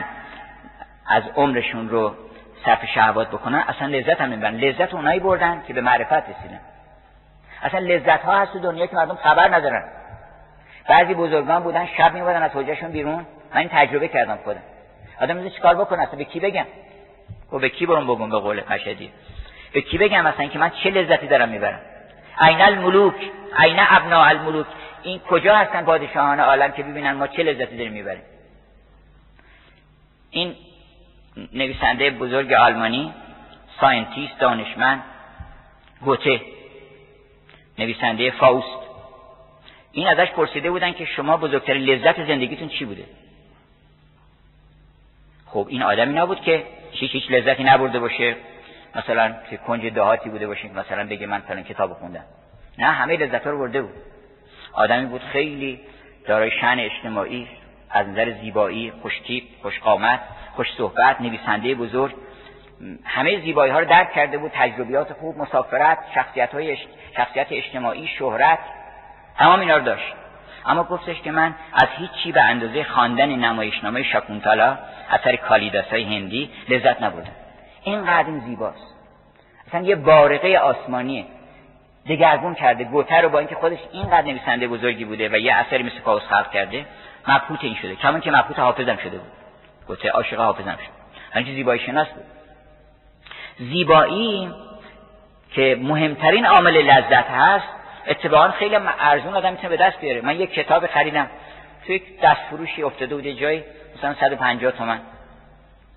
از 1.07 1.23
عمرشون 1.35 1.89
رو 1.89 2.15
صرف 2.65 2.85
شهوات 2.85 3.27
بکنن 3.27 3.63
اصلا 3.67 3.87
لذت 3.87 4.21
هم 4.21 4.29
نمی‌برن. 4.29 4.55
لذت 4.55 4.93
اونایی 4.93 5.19
بردن 5.19 5.63
که 5.67 5.73
به 5.73 5.81
معرفت 5.81 6.13
رسیدن. 6.13 6.59
اصلا 7.61 7.79
لذت 7.79 8.21
ها 8.21 8.39
هست 8.39 8.57
دنیا 8.57 8.85
که 8.85 8.95
مردم 8.95 9.15
خبر 9.15 9.55
ندارن. 9.55 9.83
بعضی 10.87 11.13
بزرگان 11.13 11.63
بودن 11.63 11.87
شب 11.97 12.13
میبودن 12.13 12.43
از 12.43 12.51
حجرشون 12.53 12.91
بیرون. 12.91 13.25
من 13.53 13.57
این 13.57 13.69
تجربه 13.71 14.07
کردم 14.07 14.39
خودم. 14.43 14.63
آدم 15.21 15.37
میگه 15.37 15.49
چیکار 15.49 15.75
بکنه؟ 15.75 16.01
اصلا 16.01 16.15
به 16.15 16.23
کی 16.23 16.39
بگم؟ 16.39 16.65
و 17.51 17.59
به 17.59 17.69
کی 17.69 17.85
برم 17.85 18.07
بگم 18.07 18.29
به 18.29 18.39
قول 18.39 18.61
قشدی 18.61 19.11
به 19.73 19.81
کی 19.81 19.97
بگم 19.97 20.21
مثلا 20.21 20.47
که 20.47 20.59
من 20.59 20.71
چه 20.83 20.89
لذتی 20.89 21.27
دارم 21.27 21.49
می‌برم؟ 21.49 21.79
أین 22.41 22.61
الملوک 22.61 23.15
أین 23.57 23.77
ابناء 23.79 24.29
الملوک. 24.29 24.65
این 25.03 25.19
کجا 25.19 25.55
هستن 25.55 25.85
پادشاهان 25.85 26.39
عالم 26.39 26.71
که 26.71 26.83
ببینن 26.83 27.11
ما 27.11 27.27
چه 27.27 27.43
لذتی 27.43 27.77
داریم 27.77 27.93
می‌بریم؟ 27.93 28.23
این 30.29 30.55
نویسنده 31.53 32.09
بزرگ 32.09 32.53
آلمانی 32.53 33.13
scientist 33.81 34.39
دانشمند 34.39 35.03
گوته 36.01 36.41
نویسنده 37.79 38.31
فاوست. 38.31 38.82
این 39.93 40.07
ازش 40.07 40.31
پرسیده 40.31 40.71
بودن 40.71 40.91
که 40.93 41.05
شما 41.05 41.37
بزرگترین 41.37 41.83
لذت 41.83 42.27
زندگیتون 42.27 42.69
چی 42.69 42.85
بوده؟ 42.85 43.03
خب 45.45 45.65
این 45.69 45.83
آدمی 45.83 46.13
نبود 46.13 46.41
که 46.41 46.63
هیچ 46.91 47.11
هیچ 47.11 47.31
لذتی 47.31 47.63
نبرده 47.63 47.99
باشه. 47.99 48.35
مثلا 48.95 49.35
که 49.49 49.57
کنج 49.57 49.85
دهاتی 49.85 50.29
بوده 50.29 50.47
باشه. 50.47 50.67
مثلا 50.67 51.07
بگه 51.07 51.27
من 51.27 51.39
فلان 51.39 51.63
کتاب 51.63 51.93
خوندم. 51.93 52.23
نه 52.77 52.85
همه 52.85 53.17
لذت 53.17 53.47
رو 53.47 53.57
برده 53.57 53.81
بود. 53.81 53.93
آدمی 54.73 55.05
بود 55.05 55.21
خیلی 55.21 55.79
دارای 56.25 56.51
شن 56.51 56.79
اجتماعی 56.79 57.47
از 57.89 58.07
نظر 58.07 58.31
زیبایی 58.41 58.91
خوشتیپ 59.01 59.43
خوشقامت 59.61 60.19
خوش 60.55 60.67
صحبت 60.77 61.21
نویسنده 61.21 61.75
بزرگ. 61.75 62.15
همه 63.03 63.41
زیبایی 63.41 63.71
ها 63.71 63.79
رو 63.79 63.85
درک 63.85 64.13
کرده 64.13 64.37
بود. 64.37 64.51
تجربیات 64.53 65.13
خوب 65.13 65.37
مسافرت 65.37 65.97
شخصیت 66.15 66.53
های 66.53 66.77
شخصیت 67.17 67.47
اجتماعی 67.51 68.07
شهرت. 68.07 68.59
تمام 69.37 69.59
اینا 69.59 69.77
رو 69.77 69.83
داشت. 69.83 70.13
اما 70.65 70.83
گفتش 70.83 71.21
که 71.21 71.31
من 71.31 71.55
از 71.73 71.87
هیچی 71.97 72.31
به 72.31 72.41
اندازه 72.41 72.83
خواندن 72.83 73.29
نمایشنامه 73.29 74.03
شاکونتالا 74.03 74.77
اثر 75.09 75.35
کالیداسای 75.35 76.03
هندی 76.03 76.49
لذت 76.69 77.01
نبردم. 77.01 77.31
اینقدر 77.83 78.27
این 78.27 78.39
زیباست. 78.39 78.95
اصلا 79.67 79.81
یه 79.81 79.95
بارقه 79.95 80.57
آسمانیه. 80.57 81.25
دگرگون 82.09 82.55
کرده 82.55 82.83
گوته 82.83 83.21
رو 83.21 83.29
با 83.29 83.39
اینکه 83.39 83.55
خودش 83.55 83.79
اینقدر 83.91 84.21
نویسنده 84.21 84.67
بزرگی 84.67 85.05
بوده 85.05 85.29
و 85.29 85.35
یه 85.35 85.53
اثری 85.53 85.83
مثل 85.83 85.99
فاوست 85.99 86.27
خلق 86.27 86.51
کرده 86.51 86.85
مبهوت 87.27 87.63
این 87.63 87.75
شده. 87.75 87.95
کمون 87.95 88.21
که 88.21 88.31
مبهوت 88.31 88.59
حافظم 88.59 88.97
شده 88.97 89.17
بود. 89.17 89.31
گفته 89.89 90.09
عاشق 90.09 90.39
حافظم 90.39 90.75
شد. 90.75 91.03
همین 91.31 91.55
زیبایی 91.55 91.79
شناس 91.79 92.07
بود. 92.07 92.23
زیبایی 93.59 94.51
که 95.51 95.77
مهمترین 95.81 96.45
عامل 96.45 96.77
لذت 96.77 97.29
هست 97.29 97.67
اتفاقا 98.07 98.51
خیلی 98.51 98.75
ارزون 98.99 99.33
آدم 99.33 99.51
می‌تونه 99.51 99.69
به 99.69 99.77
دست 99.77 99.99
بیاره. 99.99 100.21
من 100.21 100.35
یک 100.35 100.53
کتاب 100.53 100.87
خریدم. 100.87 101.29
توی 101.85 102.01
دست 102.23 102.41
فروشی 102.49 102.83
افتاده 102.83 103.15
بود 103.15 103.27
جای 103.27 103.63
مثلا 103.97 104.13
150 104.13 104.71
تومن. 104.71 104.99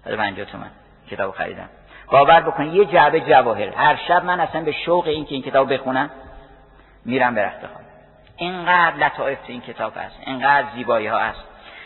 150 0.05 0.47
تومن 0.47 0.71
کتاب 1.11 1.35
خریدم. 1.35 1.69
باور 2.11 2.41
بکنید 2.41 2.75
یه 2.75 2.85
جعبه 2.85 3.21
جواهر. 3.21 3.69
هر 3.69 3.97
شب 4.09 4.25
من 4.25 4.41
اصلا 4.41 4.61
به 4.61 4.73
شوق 4.73 5.07
این 5.07 5.25
که 5.25 5.35
این 5.35 5.43
کتاب 5.43 5.75
بخونم 5.75 6.11
میرم 7.05 7.35
به 7.35 7.43
رخت 7.43 7.61
خواب. 7.61 7.81
اینقدر 8.37 8.97
لطایف 8.97 9.39
این 9.47 9.61
کتاب 9.61 9.93
هست. 9.97 10.17
اینقدر 10.27 10.67
زیبایی 10.75 11.07
ها 11.07 11.19
هست. 11.19 11.45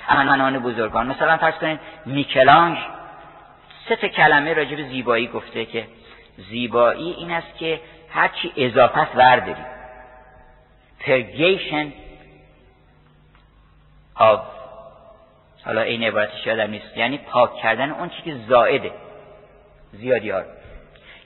امنان 0.08 0.58
بزرگان. 0.58 1.06
مثلا 1.06 1.36
فرض 1.36 1.54
کنید 1.54 1.80
میکلانج 2.06 2.78
سه 3.88 3.96
تا 3.96 4.08
کلمه 4.08 4.54
راجع 4.54 4.76
به 4.76 4.82
زیبایی 4.82 5.26
گفته 5.26 5.64
که 5.64 5.86
زیبایی 6.36 7.10
این 7.10 7.30
است 7.30 7.58
که 7.58 7.80
هرچی 8.10 8.52
اضافه 8.56 8.98
است 8.98 9.16
ورداری 9.16 9.79
پرگیشن 11.00 11.92
of 14.16 14.40
حالا 15.64 15.80
این 15.80 16.04
عبارتش 16.04 16.46
یادم 16.46 16.70
نیست. 16.70 16.96
یعنی 16.96 17.18
پاک 17.18 17.54
کردن 17.54 17.90
اون 17.90 18.08
چی 18.08 18.22
که 18.22 18.36
زائده. 18.48 18.92
زیادی 19.92 20.30
ها 20.30 20.42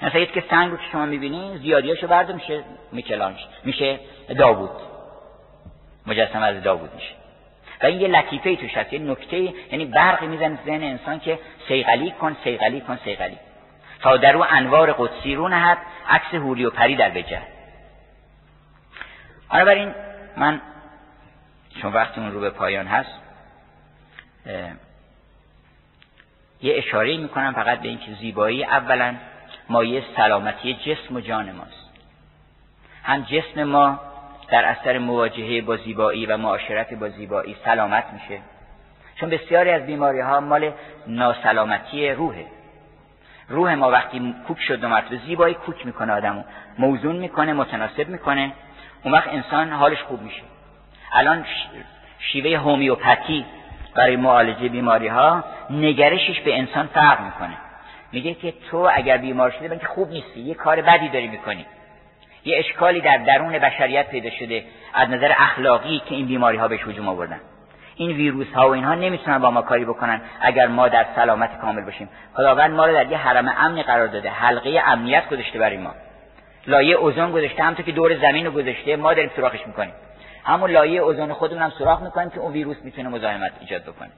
مثلا 0.03 0.21
یعنی 0.21 0.33
که 0.33 0.45
سنگ 0.51 0.71
رو 0.71 0.77
که 0.77 0.83
شما 0.93 1.07
می‌بینین 1.07 1.57
زیادیاشو 1.57 2.07
برده 2.07 2.33
میشه 2.33 2.65
میکلانج 2.93 3.37
میشه 3.65 3.99
داوود. 4.39 4.71
مجسم 6.07 6.43
از 6.43 6.63
داوود 6.63 6.95
میشه. 6.95 7.15
و 7.83 7.87
این 7.87 8.01
یه 8.01 8.09
لطیفه 8.09 8.57
توش 8.57 8.77
هست 8.77 8.93
یه 8.93 8.99
نکته 8.99 9.37
یعنی 9.73 9.85
برقی 9.85 10.27
میزن 10.27 10.59
ذهن 10.67 10.83
انسان 10.83 11.21
که 11.21 11.39
سیغلی 11.69 12.11
کن 12.11 12.37
سیغلی 12.45 12.81
کن 12.81 12.99
سیغلی 13.05 13.39
تا 14.01 14.17
در 14.17 14.37
او 14.37 14.45
انوار 14.51 14.93
قدسی 14.93 15.35
رو 15.35 15.49
نهد 15.49 15.79
عکس 16.09 16.35
هولی 16.35 16.65
و 16.65 16.71
پری 16.71 16.97
در 16.97 17.11
بجه 17.11 17.43
بنابراین 19.55 19.95
من 20.37 20.61
چون 21.83 21.93
وقتمون 21.93 22.33
رو 22.33 22.41
به 22.41 22.51
پایان 22.51 22.87
هست 22.87 23.21
یه 26.63 26.75
اشاره 26.77 27.17
می‌کنم 27.17 27.53
فقط 27.53 27.81
به 27.81 27.89
اینکه 27.89 28.15
زیبایی 28.21 28.65
اولا 28.65 29.15
مایه 29.69 30.03
سلامتی 30.17 30.75
جسم 30.75 31.17
و 31.17 31.21
جان 31.21 31.53
ماست. 31.53 31.91
هم 33.03 33.23
جسم 33.23 33.63
ما 33.63 34.01
در 34.49 34.65
اثر 34.65 34.99
مواجهه 34.99 35.61
با 35.61 35.77
زیبایی 35.77 36.27
و 36.27 36.37
معاشرت 36.37 36.95
با 36.95 37.09
زیبایی 37.09 37.57
سلامت 37.65 38.05
میشه. 38.13 38.41
چون 39.21 39.31
بسیاری 39.31 39.71
از 39.71 39.87
بیماری 39.87 40.21
ها 40.21 40.41
مال 40.41 40.73
ناسلامتی 41.07 42.11
روحه. 42.11 42.47
روح 43.49 43.75
ما 43.75 43.91
وقتی 43.91 44.35
کوک 44.49 44.61
شد 44.61 44.81
دو 44.81 44.89
مرتبه 44.89 45.17
زیبایی 45.17 45.55
کوک 45.55 45.87
می‌کنه 45.87 46.13
آدمو. 46.13 46.45
موزون 46.79 47.17
می‌کنه 47.17 47.53
متناسب 47.53 48.09
می‌کنه. 48.09 48.53
اون 49.05 49.15
وقت 49.15 49.29
انسان 49.29 49.73
حالش 49.73 50.03
خوب 50.03 50.23
میشه. 50.23 50.43
الان 51.13 51.45
شیوه 52.19 52.59
هومیوپاتی 52.59 53.45
برای 53.95 54.17
معالجه 54.17 54.69
بیماری 54.69 55.09
ها 55.09 55.45
نگرشش 55.71 56.41
به 56.41 56.59
انسان 56.59 56.87
فرق 56.87 57.21
می‌کنه. 57.21 57.57
میگه 58.13 58.35
که 58.35 58.55
تو 58.71 58.91
اگر 58.95 59.17
بیمار 59.17 59.51
شده 59.51 59.79
که 59.79 59.87
خوب 59.87 60.11
نیستی 60.11 60.41
یه 60.41 60.55
کار 60.55 60.83
بدی 60.83 61.09
داری 61.09 61.29
می‌کنی. 61.29 61.67
یه 62.45 62.59
اشکالی 62.59 63.01
در 63.01 63.17
درون 63.17 63.59
بشریت 63.59 64.09
پیدا 64.11 64.31
شده 64.31 64.65
از 64.95 65.09
نظر 65.09 65.33
اخلاقی 65.39 66.03
که 66.09 66.15
این 66.15 66.27
بیماری 66.27 66.57
ها 66.57 66.69
بهش 66.69 66.81
هجوم 66.87 67.09
آوردن. 67.09 67.41
این 67.97 68.11
ویروس 68.11 68.53
ها 68.55 68.69
و 68.69 68.73
اینها 68.73 68.95
نمی‌تونن 68.95 69.39
با 69.39 69.51
ما 69.51 69.63
کاری 69.63 69.85
بکنن 69.85 70.21
اگر 70.41 70.67
ما 70.67 70.89
در 70.89 71.07
سلامت 71.17 71.59
کامل 71.59 71.85
باشیم. 71.85 72.09
خداوند 72.35 72.71
ما 72.71 72.87
رو 72.87 72.93
در 72.93 73.11
یه 73.11 73.19
حرم 73.19 73.55
امنی 73.59 73.83
قرار 73.83 74.07
داده. 74.07 74.31
حلقه 74.31 74.83
امنیت 74.87 75.29
گذاشته 75.29 75.59
برای 75.59 75.77
ما. 75.77 75.95
لایه 76.67 76.97
اوزون 76.97 77.33
گذاشته 77.33 77.63
همونطور 77.63 77.87
که 77.87 77.93
دور 77.93 78.19
زمین 78.19 78.47
رو 78.47 78.53
گذاشته 78.53 78.97
ما 78.97 79.15
داریم 79.15 79.31
سوراخش 79.37 79.67
می‌کنیم. 79.67 79.93
همون 80.45 80.71
لایه 80.71 81.01
اوزون 81.01 81.33
خودمون 81.33 81.63
هم 81.63 81.71
سوراخ 81.71 82.03
می‌کنیم 82.03 82.31
که 82.31 82.39
اون 82.39 82.53
ویروس 82.53 82.77
می‌تونه 82.85 83.09
مزاحمت 83.09 83.53
ایجاد 83.61 83.83
بکنه. 83.83 84.11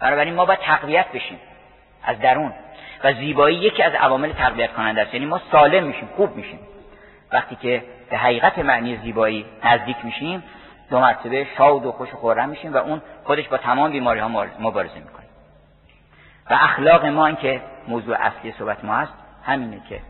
بنابراین 0.00 0.34
ما 0.34 0.44
باید 0.44 0.58
تقویت 0.58 1.06
بشیم 1.14 1.38
از 2.04 2.20
درون. 2.20 2.52
و 3.04 3.12
زیبایی 3.12 3.56
یکی 3.56 3.82
از 3.82 3.92
عوامل 3.92 4.32
تقویت 4.32 4.72
کننده 4.72 5.02
است. 5.02 5.14
یعنی 5.14 5.26
ما 5.26 5.40
سالم 5.52 5.84
میشیم 5.84 6.08
خوب 6.16 6.36
میشیم. 6.36 6.58
وقتی 7.32 7.56
که 7.56 7.82
به 8.10 8.16
حقیقت 8.16 8.58
معنی 8.58 8.96
زیبایی 8.96 9.46
نزدیک 9.64 9.96
میشیم 10.04 10.42
دو 10.90 11.00
مرتبه 11.00 11.46
شاد 11.56 11.86
و 11.86 11.92
خوش 11.92 12.14
و 12.14 12.16
خورم 12.16 12.48
میشیم 12.48 12.74
و 12.74 12.76
اون 12.76 13.02
خودش 13.24 13.48
با 13.48 13.56
تمام 13.56 13.90
بیماری 13.90 14.20
ها 14.20 14.28
مبارزه 14.58 14.94
می‌کنه. 14.94 15.24
و 16.50 16.54
اخلاق 16.54 17.06
ما 17.06 17.26
این 17.26 17.36
که 17.36 17.60
موضوع 17.88 18.16
اصلی 18.20 18.54
صحبت 18.58 18.84
ما 18.84 18.94
هست 18.94 19.12
همینه 19.44 19.80
که 19.88 20.00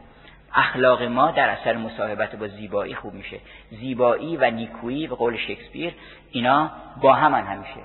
اخلاق 0.55 1.03
ما 1.03 1.31
در 1.31 1.49
اثر 1.49 1.77
مصاحبت 1.77 2.37
با 2.37 2.49
زیبایی 2.49 2.95
خوب 2.95 3.15
میشه. 3.15 3.41
زیبایی 3.71 4.37
و 4.37 4.51
نیکویی 4.51 5.07
به 5.07 5.15
قول 5.15 5.37
شکسپیر 5.37 5.95
اینا 6.31 6.71
با 7.01 7.15
همان 7.15 7.47
همیشه. 7.47 7.81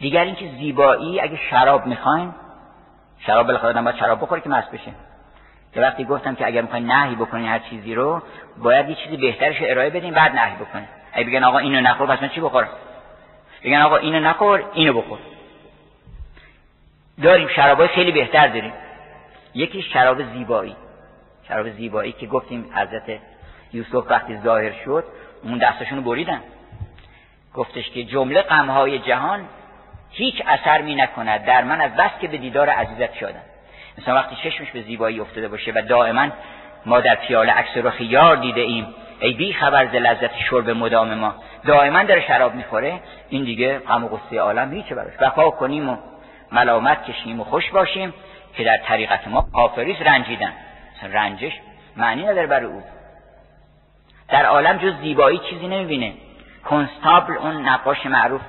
دیگر 0.00 0.24
اینکه 0.24 0.48
زیبایی 0.48 1.20
اگه 1.20 1.36
شراب 1.50 1.86
می‌خواین 1.86 2.34
شراب 3.18 3.46
بالاخره 3.46 3.68
آدم 3.68 3.84
باید 3.84 3.96
شراب 3.96 4.20
بخوره 4.20 4.40
که 4.40 4.48
مست 4.48 4.70
بشه. 4.70 4.92
که 5.74 5.80
وقتی 5.80 6.04
گفتم 6.04 6.34
که 6.34 6.46
اگر 6.46 6.62
می‌خواین 6.62 6.92
نهی 6.92 7.14
بکنین 7.14 7.48
هر 7.48 7.58
چیزی 7.58 7.94
رو 7.94 8.22
باید 8.58 8.88
یه 8.88 8.94
چیزی 8.94 9.16
بهترش 9.16 9.56
ارائه 9.60 9.90
بدین 9.90 10.14
بعد 10.14 10.34
نهی 10.34 10.56
بکنین. 10.56 10.88
اگه 11.12 11.26
بگن 11.26 11.44
آقا 11.44 11.58
اینو 11.58 11.80
نخور 11.80 12.16
پس 12.16 12.22
من 12.22 12.28
چی 12.28 12.40
بخورم؟ 12.40 12.68
بگن 13.64 13.82
آقا 13.82 13.96
اینو 13.96 14.20
نخور 14.20 14.64
اینو 14.72 14.92
بخور. 14.92 15.18
داریم 17.22 17.48
شرابای 17.48 17.88
خیلی 17.88 18.12
بهتر 18.12 18.48
داریم. 18.48 18.72
یکی 19.54 19.82
شراب 19.82 20.22
زیبایی. 20.22 20.76
شراب 21.48 21.70
زیبایی 21.70 22.12
که 22.12 22.26
گفتیم 22.26 22.70
حضرت 22.74 23.18
یوسف 23.72 24.10
وقتی 24.10 24.38
ظاهر 24.44 24.72
شد 24.84 25.04
اون 25.42 25.58
دستشون 25.58 25.98
رو 25.98 26.04
بریدن. 26.04 26.40
گفتش 27.54 27.90
که 27.90 28.04
جمله 28.04 28.42
غمهای 28.42 28.98
جهان 28.98 29.44
هیچ 30.10 30.42
اثر 30.46 30.82
می 30.82 30.94
نکند. 30.94 31.44
در 31.44 31.64
من 31.64 31.80
از 31.80 31.96
بس 31.96 32.10
که 32.20 32.28
به 32.28 32.38
دیدار 32.38 32.68
عزیزت 32.68 33.14
شدم. 33.14 33.42
مثلا 33.98 34.14
وقتی 34.14 34.36
چشمش 34.36 34.70
به 34.70 34.82
زیبایی 34.82 35.20
افتاده 35.20 35.48
باشه 35.48 35.72
و 35.72 35.82
دائما 35.88 36.28
ما 36.86 37.00
در 37.00 37.14
پیاله 37.14 37.52
عکس 37.52 37.76
رخ 37.76 38.00
یار 38.00 38.36
دیده 38.36 38.60
ایم 38.60 38.86
ای 39.20 39.32
بی 39.32 39.52
خبر 39.52 39.86
ز 39.86 39.94
لذت 39.94 40.38
شرب 40.50 40.70
مدام 40.70 41.14
ما. 41.14 41.34
دائما 41.66 42.02
داره 42.02 42.26
شراب 42.26 42.54
می‌خوره. 42.54 43.00
این 43.28 43.44
دیگه 43.44 43.78
غم 43.78 44.04
و 44.04 44.08
غصه 44.08 44.40
عالم 44.40 44.72
هیچ 44.72 44.86
براش. 44.86 45.12
وفا 45.20 45.50
کنیم 45.50 45.90
و 45.90 45.96
ملامت 46.52 47.04
کشیم 47.04 47.40
و 47.40 47.44
خوش 47.44 47.70
باشیم 47.70 48.14
که 48.54 48.64
در 48.64 48.76
طریقت 48.76 49.28
ما 49.28 49.48
کافریس 49.54 49.96
رنجیدن. 50.00 50.52
رنجش 51.02 51.52
معنی 51.96 52.22
نداره 52.22 52.46
برای 52.46 52.66
او. 52.66 52.82
در 54.28 54.46
عالم 54.46 54.76
جز 54.76 55.00
زیبایی 55.00 55.38
چیزی 55.50 55.68
نمی‌بینه. 55.68 56.12
کنستابل 56.64 57.36
اون 57.38 57.68
نقاش 57.68 58.06
معروف 58.06 58.40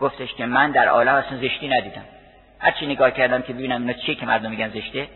گفتش 0.00 0.34
که 0.34 0.46
من 0.46 0.70
در 0.70 0.88
عالم 0.88 1.14
اصلا 1.14 1.38
زشتی 1.38 1.68
ندیدم. 1.68 2.04
هر 2.58 2.70
چی 2.70 2.86
نگاه 2.86 3.10
کردم 3.10 3.42
که 3.42 3.52
ببینم 3.52 3.80
اینا 3.80 3.92
چیه 3.92 4.14
که 4.14 4.26
مردم 4.26 4.50
میگن 4.50 4.68
زشته 4.68 5.08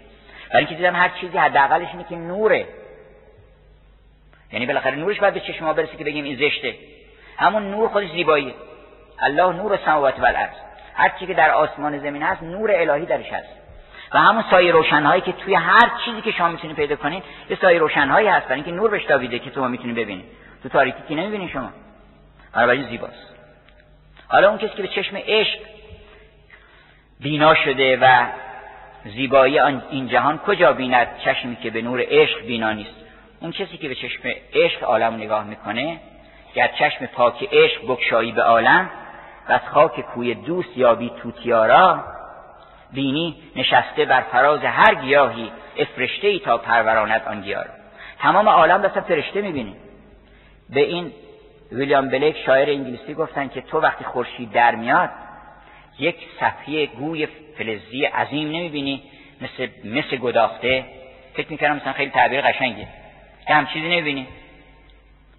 برای 0.50 0.64
اینکه 0.64 0.74
دیدم 0.74 0.96
هر 0.96 1.08
چیزی 1.20 1.38
حداقلش 1.38 1.88
اینه 1.92 2.04
که 2.04 2.16
نوره. 2.16 2.66
یعنی 4.52 4.66
بالاخره 4.66 4.94
نورش 4.94 5.20
باید 5.20 5.34
به 5.34 5.40
چشم 5.40 5.64
ما 5.64 5.72
برسه 5.72 5.96
که 5.96 6.04
بگیم 6.04 6.24
این 6.24 6.36
زشته. 6.36 6.74
همون 7.36 7.70
نور 7.70 7.88
خودش 7.88 8.10
زیباییه 8.10 8.54
الله 9.18 9.52
نور 9.52 9.78
سماوات 9.84 10.20
و 10.20 10.24
الارض 10.24 10.54
هر 10.94 11.12
چی 11.18 11.26
که 11.26 11.34
در 11.34 11.50
آسمان 11.50 11.98
زمین 11.98 12.22
هست 12.22 12.42
نور 12.42 12.70
الهی 12.70 13.06
درش 13.06 13.32
هست. 13.32 13.48
و 14.14 14.18
همون 14.18 14.44
سایه 14.50 14.72
روشنهایی 14.72 15.20
که 15.20 15.32
توی 15.32 15.54
هر 15.54 15.90
چیزی 16.04 16.20
که 16.20 16.30
شما 16.30 16.48
می‌تونید 16.48 16.76
پیدا 16.76 16.96
کنید 16.96 17.22
یه 17.50 17.58
سایه 17.60 17.78
روشنهایی 17.78 18.28
هست 18.28 18.46
برای 18.46 18.54
اینکه 18.54 18.70
نور 18.70 18.90
بهش 18.90 19.04
تابیده 19.04 19.38
که 19.38 19.50
تو 19.50 19.68
می‌تونید 19.68 19.96
ببینید. 19.96 20.24
تو 20.62 20.68
تاریکی 20.68 20.98
که 21.08 21.14
نمی‌بینید 21.14 21.50
شما؟ 21.50 21.70
بنابراین 22.54 22.88
زیباست. 22.88 23.34
حالا 24.28 24.48
اون 24.48 24.58
کسی 24.58 24.76
که 24.76 24.82
به 24.82 24.88
چشم 24.88 25.16
عشق 25.16 25.58
بینا 27.20 27.54
شده 27.54 27.96
و 27.96 28.26
زیبایی 29.04 29.60
این 29.60 30.08
جهان 30.08 30.38
کجا 30.38 30.72
بیند؟ 30.72 31.08
چشمی 31.24 31.56
که 31.56 31.70
به 31.70 31.82
نور 31.82 32.04
عشق 32.08 32.46
بینا 32.46 32.72
نیست. 32.72 32.94
اون 33.40 33.52
کسی 33.52 33.78
که 33.78 33.88
به 33.88 33.94
چشم 33.94 34.20
عشق 34.54 34.84
عالم 34.84 35.14
نگاه 35.14 35.44
می‌کنه 35.44 36.00
گر 36.54 36.70
چشم 36.78 37.06
پاک 37.06 37.48
عشق 37.52 37.84
بکشایی 37.88 38.32
به 38.32 38.42
عالم 38.42 38.90
و 39.48 39.52
از 39.52 39.60
خاک 39.72 40.00
کوی 40.00 40.34
دوست 40.34 40.76
یابی 40.76 41.12
توتیارا. 41.22 42.04
بینی 42.92 43.36
نشسته 43.56 44.04
بر 44.04 44.20
فراز 44.20 44.60
هر 44.64 44.94
گیاهی 44.94 45.52
افرشته 45.76 46.28
ای 46.28 46.38
تا 46.38 46.58
پروراند 46.58 47.22
آن 47.26 47.40
گیاه 47.40 47.64
تمام 48.18 48.48
عالم 48.48 48.82
بس 48.82 48.90
فرشته 48.90 49.40
می‌بینی 49.40 49.76
به 50.70 50.80
این 50.80 51.12
ویلیام 51.72 52.08
بلیک 52.08 52.36
شاعر 52.46 52.70
انگلیسی 52.70 53.14
گفتن 53.14 53.48
که 53.48 53.60
تو 53.60 53.80
وقتی 53.80 54.04
خورشید 54.04 54.52
در 54.52 54.74
میاد 54.74 55.10
یک 55.98 56.16
صفحه 56.40 56.86
گوی 56.86 57.26
فلزی 57.58 58.04
عظیم 58.04 58.48
نمی‌بینی 58.48 59.02
مثل 59.40 59.68
مثل 59.84 60.16
گداخته. 60.16 60.84
فکر 61.34 61.50
می‌کردم 61.50 61.76
مثلا 61.76 61.92
خیلی 61.92 62.10
تعبیر 62.10 62.40
قشنگه. 62.40 62.88
که 63.46 63.54
هم 63.54 63.66
چیزی 63.66 63.88
نمی‌بینی. 63.88 64.28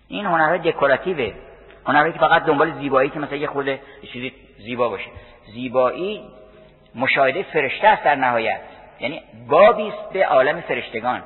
این 0.08 0.26
هنرهای 0.26 0.60
دکوراتیوه. 0.60 1.34
هنری 1.86 2.14
که 2.14 2.20
فقط 2.20 2.46
دنبال 2.46 2.72
زیبایی 2.72 3.10
که 3.10 3.20
مثلا 3.20 3.38
یه 3.38 3.48
خورده 3.48 3.80
چیزی 4.14 4.34
زیبا 4.58 4.90
باشه. 4.90 5.10
زیبایی 5.54 6.24
مشاهده 6.96 7.44
فرشته 7.44 7.88
است 7.88 8.04
در 8.04 8.16
نهایت. 8.16 8.62
یعنی 9.00 9.22
بابی 9.50 9.88
است 9.88 10.14
به 10.14 10.28
عالم 10.28 10.62
فرشتگان. 10.62 11.22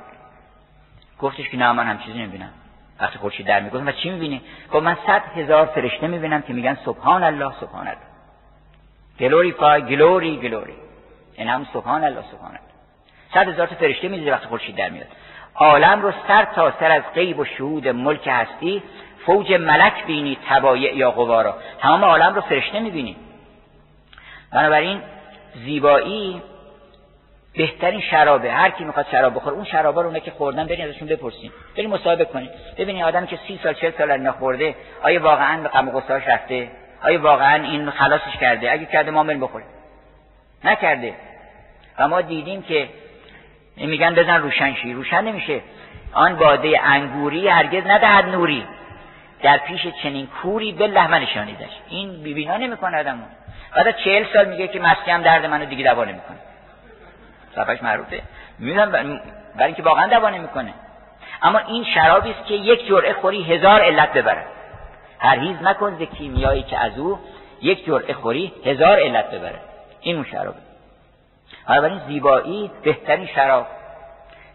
گفتش 1.18 1.48
که 1.48 1.56
نه 1.56 1.72
من 1.72 1.86
هم 1.86 1.98
چیزی 1.98 2.18
نمی‌بینم. 2.18 2.50
وقتی 3.00 3.18
خورشید 3.18 3.46
در 3.46 3.60
می‌گفت 3.60 3.86
و 3.86 3.92
چی 3.92 4.10
می‌بینی؟ 4.10 4.42
خب 4.70 4.76
من 4.76 4.96
صد 5.06 5.22
هزار 5.36 5.66
فرشته 5.66 6.06
می‌بینم 6.06 6.42
که 6.42 6.52
میگن 6.52 6.78
سبحان 6.84 7.22
الله 7.22 7.52
سبحان 7.60 7.88
الله. 7.88 8.00
گلوری 9.20 9.52
فای 9.52 9.82
گلوری 9.82 10.36
گلوری 10.36 10.74
این 11.34 11.48
هم 11.48 11.66
سبحان 11.72 12.04
الله 12.04 12.22
سبحان 12.32 12.50
الله. 12.50 12.60
صد 13.34 13.48
هزار 13.48 13.66
فرشته 13.66 14.08
می‌دید 14.08 14.28
وقتی 14.28 14.46
خورشید 14.46 14.76
در 14.76 14.88
میاد. 14.88 15.06
عالم 15.54 16.02
رو 16.02 16.12
سر 16.28 16.44
تا 16.44 16.72
سر 16.80 16.90
از 16.90 17.02
غیب 17.14 17.38
و 17.38 17.44
شهود 17.44 17.88
ملک 17.88 18.28
هستی 18.32 18.82
فوج 19.26 19.52
ملک 19.52 20.04
بینی 20.06 20.38
تبایع 20.48 20.96
یا 20.96 21.10
قوارا 21.10 21.56
تمام 21.80 22.04
عالم 22.04 22.34
رو 22.34 22.40
فرشته 22.40 22.80
می‌بینی. 22.80 23.16
بنابراین 24.52 25.02
زیبایی 25.54 26.42
بهترین 27.56 28.00
شرابه. 28.00 28.52
هر 28.52 28.70
کی 28.70 28.84
می‌خواد 28.84 29.06
شراب 29.10 29.34
بخوره 29.34 29.54
اون 29.56 29.64
شرابا 29.64 30.02
رو 30.02 30.18
که 30.18 30.30
خوردن 30.30 30.66
برین 30.66 30.88
ازشون 30.88 31.08
بپرسین. 31.08 31.50
برین 31.76 31.90
مصاحبه 31.90 32.24
کنین. 32.24 32.50
ببینید 32.78 33.04
آدمی 33.04 33.26
که 33.26 33.38
سی 33.46 33.60
سال 33.62 33.74
چه 33.74 33.94
سال 33.98 34.10
اینا 34.10 34.32
خورده 34.32 34.74
آیا 35.02 35.22
واقعا 35.22 35.62
به 35.62 35.68
غم 35.68 35.88
و 35.88 36.00
رفته؟ 36.08 36.70
آیا 37.02 37.22
واقعا 37.22 37.64
این 37.64 37.90
خلاصش 37.90 38.36
کرده؟ 38.40 38.72
اگه 38.72 38.86
کرده 38.86 39.10
ما 39.10 39.24
بریم 39.24 39.40
بخوریم. 39.40 39.68
نکرده. 40.64 41.14
و 41.98 42.08
ما 42.08 42.20
دیدیم 42.20 42.62
که 42.62 42.88
میگن 43.76 44.14
بزن 44.14 44.42
روشن 44.42 44.74
شی. 44.74 44.92
روشن 44.92 45.24
نمیشه. 45.24 45.60
آن 46.12 46.36
باده 46.36 46.80
انگوری 46.84 47.48
هرگز 47.48 47.86
ندهد 47.86 48.24
نوری. 48.24 48.66
در 49.42 49.58
پیش 49.58 49.86
چنین 50.02 50.26
کوری 50.26 50.72
به 50.72 50.86
لحمه 50.86 51.18
نشانیدش. 51.18 51.70
این 51.88 52.22
بیبینا 52.22 52.56
نمی‌کنه 52.56 52.98
آدمو. 53.00 53.24
بعد 53.76 53.96
چهل 53.96 54.24
سال 54.32 54.48
میگه 54.48 54.68
که 54.68 54.80
مسکم 54.80 55.22
درد 55.22 55.46
منو 55.46 55.64
دیگه 55.64 55.84
دوا 55.84 56.04
نمی‌کنه. 56.04 56.38
صفحش 57.54 57.82
معروفه. 57.82 58.22
می‌دونم 58.58 58.90
برای 58.90 59.66
اینکه 59.66 59.82
واقعا 59.82 60.06
دوا 60.06 60.30
نمی‌کنه. 60.30 60.74
اما 61.42 61.58
این 61.58 61.84
شرابی 61.84 62.30
است 62.30 62.46
که 62.46 62.54
یک 62.54 62.86
جرعه 62.86 63.12
خوری 63.12 63.42
هزار 63.42 63.80
علت 63.80 64.12
ببره 64.12 64.44
پرهیز 65.20 65.62
نکن 65.62 65.96
ز 65.98 66.02
کیمیایی 66.02 66.62
که 66.62 66.78
از 66.78 66.98
او 66.98 67.18
یک 67.62 67.86
جرعه 67.86 68.14
خوری 68.14 68.52
هزار 68.64 68.98
علت 68.98 69.30
ببره 69.30 69.58
این 70.00 70.16
اون 70.16 70.24
شرابه. 70.24 70.58
بنابراین 71.68 72.00
زیبایی 72.06 72.70
بهترین 72.82 73.26
شراب 73.26 73.66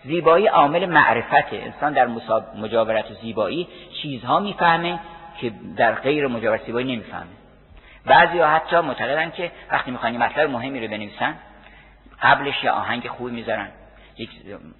زیبایی 0.03 0.47
عامل 0.47 0.85
معرفته. 0.85 1.55
انسان 1.55 1.93
در 1.93 2.07
مجاورت 2.55 3.13
زیبایی 3.21 3.67
چیزها 4.01 4.39
می‌فهمه 4.39 4.99
که 5.41 5.51
در 5.77 5.95
غیر 5.95 6.27
مجاورت 6.27 6.65
زیبایی 6.65 6.95
نمی‌فهمه. 6.95 7.25
بعضی 8.05 8.39
ها 8.39 8.47
حتی 8.47 8.79
معتقدن 8.79 9.31
که 9.31 9.51
وقتی 9.71 9.91
می‌خوان 9.91 10.17
مطلب 10.17 10.49
مهمی 10.49 10.79
رو 10.79 10.87
بنویسن 10.87 11.35
قبلش 12.21 12.63
یه 12.63 12.71
آهنگ 12.71 13.07
خوبی 13.07 13.31
می‌ذارن. 13.31 13.67
یک 14.17 14.29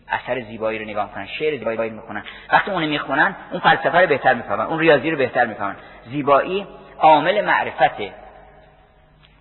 اثر 0.07 0.41
زیبایی 0.41 0.79
رو 0.79 0.85
نگاه 0.85 1.13
کنن 1.13 1.27
شعر 1.27 1.57
زیبایی 1.57 1.89
می‌خونن. 1.89 2.23
وقتی 2.51 2.71
اونو 2.71 2.87
می‌خونن 2.87 3.35
اون 3.51 3.59
فلسفه 3.59 3.97
رو 3.99 4.07
بهتر 4.07 4.33
می‌فهمن 4.33 4.65
اون 4.65 4.79
ریاضی 4.79 5.11
رو 5.11 5.17
بهتر 5.17 5.45
می‌فهمن. 5.45 5.75
زیبایی 6.05 6.67
عامل 6.99 7.45
معرفته. 7.45 8.13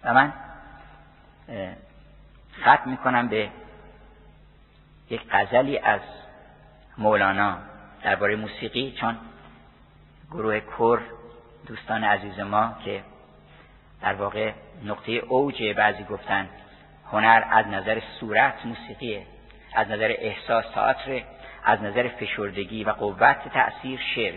و 0.05 0.15
من 0.15 0.33
ختم 2.63 2.91
می‌کنم 2.91 3.29
به 3.29 3.49
یک 5.13 5.23
غزلی 5.31 5.79
از 5.79 6.01
مولانا 6.99 7.59
درباره 8.03 8.37
موسیقی 8.37 8.95
چون 9.01 9.17
گروه 10.31 10.61
کور 10.61 11.03
دوستان 11.67 12.05
عزیز 12.05 12.41
ما 12.41 12.77
که 12.85 13.03
در 14.03 14.15
واقع 14.15 14.53
نقطه 14.85 15.13
اوج 15.13 15.63
بعضی 15.77 16.05
گفتن 16.05 16.49
هنر 17.11 17.45
از 17.51 17.67
نظر 17.67 18.01
صورت 18.21 18.67
موسیقیه 18.67 19.27
از 19.75 19.89
نظر 19.89 20.15
احساس 20.19 20.65
تئاتر 20.75 21.23
از 21.65 21.83
نظر 21.83 22.09
فشردگی 22.09 22.85
و 22.85 22.91
قوت 22.91 23.49
تأثیر 23.49 24.01
شعر 24.15 24.35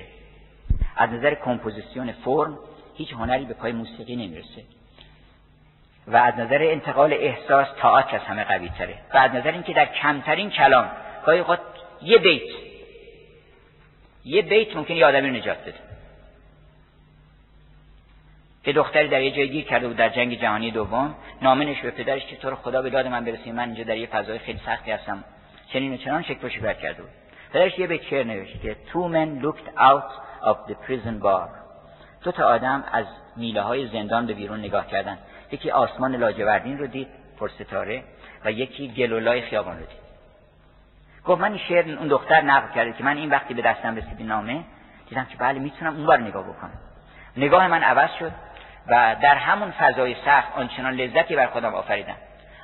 از 0.95 1.09
نظر 1.09 1.35
کمپوزیسیون 1.35 2.11
فرم 2.11 2.57
هیچ 2.95 3.13
هنری 3.13 3.45
به 3.45 3.53
پای 3.53 3.71
موسیقی 3.71 4.15
نمی‌رسه. 4.15 4.63
و 6.07 6.17
از 6.17 6.39
نظر 6.39 6.59
انتقال 6.61 7.13
احساس 7.13 7.67
تئاتر 7.81 8.15
از 8.15 8.21
همه 8.21 8.43
قوی 8.43 8.69
تره. 8.69 8.95
و 9.13 9.17
از 9.17 9.31
نظر 9.31 9.51
اینکه 9.51 9.73
در 9.73 9.85
کمترین 9.85 10.49
کلام 10.49 10.91
گاهی 11.25 11.39
اوقات 11.39 11.59
یه 12.01 12.17
بیت 12.17 12.41
یه 14.25 14.41
بیت 14.41 14.75
ممکن 14.75 14.93
یه 14.93 15.05
آدمی 15.05 15.29
نجات 15.29 15.61
بده. 15.61 15.79
که 18.63 18.73
دختری 18.73 19.07
در 19.07 19.21
یه 19.21 19.31
جای 19.31 19.49
گیر 19.49 19.65
کرده 19.65 19.87
بود 19.87 19.97
در 19.97 20.09
جنگ 20.09 20.41
جهانی 20.41 20.71
دوم 20.71 21.15
نامه 21.41 21.65
نش 21.65 21.81
به 21.81 21.91
پدرش 21.91 22.25
که 22.25 22.35
تو 22.35 22.49
رو 22.49 22.55
خدا 22.55 22.81
به 22.81 22.89
داد 22.89 23.07
من 23.07 23.25
برسی 23.25 23.51
من 23.51 23.63
اینجا 23.63 23.83
در 23.83 23.97
یه 23.97 24.07
فضای 24.07 24.39
خیلی 24.39 24.59
سختی 24.65 24.91
هستم. 24.91 25.23
چنین 25.73 25.93
و 25.93 25.97
چنان 25.97 26.23
شکل 26.23 26.49
شکر 26.49 26.73
کرده 26.73 27.01
بود. 27.01 27.11
پدرش 27.53 27.79
یه 27.79 27.87
بیت 27.87 28.03
شعر 28.03 28.23
نوشت 28.23 28.61
که 28.61 28.75
two 28.93 29.07
men 29.07 29.45
looked 29.45 29.67
out 29.77 30.11
of 30.43 30.71
the 30.71 30.75
prison 30.87 31.23
bar. 31.23 31.49
دو 32.23 32.31
تا 32.31 32.45
آدم 32.45 32.83
از 32.91 33.05
میله 33.37 33.61
های 33.61 33.87
زندان 33.87 34.25
به 34.25 34.33
بیرون 34.33 34.59
نگاه 34.59 34.87
کردن 34.87 35.17
یکی 35.51 35.71
آسمان 35.71 36.15
لاجوردین 36.15 36.77
رو 36.77 36.87
دید 36.87 37.07
پر 37.39 37.49
ستاره 37.49 38.03
و 38.45 38.51
یکی 38.51 38.87
گلولای 38.87 39.41
خیابان 39.41 39.79
رو 39.79 39.85
دید. 39.85 40.05
گفت 41.25 41.41
من 41.41 41.51
این 41.51 41.61
شعر 41.67 41.97
اون 41.97 42.07
دختر 42.07 42.41
نقل 42.41 42.73
کرده 42.75 42.93
که 42.93 43.03
من 43.03 43.17
این 43.17 43.29
وقتی 43.29 43.53
به 43.53 43.61
دستم 43.61 43.95
رسید 43.95 44.21
نامه 44.21 44.63
دیدم 45.09 45.25
که 45.25 45.37
بله 45.37 45.59
می‌تونم 45.59 45.95
اون 45.95 46.05
بار 46.05 46.19
نگاه 46.19 46.43
بکنم. 46.43 46.79
نگاه 47.37 47.67
من 47.67 47.83
عوض 47.83 48.09
شد 48.19 48.31
و 48.87 49.15
در 49.21 49.35
همون 49.35 49.71
فضای 49.71 50.15
سخت 50.25 50.57
آنچنان 50.57 50.93
لذتی 50.93 51.35
بر 51.35 51.47
خودم 51.47 51.73
آفریدم. 51.73 52.15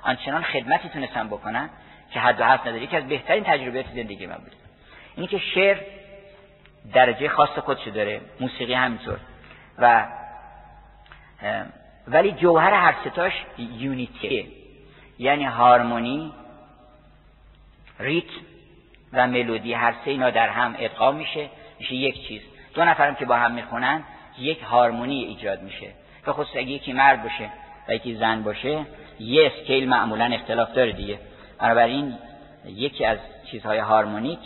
آنچنان 0.03 0.43
خدمتی 0.43 0.89
تونستم 0.89 1.27
بکنم 1.27 1.69
که 2.11 2.19
حد 2.19 2.41
و 2.41 2.43
حد 2.45 2.59
نداری 2.59 2.88
که 2.88 2.97
از 2.97 3.07
بهترین 3.07 3.43
تجربیات 3.43 3.86
زندگی 3.95 4.25
من 4.25 4.36
بود. 4.36 4.55
اینی 5.15 5.27
که 5.27 5.38
شعر 5.38 5.77
درجه 6.93 7.29
خاص 7.29 7.49
خودشو 7.49 7.89
داره 7.89 8.21
موسیقی 8.39 8.73
همینطور 8.73 9.19
و 9.77 10.05
ولی 12.12 12.32
جوهر 12.32 12.74
هر 12.74 12.95
ستاش 13.05 13.34
یونیتیه. 13.57 14.45
یعنی 15.20 15.43
هارمونی 15.43 16.32
ریتم 17.99 18.28
و 19.14 19.28
ملودی. 19.28 19.74
هر 19.74 19.95
سه 20.05 20.12
اینا 20.12 20.30
در 20.30 20.49
هم 20.49 20.76
ادغام 20.80 21.16
میشه. 21.16 21.49
میشه 21.80 21.95
یک 21.95 22.28
چیز. 22.28 22.41
دو 22.74 22.86
نفرم 22.86 23.16
که 23.16 23.26
با 23.26 23.36
هم 23.36 23.51
می‌خونن 23.51 24.03
یک 24.39 24.62
هارمونی 24.62 25.24
ایجاد 25.24 25.62
میشه. 25.62 25.88
به 26.26 26.34
خصوص 26.34 26.55
اگه 26.55 26.70
یکی 26.70 26.93
مرد 26.93 27.24
باشه 27.24 27.49
و 27.88 27.93
یکی 27.93 28.16
زن 28.16 28.43
باشه 28.43 28.86
یه 29.20 29.45
scale 29.45 29.89
معمولا 29.89 30.26
اختلاف 30.26 30.74
داره 30.74 30.91
دیگه. 30.91 31.20
بنابراین 31.59 32.18
یکی 32.66 33.05
از 33.05 33.18
چیزهای 33.51 33.80
هارمونیک 33.80 34.39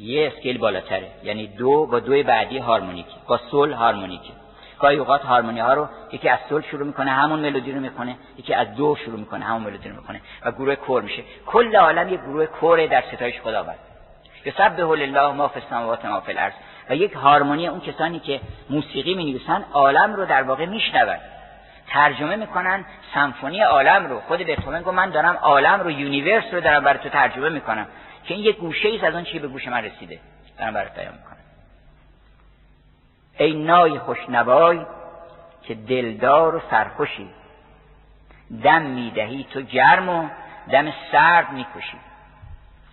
یه 0.00 0.32
scale 0.34 0.58
بالاتره. 0.58 1.10
یعنی 1.24 1.46
دو 1.46 1.86
با 1.86 2.00
دوی 2.00 2.22
بعدی 2.22 2.58
هارمونیک. 2.58 3.06
با 3.28 3.36
سول 3.50 3.72
هارمونیکه. 3.72 4.32
گاهی 4.80 4.96
اوقات 4.96 5.22
هارمونی 5.22 5.60
ها 5.60 5.74
رو 5.74 5.88
یکی 6.12 6.28
از 6.28 6.38
سول 6.48 6.62
شروع 6.62 6.86
می‌کنه 6.86 7.10
همون 7.10 7.40
ملودی 7.40 7.72
رو 7.72 7.80
می‌کنه 7.80 8.16
یکی 8.38 8.54
از 8.54 8.74
دو 8.74 8.96
شروع 9.04 9.18
می‌کنه 9.18 9.44
همون 9.44 9.62
ملودی 9.62 9.88
رو 9.88 9.96
می‌کنه 9.96 10.20
و 10.44 10.52
گروه 10.52 10.74
کر 10.74 11.02
میشه. 11.02 11.22
کل 11.46 11.76
عالم 11.76 12.08
یک 12.08 12.20
گروه 12.20 12.46
کره 12.46 12.86
در 12.86 13.02
ستایش 13.12 13.40
خداوند. 13.40 13.78
یسبح 14.44 14.82
لله 14.82 15.32
ما 15.32 15.48
فی 15.48 15.60
السماوات 15.60 16.04
ما 16.04 16.20
فی 16.20 16.32
الارض. 16.32 16.52
و 16.90 16.96
یک 16.96 17.12
هارمونی 17.12 17.68
اون 17.68 17.80
کسانی 17.80 18.20
که 18.20 18.40
موسیقی 18.70 19.14
می 19.14 19.24
نویسن 19.24 19.64
عالم 19.72 20.14
رو 20.14 20.24
در 20.26 20.42
واقع 20.42 20.66
میشنون. 20.66 21.16
ترجمه 21.88 22.36
می‌کنن 22.36 22.84
سمفونی 23.14 23.60
عالم 23.60 24.06
رو. 24.06 24.20
خود 24.20 24.38
بتهوون 24.38 24.82
گفت 24.82 24.94
من 24.94 25.10
دارم 25.10 25.36
عالم 25.42 25.80
رو 25.80 25.90
universe 25.90 26.44
رو 26.52 26.60
دارم 26.60 26.84
برای 26.84 26.98
تو 26.98 27.08
ترجمه 27.08 27.48
می‌کنم. 27.48 27.86
که 28.24 28.34
این 28.34 28.44
یک 28.44 28.56
گوشه 28.56 28.88
ای 28.88 29.06
از 29.06 29.14
اون 29.14 29.24
چی 29.24 29.38
به 29.38 29.48
گوش 29.48 29.68
من 29.68 29.84
رسیده. 29.84 30.18
دارم 30.58 30.74
برات 30.74 30.92
ای 33.38 33.64
نای 33.64 33.98
خوشنوای 33.98 34.86
که 35.62 35.74
دلدار 35.74 36.54
و 36.54 36.60
سرخوشی. 36.70 37.30
دم 38.62 38.82
می‌دهی 38.82 39.46
تو 39.52 39.60
گرم 39.60 40.08
و 40.08 40.28
دم 40.72 40.92
سرد 41.12 41.52
می‌کشی 41.52 41.98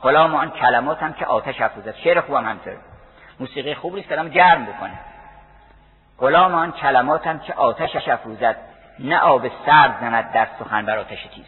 غلام 0.01 0.35
آن 0.35 0.51
کلمات 0.51 1.03
هم 1.03 1.13
که 1.13 1.25
آتش 1.25 1.61
افروزد. 1.61 1.95
شعر 1.95 2.21
خوبم 2.21 2.45
همطور 2.45 2.77
موسیقی 3.39 3.75
خوب 3.75 3.95
نیست 3.95 4.09
کلام 4.09 4.29
گرم 4.29 4.65
بکنه. 4.65 4.99
غلام 6.19 6.55
آن 6.55 6.71
کلمات 6.71 7.27
هم 7.27 7.39
که 7.39 7.53
آتش 7.53 8.07
افروزد 8.07 8.55
نه 8.99 9.19
آب 9.19 9.47
سرد 9.65 9.97
زند 10.01 10.31
در 10.31 10.47
سخن 10.59 10.85
بر 10.85 10.97
آتش 10.97 11.23
تیز. 11.35 11.45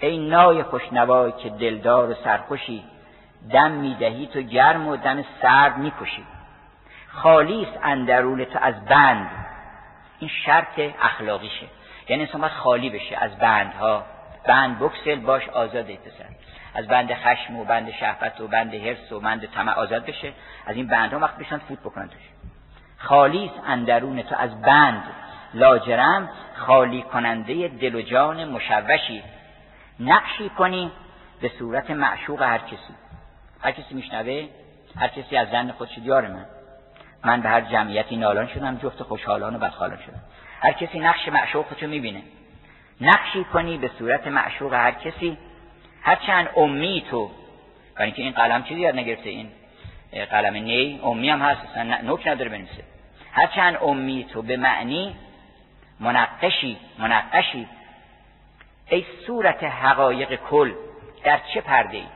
ای 0.00 0.28
نای 0.28 0.62
خوشنوای 0.62 1.32
که 1.32 1.50
دلدار 1.50 2.10
و 2.10 2.14
سرخوشی 2.14 2.84
دم 3.52 3.70
می‌دهی 3.70 4.26
تو 4.26 4.40
گرم 4.40 4.88
و 4.88 4.96
دم 4.96 5.24
سرد 5.42 5.76
می‌کشی 5.76 6.24
خالیست 7.16 7.78
اندرون 7.82 8.44
تو 8.44 8.58
از 8.62 8.84
بند. 8.84 9.30
این 10.18 10.30
شرط 10.44 10.80
اخلاقیشه. 11.02 11.66
یعنی 12.08 12.22
انسان 12.22 12.40
باید 12.40 12.52
خالی 12.52 12.90
بشه 12.90 13.16
از 13.16 13.38
بندها. 13.38 14.04
بند 14.46 14.78
بکسل 14.78 15.14
باش 15.14 15.48
آزاد 15.48 15.84
پسر. 15.84 16.28
از 16.74 16.88
بند 16.88 17.14
خشم 17.14 17.56
و 17.56 17.64
بند 17.64 17.90
شهوت 17.90 18.40
و 18.40 18.48
بند 18.48 18.74
حرس 18.74 19.12
و 19.12 19.20
بند 19.20 19.46
طمع 19.46 19.72
آزاد 19.72 20.06
بشه. 20.06 20.32
از 20.66 20.76
این 20.76 20.86
بندها 20.86 21.20
وقت 21.20 21.38
بشن 21.38 21.58
فوت 21.58 21.80
بکنن 21.80 22.08
توش. 22.08 22.22
خالیس 22.98 23.50
اندرون 23.66 24.22
تو 24.22 24.36
از 24.38 24.62
بند. 24.62 25.02
لاجرم 25.54 26.28
خالی 26.54 27.02
کننده 27.02 27.68
دل 27.68 27.94
و 27.94 28.02
جان 28.02 28.44
مشوشی. 28.44 29.22
نقشی 30.00 30.48
کنی 30.48 30.92
به 31.40 31.50
صورت 31.58 31.90
معشوق 31.90 32.42
هر 32.42 32.58
کسی. 32.58 32.94
هر 33.62 33.70
کسی 33.70 33.94
میشنوه 33.94 34.48
هر 34.96 35.08
کسی 35.08 35.36
از 35.36 35.48
زن 35.48 35.72
خودش 35.72 35.98
دیار 35.98 36.28
من. 36.28 36.55
من 37.26 37.40
به 37.40 37.48
هر 37.48 37.60
جمعیتی 37.60 38.16
نالان 38.16 38.46
شدم 38.46 38.76
جفت 38.76 39.02
خوشحالان 39.02 39.56
و 39.56 39.58
بدخالان 39.58 39.98
شدم. 40.06 40.20
هر 40.60 40.72
کسی 40.72 40.98
نقش 40.98 41.28
معشوق 41.28 41.66
خودشو 41.66 41.86
می‌بینه. 41.86 42.22
نقشی 43.00 43.44
کنی 43.44 43.78
به 43.78 43.90
صورت 43.98 44.26
معشوق 44.26 44.72
هر 44.72 44.90
کسی. 44.92 45.38
هرچند 46.02 46.48
امی 46.56 47.04
تو 47.10 47.30
برای 47.94 48.06
اینکه 48.06 48.22
این 48.22 48.32
قلم 48.32 48.62
چیزی 48.62 48.80
یاد 48.80 48.96
نگرفته 48.96 49.30
این 49.30 49.50
قلم 50.30 50.54
نی 50.54 51.00
امی 51.02 51.30
هم 51.30 51.42
هست 51.42 51.78
نوک 51.78 52.26
نداره 52.26 52.50
بنویسه. 52.50 52.84
هرچند 53.32 53.78
امی 53.82 54.26
تو 54.32 54.42
به 54.42 54.56
معنی 54.56 55.16
منقشی 56.00 56.78
منقشی 56.98 57.68
ای 58.90 59.04
صورت 59.26 59.64
حقایق 59.64 60.34
کل 60.34 60.72
در 61.24 61.40
چه 61.54 61.60
پرده 61.60 61.96
ای 61.96 62.06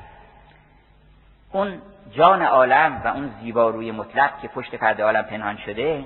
اون 1.52 1.82
جان 2.12 2.42
عالم 2.42 3.02
و 3.04 3.08
اون 3.08 3.30
زیباروی 3.42 3.90
مطلق 3.90 4.30
که 4.42 4.48
پشت 4.48 4.74
پرده 4.74 5.04
عالم 5.04 5.22
پنهان 5.22 5.56
شده 5.56 6.04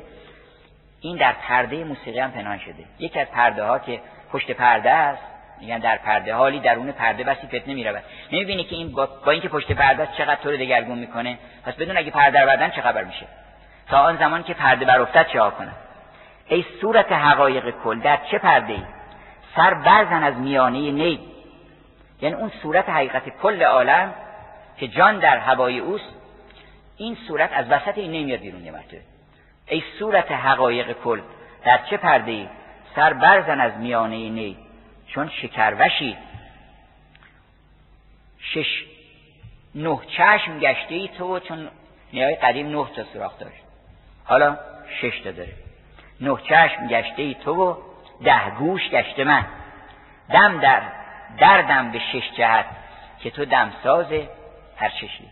این 1.01 1.17
در 1.17 1.33
پرده 1.33 1.85
موسیقی 1.85 2.19
هم 2.19 2.31
پنهان 2.31 2.59
شده. 2.59 2.85
یکی 2.99 3.21
از 3.21 3.27
پرده 3.27 3.65
ها 3.65 3.79
که 3.79 4.01
پشت 4.33 4.51
پرده 4.51 4.91
است 4.91 5.23
میگن 5.61 5.79
در 5.79 5.97
پرده 5.97 6.35
حالی 6.35 6.61
درون 6.61 6.93
پرده 6.93 7.25
بسی 7.25 7.47
فتنه 7.47 7.75
می‌رود 7.75 8.03
نمی‌بینی 8.33 8.65
که 8.65 8.77
این 8.77 8.93
با, 8.93 9.09
با 9.27 9.33
اینکه 9.33 9.49
پشت 9.49 9.73
پرده 9.73 10.03
است 10.03 10.13
چقدر 10.13 10.41
تو 10.43 10.51
رو 10.51 10.57
دگرگون 10.57 10.99
می‌کنه؟ 10.99 11.39
پس 11.65 11.75
بدون 11.75 11.97
اگه 11.97 12.11
پرده 12.11 12.41
رو 12.41 12.47
بردن 12.47 12.71
چه 12.71 12.83
خبر 12.83 13.05
میشه؟ 13.05 13.27
تا 13.89 13.99
آن 13.99 14.17
زمان 14.17 14.43
که 14.43 14.55
پرده 14.55 14.85
بر 14.85 15.01
افتد 15.01 15.27
چه 15.27 15.39
کنه 15.39 15.73
ای 16.47 16.65
صورت 16.81 17.13
حقایق 17.13 17.71
کل 17.85 18.01
در 18.01 18.19
چه 18.31 18.39
پرده 18.39 18.73
ای 18.73 18.83
سر 19.57 19.75
برزن 19.75 20.25
از 20.25 20.35
میانه 20.35 20.91
نی. 20.91 21.21
یعنی 22.23 22.35
اون 22.35 22.53
صورت 22.63 22.89
حقیقت 22.89 23.29
کل 23.29 23.63
عالم 23.63 24.15
که 24.77 24.89
جان 24.89 25.19
در 25.19 25.39
هوای 25.39 25.79
اوست 25.79 26.15
این 26.97 27.17
صورت 27.29 27.51
از 27.53 27.71
وسط 27.71 27.99
این 27.99 28.13
نمیاد 28.13 28.41
بیرون 28.41 28.65
یه 28.65 28.73
ای 29.69 29.83
صورت 29.99 30.33
حقایق 30.33 30.93
کل 30.93 31.21
در 31.65 31.81
چه 31.91 31.97
پرده 31.97 32.31
ای 32.31 32.49
سر 32.97 33.13
برزن 33.13 33.61
از 33.61 33.77
میانه 33.77 34.29
نی 34.29 34.57
چون 35.07 35.29
شکروشی. 35.29 36.17
شش 38.39 38.85
نه 39.75 39.99
چشم 40.17 40.59
گشته 40.59 40.95
ای 40.95 41.09
تو 41.09 41.41
چون 41.41 41.69
نیای 42.13 42.35
قدیم 42.35 42.81
نه 42.81 42.87
تا 42.97 43.05
سراخ 43.13 43.39
داشت. 43.39 43.63
حالا 44.25 44.59
شش 45.01 45.21
تا 45.21 45.31
داره. 45.31 45.53
نه 46.21 46.37
چشم 46.49 46.87
گشته 46.89 47.23
ای 47.23 47.35
تو 47.35 47.55
و 47.55 47.77
ده 48.25 48.51
گوش 48.51 48.89
گشته 48.91 49.25
من. 49.25 49.47
دم 50.31 50.61
در 50.61 50.83
دردم 51.39 51.93
به 51.93 51.99
شش 51.99 52.33
جهت 52.37 52.67
که 53.21 53.31
تو 53.31 53.45
دمساز 53.45 54.07
هر 54.77 54.89
چشی 54.89 55.31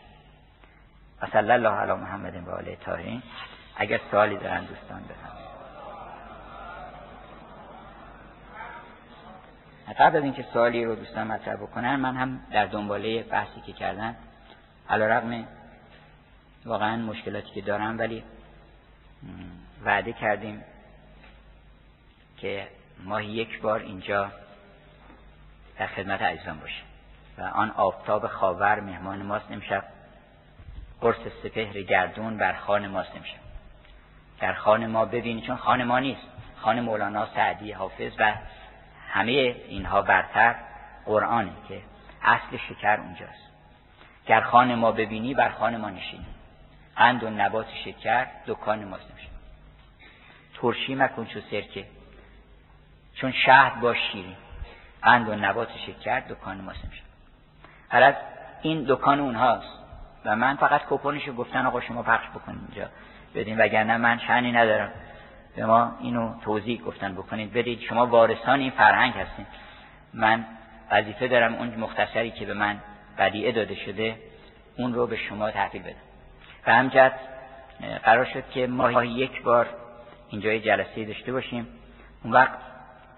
و 1.22 1.26
صلی 1.26 1.50
الله 1.50 1.68
علی 1.68 1.92
محمد 1.92 2.48
و 2.48 2.50
آله 2.50 2.76
طاهرین. 2.76 3.22
اگر 3.76 4.00
سوالی 4.10 4.36
دارن 4.36 4.64
دوستان 4.64 5.02
بفرمایید. 5.02 5.52
قبل 9.98 10.16
از 10.16 10.24
اینکه 10.24 10.44
سوالی 10.52 10.84
رو 10.84 10.94
دوستان 10.94 11.26
مطرح 11.26 11.56
بکنن 11.56 11.96
من 11.96 12.16
هم 12.16 12.40
در 12.50 12.66
دنباله 12.66 13.22
بحثی 13.22 13.60
که 13.60 13.72
کردن 13.72 14.16
علا 14.90 15.06
رقم 15.06 15.44
واقعا 16.64 16.96
مشکلاتی 16.96 17.50
که 17.50 17.60
دارم 17.60 17.98
ولی 17.98 18.24
وعده 19.84 20.12
کردیم 20.12 20.64
که 22.36 22.68
ماهی 23.04 23.26
یک 23.26 23.60
بار 23.60 23.80
اینجا 23.80 24.32
در 25.78 25.86
خدمت 25.86 26.22
عزیزان 26.22 26.60
باشیم. 26.60 26.84
و 27.38 27.42
آن 27.42 27.70
آفتاب 27.70 28.26
خاور 28.26 28.80
مهمان 28.80 29.22
ماست 29.22 29.50
امشب. 29.50 29.84
قرص 31.00 31.16
سپهر 31.42 31.82
گردون 31.82 32.36
بر 32.36 32.52
خان 32.52 32.88
ماست 32.88 33.16
امشب. 33.16 33.40
در 34.40 34.52
خان 34.52 34.86
ما 34.86 35.04
ببینید 35.04 35.44
چون 35.44 35.56
خان 35.56 35.84
ما 35.84 35.98
نیست. 35.98 36.26
خان 36.56 36.80
مولانا 36.80 37.26
سعدی 37.34 37.72
حافظ 37.72 38.12
و 38.18 38.34
همه 39.08 39.32
اینها 39.68 40.02
برتر 40.02 40.54
قرآنه 41.06 41.52
که 41.68 41.82
اصل 42.22 42.56
شکر 42.56 43.00
اونجاست. 43.00 43.52
گر 44.26 44.40
خان 44.40 44.74
ما 44.74 44.92
ببینی 44.92 45.34
بر 45.34 45.48
خان 45.48 45.76
ما 45.76 45.90
نشینی. 45.90 46.26
قند 46.96 47.24
و 47.24 47.30
نبات 47.30 47.66
شکر 47.84 48.26
دکان 48.46 48.84
ماست 48.84 49.10
نمیشه 49.10 49.28
ترشی 50.54 50.94
مکن 50.94 51.26
چو 51.26 51.40
سرکه. 51.50 51.86
چون 53.14 53.32
شهد 53.32 53.80
با 53.80 53.94
شیرین. 53.94 54.36
قند 55.02 55.28
و 55.28 55.34
نبات 55.34 55.68
شکر 55.86 56.20
دکان 56.20 56.60
ماست 56.60 56.84
نمیشه 56.84 57.02
از 58.00 58.14
این 58.62 58.84
دکان 58.88 59.20
اونهاست. 59.20 59.78
و 60.24 60.36
من 60.36 60.56
فقط 60.56 60.84
کوپونشو 60.84 61.32
گفتن 61.32 61.66
آقا 61.66 61.80
شما 61.80 62.02
پخش 62.02 62.28
بکنید 62.28 62.60
اینجا. 62.68 62.90
بدین 63.34 63.60
وگرنه 63.60 63.96
من 63.96 64.18
شعنی 64.18 64.52
ندارم. 64.52 64.90
به 65.56 65.66
ما 65.66 65.92
اینو 66.00 66.34
توضیح 66.40 66.82
گفتن 66.82 67.14
بکنید. 67.14 67.52
برید 67.52 67.80
شما 67.80 68.06
وارثان 68.06 68.60
این 68.60 68.70
فرهنگ 68.70 69.12
هستین. 69.12 69.46
من 70.14 70.44
وظیفه 70.92 71.28
دارم 71.28 71.54
اون 71.54 71.74
مختصری 71.74 72.30
که 72.30 72.46
به 72.46 72.54
من 72.54 72.76
بدیعه 73.18 73.52
داده 73.52 73.74
شده 73.74 74.16
اون 74.78 74.94
رو 74.94 75.06
به 75.06 75.16
شما 75.16 75.50
تحویل 75.50 75.82
بدم. 75.82 75.94
و 76.66 76.72
همجد 76.72 77.12
قرار 78.02 78.24
شد 78.24 78.44
که 78.50 78.66
ما 78.66 79.04
یک 79.04 79.42
بار 79.42 79.66
اینجا 80.28 80.58
جلسه 80.58 81.04
داشته 81.04 81.32
باشیم. 81.32 81.68
اون 82.24 82.32
وقت 82.32 82.58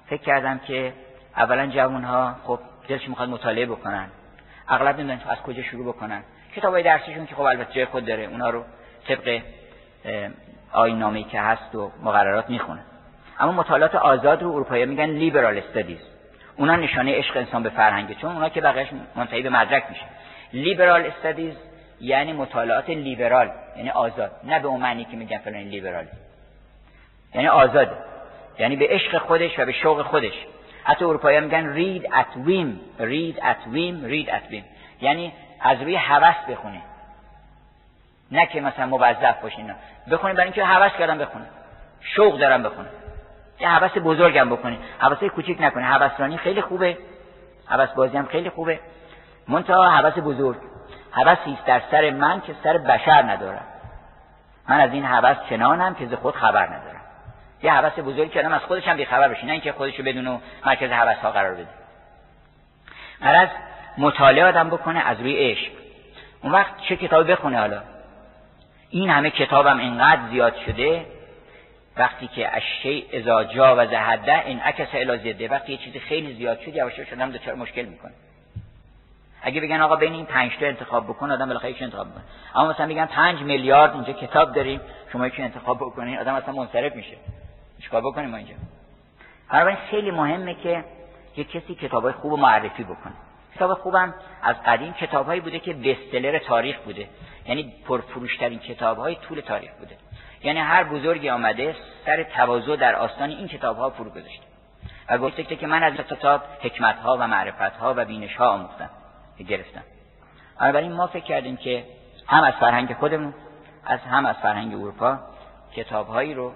فکر 0.06 0.22
کردم 0.22 0.58
که 0.58 0.92
اولا 1.36 1.66
جوان 1.66 2.04
ها 2.04 2.36
خب 2.44 2.58
دلش 2.88 3.08
می‌خواد 3.08 3.28
مطالعه 3.28 3.66
بکنن. 3.66 4.08
اغلب 4.68 4.98
نمی‌دونن 5.00 5.20
از 5.28 5.38
کجا 5.38 5.62
شروع 5.62 5.94
بکنن. 5.94 6.22
کتابای 6.56 6.82
درسیشون 6.82 7.26
که 7.26 7.34
خب 7.34 7.40
البته 7.40 7.72
جای 7.72 7.84
خود 7.84 8.06
داره 8.06 8.24
اونا 8.24 8.50
رو 8.50 8.64
طبق 9.08 9.40
آینامه 10.72 11.24
که 11.24 11.40
هست 11.40 11.74
و 11.74 11.90
مقررات 12.02 12.50
می‌خونه. 12.50 12.80
اما 13.40 13.52
مطالعات 13.52 13.94
آزاد 13.94 14.42
رو 14.42 14.50
اروپایی 14.52 14.86
میگن 14.86 15.04
لیبرال 15.04 15.58
استادیز 15.58 15.98
اونا 16.56 16.76
نشانه 16.76 17.18
عشق 17.18 17.36
انسان 17.36 17.62
به 17.62 17.70
فرهنگه 17.70 18.14
چون 18.14 18.32
اونا 18.32 18.48
که 18.48 18.60
بقیش 18.60 18.88
منتهی 19.14 19.42
به 19.42 19.50
مدرک 19.50 19.84
میشه. 19.90 20.04
لیبرال 20.52 21.06
استادیز 21.06 21.54
یعنی 22.00 22.32
مطالعات 22.32 22.88
لیبرال 22.88 23.50
یعنی 23.76 23.90
آزاد. 23.90 24.32
نه 24.44 24.60
به 24.60 24.68
اون 24.68 24.80
معنی 24.80 25.04
که 25.04 25.16
میگن 25.16 25.38
فلان 25.38 25.60
لیبرال 25.60 26.06
یعنی 27.34 27.48
آزاد. 27.48 27.96
یعنی 28.58 28.76
به 28.76 28.86
عشق 28.90 29.18
خودش 29.18 29.58
و 29.58 29.66
به 29.66 29.72
شوق 29.72 30.02
خودش. 30.02 30.46
حتی 30.84 31.04
اروپایی 31.04 31.40
میگن 31.40 31.66
رید 31.66 32.06
ات 32.14 32.36
ویم 32.36 32.80
رید 32.98 33.40
ات 33.42 33.66
ویم 33.66 34.04
رید 34.04 34.30
ات 34.30 34.50
ویم 34.50 34.64
یعنی 35.00 35.32
از 35.60 35.82
روی 35.82 35.96
هوس 35.96 36.36
بخونه 36.48 36.82
نه 38.30 38.46
که 38.46 38.60
مثلا 38.60 38.86
موظف 38.86 39.42
باشین 39.42 39.74
بخونید 40.10 40.36
برای 40.36 40.46
اینکه 40.46 40.64
هوس 40.64 40.92
کردم 40.98 41.18
بخونه. 41.18 41.44
شوق 42.00 42.38
دارم 42.38 42.62
بخونه. 42.62 42.88
یه 43.60 43.68
هوس 43.68 43.90
بزرگم 44.04 44.50
بکنید 44.50 44.80
هوس 45.00 45.24
کوچیک 45.24 45.60
نکنید 45.60 45.86
هوسرانی 45.86 46.36
خیلی 46.36 46.60
خوبه. 46.60 46.98
هوس 47.68 47.88
بازی 47.88 48.16
هم 48.16 48.26
خیلی 48.26 48.50
خوبه. 48.50 48.80
منتها 49.48 49.88
هوس 49.88 50.18
بزرگ. 50.18 50.56
هوسی 51.12 51.58
در 51.66 51.82
سر 51.90 52.10
من 52.10 52.40
که 52.40 52.54
سر 52.64 52.78
بشر 52.78 53.22
ندارم. 53.22 53.64
من 54.68 54.80
از 54.80 54.92
این 54.92 55.04
هوس 55.04 55.36
چنانم 55.50 55.94
که 55.94 56.06
ز 56.06 56.14
خود 56.14 56.34
خبر 56.34 56.66
ندارم. 56.66 56.93
یه 57.64 57.72
هوس 57.72 57.92
بزرگی 57.98 58.30
کردم 58.30 58.52
از 58.52 58.60
خودش 58.60 58.88
هم 58.88 58.96
بیخبر 58.96 59.28
بشه 59.28 59.46
نه 59.46 59.52
اینکه 59.52 59.72
خودشو 59.72 60.02
بدون 60.02 60.26
و 60.26 60.38
مرکز 60.66 60.90
هوس 60.90 61.16
ها 61.16 61.30
قرار 61.30 61.54
بده. 61.54 61.68
از 63.20 63.48
مطالعه 63.98 64.44
آدم 64.44 64.70
بکنه 64.70 65.00
از 65.00 65.20
روی 65.20 65.36
عشق. 65.36 65.72
اون 66.42 66.52
وقت 66.52 66.80
چه 66.88 66.96
کتابی 66.96 67.32
بخونه 67.32 67.58
حالا؟ 67.58 67.82
این 68.90 69.10
همه 69.10 69.30
کتابم 69.30 69.78
اینقدر 69.78 70.20
زیاد 70.30 70.54
شده 70.66 71.06
وقتی 71.96 72.26
که 72.26 72.56
اشی 72.56 73.06
ازا 73.14 73.44
جا 73.44 73.76
و 73.78 73.86
زهده 73.86 74.46
این 74.46 74.60
عکس 74.60 74.88
الازیده 74.94 75.48
وقتی 75.48 75.72
یه 75.72 75.78
چیزی 75.78 76.00
خیلی 76.00 76.34
زیاد 76.34 76.60
شد 76.60 76.76
یواش 76.76 77.00
شدم 77.00 77.30
دچار 77.30 77.54
مشکل 77.54 77.82
می‌کنه. 77.82 78.12
اگه 79.42 79.60
بگن 79.60 79.80
آقا 79.80 79.96
بین 79.96 80.12
این 80.12 80.26
پنج 80.26 80.52
تا 80.60 80.66
انتخاب 80.66 81.04
بکن 81.04 81.30
آدم 81.30 81.46
بالاخره 81.46 81.70
یک 81.70 81.82
انتخاب 81.82 82.10
بکنه 82.10 82.22
اما 82.54 82.70
مثلا 82.70 82.86
میگن 82.86 83.06
پنج 83.06 83.40
میلیارد 83.40 83.92
اینجا 83.92 84.12
کتاب 84.12 84.54
داریم 84.54 84.80
شما 85.12 85.26
یکی 85.26 85.42
انتخاب 85.42 85.76
بکنین 85.76 86.18
آدم 86.18 86.34
اصلا 86.34 86.54
منصرف 86.54 86.96
میشه. 86.96 87.16
چیکار 87.84 88.00
بکنیم 88.00 88.30
ما 88.30 88.36
اینجا؟ 88.36 88.54
بنابراین 89.50 89.78
خیلی 89.90 90.10
مهمه 90.10 90.54
که 90.54 90.84
یه 91.36 91.44
کسی 91.44 91.74
کتابای 91.74 92.12
خوب 92.12 92.38
معرفی 92.38 92.84
بکنه. 92.84 93.12
کتاب 93.54 93.74
خوبم 93.74 94.14
از 94.42 94.56
قدیم 94.66 94.92
کتابهایی 94.92 95.40
بوده 95.40 95.58
که 95.58 95.72
بستلر 95.72 96.38
تاریخ 96.38 96.78
بوده. 96.78 97.08
یعنی 97.46 97.74
پرفروشترین 97.86 98.58
کتابهای 98.58 99.14
طول 99.14 99.40
تاریخ 99.40 99.70
بوده. 99.78 99.96
یعنی 100.42 100.60
هر 100.60 100.84
بزرگی 100.84 101.30
آمده 101.30 101.76
سر 102.06 102.22
تواضع 102.22 102.76
در 102.76 102.94
آستان 102.94 103.30
این 103.30 103.48
کتاب 103.48 103.76
ها 103.76 103.90
فرو 103.90 104.10
گذاشته. 104.10 104.44
و 105.08 105.18
گفته 105.18 105.44
که 105.44 105.66
من 105.66 105.82
از 105.82 105.94
کتاب 105.94 106.42
حکمت 106.60 106.96
ها 106.96 107.16
و 107.16 107.26
معرفت 107.26 107.76
ها 107.76 107.94
و 107.96 108.04
بینش 108.04 108.36
ها 108.36 108.48
آموختم. 108.48 108.90
گرفتم. 109.48 109.82
بنابراین 110.60 110.92
ما 110.92 111.06
فکر 111.06 111.24
کردیم 111.24 111.56
که 111.56 111.84
هم 112.26 112.44
از 112.44 112.54
فرهنگ 112.54 112.94
خودمون 112.94 113.34
از 113.84 114.00
هم 114.00 114.26
از 114.26 114.36
فرهنگ 114.36 114.74
اروپا 114.74 115.18
کتابهایی 115.76 116.34
رو 116.34 116.52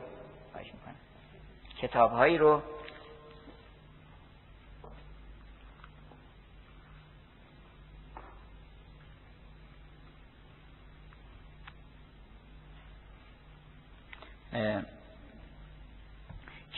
کتابهایی 1.78 2.38
رو 2.38 2.62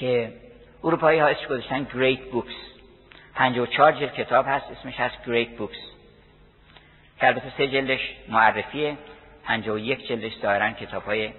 که 0.01 0.33
اروپایی 0.85 1.19
ها 1.21 1.27
اسمش 1.27 1.47
گذاشتن 1.47 1.87
Great 1.93 2.35
Books. 2.35 2.55
54 3.35 3.93
جلد 3.93 4.15
کتاب 4.15 4.45
هست 4.49 4.67
اسمش 4.71 5.01
هست 5.01 5.15
Great 5.25 5.61
Books. 5.61 5.79
که 7.21 7.27
البته 7.27 7.53
سه 7.57 7.69
جلدش 7.69 8.01
معرفیه 8.29 8.97
51 9.45 10.07
جلدش 10.09 10.33
ظاهرا 10.43 10.71
کتاب 10.71 11.03
های 11.03 11.33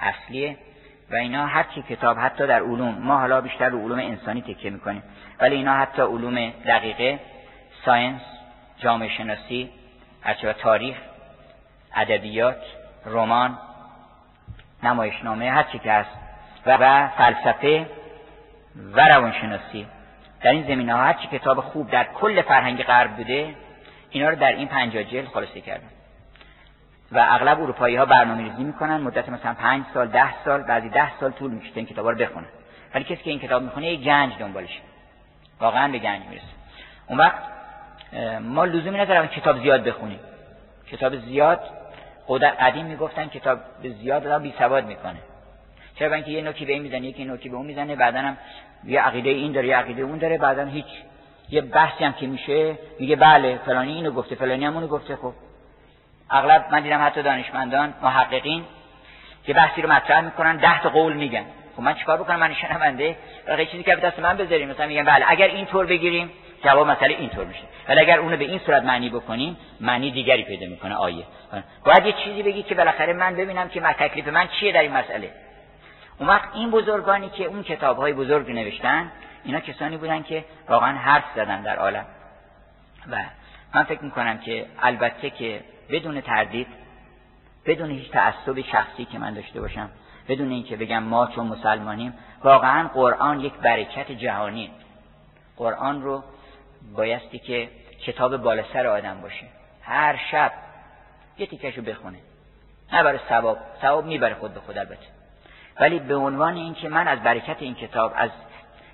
اصلیه. 0.00 0.56
و 1.10 1.14
اینا 1.14 1.46
هر 1.46 1.62
کی 1.62 1.82
کتاب 1.82 2.18
حتی 2.18 2.46
در 2.46 2.62
علوم. 2.62 2.98
ما 2.98 3.18
حالا 3.18 3.40
بیشتر 3.40 3.68
رو 3.68 3.78
علوم 3.84 3.98
انسانی 3.98 4.42
تکیه 4.42 4.70
می‌کنیم. 4.70 5.02
ولی 5.40 5.56
اینا 5.56 5.74
حتی 5.74 6.02
علوم 6.02 6.50
دقیقه 6.66 7.20
ساینس 7.84 8.20
جامعه 8.78 9.08
شناسی 9.08 9.70
هرچه 10.22 10.52
تاریخ 10.52 10.96
ادبیات 11.96 12.62
رمان 13.06 13.58
نمایشنامه 14.82 15.50
هر 15.50 15.62
چی 15.62 15.78
که 15.78 15.92
هست. 15.92 16.10
و, 16.66 16.76
و 16.80 17.08
فلسفه 17.08 17.86
و 18.92 19.08
روانشناسی. 19.08 19.86
در 20.42 20.50
این 20.50 20.62
زمینه 20.62 20.94
ها 20.94 21.02
هر 21.02 21.12
چی 21.12 21.38
کتاب 21.38 21.60
خوب 21.60 21.90
در 21.90 22.04
کل 22.04 22.42
فرهنگ 22.42 22.82
غرب 22.82 23.16
بوده 23.16 23.54
اینا 24.10 24.28
رو 24.28 24.36
در 24.36 24.52
این 24.52 24.68
پنجاه 24.68 25.04
جلد 25.04 25.28
خلاصه 25.28 25.60
کردن. 25.60 25.88
و 27.12 27.26
اغلب 27.28 27.60
اروپایی 27.60 27.96
ها 27.96 28.06
برنامه 28.06 28.42
ریزی 28.42 28.64
می‌کنن. 28.64 28.96
مدت 28.96 29.28
مثلا 29.28 29.54
پنج 29.54 29.84
سال 29.94 30.08
ده 30.08 30.42
سال 30.44 30.62
بعضی 30.62 30.88
ده 30.88 31.18
سال 31.20 31.30
طول 31.30 31.50
می‌کشه 31.50 31.70
این 31.74 31.86
کتاب 31.86 32.08
رو 32.08 32.16
بخونن. 32.16 32.46
ولی 32.94 33.04
کسی 33.04 33.16
که 33.16 33.30
این 33.30 33.38
کتاب 33.38 33.62
می‌خونه 33.62 33.86
یک 33.86 34.00
گنج 34.00 34.32
دنبالش. 34.38 34.80
واقعا 35.60 35.92
به 35.92 35.98
گنج 35.98 36.22
می‌رسه. 36.28 36.46
اون 37.08 37.18
وقت 37.18 37.42
ما 38.40 38.64
لزومی 38.64 38.98
نداره 38.98 39.28
کتاب 39.28 39.58
زیاد 39.58 39.84
بخونیم. 39.84 40.20
کتاب 40.90 41.16
زیاد 41.16 41.60
قدیم 42.60 42.86
می‌گفتن 42.86 43.26
کتاب 43.26 43.58
زیاد 43.82 44.26
آدم 44.26 44.42
بی 44.42 44.54
سواد 44.58 44.86
می‌کنه. 44.86 45.18
چرا؟ 45.94 46.14
اینکه 46.14 46.30
یه 46.30 46.42
نوکی 46.42 46.64
به 46.64 46.72
این 46.72 46.82
می‌زنه 46.82 47.00
یکی 47.00 47.24
نوکی 47.24 47.48
به 47.48 47.56
اون 47.56 47.66
می‌زنه 47.66 47.96
بعدا 47.96 48.18
هم 48.18 48.36
یه 48.84 49.00
عقیده 49.00 49.30
این 49.30 49.52
داره 49.52 49.68
یه 49.68 49.76
عقیده 49.76 50.02
اون 50.02 50.18
داره 50.18 50.38
بعدا 50.38 50.64
هیچ 50.64 50.86
یه 51.48 51.60
بحثی 51.60 52.04
هم 52.04 52.12
که 52.12 52.26
میشه 52.26 52.78
میگه 52.98 53.16
بله 53.16 53.58
فلانی 53.64 53.92
اینو 53.92 54.10
گفته 54.10 54.34
فلانی 54.34 54.64
هم 54.64 54.74
اونو 54.74 54.86
گفته 54.86 55.16
خب. 55.16 55.32
اغلب 56.30 56.66
من 56.70 56.80
دیدم 56.80 57.06
حتی 57.06 57.22
دانشمندان 57.22 57.94
محققین 58.02 58.64
که 59.44 59.54
بحثی 59.54 59.82
رو 59.82 59.92
مطرح 59.92 60.20
می‌کنن 60.20 60.56
ده 60.56 60.82
تا 60.82 60.88
قول 60.88 61.12
میگن. 61.12 61.44
خب 61.76 61.82
من 61.82 61.94
چیکار 61.94 62.16
بکنم؟ 62.16 62.38
من 62.38 62.54
شنونده 62.54 63.16
بقیه 63.46 63.66
چیزی 63.66 63.82
که 63.82 63.96
به 63.96 64.00
دست 64.00 64.18
من 64.18 64.36
بذاریم 64.36 64.68
مثلا 64.68 64.86
میگن 64.86 65.04
بله 65.04 65.24
اگر 65.28 65.46
این 65.46 65.66
طور 65.66 65.86
بگیریم 65.86 66.30
جواب 66.64 66.90
مسئله 66.90 67.14
اینطور 67.14 67.44
میشه. 67.44 67.62
ولی 67.88 68.00
اگر 68.00 68.18
اونو 68.18 68.36
به 68.36 68.44
این 68.44 68.58
صورت 68.58 68.82
معنی 68.82 69.10
بکنیم 69.10 69.56
معنی 69.80 70.10
دیگری 70.10 70.44
پیدا 70.44 70.66
می‌کنه 70.66 70.94
آیه. 70.94 71.24
باید 71.84 72.06
یه 72.06 72.12
چیزی 72.12 72.42
بگی 72.42 72.62
که 72.62 72.74
بالاخره 72.74 73.12
من 73.12 73.36
ببینم 73.36 73.68
که 73.68 73.80
من 73.80 73.92
تکلیف 73.92 74.28
من 74.28 74.48
چیه 74.48 74.72
در 74.72 74.80
این 74.80 74.92
مسئله. 74.92 75.30
اون 76.18 76.28
وقت 76.28 76.48
این 76.54 76.70
بزرگانی 76.70 77.28
که 77.28 77.44
اون 77.44 77.62
کتاب 77.62 77.96
های 77.96 78.12
بزرگ 78.12 78.50
نوشتن 78.50 79.12
اینا 79.44 79.60
کسانی 79.60 79.96
بودن 79.96 80.22
که 80.22 80.44
واقعا 80.68 80.98
حرف 80.98 81.24
زدن 81.36 81.62
در 81.62 81.76
عالم. 81.76 82.04
و 83.10 83.16
من 83.74 83.82
فکر 83.82 84.04
می‌کنم 84.04 84.38
که 84.38 84.66
البته 84.82 85.30
که 85.30 85.60
بدون 85.92 86.20
تردید 86.20 86.66
بدون 87.66 87.90
هیچ 87.90 88.10
تعصب 88.10 88.60
شخصی 88.60 89.04
که 89.04 89.18
من 89.18 89.34
داشته 89.34 89.60
باشم 89.60 89.90
بدون 90.28 90.50
اینکه 90.50 90.76
بگم 90.76 91.02
ما 91.02 91.26
چون 91.26 91.46
مسلمانیم 91.46 92.14
واقعا 92.44 92.88
قرآن 92.88 93.40
یک 93.40 93.52
برکت 93.52 94.12
جهانی. 94.12 94.70
قرآن 95.56 96.02
رو 96.02 96.24
بایستی 96.96 97.38
که 97.38 97.68
کتاب 98.06 98.36
بالا 98.36 98.62
سر 98.72 98.86
آدم 98.86 99.20
باشه. 99.20 99.46
هر 99.82 100.20
شب 100.30 100.52
یه 101.38 101.46
تیکش 101.46 101.78
بخونه. 101.78 102.18
نه 102.92 103.02
برای 103.02 103.18
ثواب. 103.28 103.58
ثواب 103.82 104.06
می‌بره 104.06 104.34
خود 104.34 104.54
به 104.54 104.60
خود 104.60 104.78
البته. 104.78 105.06
ولی 105.80 105.98
به 105.98 106.16
عنوان 106.16 106.54
اینکه 106.54 106.88
من 106.88 107.08
از 107.08 107.22
برکت 107.22 107.56
این 107.60 107.74
کتاب 107.74 108.12
از 108.16 108.30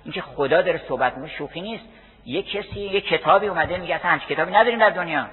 اینکه 0.03 0.21
خدا 0.21 0.61
داره 0.61 0.81
صحبت 0.87 1.17
می‌کنه 1.17 1.37
شوخی 1.37 1.61
نیست. 1.61 1.83
یه 2.25 2.43
کسی 2.43 2.79
یه 2.79 3.01
کتابی 3.01 3.47
اومده 3.47 3.77
میگه 3.77 3.95
اصلا 3.95 4.17
کتابی 4.17 4.51
نداریم 4.51 4.79
در 4.79 4.89
دنیا. 4.89 5.27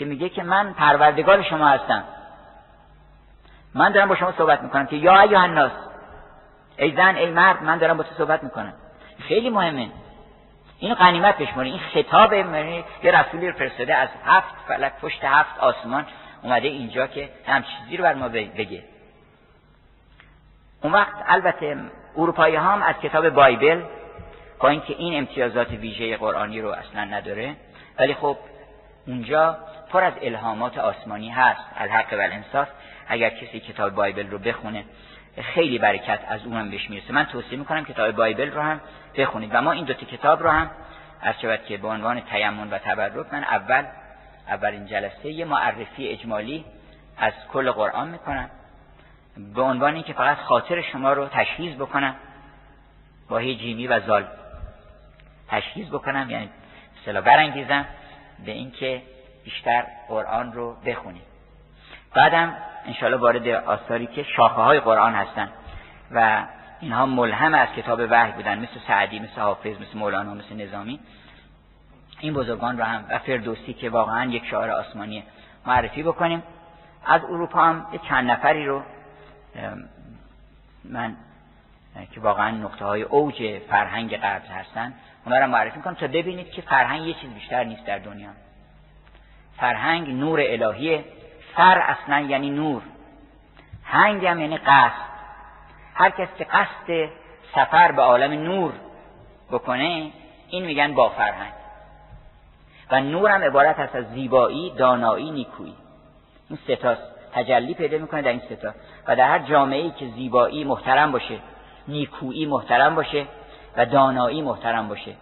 که 0.00 0.06
میگه 0.06 0.28
که 0.28 0.42
من 0.42 0.72
پروردگار 0.72 1.42
شما 1.42 1.68
هستم. 1.68 2.04
من 3.74 3.92
دارم 3.92 4.08
با 4.08 4.14
شما 4.16 4.32
صحبت 4.32 4.62
می‌کنم 4.62 4.86
که 4.86 4.96
یا 4.96 5.20
ایها 5.20 5.42
الناس 5.42 5.72
ای 6.76 6.96
زن 6.96 7.16
ای 7.16 7.30
مرد 7.30 7.62
من 7.62 7.78
دارم 7.78 7.96
با 7.96 8.02
تو 8.02 8.14
صحبت 8.14 8.44
می‌کنم. 8.44 8.72
خیلی 9.18 9.50
مهمه. 9.50 9.88
اینو 10.78 10.94
غنیمت 10.94 11.38
بشماری 11.38 11.70
این 11.70 11.80
خطاب 11.94 12.32
یه 12.32 12.84
رسولی 13.02 13.52
فرستاده 13.52 13.94
از 13.94 14.08
هفت 14.24 14.54
فلک 14.68 14.92
پشت 15.00 15.24
هفت 15.24 15.58
آسمان 15.58 16.06
اومده 16.42 16.68
اینجا 16.68 17.06
که 17.06 17.28
هم 17.46 17.62
چیزی 17.62 17.96
رو 17.96 18.04
بر 18.04 18.14
ما 18.14 18.28
بگه. 18.28 18.84
اون 20.82 20.92
وقت 20.92 21.14
البته 21.26 21.76
اروپایی 22.16 22.56
هم 22.56 22.82
از 22.82 22.94
کتاب 23.02 23.28
بایبل 23.28 23.82
با 24.60 24.68
اینکه 24.68 24.94
این 24.98 25.18
امتیازات 25.18 25.70
ویژه 25.70 26.16
قرآنی 26.16 26.60
رو 26.60 26.68
اصلا 26.68 27.04
نداره 27.04 27.56
ولی 27.98 28.14
خب 28.14 28.36
اونجا 29.06 29.58
پر 29.92 30.04
از 30.04 30.14
الهامات 30.22 30.78
آسمانی 30.78 31.28
هست. 31.28 31.60
الحق 31.76 32.12
و 32.12 32.20
الانصاف. 32.20 32.68
اگر 33.08 33.30
کسی 33.30 33.60
کتاب 33.60 33.94
بایبل 33.94 34.30
رو 34.30 34.38
بخونه 34.38 34.84
خیلی 35.54 35.78
برکت 35.78 36.20
از 36.28 36.46
اونم 36.46 36.70
بهش 36.70 36.90
می‌رسه. 36.90 37.12
من 37.12 37.24
توصیه 37.24 37.58
می‌کنم 37.58 37.84
کتاب 37.84 38.12
بایبل 38.12 38.50
رو 38.50 38.60
هم 38.60 38.80
بخونید. 39.16 39.50
و 39.52 39.62
ما 39.62 39.72
این 39.72 39.84
دوتا 39.84 40.06
کتاب 40.06 40.42
رو 40.42 40.50
هم 40.50 40.70
از 41.20 41.34
شود 41.42 41.64
که 41.64 41.76
به 41.76 41.88
عنوان 41.88 42.20
تیمون 42.20 42.70
و 42.70 42.78
تبرک 42.78 43.26
من 43.32 43.44
اول 43.44 43.84
اولین 44.48 44.86
جلسه 44.86 45.30
یه 45.30 45.44
معرفی 45.44 46.08
اجمالی 46.08 46.64
از 47.18 47.32
کل 47.52 47.70
قرآن 47.70 48.08
می‌کنم. 48.08 48.50
به 49.54 49.62
عنوان 49.62 49.94
اینکه 49.94 50.12
فقط 50.12 50.36
خاطر 50.36 50.82
شما 50.82 51.12
رو 51.12 51.28
تشخیص 51.28 51.74
بکنم 51.74 52.16
با 53.28 53.38
هی 53.38 53.56
جیمی 53.56 53.86
و 53.86 54.00
زال 54.00 54.26
تشخیص 55.48 55.88
بکنم 55.88 56.30
یعنی 56.30 56.48
مثلا 57.02 57.20
برانگیزم 57.20 57.86
به 58.44 58.52
اینکه 58.52 59.02
بیشتر 59.50 59.84
قرآن 60.08 60.52
رو 60.52 60.76
بخونید 60.86 61.22
بعدم 62.14 62.56
انشاءالله 62.86 63.20
وارد 63.20 63.48
آثاری 63.48 64.06
که 64.06 64.22
شاخه 64.22 64.62
های 64.62 64.80
قرآن 64.80 65.14
هستن 65.14 65.48
و 66.10 66.46
اینها 66.80 67.06
ملهم 67.06 67.54
از 67.54 67.68
کتاب 67.76 68.00
وحی 68.10 68.32
بودن 68.32 68.58
مثل 68.58 68.80
سعدی 68.88 69.18
مثل 69.18 69.40
حافظ 69.40 69.80
مثل 69.80 69.98
مولانا 69.98 70.34
مثل 70.34 70.56
نظامی. 70.56 71.00
این 72.20 72.34
بزرگان 72.34 72.78
رو 72.78 72.84
هم 72.84 73.04
و 73.10 73.18
فردوسی 73.18 73.72
که 73.72 73.90
واقعا 73.90 74.30
یک 74.30 74.46
شعار 74.46 74.70
آسمانی 74.70 75.24
معرفی 75.66 76.02
بکنیم. 76.02 76.42
از 77.06 77.24
اروپا 77.24 77.62
هم 77.64 77.86
چند 78.08 78.30
نفری 78.30 78.66
رو 78.66 78.82
من 80.84 81.16
که 82.12 82.20
واقعا 82.20 82.50
نقطه 82.50 82.84
های 82.84 83.02
اوج 83.02 83.58
فرهنگ 83.70 84.16
غرب 84.16 84.42
هستن 84.50 84.94
اونا 85.24 85.38
رو 85.38 85.46
معرفی 85.46 85.76
می‌کنم 85.76 85.94
تا 85.94 86.06
ببینید 86.06 86.50
که 86.50 86.62
فرهنگ 86.62 87.06
یه 87.06 87.14
چیز 87.14 87.30
بیشتر 87.30 87.64
نیست 87.64 87.86
در 87.86 87.98
دنیا. 87.98 88.30
فرهنگ 89.60 90.10
نور 90.10 90.40
الهیه 90.40 91.04
فر 91.54 91.78
اصلا 91.78 92.20
یعنی 92.20 92.50
نور. 92.50 92.82
هنگ 93.84 94.26
هم 94.26 94.40
یعنی 94.40 94.58
قصد. 94.58 95.10
هر 95.94 96.10
کس 96.10 96.28
که 96.38 96.44
قصد 96.44 97.08
سفر 97.54 97.92
به 97.92 98.02
عالم 98.02 98.32
نور 98.32 98.72
بکنه 99.50 100.10
این 100.48 100.64
میگن 100.64 100.94
با 100.94 101.08
فرهنگ. 101.08 101.52
و 102.90 103.00
نور 103.00 103.30
هم 103.30 103.42
عبارت 103.42 103.78
هست 103.78 103.94
از 103.94 104.04
زیبایی 104.04 104.70
دانایی 104.70 105.30
نیکویی. 105.30 105.74
این 106.48 106.58
ستاست 106.64 107.02
تجلی 107.32 107.74
پیدا 107.74 107.98
می‌کنه 107.98 108.22
در 108.22 108.30
این 108.30 108.42
ستا 108.50 108.74
و 109.08 109.16
در 109.16 109.28
هر 109.28 109.38
جامعه 109.38 109.82
ای 109.82 109.90
که 109.90 110.06
زیبایی 110.06 110.64
محترم 110.64 111.12
باشه 111.12 111.38
نیکویی 111.88 112.46
محترم 112.46 112.94
باشه 112.94 113.26
و 113.76 113.86
دانایی 113.86 114.42
محترم 114.42 114.88
باشه. 114.88 115.14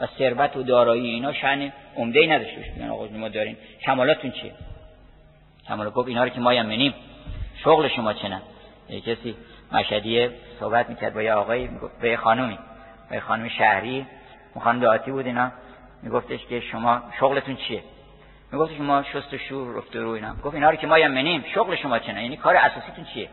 و 0.00 0.06
ثروت 0.18 0.56
و 0.56 0.62
دارایی 0.62 1.10
اینا 1.10 1.32
شأن 1.32 1.72
عمده 1.96 2.20
ای 2.20 2.38
باشه 2.38 2.90
آقا 2.90 3.06
ما 3.06 3.28
دارین 3.28 3.56
کمالاتون 3.82 4.30
چیه؟ 4.30 4.52
کمالات 5.68 5.92
گفت 5.92 6.08
اینا 6.08 6.24
رو 6.24 6.28
که 6.30 6.40
ما 6.40 6.54
یمنیم. 6.54 6.94
شغل 7.64 7.88
شما 7.88 8.12
چنه 8.12 8.42
کسی 9.06 9.36
مشهدیه 9.72 10.30
صحبت 10.60 10.90
می‌کرد 10.90 11.14
با 11.14 11.22
یه 11.22 11.32
آقایی 11.32 11.70
به 12.00 12.10
یه 12.10 12.16
خانومی. 12.16 12.58
با 13.10 13.16
یه 13.16 13.20
خانم 13.20 13.48
شهری. 13.48 14.06
خانم 14.60 14.80
دعاتی 14.80 15.10
بود 15.10 15.26
اینا. 15.26 15.52
میگفتش 16.02 16.46
که 16.46 16.60
شما 16.60 17.02
شغلتون 17.20 17.56
چیه؟ 17.56 17.82
می‌گفت 18.52 18.76
شما 18.76 19.02
شست 19.02 19.34
و 19.34 19.38
شور 19.38 19.76
رفت 19.76 19.96
رو 19.96 20.08
اینا. 20.08 20.34
گفت 20.34 20.54
اینا 20.54 20.70
رو 20.70 20.76
که 20.76 20.86
ما 20.86 20.98
یمنیم. 20.98 21.44
شغل 21.54 21.76
شما 21.76 21.98
چنه 21.98 22.22
یعنی 22.22 22.36
کار 22.36 22.56
اساسیتون 22.56 23.04
چیه؟ 23.04 23.28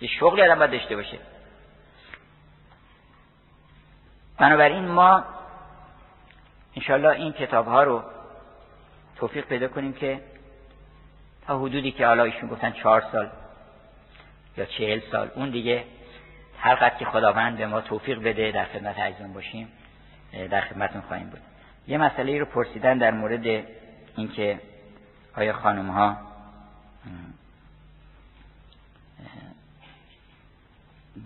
یه 0.00 0.08
شغلی 0.08 0.42
آدم 0.42 0.58
باید 0.58 0.70
داشته 0.70 0.96
باشه. 0.96 1.18
بنابراین 4.38 4.88
ما 4.88 5.24
انشالله 6.76 7.08
این 7.08 7.32
کتاب 7.32 7.66
ها 7.66 7.82
رو 7.82 8.02
توفیق 9.16 9.44
پیدا 9.44 9.68
کنیم 9.68 9.92
که 9.92 10.20
تا 11.46 11.58
حدودی 11.58 11.92
که 11.92 12.06
حالا 12.06 12.24
ایشون 12.24 12.48
گفتن 12.48 12.72
چهار 12.72 13.04
سال 13.12 13.30
یا 14.56 14.64
چهل 14.64 15.00
سال 15.12 15.30
اون 15.34 15.50
دیگه 15.50 15.84
هر 16.58 16.74
قد 16.74 16.98
که 16.98 17.04
خداوند 17.04 17.56
به 17.56 17.66
ما 17.66 17.80
توفیق 17.80 18.22
بده 18.22 18.52
در 18.52 18.64
خدمت 18.64 18.98
عزیزان 18.98 19.32
باشیم 19.32 19.68
در 20.50 20.60
خدمتون 20.60 21.00
خواهیم 21.00 21.26
بود. 21.26 21.40
یه 21.88 21.98
مسئله 21.98 22.38
رو 22.38 22.44
پرسیدن 22.44 22.98
در 22.98 23.10
مورد 23.10 23.66
اینکه 24.16 24.60
آیا 25.36 25.52
خانم 25.52 25.90
ها 25.90 26.16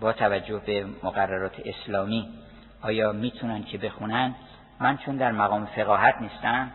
با 0.00 0.12
توجه 0.12 0.62
به 0.66 0.86
مقررات 1.02 1.60
اسلامی 1.64 2.28
آیا 2.82 3.12
می‌تونن 3.12 3.64
که 3.64 3.78
بخونن؟ 3.78 4.34
من 4.80 4.96
چون 4.96 5.16
در 5.16 5.32
مقام 5.32 5.66
فقاهت 5.66 6.14
نیستم 6.20 6.70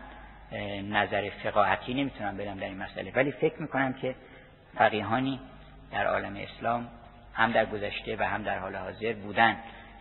نظر 0.90 1.30
فقاهتی 1.30 1.94
نمی‌تونم 1.94 2.36
بدم 2.36 2.54
در 2.54 2.66
این 2.66 2.78
مسئله. 2.78 3.12
ولی 3.16 3.32
فکر 3.32 3.62
می‌کنم 3.62 3.92
که 3.92 4.14
فقیهانی 4.74 5.40
در 5.92 6.06
عالم 6.06 6.36
اسلام 6.36 6.88
هم 7.34 7.52
در 7.52 7.66
گذشته 7.66 8.16
و 8.16 8.22
هم 8.22 8.42
در 8.42 8.58
حال 8.58 8.76
حاضر 8.76 9.12
بودن 9.12 9.56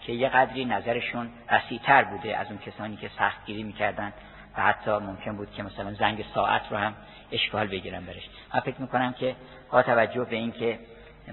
که 0.05 0.13
یه 0.13 0.29
قدری 0.29 0.65
نظرشون 0.65 1.29
وسیعتر 1.51 2.03
بوده 2.03 2.37
از 2.37 2.47
اون 2.47 2.57
کسانی 2.57 2.95
که 2.95 3.09
سختگیری 3.19 3.63
می‌کردن 3.63 4.13
و 4.57 4.61
حتی 4.61 4.91
ممکن 4.91 5.37
بود 5.37 5.51
که 5.51 5.63
مثلا 5.63 5.93
زنگ 5.93 6.25
ساعت 6.33 6.61
رو 6.71 6.77
هم 6.77 6.93
اشکال 7.31 7.67
بگیرن 7.67 8.05
برش. 8.05 8.29
من 8.53 8.59
فکر 8.59 8.81
می‌کنم 8.81 9.13
که 9.13 9.35
با 9.71 9.83
توجه 9.83 10.23
به 10.23 10.35
اینکه 10.35 10.79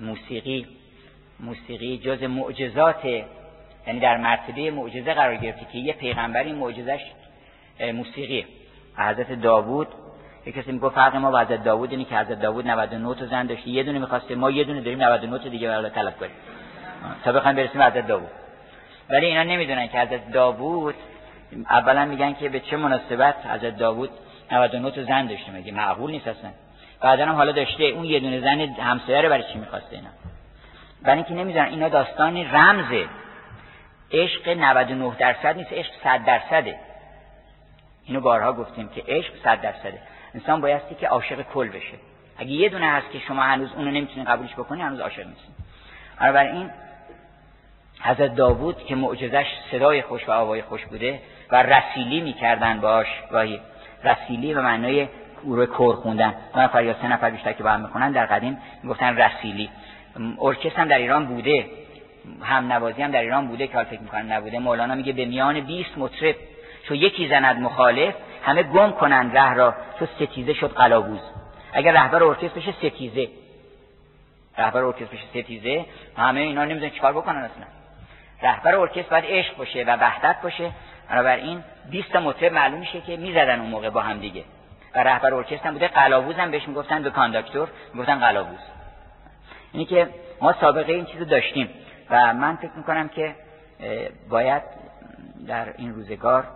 موسیقی 0.00 0.66
موسیقی 1.40 1.98
جز 1.98 2.22
معجزات 2.22 3.24
یعنی 3.86 4.00
در 4.00 4.16
مرتبه 4.16 4.70
معجزه 4.70 5.14
قرار 5.14 5.36
گرفته 5.36 5.66
که 5.72 5.78
یه 5.78 5.92
پیغمبری 5.92 6.52
معجزش 6.52 7.00
موسیقی. 7.94 8.46
حضرت 8.96 9.32
داوود 9.32 9.88
یه 10.46 10.52
کسی 10.52 10.72
میگه 10.72 10.88
فرق 10.88 11.16
ما 11.16 11.30
با 11.30 11.40
حضرت 11.40 11.64
داوود 11.64 11.90
اینه 11.90 12.04
که 12.04 12.16
حضرت 12.16 12.40
داوود 12.40 12.66
99 12.68 13.14
تا 13.14 13.26
زن 13.26 13.46
داشته 13.46 13.68
یه 13.68 13.82
دونه 13.82 13.98
می‌خواسته 13.98 14.34
ما 14.34 14.50
یه 14.50 14.64
دونه 14.64 14.80
داریم 14.80 15.02
99 15.02 15.38
تا 15.38 15.48
دیگه 15.48 15.68
برای 15.68 15.90
طلب 15.90 16.18
کنیم. 16.18 16.32
تا 17.24 17.32
بخوایم 17.32 17.56
برسیم 17.56 17.82
حضرت 17.82 18.06
داوود. 18.06 18.30
ولی 19.10 19.26
اینا 19.26 19.42
نمی‌دونن 19.42 19.88
که 19.88 19.98
حضرت 19.98 20.30
داوود 20.30 20.94
اولا 21.70 22.04
میگن 22.04 22.34
که 22.34 22.48
به 22.48 22.60
چه 22.60 22.76
مناسبت 22.76 23.34
حضرت 23.46 23.76
داوود 23.76 24.10
99 24.52 24.90
تا 24.90 25.04
زن 25.04 25.26
داشته. 25.26 25.52
مگه 25.52 25.72
معقول 25.72 26.10
نیست 26.10 26.28
اصلا؟ 26.28 26.50
بعدا 27.00 27.26
هم 27.26 27.34
حالا 27.34 27.52
داشته 27.52 27.84
اون 27.84 28.04
یه 28.04 28.20
دونه 28.20 28.40
زن 28.40 28.60
همسایه 28.60 29.28
برای 29.28 29.44
چی 29.52 29.58
می‌خواسته 29.58 29.96
اینا؟ 29.96 30.08
برای 31.02 31.16
اینکه 31.16 31.34
نمی‌دونن 31.34 31.64
اینا 31.64 31.88
داستانی 31.88 32.44
رمزه. 32.44 33.04
عشق 34.12 34.48
99 34.48 35.16
درصد 35.18 35.56
نیست 35.56 35.72
عشق 35.72 35.92
100 36.04 36.24
درصده. 36.24 36.78
اینو 38.06 38.20
بارها 38.20 38.52
گفتیم 38.52 38.88
که 38.88 39.04
عشق 39.08 39.32
100 39.44 39.60
درصده. 39.60 39.98
انسان 40.34 40.60
بایستی 40.60 40.94
که 40.94 41.08
عاشق 41.08 41.42
کل 41.42 41.68
بشه. 41.68 41.94
اگه 42.38 42.50
یه 42.50 42.68
دونه 42.68 42.86
هست 42.86 43.10
که 43.10 43.18
شما 43.18 43.42
هنوز 43.42 43.72
اونو 43.72 43.90
نمی‌تونین 43.90 44.24
قبولش 44.24 44.52
بکنی 44.52 44.82
هنوز 44.82 45.00
عاشق 45.00 45.26
نیستین 45.26 45.54
این 46.36 46.70
حضرت 48.02 48.34
داوود 48.34 48.84
که 48.84 48.94
معجزش 48.94 49.46
صدای 49.70 50.02
خوش 50.02 50.28
و 50.28 50.32
آوای 50.32 50.62
خوش 50.62 50.84
بوده 50.84 51.20
و 51.50 51.62
رسیلی 51.62 52.20
می‌کردن 52.20 52.80
باش 52.80 53.06
گاهی 53.30 53.60
رسیلی 54.04 54.54
به 54.54 54.60
معنای 54.60 55.08
رو 55.44 55.66
کور 55.66 55.96
خوندن. 55.96 56.34
دو 56.54 56.60
نفر 56.60 56.84
یا 56.84 56.94
سه 56.94 57.08
نفر 57.08 57.30
بیشتر 57.30 57.52
که 57.52 57.62
با 57.62 57.70
هم 57.70 57.80
می‌خونن 57.80 58.12
در 58.12 58.26
قدیم 58.26 58.58
می‌گفتن 58.82 59.16
رسیلی. 59.16 59.70
ارکستر 60.40 60.80
هم 60.80 60.88
در 60.88 60.98
ایران 60.98 61.26
بوده. 61.26 61.66
هم 62.42 62.72
نوازی 62.72 63.02
هم 63.02 63.10
در 63.10 63.20
ایران 63.20 63.48
بوده 63.48 63.66
که 63.66 63.74
حال 63.74 63.84
فکر 63.84 64.00
می‌کنم 64.00 64.32
نبوده. 64.32 64.58
مولانا 64.58 64.94
میگه 64.94 65.12
به 65.12 65.24
میان 65.24 65.60
20 65.60 65.98
مطرب 65.98 66.36
چو 66.88 66.94
یکی 66.94 67.28
زند 67.28 67.60
مخالف 67.60 68.14
همه 68.44 68.62
گم 68.62 68.90
کنند 68.90 69.38
ره 69.38 69.54
را 69.54 69.74
چو 69.98 70.06
ستیزه 70.06 70.54
شد 70.54 70.72
قلاووز. 70.72 71.20
اگر 71.72 71.92
رهبر 71.92 72.22
ارکستر 72.22 72.60
بشه 72.60 72.72
ستیزه. 72.72 73.28
رهبر 74.58 74.82
ارکستر 74.82 75.16
بشه 75.16 75.26
ستیزه 75.30 75.84
همه 76.16 76.40
اینا 76.40 76.64
نمی‌دونن 76.64 76.90
چیکار 76.90 77.12
بکنن 77.12 77.38
اصلا. 77.38 77.64
رهبر 78.42 78.74
ارکستر 78.74 79.10
باید 79.10 79.24
عشق 79.28 79.56
باشه 79.56 79.84
و 79.84 79.96
وحدت 79.96 80.36
باشه. 80.42 80.70
بنابراین 81.10 81.62
20 81.90 82.16
مطرب 82.16 82.52
معلوم 82.52 82.78
میشه 82.78 83.00
که 83.00 83.16
می‌زدن 83.16 83.60
اون 83.60 83.70
موقع 83.70 83.90
با 83.90 84.00
هم 84.00 84.18
دیگه. 84.18 84.44
و 84.94 85.02
رهبر 85.02 85.34
ارکستر 85.34 85.68
هم 85.68 85.72
بوده. 85.72 85.88
قلاووز 85.88 86.36
هم 86.36 86.50
بهش 86.50 86.68
می‌گفتن 86.68 87.02
به 87.02 87.10
کانداکتور 87.10 87.68
می‌گفتن 87.94 88.20
قلاووز. 88.20 88.58
اینی 89.72 89.84
که 89.84 90.08
ما 90.40 90.54
سابقه 90.60 90.92
این 90.92 91.04
چیزو 91.04 91.24
داشتیم. 91.24 91.68
و 92.10 92.34
من 92.34 92.56
فکر 92.56 92.72
می‌کنم 92.76 93.08
که 93.08 93.34
باید 94.28 94.62
در 95.46 95.74
این 95.76 95.94
روزگار 95.94 96.46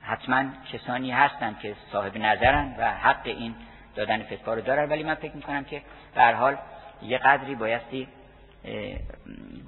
حتما 0.00 0.44
کسانی 0.72 1.10
هستن 1.10 1.56
که 1.62 1.74
صاحب 1.92 2.16
نظرن 2.16 2.74
و 2.78 2.90
حق 2.90 3.22
این 3.24 3.54
دادن 3.94 4.22
فتوا 4.22 4.54
رو 4.54 4.60
دارن. 4.60 4.88
ولی 4.88 5.02
من 5.02 5.14
فکر 5.14 5.36
می‌کنم 5.36 5.64
که 5.64 5.82
در 6.14 6.34
حال 6.34 6.56
یه 7.02 7.18
قدری 7.18 7.54
بایستی 7.54 8.08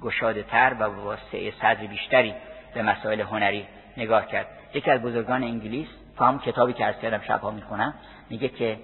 گشاده 0.01 0.43
تر 0.43 0.75
و 0.79 0.83
واسه 0.83 1.51
صدر 1.51 1.87
بیشتری 1.87 2.33
به 2.73 2.81
مسائل 2.81 3.21
هنری 3.21 3.67
نگاه 3.97 4.27
کرد. 4.27 4.47
یکی 4.73 4.91
از 4.91 5.01
بزرگان 5.01 5.43
انگلیس 5.43 5.87
تو 6.17 6.25
هم 6.25 6.39
کتابی 6.39 6.73
که 6.73 6.85
از 6.85 6.95
کردم 7.01 7.21
شبها 7.21 7.51
می‌خونم 7.51 7.93
میگه 8.29 8.47
که 8.49 8.79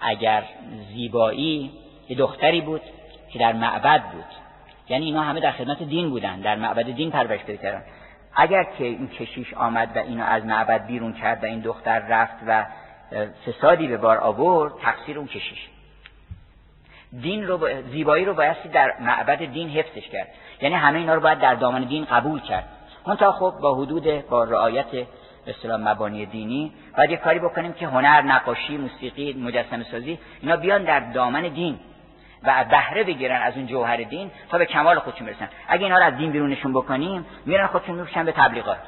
اگر 0.00 0.44
زیبایی 0.92 1.72
یه 2.08 2.16
دختری 2.16 2.60
بود 2.60 2.82
که 3.32 3.38
در 3.38 3.52
معبد 3.52 4.02
بود. 4.02 4.43
یعنی 4.88 5.04
اینا 5.04 5.22
همه 5.22 5.40
در 5.40 5.52
خدمت 5.52 5.82
دین 5.82 6.10
بودن 6.10 6.40
در 6.40 6.56
معبد 6.56 6.90
دین 6.90 7.10
پرورش 7.10 7.44
پیدا 7.44 7.62
کردن. 7.62 7.82
اگر 8.36 8.64
که 8.64 8.84
این 8.84 9.08
کشیش 9.08 9.54
آمد 9.54 9.96
و 9.96 9.98
اینو 9.98 10.24
از 10.24 10.44
معبد 10.44 10.86
بیرون 10.86 11.12
کرد 11.12 11.44
و 11.44 11.46
این 11.46 11.60
دختر 11.60 11.98
رفت 11.98 12.36
و 12.46 12.64
فسادی 13.46 13.86
به 13.86 13.96
بار 13.96 14.18
آورد 14.18 14.72
تقصیر 14.82 15.18
اون 15.18 15.26
کشیش. 15.26 15.68
دین 17.22 17.46
رو 17.46 17.68
زیبایی 17.92 18.24
رو 18.24 18.34
بایستی 18.34 18.68
در 18.68 18.94
معبد 19.00 19.38
دین 19.38 19.68
حفظش 19.68 20.08
کرد. 20.08 20.28
یعنی 20.60 20.74
همه 20.74 20.98
اینا 20.98 21.14
رو 21.14 21.20
باید 21.20 21.38
در 21.38 21.54
دامن 21.54 21.84
دین 21.84 22.04
قبول 22.04 22.40
کرد. 22.40 22.64
تا 23.18 23.32
خب 23.32 23.54
با 23.62 23.74
حدود 23.74 24.28
با 24.28 24.44
رعایت 24.44 24.86
به 25.62 25.76
مبانی 25.76 26.26
دینی 26.26 26.72
باید 26.96 27.10
یه 27.10 27.16
کاری 27.16 27.38
بکنیم 27.38 27.72
که 27.72 27.86
هنر 27.86 28.22
نقاشی 28.22 28.76
موسیقی 28.76 29.32
مجسمه 29.32 29.84
سازی 29.90 30.18
اینا 30.42 30.56
بیان 30.56 30.84
در 30.84 31.00
دامن 31.00 31.48
دین. 31.48 31.78
و 32.46 32.64
بهره 32.64 33.04
بگیرن 33.04 33.42
از 33.42 33.56
اون 33.56 33.66
جوهر 33.66 33.96
دین 33.96 34.30
تا 34.48 34.58
به 34.58 34.66
کمال 34.66 34.98
خودشون 34.98 35.26
برسن. 35.26 35.48
اگه 35.68 35.84
اینا 35.84 35.98
رو 35.98 36.04
از 36.04 36.16
دین 36.16 36.32
بیرونشون 36.32 36.72
بکنیم 36.72 37.26
میرن 37.46 37.66
خودشون 37.66 37.94
میفشن 37.94 38.24
به 38.24 38.32
تبلیغات. 38.32 38.78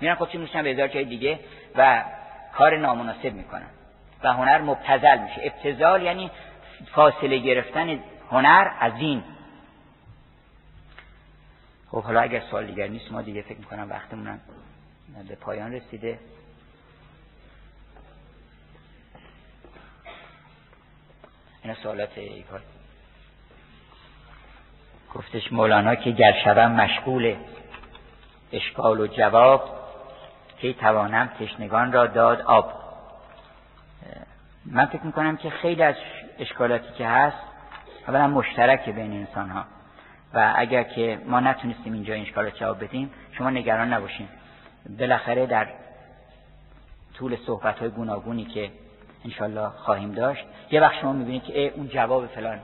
میرن 0.00 0.14
خودشون 0.14 0.40
میفشن 0.40 0.62
به 0.62 0.70
هزار 0.70 0.88
جای 0.88 1.04
دیگه 1.04 1.40
و 1.76 2.04
کار 2.54 2.76
نامناسب 2.76 3.32
می‌کنن. 3.32 3.68
و 4.22 4.32
هنر 4.32 4.60
مبتذل 4.60 5.18
میشه. 5.18 5.40
ابتذال 5.42 6.02
یعنی 6.02 6.30
فاصله 6.92 7.38
گرفتن 7.38 7.98
هنر 8.30 8.70
از 8.80 8.94
دین. 8.94 9.24
خب 11.90 12.02
حالا 12.02 12.20
اگر 12.20 12.40
سوال 12.40 12.66
دیگر 12.66 12.86
نیست 12.86 13.12
ما 13.12 13.22
دیگه 13.22 13.42
فکر 13.42 13.58
می‌کنم 13.58 13.90
وقتمون 13.90 14.40
به 15.28 15.34
پایان 15.34 15.72
رسیده. 15.72 16.18
اینا 21.62 21.74
سوالات 21.74 22.18
ایکار 22.18 22.60
گفتش 25.14 25.52
مولانا 25.52 25.94
که 25.94 26.10
گر 26.10 26.32
شوم 26.44 26.72
مشغول 26.72 27.36
اشکال 28.52 29.00
و 29.00 29.06
جواب 29.06 29.62
که 30.58 30.72
توانم 30.72 31.30
تشنگان 31.40 31.92
را 31.92 32.06
داد 32.06 32.40
آب. 32.40 32.72
من 34.64 34.86
فکر 34.86 35.02
می‌کنم 35.02 35.36
که 35.36 35.50
خیلی 35.50 35.82
از 35.82 35.94
اشکالاتی 36.38 36.92
که 36.98 37.06
هست 37.06 37.36
اولا 38.08 38.26
مشترک 38.26 38.88
بین 38.88 39.12
انسان 39.12 39.50
ها 39.50 39.64
و 40.34 40.52
اگر 40.56 40.82
که 40.82 41.18
ما 41.26 41.40
نتونستیم 41.40 41.92
اینجا 41.92 42.14
این 42.14 42.22
اشکالات 42.22 42.56
جواب 42.56 42.84
بدیم 42.84 43.10
شما 43.32 43.50
نگران 43.50 43.92
نباشین. 43.92 44.28
بالاخره 44.98 45.46
در 45.46 45.68
طول 47.18 47.36
صحبت 47.46 47.78
های 47.78 47.88
گوناگونی 47.88 48.44
که 48.44 48.70
انشالله 49.24 49.68
خواهیم 49.68 50.12
داشت 50.12 50.44
یه 50.70 50.80
وقت 50.80 51.00
شما 51.00 51.12
می‌بینید 51.12 51.44
که 51.44 51.72
اون 51.76 51.88
جواب 51.88 52.26
فلان 52.26 52.60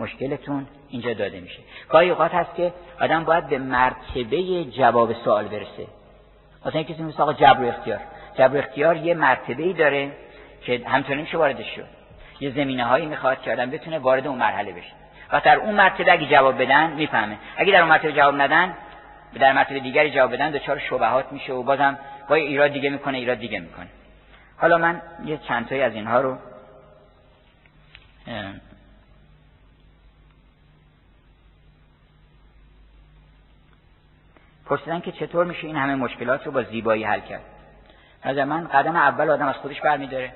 مشکلتون 0.00 0.66
اینجا 0.88 1.12
داده 1.12 1.40
میشه. 1.40 1.60
گاهی 1.88 2.10
اوقات 2.10 2.34
هست 2.34 2.54
که 2.54 2.72
آدم 3.00 3.24
باید 3.24 3.48
به 3.48 3.58
مرتبه 3.58 4.64
جواب 4.64 5.12
سوال 5.12 5.48
برسه. 5.48 5.86
مثلا 6.66 6.82
کسی 6.82 7.02
مثل 7.02 7.22
آقا 7.22 7.32
جبر 7.32 7.64
اختیار. 7.64 8.00
جبر 8.38 8.58
اختیار 8.58 8.96
یه 8.96 9.14
مرتبه 9.14 9.62
ای 9.62 9.72
داره 9.72 10.12
که 10.62 10.82
همطور 10.86 11.16
نمیشه 11.16 11.38
واردش 11.38 11.74
شد. 11.76 11.86
یه 12.40 12.50
زمینه 12.50 12.84
هایی 12.84 13.06
می‌خواد 13.06 13.42
که 13.42 13.52
آدم 13.52 13.70
بتونه 13.70 13.98
وارد 13.98 14.26
اون 14.26 14.38
مرحله 14.38 14.72
بشه. 14.72 14.92
و 15.32 15.40
در 15.44 15.56
اون 15.56 15.74
مرتبه 15.74 16.12
اگه 16.12 16.26
جواب 16.26 16.62
بدن 16.62 16.92
می‌فهمه. 16.92 17.38
اگه 17.56 17.72
در 17.72 17.80
اون 17.80 17.88
مرتبه 17.88 18.12
جواب 18.12 18.40
ندن 18.40 18.74
در 19.40 19.52
مرتبه 19.52 19.80
دیگری 19.80 20.10
جواب 20.10 20.32
بدن 20.32 20.50
دچار 20.50 20.78
شبهات 20.78 21.32
میشه 21.32 21.52
و 21.52 21.62
بازم 21.62 21.98
با 22.28 22.34
ایراد 22.34 22.72
دیگه 22.72 22.90
می‌کنه 22.90 23.18
ایراد 23.18 23.38
دیگه 23.38 23.60
می‌کنه. 23.60 23.88
حالا 24.56 24.78
من 24.78 25.02
یه 25.24 25.38
چند 25.48 25.68
تایی 25.68 25.82
از 25.82 25.94
اینها 25.94 26.20
رو 26.20 26.38
پرسیدن 34.66 35.00
که 35.00 35.12
چطور 35.12 35.44
میشه 35.44 35.66
این 35.66 35.76
همه 35.76 35.94
مشکلات 35.94 36.46
رو 36.46 36.52
با 36.52 36.62
زیبایی 36.62 37.04
حل 37.04 37.20
کرد. 37.20 37.42
از 38.22 38.36
من 38.36 38.68
قدم 38.68 38.96
اول 38.96 39.30
آدم 39.30 39.46
از 39.46 39.54
خودش 39.54 39.80
برمیداره. 39.80 40.32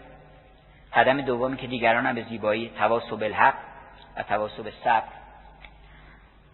قدم 0.95 1.21
دومی 1.21 1.57
که 1.57 1.67
دیگران 1.67 2.07
هم 2.07 2.15
به 2.15 2.23
زیبایی 2.23 2.73
تواصل 2.79 3.17
بالحق 3.17 3.55
و 4.17 4.23
تواسب 4.23 4.71
صبر. 4.85 5.09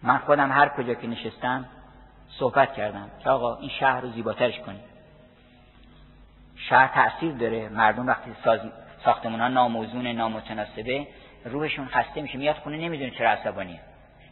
من 0.03 0.17
خودم 0.17 0.51
هر 0.51 0.69
کجا 0.69 0.93
که 0.93 1.07
نشستم 1.07 1.65
صحبت 2.29 2.73
کردم 2.73 3.09
که 3.23 3.29
آقا 3.29 3.55
این 3.55 3.69
شهر 3.69 4.01
رو 4.01 4.09
زیباترش 4.09 4.59
کنیم 4.59 4.83
شهر 6.55 6.87
تاثیر 6.87 7.31
داره. 7.31 7.69
مردم 7.69 8.07
وقتی. 8.07 8.31
ساختمون 9.05 9.41
ها 9.41 9.47
ناموزون 9.47 10.07
نامتناسبه 10.07 11.07
روحشون 11.45 11.87
خسته 11.87 12.21
میشه 12.21 12.37
میاد 12.37 12.55
خونه 12.55 12.77
نمی‌دونه 12.77 13.11
چرا 13.11 13.29
عصبانیه. 13.29 13.79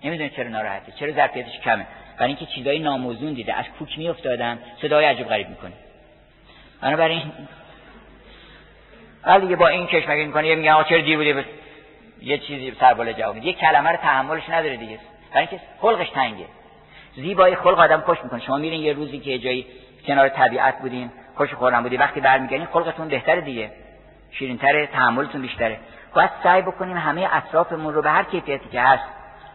نمی‌دونه 0.03 0.29
چرا 0.29 0.49
ناراحته 0.49 0.91
چرا 0.91 1.11
ظرفیتش 1.11 1.59
کمه. 1.59 1.87
برای 2.17 2.27
اینکه 2.27 2.45
چیزای 2.45 2.79
ناموزون 2.79 3.33
دیده 3.33 3.53
از 3.53 3.65
کوک 3.79 3.97
میافتادن 3.97 4.59
صدای 4.81 5.05
عجب 5.05 5.27
غریب 5.27 5.49
می‌کنه. 5.49 5.73
بنابراین 6.81 7.31
ولی 9.25 9.41
دیگه 9.41 9.55
با 9.55 9.67
این 9.67 9.87
کشمکش 9.87 10.25
می‌کنه 10.25 10.47
یه 10.47 10.73
آقا 10.73 10.83
چرا 10.83 11.01
دیر 11.01 11.17
بودی 11.17 11.45
یه 12.21 12.37
چیزی 12.37 12.73
سرباله 12.79 13.13
جواب 13.13 13.35
میده. 13.35 13.47
یه 13.47 13.53
کلمه 13.53 13.89
رو 13.89 13.97
تحملش 13.97 14.49
نداره 14.49 14.77
دیگه. 14.77 14.99
برای 15.33 15.47
اینکه 15.47 15.65
خلقش 15.79 16.09
تنگه. 16.09 16.45
زیبایی 17.15 17.55
خلق 17.55 17.79
آدم 17.79 18.01
خوش 18.01 18.17
می‌کنه. 18.23 18.39
شما 18.39 18.57
میرین 18.57 18.81
یه 18.81 18.93
روزی 18.93 19.19
که 19.19 19.39
جایی 19.39 19.65
کنار 20.07 20.29
طبیعت 20.29 20.79
بودین 20.79 21.11
خوش 21.35 21.53
خورم 21.53 21.83
بودی 21.83 21.97
وقتی 21.97 22.19
برمیگردین 22.19 22.65
خلقتون 22.65 23.07
بهتره 23.07 23.41
دیگه. 23.41 23.71
شیرینتره 24.31 24.87
تحملتون 24.87 25.41
بیشتره. 25.41 25.79
باید 26.15 26.29
سعی 26.43 26.61
بکنیم 26.61 26.97
همه 26.97 27.29
اطرافمون 27.31 27.93
رو 27.93 28.01
به 28.01 28.09
هر 28.09 28.23
کیفیتی 28.23 28.69
که 28.69 28.81
هست 28.81 29.03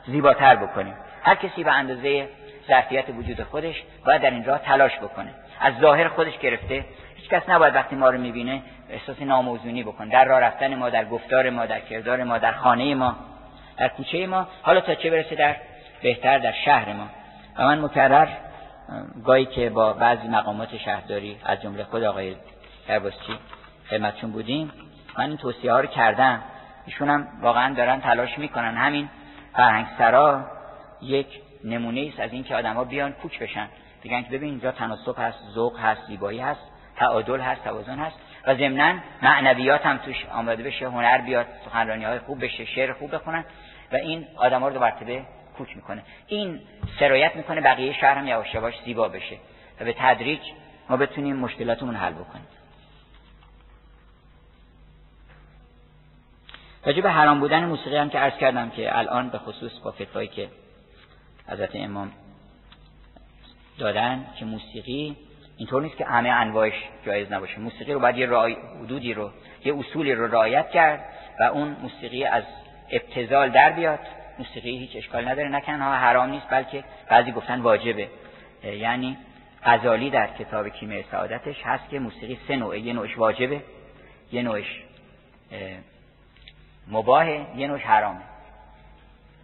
زیباتر 0.09 0.57
بکنیم. 0.57 0.95
هر 1.23 1.35
کسی 1.35 1.65
به 1.65 1.73
اندازه 1.73 2.29
ظرفیت 2.69 3.05
وجود 3.09 3.43
خودش 3.43 3.83
باید 4.07 4.23
در 4.23 4.31
این 4.31 4.45
راه 4.45 4.59
تلاش 4.59 4.99
بکنه. 4.99 5.35
از 5.61 5.75
ظاهر 5.81 6.09
خودش 6.09 6.39
گرفته. 6.39 6.85
هیچ 7.17 7.29
کس 7.31 7.49
نباید 7.49 7.75
وقتی 7.75 7.97
ما 7.97 8.11
رو 8.11 8.19
می‌بینه 8.19 8.63
احساس 8.91 9.23
ناموزونی 9.23 9.83
بکنه. 9.83 10.11
در 10.11 10.25
راه 10.25 10.41
رفتن 10.41 10.75
ما 10.75 10.91
در 10.91 11.05
گفتار 11.05 11.51
ما 11.51 11.67
در 11.67 11.81
کردار 11.81 12.25
ما 12.25 12.39
در 12.39 12.53
خانه 12.53 12.95
ما 12.95 13.17
در 13.77 13.89
کوچه 13.89 14.27
ما 14.27 14.47
حالا 14.63 14.81
تا 14.81 14.95
چه 14.95 15.11
برسه 15.11 15.35
در 15.35 15.57
بهتر 16.03 16.39
در 16.39 16.53
شهر 16.65 16.93
ما. 16.93 17.09
و 17.59 17.67
من 17.67 17.81
مکرر 17.81 18.29
گاهی 19.25 19.47
که 19.47 19.71
با 19.71 19.93
بعضی 19.93 20.29
مقامات 20.29 20.77
شهرداری 20.77 21.37
از 21.45 21.63
جمله 21.63 21.85
خود 21.85 22.05
آقای 22.05 22.37
کرباسچی 22.89 23.39
خدمتشون 23.91 24.31
بودیم 24.31 24.73
من 25.19 25.29
این 25.29 25.37
توصیه 25.37 25.73
ها 25.73 25.81
رو 25.81 25.87
کردم. 25.87 26.43
ایشون 26.87 27.09
هم 27.11 27.29
واقعا 27.41 27.75
دارن 27.75 28.01
تلاش 28.01 28.39
می‌کنن. 28.39 28.77
همین 28.77 29.09
فرهنگ 29.59 29.87
سرا 29.99 30.45
یک 31.03 31.27
نمونه 31.65 32.09
است 32.09 32.21
از 32.21 32.33
اینکه 32.33 32.57
آدما 32.57 32.85
بیان 32.85 33.13
کوچ 33.13 33.39
بشن. 33.39 33.69
بگن 34.05 34.23
که 34.23 34.29
ببین 34.29 34.51
اینجا 34.51 34.73
تناسب 34.73 35.15
هست 35.19 35.39
ذوق 35.55 35.79
هست 35.79 36.07
زیبایی 36.07 36.41
هست 36.41 36.61
تعادل 36.97 37.41
هست 37.41 37.65
توازن 37.65 37.99
هست. 37.99 38.17
و 38.47 38.55
ضمنا 38.55 38.99
معنویات 39.23 39.87
هم 39.87 39.97
توش 39.97 40.27
آماده 40.27 40.63
بشه 40.63 40.87
هنر 40.89 41.19
بیاد 41.19 41.47
سخنرانی 41.65 42.05
های 42.05 42.19
خوب 42.19 42.45
بشه 42.45 42.65
شعر 42.65 42.93
خوب 42.93 43.15
بخونن 43.15 43.45
و 43.93 43.97
این 43.97 44.27
آدما 44.37 44.69
رو 44.69 44.75
دو 44.75 44.81
مرتبه 44.81 45.23
کوچ 45.57 45.69
می‌کنه. 45.77 46.03
این 46.27 46.61
سرایت 46.99 47.37
می‌کنه 47.37 47.61
بقیه 47.61 47.93
شهر 47.93 48.19
هم 48.19 48.27
یواش 48.27 48.55
یواش 48.55 48.75
زیبا 48.85 49.09
بشه 49.09 49.37
و 49.81 49.85
به 49.85 49.95
تدریج 49.99 50.43
ما 50.89 50.97
بتونیم 50.97 51.37
مشکلاتمون 51.37 51.97
حل 51.97 52.13
بکنیم. 52.13 52.47
راجع 56.85 57.01
به 57.01 57.11
حرام 57.11 57.41
بودن 57.41 57.65
موسیقی 57.65 57.97
هم 57.97 58.11
که 58.11 58.19
عرض 58.19 58.39
کردم 58.39 58.71
که 58.71 58.99
الان 58.99 59.29
به 59.29 59.39
خصوص 59.39 59.73
با 59.85 59.91
فتوایی 59.91 60.29
که 60.29 60.49
حضرت 61.49 61.71
امام 61.75 62.13
دادن 63.79 64.27
که 64.39 64.45
موسیقی 64.45 65.17
اینطور 65.57 65.83
نیست 65.83 65.97
که 65.97 66.05
همه 66.05 66.29
انواعش 66.29 66.75
جایز 67.07 67.33
نباشه. 67.33 67.61
موسیقی 67.61 67.93
رو 67.93 68.01
باید 68.01 68.17
یه 68.17 68.27
رای... 68.27 68.57
حدودی 68.85 69.15
رو 69.15 69.31
یه 69.65 69.79
اصولی 69.79 70.15
رو 70.15 70.27
رعایت 70.27 70.71
کرد 70.71 71.05
و 71.41 71.43
اون 71.43 71.77
موسیقی 71.83 72.25
از 72.25 72.45
ابتزال 72.91 73.51
در 73.51 73.73
بیاد. 73.73 73.99
موسیقی 74.39 74.79
هیچ 74.79 74.97
اشکال 74.97 75.29
نداره. 75.29 75.49
نه 75.49 75.61
تنها 75.61 75.95
حرام 75.95 76.31
نیست 76.31 76.47
بلکه 76.51 76.85
بعضی 77.11 77.33
گفتن 77.33 77.61
واجبه. 77.61 78.09
یعنی 78.65 79.17
غزالی 79.65 80.11
در 80.11 80.27
کتاب 80.27 80.69
کیمه 80.69 81.05
سعادتش 81.11 81.57
هست 81.65 81.91
که 81.91 81.99
موسیقی 81.99 82.39
سه 82.49 82.57
نوعه. 82.57 82.81
یه 82.81 82.93
نوعش 82.93 83.19
واجبه 83.19 83.63
یه 84.33 84.43
نوعش 84.43 84.83
مباهه 86.91 87.47
یه 87.57 87.67
نوعش 87.69 87.83
حرامه. 87.83 88.21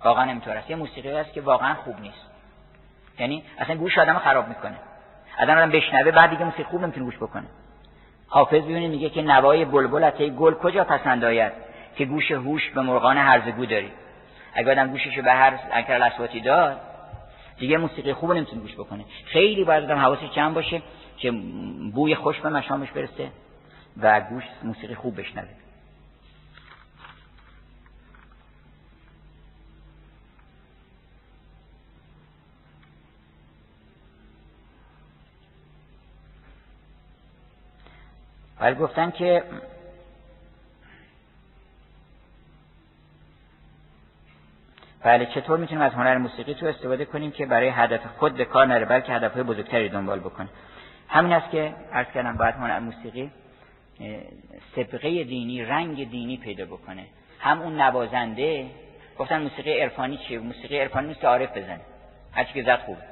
واقعا 0.05 0.25
نمیطور 0.25 0.57
است 0.57 0.71
یه 0.71 0.77
موسیقی 0.77 1.11
هست 1.11 1.33
که 1.33 1.41
واقعا 1.41 1.75
خوب 1.75 2.01
نیست. 2.01 2.27
یعنی 3.19 3.43
اصلا 3.59 3.77
گوش 3.77 3.99
آدم 3.99 4.19
خراب 4.19 4.49
می‌کنه. 4.49 4.77
آدم 5.41 5.57
آدم 5.59 5.71
بشنوه 5.71 6.11
بعد 6.11 6.31
دیگه 6.31 6.45
موسیقی 6.45 6.63
خوب 6.63 6.83
نمی‌تونه 6.83 7.05
گوش 7.05 7.17
بکنه. 7.17 7.45
حافظ 8.29 8.63
ببینید 8.63 8.91
میگه 8.91 9.11
که 9.11 9.23
نوای 9.23 9.65
بلبل 9.65 10.05
اته 10.05 10.29
گل 10.29 10.55
کجا 10.55 10.85
پسند 10.85 11.25
آید 11.25 11.53
که 11.97 12.05
گوش 12.05 12.31
هوش 12.31 12.71
به 12.71 12.83
مرغان 12.83 13.19
هرزگو 13.19 13.67
داری؟ 13.67 13.93
اگه 14.55 14.71
آدم 14.71 14.91
گوششو 14.91 15.23
به 15.23 15.33
هر 15.33 15.59
انکر 15.73 15.93
الاسواتی 15.93 16.41
داد 16.41 16.81
دیگه 17.59 17.77
موسیقی 17.77 18.13
خوب 18.13 18.33
نمی‌تونه 18.33 18.63
گوش 18.63 18.75
بکنه. 18.75 19.05
خیلی 19.27 19.65
باید 19.65 19.85
آدم 19.85 19.99
حواسش 19.99 20.31
جمع 20.37 20.55
باشه 20.55 20.83
که 21.17 21.31
بوی 21.95 22.15
خوش 22.15 22.41
به 22.41 22.49
مشامش 22.49 22.91
برسه 22.91 23.29
و 24.03 24.21
گوش 24.21 24.45
موسیقی 24.63 24.95
خوب 24.95 25.21
بشنوه. 25.21 25.49
ولی 38.65 38.75
گفتن 38.75 39.11
که 39.11 39.43
بله 45.03 45.27
چطور 45.27 45.59
می‌تونیم 45.59 45.83
از 45.83 45.93
هنر 45.93 46.19
موسیقی 46.19 46.55
تو 46.55 46.67
استفاده 46.67 47.05
کنیم 47.05 47.31
که 47.31 47.47
برای 47.47 47.69
هدف 47.69 48.01
خود 48.19 48.35
به 48.35 48.45
کار 48.45 48.67
نره 48.67 48.85
بلکه 48.85 49.13
هدفهای 49.13 49.43
بزرگتری 49.43 49.89
دنبال 49.89 50.21
بکنه؟ 50.21 50.49
همین 51.09 51.33
است 51.33 51.51
که 51.51 51.75
عرض 51.93 52.07
کردم 52.15 52.37
باید 52.37 52.55
هنر 52.55 52.79
موسیقی 52.79 53.31
سبقه 54.77 55.25
دینی 55.25 55.65
رنگ 55.65 56.11
دینی 56.11 56.37
پیدا 56.37 56.65
بکنه. 56.65 57.05
هم 57.41 57.63
اون 57.63 57.81
نوازنده 57.81 58.67
گفتن 59.19 59.43
موسیقی 59.43 59.81
عرفانی 59.81 60.17
چیه؟ 60.17 60.39
موسیقی 60.39 60.79
عرفانی 60.79 61.09
نیست 61.09 61.21
که 61.21 61.27
عارف 61.27 61.57
بزنه. 61.57 61.81
هرچی 62.33 62.53
که 62.53 62.63
زد 62.63 62.79
خوبه. 62.79 63.03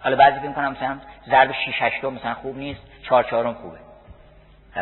حالا 0.00 0.16
بعضی 0.16 0.40
فکر 0.40 0.68
مثلا 0.68 0.98
ضرب 1.28 1.52
6 1.52 1.82
8 1.82 2.04
مثلا 2.04 2.34
خوب 2.34 2.56
نیست 2.56 2.80
4 3.02 3.24
4 3.24 3.52
خوبه. 3.52 3.85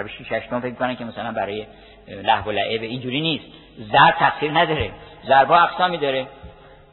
6 0.09 0.33
8 0.33 0.61
فکر 0.61 0.75
کنن 0.75 0.97
که 0.97 1.05
مثلا 1.05 1.33
برای 1.33 1.67
لهو 2.09 2.49
و 2.49 2.51
لعب 2.51 2.83
اینجوری 2.83 3.21
نیست. 3.21 3.45
ضرب 3.93 4.15
تاثیر 4.19 4.51
نداره. 4.51 4.91
ضرب 5.27 5.49
ها 5.49 5.63
اقسامی 5.63 5.99
داره 5.99 6.27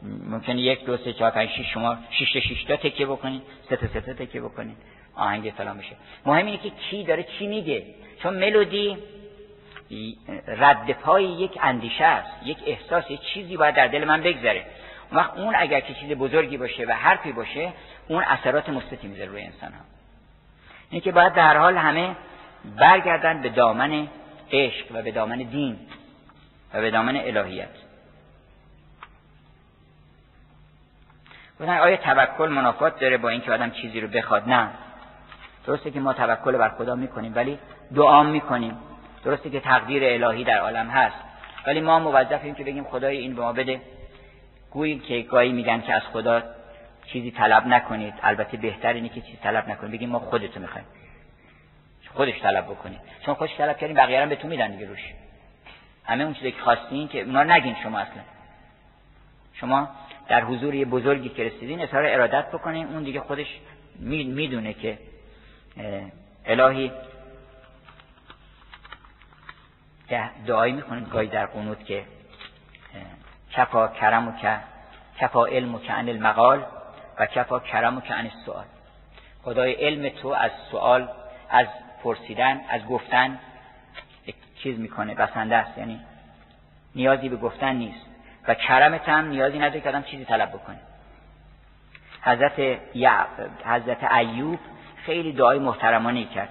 ممکنه 0.01 0.61
یک 0.61 0.85
دو 0.85 0.97
سه 0.97 1.13
چهار 1.13 1.31
پنج 1.31 1.49
شیش 1.49 1.73
شما 1.73 1.97
شش 2.11 2.37
شش 2.37 2.63
تا 2.63 2.75
تکیه 2.75 3.05
بکنید. 3.05 3.41
سه 3.69 3.75
تا 3.75 3.87
سه 3.87 4.01
تا 4.01 4.13
تکیه 4.13 4.41
بکنید. 4.41 4.77
آهنگ 5.15 5.53
فلان 5.57 5.77
بشه. 5.77 5.95
مهم 6.25 6.45
اینه 6.45 6.57
که 6.57 6.69
کی 6.69 7.03
داره 7.03 7.23
چی 7.23 7.47
میگه. 7.47 7.83
چون 8.23 8.33
ملودی 8.33 8.97
رد 10.47 10.91
پای 10.91 11.23
یک 11.23 11.51
اندیشه 11.61 12.03
است. 12.03 12.31
یک 12.45 12.57
احساس 12.65 13.11
یک 13.11 13.21
چیزی 13.21 13.57
باید 13.57 13.75
در 13.75 13.87
دل 13.87 14.03
من 14.03 14.21
بگذره. 14.21 14.65
وقت 15.11 15.37
اون 15.37 15.53
اگر 15.57 15.79
که 15.79 15.93
چیز 15.93 16.09
بزرگی 16.09 16.57
باشه 16.57 16.85
و 16.85 16.91
حرفی 16.91 17.31
باشه 17.31 17.73
اون 18.07 18.23
اثرات 18.23 18.69
مثبتی 18.69 19.07
می‌ذاره 19.07 19.29
روی 19.29 19.41
انسان 19.41 19.73
ها 19.73 19.79
اینه 20.89 21.11
باید 21.11 21.33
در 21.33 21.57
حال 21.57 21.77
همه 21.77 22.15
برگردن 22.65 23.41
به 23.41 23.49
دامن 23.49 24.07
عشق 24.51 24.85
و 24.91 25.01
به 25.01 25.11
دامن 25.11 25.37
دین 25.37 25.79
و 26.73 26.81
به 26.81 26.91
دامن 26.91 27.15
الهیت. 27.15 27.69
گفتن 31.59 31.77
آیا 31.77 31.97
توکل 31.97 32.49
منافات 32.49 32.99
داره 32.99 33.17
با 33.17 33.29
اینکه 33.29 33.51
آدم 33.51 33.71
چیزی 33.71 34.01
رو 34.01 34.07
بخواد؟ 34.07 34.49
نه. 34.49 34.69
درسته 35.65 35.91
که 35.91 35.99
ما 35.99 36.13
توکل 36.13 36.57
بر 36.57 36.69
خدا 36.69 36.95
می‌کنیم 36.95 37.35
ولی 37.35 37.59
دعا 37.95 38.23
می‌کنیم. 38.23 38.77
درسته 39.23 39.49
که 39.49 39.59
تقدیر 39.59 40.23
الهی 40.23 40.43
در 40.43 40.57
عالم 40.57 40.87
هست. 40.89 41.15
ولی 41.67 41.81
ما 41.81 41.99
موظفیم 41.99 42.55
که 42.55 42.63
بگیم 42.63 42.83
خدای 42.83 43.17
این 43.17 43.35
به 43.35 43.41
ما 43.41 43.53
بده. 43.53 43.81
گویی 44.71 44.99
که 44.99 45.21
گاهی 45.21 45.51
میگن 45.51 45.81
که 45.81 45.93
از 45.93 46.01
خدا 46.01 46.41
چیزی 47.05 47.31
طلب 47.31 47.67
نکنید. 47.67 48.13
البته 48.23 48.57
بهتر 48.57 48.93
اینه 48.93 49.09
که 49.09 49.21
چیزی 49.21 49.37
طلب 49.43 49.69
نکنید. 49.69 49.91
بگیم 49.91 50.09
ما 50.09 50.19
خودتو 50.19 50.59
می‌خوایم. 50.59 50.85
خودش 52.13 52.41
طلب 52.41 52.65
بکنید 52.65 52.99
چون 53.25 53.33
خودش 53.33 53.55
طلب 53.57 53.77
کردیم 53.77 53.95
بقیه 53.95 54.25
به 54.25 54.35
تو 54.35 54.47
میدن 54.47 54.71
دیگه 54.71 54.87
روش. 54.87 55.13
همه 56.03 56.23
اون 56.23 56.33
چیزی 56.33 56.51
که 56.51 56.61
خواستین 56.61 57.07
که 57.07 57.21
اونا 57.21 57.43
نگین 57.43 57.75
شما 57.83 57.99
اصلا. 57.99 58.21
شما 59.53 59.89
در 60.27 60.43
حضور 60.43 60.75
یه 60.75 60.85
بزرگی 60.85 61.29
که 61.29 61.43
رسیدین 61.43 61.81
اظهار 61.81 62.05
ارادت 62.05 62.51
بکنین. 62.51 62.87
اون 62.87 63.03
دیگه 63.03 63.19
خودش 63.19 63.47
می‌دونه 63.99 64.73
که 64.73 64.97
الهی 66.45 66.91
دعایی 70.47 70.73
می‌کنید 70.73 71.09
گاهی 71.09 71.27
در 71.27 71.45
قنوت 71.45 71.85
که 71.85 72.03
کفا 73.51 73.87
کرم 73.87 74.27
و 74.27 74.31
که 74.31 74.57
کفا 75.19 75.45
علم 75.45 75.75
و 75.75 75.79
که 75.79 75.93
عن 75.93 76.09
المقال 76.09 76.65
و 77.19 77.25
کفا 77.25 77.59
کرم 77.59 77.97
و 77.97 78.01
که 78.01 78.13
عن 78.13 78.29
السؤال. 78.35 78.65
خدای 79.43 79.73
علم 79.73 80.09
تو 80.09 80.27
از 80.27 80.51
سوال 80.71 81.09
از 81.49 81.67
پرسیدن 82.03 82.61
از 82.69 82.85
گفتن 82.85 83.39
چیز 84.63 84.79
می‌کنه 84.79 85.15
بسنده 85.15 85.55
است. 85.55 85.77
یعنی 85.77 85.99
نیازی 86.95 87.29
به 87.29 87.35
گفتن 87.35 87.75
نیست. 87.75 88.05
و 88.47 88.53
کرمت 88.53 89.09
هم 89.09 89.27
نیازی 89.27 89.59
نداره 89.59 89.81
که 89.81 89.89
آدم 89.89 90.03
چیزی 90.03 90.25
طلب 90.25 90.49
بکنه. 90.49 90.79
حضرت, 92.21 92.79
حضرت 93.65 94.11
ایوب 94.11 94.59
خیلی 95.05 95.33
دعای 95.33 95.59
محترمانه 95.59 96.25
کرد. 96.25 96.49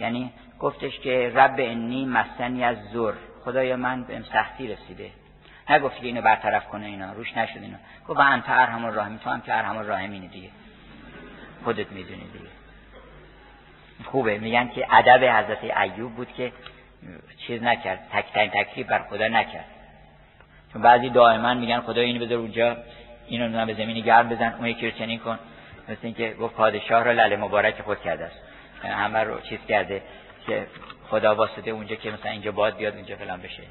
یعنی 0.00 0.32
گفتش 0.60 0.98
که 0.98 1.32
رب 1.34 1.54
انی 1.58 2.04
مسنی 2.04 2.64
از 2.64 2.76
زور 2.92 3.14
خدایا 3.44 3.76
من 3.76 4.04
بهم 4.04 4.22
سختی 4.22 4.68
رسیده. 4.68 5.10
نگفتی 5.70 6.00
که 6.00 6.06
اینو 6.06 6.22
برطرف 6.22 6.68
کنه 6.68 6.86
اینا. 6.86 7.12
روش 7.12 7.36
نشد 7.36 7.62
اینا. 7.62 7.76
گفت 8.08 8.20
و 8.20 8.22
انت 8.22 8.44
ارحم 8.48 8.84
الراحمین. 8.84 9.18
تو 9.18 9.30
هم 9.30 9.40
که 9.40 9.54
ارحم 9.58 9.76
الراحمینی 9.76 10.28
دیگه. 10.28 10.48
خودت 11.64 11.92
می‌دونی 11.92 12.24
دیگه. 12.32 12.61
خوبه. 14.04 14.38
میگن 14.38 14.68
که 14.68 14.86
ادب 14.90 15.24
حضرت 15.24 15.64
ایوب 15.64 16.14
بود 16.14 16.32
که 16.32 16.52
چیز 17.46 17.62
نکرد. 17.62 18.08
تک 18.12 18.32
تکلیف 18.32 18.86
بر 18.86 19.02
خدا 19.02 19.28
نکرد. 19.28 19.64
چون 20.72 20.82
بعضی 20.82 21.10
دائما 21.10 21.54
میگن 21.54 21.80
خدا 21.80 22.00
اینو 22.00 22.24
بذار 22.24 22.38
اونجا 22.38 22.76
اینو 23.26 23.66
به 23.66 23.74
زمین 23.74 24.00
گرم 24.00 24.28
بزن 24.28 24.54
اون 24.58 24.66
یکی 24.66 24.90
رو 24.90 24.98
چنین 24.98 25.18
کن. 25.18 25.38
مثل 25.88 26.00
اینکه 26.02 26.34
گفت 26.40 26.54
پادشاه 26.54 27.04
رو 27.04 27.10
لله 27.12 27.36
مبارک 27.36 27.82
خود 27.82 28.00
کرده 28.00 28.24
است. 28.24 28.38
همه 28.82 29.18
رو 29.18 29.40
چیز 29.40 29.58
کرده 29.68 30.02
که 30.46 30.66
خدا 31.10 31.34
واسطه 31.34 31.70
اونجا 31.70 31.96
که 31.96 32.10
مثلا 32.10 32.30
اینجا 32.30 32.52
باد 32.52 32.76
بیاد 32.76 32.96
اونجا 32.96 33.16
فلان 33.16 33.40
بشه. 33.40 33.62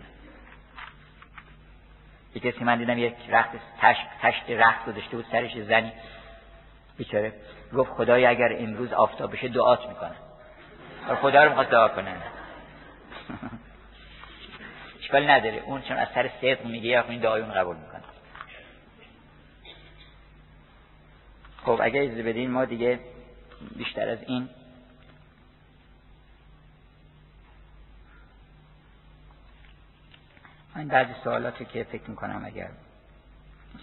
یه 2.36 2.42
کسی 2.42 2.64
من 2.64 2.78
دیدم 2.78 2.98
یک 2.98 3.14
رخت 3.30 3.50
تشت, 3.82 4.02
تشت 4.22 4.50
رخت 4.50 4.86
گذاشته 4.86 5.18
بود 5.18 5.26
سرش 5.32 5.58
زنی. 5.58 5.92
بیچاره 6.98 7.34
گفت 7.74 7.92
خدای 7.92 8.26
اگر 8.26 8.56
امروز 8.60 8.94
آفتاب 8.94 9.34
بشه 9.34 9.48
دعات 9.48 9.90
می‌کنه. 9.90 10.16
خدا 11.22 11.44
رو 11.44 11.50
می‌خواد 11.50 11.70
دعا 11.70 11.88
کنه. 11.88 12.16
اشکال 15.02 15.30
نداره. 15.30 15.64
اون 15.66 15.82
چون 15.82 15.98
از 15.98 16.08
سر 16.16 16.30
صدق 16.42 16.66
میگه 16.66 16.90
یا 16.90 17.04
این 17.10 17.22
دعای 17.22 17.42
اون 17.42 17.54
قبول 17.54 17.76
می‌کنه. 17.76 18.02
خب 21.66 21.80
اگر 21.84 22.02
اجازه 22.02 22.24
بدین 22.24 22.52
ما 22.52 22.66
دیگه 22.66 23.00
بیشتر 23.76 24.10
از 24.10 24.20
این 24.28 24.50
این 30.76 30.88
بعضی 30.88 31.14
سوالاتی 31.24 31.66
که 31.66 31.84
فکر 31.84 32.10
می‌کنم 32.10 32.46
اگر 32.46 32.70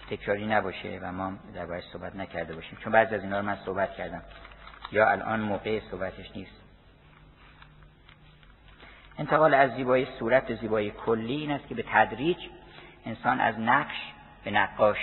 تکراری 0.09 0.47
نباشه 0.47 0.99
و 1.01 1.11
ما 1.11 1.33
در 1.55 1.65
باید 1.65 1.83
صحبت 1.93 2.15
نکرده 2.15 2.55
باشیم. 2.55 2.77
چون 2.83 2.93
بعضی 2.93 3.15
از 3.15 3.23
اینا 3.23 3.39
رو 3.39 3.45
من 3.45 3.57
صحبت 3.65 3.93
کردم. 3.93 4.21
یا 4.91 5.09
الان 5.09 5.39
موقع 5.39 5.79
صحبتش 5.91 6.31
نیست. 6.35 6.51
انتقال 9.17 9.53
از 9.53 9.71
زیبایی 9.71 10.07
صورت 10.19 10.47
به 10.47 10.55
زیبایی 10.55 10.91
کلی 10.91 11.35
این 11.35 11.51
است 11.51 11.67
که 11.67 11.75
به 11.75 11.83
تدریج 11.91 12.37
انسان 13.05 13.39
از 13.39 13.59
نقش 13.59 13.95
به 14.43 14.51
نقاش 14.51 14.97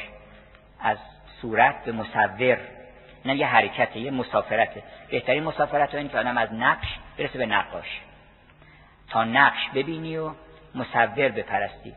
از 0.81 0.99
صورت 1.43 1.85
به 1.85 1.93
مصور 1.93 2.59
نه 3.25 3.37
یه 3.37 3.47
حرکته 3.47 4.01
یه 4.01 4.11
مسافرته 4.11 4.83
بهترین 5.11 5.43
مسافرت 5.43 5.95
این 5.95 6.09
که 6.09 6.19
آدم 6.19 6.39
از 6.39 6.53
نقش 6.53 6.87
برسه 7.19 7.39
به 7.39 7.47
نقاش. 7.47 8.01
تا 9.09 9.25
نقش 9.25 9.69
ببینی 9.75 10.17
و 10.17 10.31
مصور 10.75 11.29
بپرستی. 11.29 11.95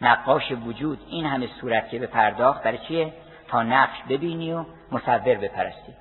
نقاش 0.00 0.52
وجود 0.52 0.98
این 1.08 1.26
همه 1.26 1.48
صورت 1.60 1.90
که 1.90 1.98
به 1.98 2.06
پرداخت 2.06 2.62
برای 2.62 2.78
چیه؟ 2.78 3.12
تا 3.48 3.62
نقش 3.62 4.02
ببینی 4.08 4.52
و 4.52 4.64
مصور 4.92 5.18
بپرستی. 5.18 5.92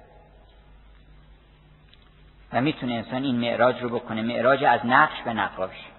و 2.54 2.62
می‌تونه 2.62 2.94
انسان 2.94 3.24
این 3.24 3.36
معراج 3.36 3.82
رو 3.82 3.90
بکنه 3.90 4.22
معراج 4.22 4.64
از 4.64 4.86
نقش 4.86 5.22
به 5.22 5.34
نقاش. 5.34 5.93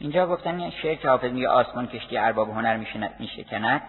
اینجا 0.00 0.26
گفتن 0.26 0.70
شعر 0.70 0.94
که 0.94 1.08
حافظ 1.08 1.32
میگه 1.32 1.48
آسمان 1.48 1.86
کشتی 1.86 2.18
ارباب 2.18 2.50
هنر 2.50 2.76
میشه 3.18 3.44
کند 3.44 3.82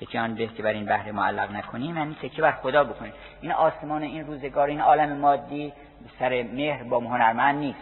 تکیه 0.00 0.20
آن 0.20 0.34
به 0.34 0.46
که 0.46 0.62
بر 0.62 0.72
این 0.72 0.84
بحر 0.84 1.10
معلق 1.10 1.52
نکنیم 1.52 1.96
یعنی 1.96 2.16
تکیه 2.22 2.42
بر 2.42 2.52
خدا 2.52 2.84
بکنیم 2.84 3.12
این 3.40 3.52
آسمان 3.52 4.02
این 4.02 4.26
روزگار 4.26 4.68
این 4.68 4.80
عالم 4.80 5.16
مادی 5.16 5.72
سر 6.18 6.42
مهر 6.42 6.82
با 6.82 6.98
هنرمند 6.98 7.58
نیست. 7.58 7.78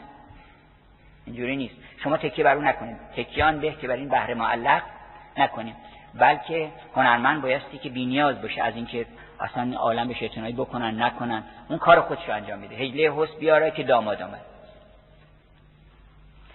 اینجوری 1.26 1.56
نیست. 1.56 1.74
شما 2.04 2.16
تکیه 2.16 2.44
بر 2.44 2.54
اون 2.56 2.66
نکنید. 2.66 2.96
تکیان 3.16 3.60
به 3.60 3.72
که 3.72 3.88
بر 3.88 3.96
این 3.96 4.08
بحر 4.08 4.34
معلق 4.34 4.82
نکنیم 5.36 5.74
بلکه 6.14 6.70
هنرمند 6.96 7.42
بایستی 7.42 7.78
که 7.78 7.88
بینیاز 7.88 8.42
باشه 8.42 8.62
از 8.62 8.76
اینکه 8.76 9.06
اصلا 9.40 9.76
عالم 9.76 10.08
به 10.08 10.14
شیطنایی 10.14 10.52
بکنن 10.52 11.02
نکنن. 11.02 11.42
اون 11.68 11.78
کار 11.78 12.00
خودش 12.00 12.28
رو 12.28 12.34
انجام 12.34 12.58
میده. 12.58 12.74
هجله 12.74 13.12
حس 13.16 13.36
بیاره 13.40 13.70
که 13.70 13.82
داماد 13.82 14.22
آمد. 14.22 14.51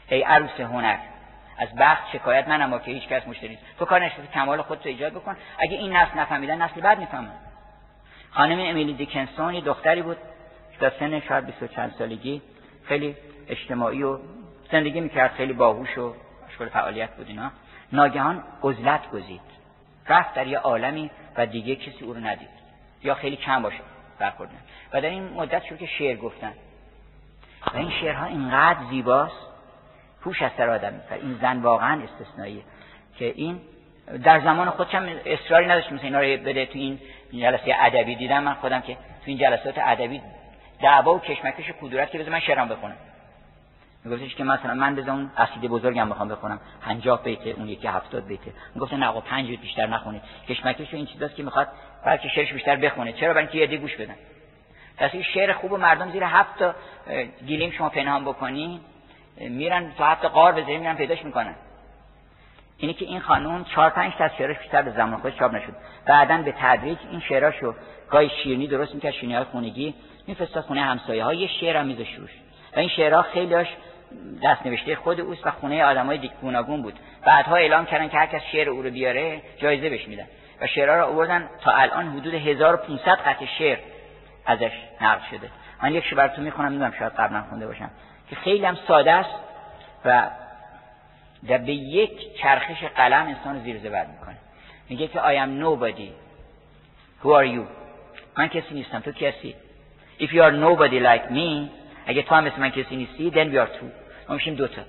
ای 0.10 0.22
عروس 0.22 0.60
هنر 0.60 0.98
از 1.58 1.76
بخت 1.76 2.04
شکایت 2.14 2.48
من 2.48 2.62
اما 2.62 2.80
که 2.80 2.92
هیچ 2.92 3.08
کس 3.08 3.28
مشتری 3.28 3.50
نیست. 3.50 3.64
تو 3.80 3.86
کار 3.86 4.06
نشده 4.06 4.28
کمال 4.28 4.62
خودت 4.62 4.86
رو 4.86 4.92
ایجاد 4.92 5.14
بکن. 5.14 5.38
اگه 5.60 5.78
این 5.78 5.96
نسل 5.96 6.20
نفهمیدن 6.20 6.62
نسل 6.62 6.82
بعد 6.82 7.00
می‌فهمن. 7.00 7.32
خانم 8.32 8.60
امیلی 8.60 8.94
دیکنسون 8.94 9.54
یه 9.54 9.62
دختری 9.62 10.02
بود 10.02 10.18
در 10.80 10.92
سن 11.00 11.20
شاید 11.20 11.46
20 11.46 11.74
چند 11.74 11.96
سالگی 11.98 12.42
خیلی 12.84 13.16
اجتماعی 13.48 14.04
و 14.04 14.20
زندگی 14.72 15.02
می‌کرد 15.02 15.32
خیلی 15.32 15.54
باهوش 15.54 15.98
و 15.98 16.14
مشغول 16.48 16.70
فعالیت 16.70 17.16
بود 17.16 17.28
اینا. 17.28 17.52
ناگهان 17.92 18.44
عزلت 18.64 19.12
گزید. 19.12 19.42
رفت 20.10 20.34
در 20.34 20.48
یه 20.48 20.60
عالمی 20.60 21.12
و 21.38 21.46
دیگه 21.46 21.76
کسی 21.76 22.06
او 22.06 22.14
رو 22.14 22.20
ندید. 22.20 22.50
یا 23.04 23.16
خیلی 23.16 23.36
کم 23.36 23.62
باشه 23.62 23.80
برخوردن. 24.20 24.60
و 24.94 25.02
در 25.02 25.10
این 25.10 25.24
مدت 25.34 25.64
شد 25.64 25.78
که 25.78 25.86
شعر 25.86 26.16
گفتن. 26.16 26.54
و 27.74 27.78
این 27.78 27.92
شعرها 27.92 28.26
اینقدر 28.26 28.80
زیباست 28.90 29.47
پوش 30.22 30.42
از 30.42 30.52
سر 30.58 30.70
آدم. 30.70 30.94
میپره 30.94 31.20
این 31.22 31.38
زن 31.42 31.62
واقعا 31.62 32.02
استثنائیه 32.04 32.62
که 33.18 33.34
این 33.36 33.62
در 34.24 34.40
زمان 34.40 34.70
خودش 34.70 34.96
هم 34.96 35.10
اصراری 35.26 35.66
نداشت 35.66 35.92
مثل 35.92 36.04
اینا 36.04 36.20
رو 36.20 36.26
بده 36.26 36.66
تو 36.66 36.80
این 36.80 37.00
جلسه 37.32 37.76
ادبی. 37.80 38.16
دیدم 38.16 38.44
من 38.44 38.54
خودم 38.54 38.82
که 38.82 38.94
تو 38.94 39.00
این 39.26 39.38
جلسات 39.38 39.76
ادبی 39.78 40.22
دعوا 40.82 41.16
و 41.16 41.20
کشمکش 41.20 41.70
و 41.70 41.74
کدورت 41.82 42.12
که 42.12 42.20
بذار 42.20 42.32
من 42.32 42.40
شعرام 42.40 42.68
بخونم. 42.68 42.96
میگفتش 44.06 44.36
که 44.36 44.44
مثلا 44.44 44.74
من 44.74 44.96
بذار 44.96 45.10
اون 45.10 45.32
قصیده 45.38 45.68
بزرگم 45.68 46.10
بخوام 46.10 46.28
بخونم. 46.28 46.60
50 46.82 47.24
بیت 47.24 47.48
اون 47.48 47.68
یکی 47.70 47.88
70 47.88 48.28
بیت 48.28 48.40
می‌گفت 48.76 48.94
نه 48.94 49.08
آقا 49.08 49.22
5 49.22 49.48
بیت 49.48 49.60
بیشتر 49.60 49.88
نخونید. 49.88 50.22
کشمکش 50.50 50.94
این 50.94 51.06
چیزاست 51.06 51.36
که 51.36 51.44
می‌خواد 51.44 51.68
بلکه 52.06 52.30
شعرش 52.30 52.54
بیشتر 52.54 52.76
بخونه. 52.76 53.14
چرا؟ 53.14 53.34
برای 53.34 53.48
اینکه 53.48 53.74
یه 53.74 53.80
گوش 53.80 53.96
بدن. 53.96 54.16
پس 54.98 55.10
این 55.14 55.24
شعر 55.24 55.54
خوب 55.54 55.74
مردم 55.74 56.12
زیر 56.12 56.24
هفت 56.24 56.60
تا 56.60 56.76
گیلیم 57.46 57.72
شما 57.72 57.90
پنهان 57.90 58.26
بکنی 58.26 58.82
میرن 59.40 59.92
حتی 60.00 60.28
قار 60.28 60.52
بذاریم 60.52 60.80
میرن 60.80 60.96
پیداش 60.96 61.26
می‌کنن. 61.26 61.56
اینی 62.78 62.94
که 62.94 63.06
این 63.06 63.20
خانوم 63.20 63.64
چهار 63.64 63.90
پنج 63.90 64.14
تا 64.18 64.28
شعرش 64.28 64.58
بیشتر 64.58 64.82
به 64.82 64.92
زمان 64.92 65.20
خودش 65.20 65.36
چاپ 65.36 65.54
نشد. 65.54 65.74
بعدا 66.06 66.38
به 66.38 66.54
تدریج 66.60 66.98
این 67.12 67.20
شعراشو 67.20 67.76
گاهی 68.10 68.30
شیرنی 68.44 68.68
درست 68.68 68.96
می‌کرد 68.96 69.14
شیرنی 69.14 69.36
های 69.36 69.44
خونگی 69.44 69.94
میفرستاد 70.28 70.64
خونه 70.64 70.82
همسایه 70.82 71.24
ها 71.24 71.34
یه 71.34 71.48
شعر 71.48 71.78
هم 71.78 71.92
و 72.76 72.80
این 72.80 72.90
شعرها 72.90 73.22
خیلیش 73.22 73.68
دست 74.44 74.66
نوشته 74.66 74.96
خود 74.96 75.20
اوست 75.20 75.48
و 75.48 75.52
خونه 75.52 75.84
آدمای 75.84 76.32
گوناگون 76.42 76.82
بود. 76.82 77.00
بعدها 77.26 77.56
اعلام 77.56 77.86
کردن 77.86 78.10
که 78.10 78.18
هر 78.18 78.26
کس 78.26 78.42
شعر 78.52 78.70
او 78.70 78.82
رو 78.82 78.90
بیاره 78.90 79.42
جایزه 79.58 79.90
بهش 79.90 80.08
میدن. 80.08 80.26
و 80.62 80.68
شعرها 80.68 80.96
رو 80.96 81.06
آوردن 81.06 81.50
تا 81.62 81.72
الان 81.72 82.08
حدود 82.08 82.34
1500 82.34 83.12
قطعه 83.12 83.48
شعر 83.58 83.78
ازش 84.46 84.72
نقل 85.02 85.22
شده. 85.32 85.50
من 85.84 85.94
یک 85.94 86.04
شعر 86.04 86.16
براتون 86.18 86.44
می‌خونم 86.44 86.72
می‌دونم 86.72 86.94
شاید 87.00 87.12
قبلا 87.14 87.44
خونده 87.50 87.68
باشم. 87.68 87.90
که 88.30 88.36
خیلی 88.36 88.66
هم 88.66 88.78
ساده 88.88 89.12
است 89.12 89.36
و 90.06 90.30
در 91.48 91.58
به 91.58 91.74
یک 91.74 92.38
چرخش 92.38 92.84
قلم 92.84 93.28
انسان 93.28 93.56
رو 93.56 93.62
زیر 93.62 93.78
زبر 93.78 94.06
می‌کنه. 94.06 94.38
میگه 94.90 95.08
که 95.08 95.20
I 95.20 95.46
am 95.46 95.64
nobody. 95.64 96.10
Who 97.24 97.28
are 97.28 97.48
you? 97.56 97.62
من 98.38 98.48
کسی 98.48 98.74
نیستم. 98.74 99.00
تو 99.00 99.12
کسی؟ 99.12 99.56
If 100.20 100.28
you 100.28 100.42
are 100.42 100.54
nobody 100.54 101.00
like 101.00 101.32
me 101.32 101.70
اگه 102.06 102.22
تو 102.22 102.36
هم 102.36 102.44
مثل 102.44 102.60
من 102.60 102.70
کسی 102.70 102.96
نیستی 102.96 103.32
then 103.32 103.54
we 103.54 103.68
are 103.68 103.80
two. 103.80 103.86
ما 104.30 104.36
میشیم 104.36 104.56
دوتا 104.56 104.82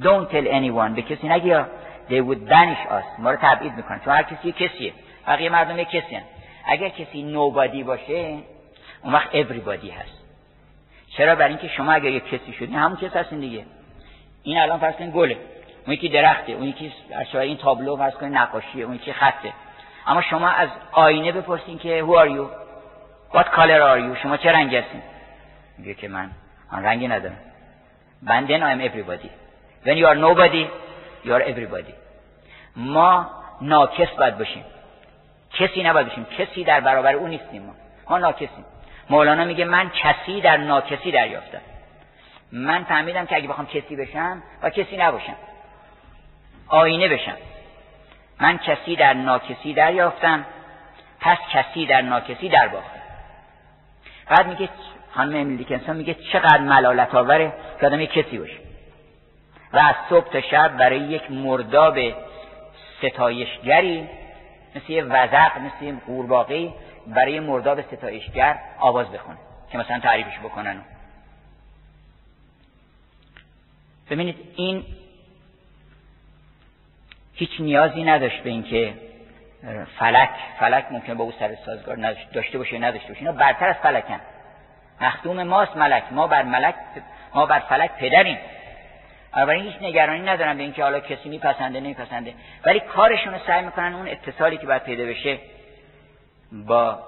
don't 0.00 0.30
tell 0.32 0.46
anyone. 0.46 0.94
به 0.94 1.02
کسی 1.02 1.28
نگی 1.28 1.54
they 2.08 2.22
would 2.22 2.50
banish 2.50 2.90
us. 2.90 3.18
ما 3.18 3.30
رو 3.30 3.38
تبعید 3.42 3.72
می‌کنن. 3.72 4.00
چون 4.04 4.14
هر 4.14 4.22
کسی 4.22 4.48
یه 4.48 4.52
کسیه. 4.52 4.92
بقیه 5.26 5.50
مردم 5.50 5.78
یه 5.78 5.84
کسی 5.84 6.14
هن. 6.16 6.22
اگر 6.66 6.88
کسی 6.88 7.34
nobody 7.34 7.84
باشه 7.84 8.38
اون 9.02 9.12
وقت 9.12 9.30
everybody 9.30 9.90
هست. 9.90 10.19
چرا 11.16 11.34
برای 11.34 11.48
اینکه 11.48 11.68
شما 11.68 11.92
اگر 11.92 12.10
یک 12.10 12.24
کسی 12.24 12.52
شدین 12.52 12.74
همون 12.74 12.96
کس 12.96 13.16
هستین 13.16 13.40
دیگه. 13.40 13.64
این 14.42 14.58
الان 14.58 14.78
فرض 14.78 14.94
کنید 14.94 15.12
گله. 15.12 15.36
اون 15.86 15.94
یکی 15.94 16.08
درخته 16.08 16.52
اون 16.52 16.64
یکی 16.64 16.92
این 17.34 17.56
تابلو 17.56 17.96
فرض 17.96 18.14
کنید 18.14 18.34
نقاشیه 18.34 18.84
اون 18.84 18.94
یکی 18.94 19.12
خطه. 19.12 19.52
اما 20.06 20.22
شما 20.22 20.48
از 20.48 20.68
آینه 20.92 21.32
بپرسین 21.32 21.78
که 21.78 22.04
who 22.06 22.10
are 22.10 22.30
you? 22.30 22.46
What 23.36 23.46
color 23.46 23.80
are 23.80 24.00
you? 24.00 24.22
شما 24.22 24.36
چه 24.36 24.52
رنگی 24.52 24.76
هستین؟ 24.76 25.02
میگه 25.78 25.94
که 25.94 26.08
من 26.08 26.30
آن 26.72 26.84
رنگی 26.84 27.08
ندارم. 27.08 27.38
من 28.22 28.46
then 28.46 28.60
am 28.60 28.90
everybody. 28.90 29.30
When 29.84 29.96
you 29.96 30.06
are 30.06 30.16
nobody 30.16 30.66
you 31.24 31.32
are 31.32 31.42
everybody. 31.42 31.92
ما 32.76 33.30
ناکس 33.60 34.10
باید 34.18 34.38
باشیم. 34.38 34.64
کسی 35.52 35.82
نباید 35.82 36.08
باشیم. 36.08 36.24
کسی 36.38 36.64
در 36.64 36.80
برابر 36.80 37.14
او 37.14 37.28
نیستیم 37.28 37.62
ما. 37.62 37.72
ما 38.10 38.18
ناکسیم. 38.18 38.64
مولانا 39.10 39.44
میگه 39.44 39.64
من 39.64 39.90
کسی 39.90 40.40
در 40.40 40.56
ناکسی 40.56 41.12
دریافتم. 41.12 41.60
من 42.52 42.84
فهمیدم 42.84 43.26
که 43.26 43.36
اگه 43.36 43.48
بخوام 43.48 43.66
کسی 43.66 43.96
بشم 43.96 44.42
و 44.62 44.70
کسی 44.70 44.96
نباشم. 44.96 45.36
آینه 46.68 47.08
بشم. 47.08 47.36
من 48.40 48.58
کسی 48.58 48.96
در 48.96 49.14
ناکسی 49.14 49.74
دریافتم 49.74 50.46
پس 51.20 51.38
کسی 51.52 51.86
در 51.86 52.02
ناکسی 52.02 52.48
در 52.48 52.68
باختم 52.68 53.00
بعد 54.28 54.46
میگه 54.46 54.68
خانم 55.14 55.40
امیلی 55.40 55.64
کنسان 55.64 55.96
میگه 55.96 56.14
چقدر 56.32 56.58
ملالت 56.58 57.14
آوره 57.14 57.52
که 57.80 57.86
آدم 57.86 58.04
کسی 58.04 58.38
باشه. 58.38 58.56
و 59.72 59.78
از 59.78 59.94
صبح 60.08 60.28
تا 60.28 60.40
شب 60.40 60.76
برای 60.76 60.98
یک 60.98 61.30
مرداب 61.30 61.98
ستایشگری 62.98 64.08
مثل 64.76 64.92
یه 64.92 65.04
وزق 65.04 65.58
مثل 65.58 65.84
یه 65.84 65.94
برای 67.14 67.40
مرداب 67.40 67.82
ستایشگر 67.82 68.58
آواز 68.78 69.12
بخونه 69.12 69.38
که 69.72 69.78
مثلا 69.78 69.98
تعریفش 69.98 70.38
بکنن. 70.38 70.80
ببینید 74.10 74.36
این 74.56 74.84
هیچ 77.34 77.50
نیازی 77.60 78.04
نداشت 78.04 78.42
به 78.42 78.50
اینکه 78.50 78.94
فلک 79.98 80.30
فلک 80.58 80.86
ممکن 80.90 81.14
با 81.14 81.24
او 81.24 81.32
سر 81.38 81.56
سازگار 81.66 82.14
داشته 82.32 82.58
باشه 82.58 82.78
نداشته 82.78 83.08
باشه. 83.08 83.20
اینا 83.20 83.32
برتر 83.32 83.68
از 83.68 83.76
فلکن. 83.76 84.20
مخدوم 85.00 85.42
ماست 85.42 85.76
ملک 85.76 86.04
ما 86.10 86.26
بر 86.26 86.42
ملک 86.42 86.74
ما 87.34 87.46
بر 87.46 87.58
فلک 87.58 87.90
پدریم. 87.92 88.38
بنابراین 89.32 89.64
هیچ 89.64 89.82
نگرانی 89.82 90.22
ندارم 90.22 90.56
به 90.56 90.62
اینکه 90.62 90.82
حالا 90.82 91.00
کسی 91.00 91.28
میپسنده 91.28 91.80
نمیپسنده. 91.80 92.34
ولی 92.64 92.80
کارشون 92.80 93.32
رو 93.34 93.38
سعی 93.46 93.64
می‌کنن 93.64 93.94
اون 93.94 94.08
اتصالی 94.08 94.58
که 94.58 94.66
باید 94.66 94.82
پیدا 94.82 95.04
بشه 95.04 95.38
با 96.52 96.98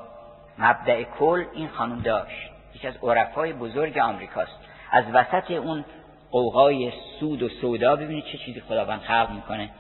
مبدع 0.59 1.03
کل 1.03 1.45
این 1.55 1.69
خانم 1.69 2.01
داشت. 2.01 2.51
یکی 2.75 2.89
از 2.89 2.95
عرفای 3.03 3.53
بزرگ 3.53 3.99
آمریکاست. 3.99 4.53
از 4.91 5.05
وسط 5.13 5.51
اون 5.51 5.85
قوقای 6.31 6.93
سود 7.21 7.43
و 7.43 7.49
سودا 7.49 7.97
ببینید 7.97 8.25
چه 8.25 8.39
چیزی 8.39 8.61
خداوند 8.61 9.01
خلق 9.01 9.31
می‌کنه. 9.31 9.71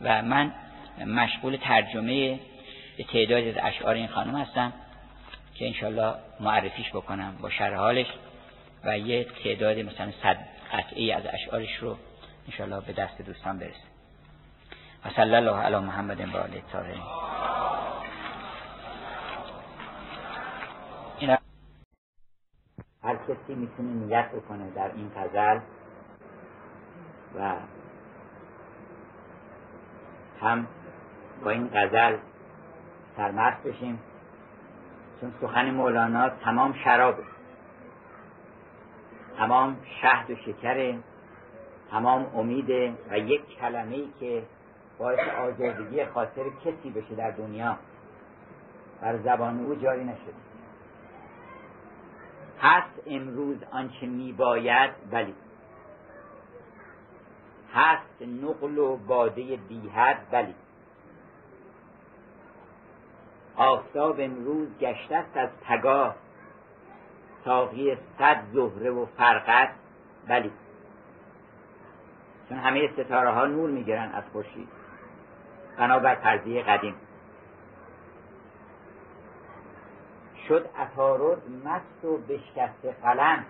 و 0.00 0.22
من 0.22 0.52
مشغول 1.06 1.56
ترجمه 1.56 2.40
تعدادی 3.12 3.50
از 3.50 3.56
اشعار 3.62 3.94
این 3.94 4.06
خانم 4.06 4.36
هستم 4.36 4.72
که 5.54 5.66
انشالله 5.66 6.14
معرفیش 6.40 6.90
بکنم 6.90 7.36
با 7.42 7.50
شرح 7.50 7.76
حالش 7.76 8.06
و 8.84 8.98
یه 8.98 9.24
تعداد 9.44 9.78
مثلا 9.78 10.12
صد 10.22 10.38
قطعی 10.72 11.12
از 11.12 11.22
اشعارش 11.26 11.76
رو 11.76 11.96
انشالله 12.46 12.80
به 12.80 12.92
دست 12.92 13.22
دوستان 13.22 13.58
برسه. 13.58 13.88
و 15.04 15.10
صلی 15.10 15.34
الله 15.34 15.56
علی 15.56 15.76
محمد 15.76 16.20
و 16.20 16.38
آله 16.38 16.62
هر 23.08 23.16
کسی 23.16 23.54
می‌تونه 23.54 23.88
نیت 23.88 24.28
بکنه 24.32 24.70
در 24.70 24.90
این 24.94 25.10
غزل 25.16 25.58
و 27.38 27.52
هم 30.40 30.66
با 31.44 31.50
این 31.50 31.70
غزل 31.74 32.16
سرمست 33.16 33.62
بشیم 33.62 33.98
چون 35.20 35.32
سخن 35.40 35.70
مولانا 35.70 36.28
تمام 36.28 36.72
شرابه. 36.84 37.22
تمام 39.38 39.76
شهد 40.00 40.30
و 40.30 40.34
شکره 40.36 40.98
تمام 41.90 42.26
امیده 42.36 42.94
و 43.10 43.18
یک 43.18 43.58
کلمه 43.60 43.94
ای 43.94 44.08
که 44.20 44.42
باعث 44.98 45.28
آزادگی 45.28 46.04
خاطر 46.04 46.44
کسی 46.64 46.90
بشه 46.90 47.14
در 47.14 47.30
دنیا. 47.30 47.76
بر 49.00 49.16
زبان 49.16 49.64
او 49.64 49.74
جاری 49.74 50.04
نشده. 50.04 50.47
هست 52.62 53.02
امروز 53.06 53.56
آنچه 53.72 54.06
میباید 54.06 54.90
ولی 55.12 55.34
هست 57.74 58.22
نقل 58.22 58.78
و 58.78 58.96
باده 58.96 59.56
بیحد 59.56 60.26
ولی 60.32 60.54
آفتاب 63.56 64.16
امروز 64.18 64.78
گشته 64.80 65.24
از 65.34 65.48
پگاه 65.68 66.14
ساقی 67.44 67.96
صد 68.18 68.42
زهره 68.52 68.90
و 68.90 69.06
فرقت 69.06 69.70
ولی 70.28 70.50
چون 72.48 72.58
همه 72.58 72.90
ستاره 72.92 73.30
ها 73.30 73.46
نور 73.46 73.70
می‌گیرن 73.70 74.10
از 74.12 74.24
خورشید 74.32 74.68
بنابر 75.78 76.14
فرضیه 76.14 76.62
قدیم. 76.62 76.94
شد 80.48 80.68
اتارد 80.78 81.42
مست 81.64 82.04
و 82.04 82.16
بشکست 82.16 82.86
قلم. 83.02 83.44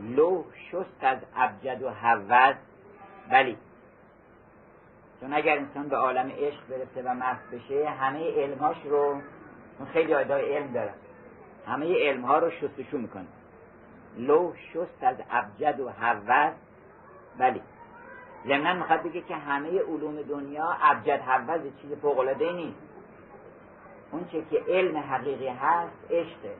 لوح 0.00 0.44
شست 0.72 1.04
از 1.04 1.18
ابجد 1.36 1.82
و 1.82 1.90
حوض 1.90 2.54
ولی 3.30 3.56
چون 5.20 5.32
اگر 5.32 5.58
انسان 5.58 5.88
به 5.88 5.96
عالم 5.96 6.30
عشق 6.38 6.60
برسه 6.68 7.10
و 7.10 7.14
مست 7.14 7.50
بشه 7.52 7.90
همه 7.90 8.42
علمهاش 8.42 8.76
رو 8.84 9.20
چون 9.78 9.86
خیلی 9.86 10.14
آیدای 10.14 10.56
علم 10.56 10.72
دارن 10.72 10.94
همه 11.66 12.08
علمها 12.08 12.38
رو 12.38 12.50
شستشو 12.50 12.98
می‌کنه. 12.98 13.26
لوح 14.16 14.56
شست 14.56 15.02
از 15.02 15.16
ابجد 15.30 15.80
و 15.80 15.88
حوض 15.90 16.52
ولی 17.38 17.62
ضمنا 18.46 18.74
می‌خواد 18.74 19.02
بگه 19.02 19.20
که 19.20 19.36
همه 19.36 19.80
علوم 19.82 20.22
دنیا 20.22 20.76
ابجد 20.82 21.20
حوض 21.20 21.60
چیز 21.82 21.92
فوقلاده 21.92 22.52
نیست. 22.52 22.93
اون 24.14 24.24
چه 24.32 24.42
که 24.50 24.64
علم 24.68 24.96
حقیقی 24.96 25.48
هست 25.48 25.92
عشقه. 26.10 26.54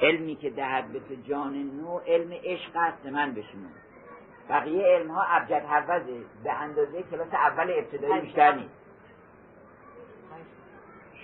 علمی 0.00 0.36
که 0.36 0.50
دهد 0.50 0.92
به 0.92 1.00
تو 1.00 1.14
جان 1.14 1.54
نو 1.54 1.98
علم 1.98 2.32
عشق 2.32 2.70
است 2.74 3.06
من 3.06 3.34
بشنو. 3.34 3.68
بقیه 4.48 4.86
علم 4.86 5.10
ها 5.10 5.22
ابجد 5.22 5.64
حوضه 5.64 6.24
به 6.44 6.52
اندازه 6.52 7.02
کلاس 7.02 7.34
اول 7.34 7.70
ابتدایی 7.70 8.20
بیشتر 8.20 8.54
نیست. 8.54 8.74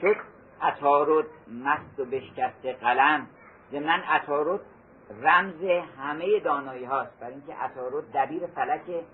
شد 0.01 0.17
اتارد 0.63 1.27
مست 1.65 2.01
و 2.01 2.05
بشکست 2.05 2.67
قلم. 2.67 3.27
من 3.73 4.03
اتارد 4.17 4.61
رمز 5.23 5.65
همه 5.99 6.41
دانایی 6.41 6.85
هاست. 6.85 7.21
برای 7.21 7.33
اینکه 7.33 7.65
اتارد 7.65 8.05
دبیر 8.15 8.47
فلک 8.47 9.05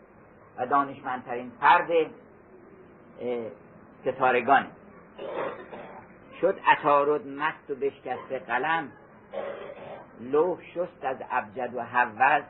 و 0.59 0.67
دانشمندترین 0.67 1.53
فرد 1.61 1.91
ستارگان. 4.05 4.67
شد 6.41 6.59
اتارد 6.73 7.27
مست 7.27 7.71
و 7.71 7.75
بشکست 7.75 8.33
قلم 8.47 8.93
لوح 10.21 10.63
شست 10.63 11.05
از 11.05 11.17
ابجد 11.31 11.75
و 11.75 11.83
حوض 11.83 12.43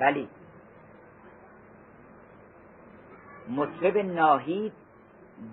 بلی. 0.00 0.28
مطرب 3.48 3.98
ناهید 3.98 4.72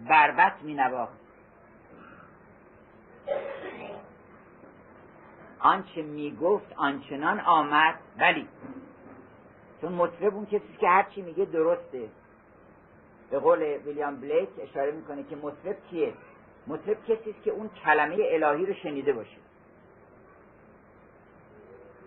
بربت 0.09 0.53
می 0.61 0.73
نواخت 0.73 1.23
آنچه 5.59 6.01
می 6.01 6.35
گفت 6.35 6.73
آنچنان 6.75 7.39
آمد. 7.39 7.95
ولی 8.17 8.47
چون 9.81 9.91
مطرب 9.91 10.35
اون 10.35 10.45
کسی 10.45 10.77
که 10.79 10.87
هرچی 10.87 11.21
میگه 11.21 11.45
درسته. 11.45 12.09
به 13.33 13.39
قول 13.39 13.61
ویلیام 13.61 14.15
بلیک 14.15 14.49
اشاره 14.59 14.91
می‌کنه 14.91 15.23
که 15.23 15.35
مطرب 15.35 15.77
کیه؟ 15.89 16.13
مطرب 16.67 17.03
کسی 17.03 17.29
است 17.29 17.43
که 17.43 17.51
اون 17.51 17.69
کلمه 17.69 18.17
الهی 18.19 18.65
رو 18.65 18.73
شنیده 18.73 19.13
باشه. 19.13 19.37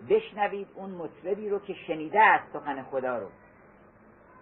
بشنوید 0.09 0.67
اون 0.75 0.89
مطربی 0.89 1.49
رو 1.49 1.59
که 1.59 1.73
شنیده 1.73 2.21
است 2.21 2.53
سخن 2.53 2.83
خدا 2.83 3.17
رو. 3.17 3.27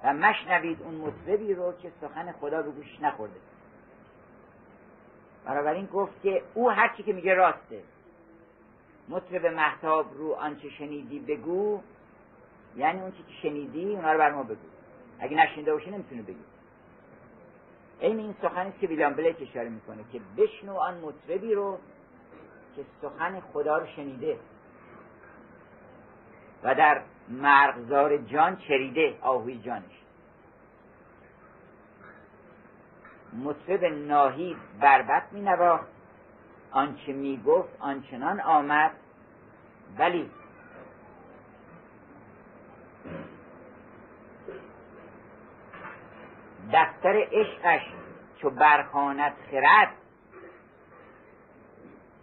و 0.04 0.14
مشنوید 0.14 0.82
اون 0.82 0.96
مطربی 0.96 1.54
رو 1.54 1.74
که 1.74 1.92
سخن 2.02 2.32
خدا 2.32 2.60
رو 2.60 2.72
گوش 2.72 3.02
نخورده. 3.02 3.40
این 5.48 5.86
گفت 5.86 6.22
که 6.24 6.44
او 6.54 6.72
هرچی 6.72 7.04
که 7.04 7.14
میگه 7.14 7.34
راسته. 7.34 7.84
مطرب 9.10 9.46
محتاب 9.46 10.14
رو 10.18 10.34
آنچه 10.34 10.70
شنیدی 10.70 11.20
بگو 11.20 11.82
یعنی 12.78 13.02
اون 13.02 13.12
که 13.12 13.34
شنیدی 13.42 13.96
اونا 13.96 14.12
رو 14.12 14.18
بر 14.20 14.32
ما 14.32 14.44
بگو. 14.44 14.68
اگه 15.20 15.38
نشنیده 15.38 15.74
باشی 15.74 15.92
نمی‌تونه 15.92 16.22
بگی. 16.22 16.55
این 18.00 18.20
این 18.20 18.36
سخنی 18.42 18.72
که 18.82 18.88
ویلیام 18.88 19.14
بلیک 19.14 19.38
اشاره 19.42 19.70
می‌کنه 19.70 20.04
که 20.14 20.22
بشنو 20.38 20.76
آن 20.76 20.98
مطربی 20.98 21.54
رو 21.54 21.80
که 22.76 22.86
سخن 23.02 23.40
خدا 23.40 23.78
رو 23.78 23.86
شنیده 23.96 24.40
و 26.64 26.76
در 26.76 27.02
مرغزار 27.30 28.18
جان 28.18 28.58
چریده 28.58 29.18
آهوی 29.22 29.60
جانش. 29.60 29.84
مطرب 33.44 33.86
ناهی 33.86 34.56
بربت 34.82 35.24
می 35.32 35.42
نواخت 35.42 35.88
آنچه 36.72 37.14
می 37.14 37.42
گفت 37.46 37.70
آنچنان 37.80 38.42
آمد. 38.42 38.92
ولی 39.98 40.32
دفتر 46.74 47.28
عشقش 47.32 47.82
چو 48.42 48.50
برخاند 48.50 49.34
خرد 49.52 49.92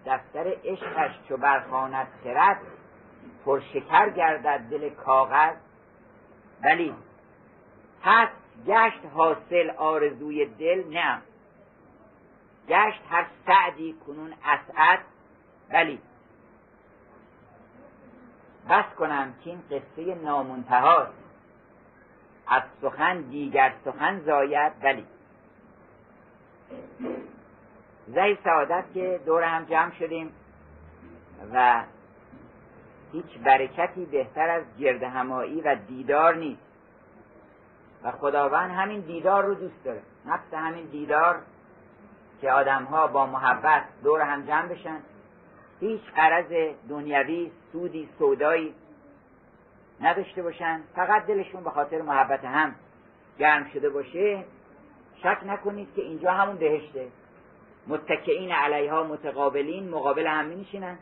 دفتر 0.07 0.55
عشقش 0.65 1.11
چو 1.29 1.37
برخاند 1.37 2.07
خرد 2.25 2.61
پرشکر 3.45 4.11
گردد 4.11 4.61
دل 4.71 4.89
کاغذ. 4.89 5.55
ولی 6.65 6.95
پس 8.03 8.29
گشت 8.67 9.01
حاصل 9.15 9.71
آرزوی 9.71 10.47
دل 10.47 10.85
نه. 10.89 11.23
گشت 12.69 13.03
هر 13.11 13.27
سعدی 13.47 13.93
کنون 14.07 14.35
اسعد. 14.45 14.99
ولی 15.71 15.99
بس 18.71 18.85
کنم 18.99 19.35
که 19.45 19.51
این 19.51 19.63
قصه 19.71 20.15
نامنتهاست. 20.15 21.22
از 22.53 22.63
سخن 22.83 23.21
دیگر 23.21 23.73
سخن 23.85 24.21
زاید 24.21 24.73
ولی. 24.83 25.07
زی 28.07 28.39
سعادت 28.45 28.85
که 28.95 29.21
دور 29.27 29.43
هم 29.43 29.65
جمع 29.65 29.93
شدیم 29.93 30.33
و 31.55 31.83
هیچ 33.13 33.39
برکتی 33.45 34.05
بهتر 34.05 34.49
از 34.51 34.63
گرد 34.79 35.03
همایی 35.03 35.61
و 35.61 35.77
دیدار 35.89 36.35
نیست. 36.35 36.63
و 38.05 38.11
خداوند 38.11 38.71
همین 38.71 39.01
دیدار 39.01 39.45
رو 39.45 39.55
دوست 39.55 39.85
داره. 39.85 40.03
نفس 40.27 40.55
همین 40.55 40.87
دیدار 40.87 41.39
که 42.41 42.53
آدم 42.53 42.85
ها 42.85 43.07
با 43.07 43.27
محبت 43.27 43.83
دور 44.05 44.21
هم 44.21 44.47
جمع 44.47 44.67
بشن. 44.67 44.99
هیچ 45.81 46.03
قرض 46.17 46.75
دنیوی 46.89 47.51
سودی 47.73 48.09
سودایی 48.19 48.75
نداشته 50.03 50.43
باشن 50.43 50.81
فقط 50.97 51.27
دلشون 51.27 51.65
به 51.65 51.71
خاطر 51.71 52.03
محبت 52.03 52.45
هم 52.45 52.75
گرم 53.39 53.71
شده 53.75 53.91
باشه. 53.91 54.45
شک 55.23 55.39
نکنید 55.47 55.95
که 55.97 56.03
اینجا 56.03 56.33
همون 56.33 56.57
بهشته. 56.57 57.09
متکئین 57.87 58.53
علیها 58.53 59.03
متقابلین 59.03 59.89
مقابل 59.89 60.27
هم 60.27 60.45
می 60.45 60.57
نشینن 60.57 60.99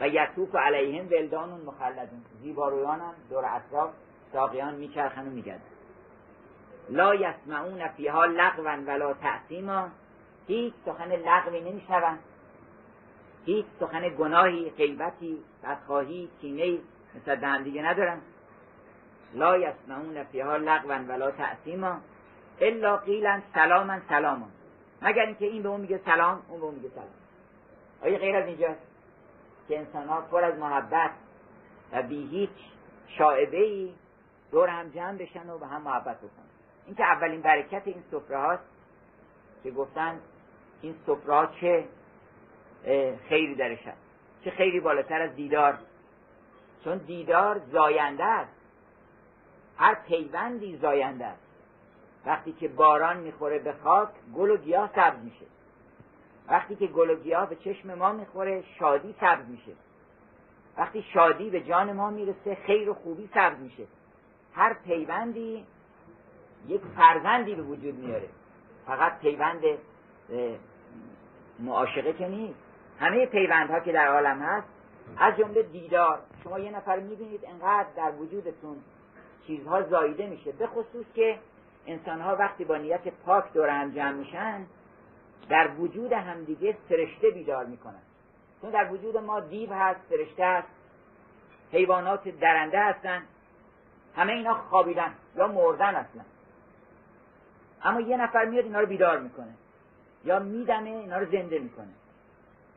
و 0.00 0.08
یطوف 0.08 0.56
علیهم 0.56 1.06
ولدان 1.06 1.60
مخلدون. 1.66 2.24
زیبارویان 2.42 3.00
هم 3.00 3.14
دور 3.30 3.44
اطراف 3.44 3.90
ساقیان 4.32 4.74
میچرخن 4.74 5.26
و 5.26 5.30
میگردن. 5.30 5.60
لا 6.90 7.14
یسمعون 7.14 7.88
فیها 7.88 8.24
لغوا 8.24 8.76
ولا 8.86 9.12
تعصیما 9.12 9.88
هیچ 10.46 10.74
سخن 10.86 11.12
لغوی 11.12 11.60
نمیشنوند 11.60 12.18
هیچ 13.46 13.66
سخن 13.80 14.08
گناهی 14.08 14.70
غیبتی 14.70 15.38
بدخواهی 15.62 16.28
مثل 17.16 17.44
هم 17.44 17.62
دیگه 17.62 17.82
ندارن 17.82 18.20
لا 19.34 19.58
یسمعون 19.58 20.24
فیها 20.24 20.56
لغوا 20.56 20.94
ولا 21.08 21.30
تعصیما 21.30 22.00
الا 22.60 22.96
قیلا 22.96 23.40
سلاما 23.54 23.98
سلاما 24.08 24.48
مگر 25.02 25.22
اینکه 25.22 25.46
این 25.46 25.62
به 25.62 25.68
اون 25.68 25.80
میگه 25.80 26.00
سلام 26.04 26.42
اون 26.48 26.60
به 26.60 26.66
اون 26.66 26.74
میگه 26.74 26.88
سلام. 26.88 27.08
آیا 28.02 28.18
غیر 28.18 28.36
از 28.36 28.46
اینجاست 28.46 28.80
که 29.68 29.78
انسان 29.78 30.08
ها 30.08 30.20
پر 30.20 30.44
از 30.44 30.58
محبت 30.58 31.10
و 31.92 32.02
بی 32.02 32.26
هیچ 32.26 32.50
شاعبه 33.08 33.56
ای 33.56 33.94
دور 34.50 34.68
هم 34.68 34.88
جمع 34.88 35.18
بشن 35.18 35.50
و 35.50 35.58
به 35.58 35.66
هم 35.66 35.82
محبت 35.82 36.18
بکنن؟ 36.18 36.44
این 36.86 36.96
که 36.96 37.04
اولین 37.04 37.40
برکت 37.40 37.82
این 37.84 38.02
سفره 38.10 38.38
هاست 38.38 38.64
که 39.62 39.70
گفتن 39.70 40.20
این 40.82 40.94
سفره 41.06 41.34
ها 41.34 41.46
چه 41.46 41.84
خیری 43.28 43.54
درش 43.54 43.86
هست. 43.86 43.98
چه 44.44 44.50
خیری 44.50 44.80
بالاتر 44.80 45.22
از 45.22 45.34
دیدار. 45.34 45.78
چون 46.84 46.98
دیدار 46.98 47.60
زاینده 47.72 48.24
است. 48.24 48.52
هر 49.76 49.94
پیوندی 49.94 50.76
زاینده 50.76 51.26
است. 51.26 51.42
وقتی 52.26 52.52
که 52.52 52.68
باران 52.68 53.16
می‌خوره 53.16 53.58
به 53.58 53.74
خاک 53.84 54.08
گل 54.34 54.50
و 54.50 54.56
گیاه 54.56 54.90
سبز 54.94 55.24
میشه. 55.24 55.46
وقتی 56.48 56.76
که 56.76 56.86
گل 56.86 57.10
و 57.10 57.14
گیاه 57.14 57.48
به 57.48 57.56
چشم 57.56 57.94
ما 57.94 58.12
می‌خوره 58.12 58.64
شادی 58.78 59.14
سبز 59.20 59.48
میشه. 59.48 59.72
وقتی 60.76 61.02
شادی 61.02 61.50
به 61.50 61.60
جان 61.60 61.92
ما 61.92 62.10
می‌رسه 62.10 62.54
خیر 62.66 62.90
و 62.90 62.94
خوبی 62.94 63.30
سبز 63.34 63.58
میشه. 63.58 63.84
هر 64.54 64.74
پیوندی 64.74 65.66
یک 66.68 66.80
فرزندی 66.96 67.54
به 67.54 67.62
وجود 67.62 67.94
میاره. 67.94 68.28
فقط 68.86 69.18
پیوند 69.18 69.62
معاشقه 71.58 72.12
که 72.12 72.28
نیست. 72.28 72.58
همه 73.00 73.26
پیوندها 73.26 73.80
که 73.80 73.92
در 73.92 74.08
عالم 74.08 74.42
هست 74.42 74.73
از 75.18 75.36
جمله 75.36 75.62
دیدار. 75.62 76.18
شما 76.44 76.58
یه 76.58 76.70
نفر 76.70 76.98
می‌بینید 76.98 77.44
انقدر 77.44 77.88
در 77.96 78.12
وجودتون 78.12 78.76
چیزها 79.46 79.82
زاییده 79.82 80.26
میشه. 80.26 80.52
به 80.52 80.66
خصوص 80.66 81.06
که 81.14 81.38
انسانها 81.86 82.36
وقتی 82.36 82.64
با 82.64 82.76
نیت 82.76 83.08
پاک 83.08 83.52
دور 83.52 83.68
هم 83.68 83.90
جمع 83.90 84.12
میشن 84.12 84.66
در 85.48 85.70
وجود 85.78 86.12
همدیگه 86.12 86.76
فرشته 86.88 87.30
بیدار 87.30 87.64
می‌کنن. 87.64 88.02
چون 88.60 88.70
در 88.70 88.92
وجود 88.92 89.16
ما 89.16 89.40
دیو 89.40 89.72
هست 89.72 90.00
فرشته 90.10 90.44
هست 90.44 90.68
حیوانات 91.72 92.28
درنده 92.28 92.80
هستن 92.80 93.22
همه 94.16 94.32
اینا 94.32 94.54
خوابیدن 94.54 95.14
یا 95.36 95.46
مردن 95.46 95.94
اصلا 95.94 96.22
اما 97.82 98.00
یه 98.00 98.16
نفر 98.16 98.44
میاد 98.44 98.64
اینا 98.64 98.80
رو 98.80 98.86
بیدار 98.86 99.18
می‌کنه 99.18 99.54
یا 100.24 100.38
میدمه 100.38 100.90
اینا 100.90 101.18
رو 101.18 101.26
زنده 101.26 101.58
می‌کنه. 101.58 101.92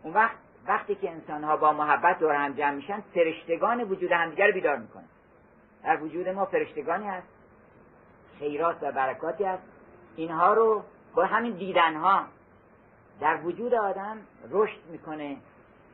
اون 0.04 0.14
وقت 0.14 0.36
وقتی 0.68 0.96
که 0.96 1.12
انسان 1.12 1.44
ها 1.44 1.58
با 1.58 1.74
محبت 1.74 2.20
دور 2.20 2.36
هم 2.36 2.54
جمع 2.54 2.72
میشن 2.72 3.04
فرشتگان 3.14 3.84
وجود 3.84 4.12
همدیگر 4.12 4.52
بیدار 4.52 4.78
می‌کنه 4.78 5.04
در 5.84 6.04
وجود 6.04 6.30
ما 6.30 6.46
فرشتگانی 6.46 7.08
هست. 7.08 7.28
خیرات 8.40 8.78
و 8.82 8.92
برکاتی 8.92 9.44
هست. 9.44 9.64
اینها 10.16 10.54
رو 10.54 10.84
با 11.16 11.26
همین 11.26 11.54
دیدن 11.54 11.96
ها 11.96 12.24
در 13.20 13.38
وجود 13.44 13.74
آدم 13.74 14.18
رشد 14.52 14.80
می‌کنه 14.92 15.38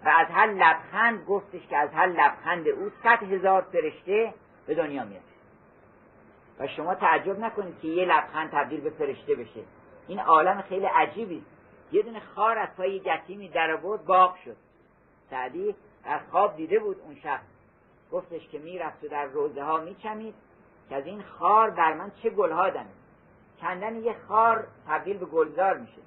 و 0.06 0.10
از 0.10 0.28
هر 0.28 0.48
لبخند 0.48 1.26
گفتش 1.26 1.68
که 1.68 1.78
از 1.78 1.90
هر 1.90 2.08
لبخند 2.08 2.68
او 2.68 2.90
صد 3.04 3.24
هزار 3.24 3.62
فرشته 3.62 4.34
به 4.68 4.76
دنیا 4.76 5.04
میاد. 5.04 5.22
و 6.60 6.68
شما 6.68 6.96
تعجب 6.96 7.40
نکنید 7.40 7.80
که 7.82 7.88
یه 7.88 8.06
لبخند 8.06 8.50
تبدیل 8.52 8.82
به 8.82 8.90
فرشته 8.90 9.36
بشه. 9.36 9.64
این 10.08 10.20
عالم 10.20 10.62
خیلی 10.62 10.86
عجیبی. 10.86 11.44
یه 11.94 12.02
دونه 12.02 12.20
خار 12.20 12.58
از 12.58 12.70
پای 12.78 13.02
یتیمی 13.06 13.50
در 13.50 13.76
بود 13.76 14.06
باغ 14.06 14.36
شد. 14.46 14.56
سعدی 15.30 15.76
در 16.06 16.20
خواب 16.32 16.56
دیده 16.56 16.80
بود 16.80 17.00
اون 17.00 17.16
شخص. 17.16 17.44
گفتش 18.12 18.48
که 18.48 18.60
می‌رفت 18.60 19.04
و 19.04 19.08
در 19.08 19.26
روزه 19.26 19.64
ها 19.64 19.78
میچمید 19.78 20.36
که 20.90 20.96
از 20.96 21.06
این 21.06 21.24
خار 21.24 21.70
بر 21.70 21.94
من 21.94 22.12
چه 22.24 22.30
گلها 22.30 22.70
دمید. 22.70 23.04
کندن 23.62 23.96
یه 23.96 24.16
خار 24.28 24.68
تبدیل 24.88 25.18
به 25.18 25.26
گلزار 25.26 25.78
میشه. 25.78 26.02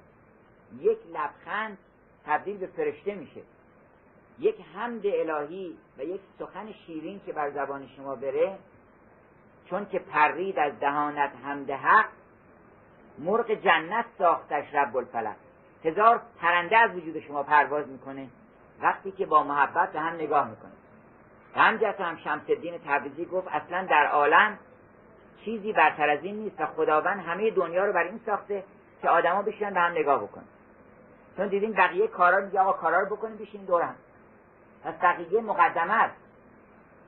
یک 0.80 0.98
لبخند 1.12 1.78
تبدیل 2.26 2.56
به 2.56 2.66
فرشته 2.66 3.14
میشه. 3.14 3.40
یک 4.38 4.56
حمد 4.74 5.06
الهی 5.06 5.78
و 5.98 6.02
یک 6.02 6.20
سخن 6.38 6.72
شیرین 6.72 7.20
که 7.26 7.32
بر 7.32 7.50
زبان 7.50 7.88
شما 7.96 8.14
بره 8.14 8.58
چون 9.70 9.86
که 9.86 9.98
پرید 9.98 10.58
از 10.58 10.80
دهانت 10.80 11.32
حمد 11.44 11.70
حق 11.70 12.08
مرغ 13.18 13.50
جنت 13.50 14.04
ساختش 14.18 14.74
رب 14.74 14.96
الفلق 14.96 15.36
هزار 15.86 16.20
پرنده 16.40 16.76
از 16.76 16.90
وجود 16.96 17.20
شما 17.20 17.42
پرواز 17.42 17.88
می‌کنه. 17.88 18.28
وقتی 18.82 19.12
که 19.12 19.26
با 19.26 19.42
محبت 19.42 19.92
به 19.92 20.00
هم 20.00 20.14
نگاه 20.14 20.50
می‌کنه. 20.50 20.72
همجت 21.54 22.00
هم 22.00 22.16
شمس 22.16 22.42
الدین 22.48 22.78
تبریزی 22.86 23.24
گفت 23.24 23.48
اصلا 23.50 23.86
در 23.90 24.06
عالم 24.06 24.58
چیزی 25.44 25.72
برتر 25.72 26.10
از 26.10 26.18
این 26.22 26.34
نیست 26.34 26.60
و 26.60 26.66
خداوند 26.66 27.20
همه 27.20 27.50
دنیا 27.50 27.84
رو 27.84 27.92
بر 27.92 28.04
این 28.04 28.20
ساخته 28.26 28.64
که 29.02 29.08
آدما 29.08 29.42
بشینن 29.42 29.74
به 29.74 29.80
هم 29.80 29.92
نگاه 29.92 30.22
بکنن. 30.22 30.44
چون 31.36 31.48
دیدیم 31.48 31.72
بقیه 31.72 32.08
کارا 32.08 32.44
میگه 32.44 32.60
آقا 32.60 32.72
کارا 32.72 33.00
رو 33.00 33.16
بکنیم 33.16 33.36
بشین 33.36 33.64
دور 33.64 33.82
هم. 33.82 33.94
پس 34.84 34.94
بقیه 35.02 35.40
مقدمه 35.40 35.92
است. 35.92 36.16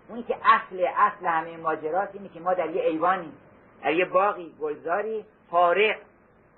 اونی 0.09 0.22
که 0.22 0.36
اصل 0.44 0.86
اصل 0.96 1.26
همه 1.26 1.56
ماجرات 1.56 2.09
اینه 2.12 2.28
که 2.28 2.40
ما 2.40 2.55
در 2.55 2.70
یه 2.70 2.82
ایوانی 2.82 3.32
در 3.82 3.92
یه 3.92 4.05
باقی 4.05 4.55
گلزاری 4.60 5.24
فارغ 5.50 5.96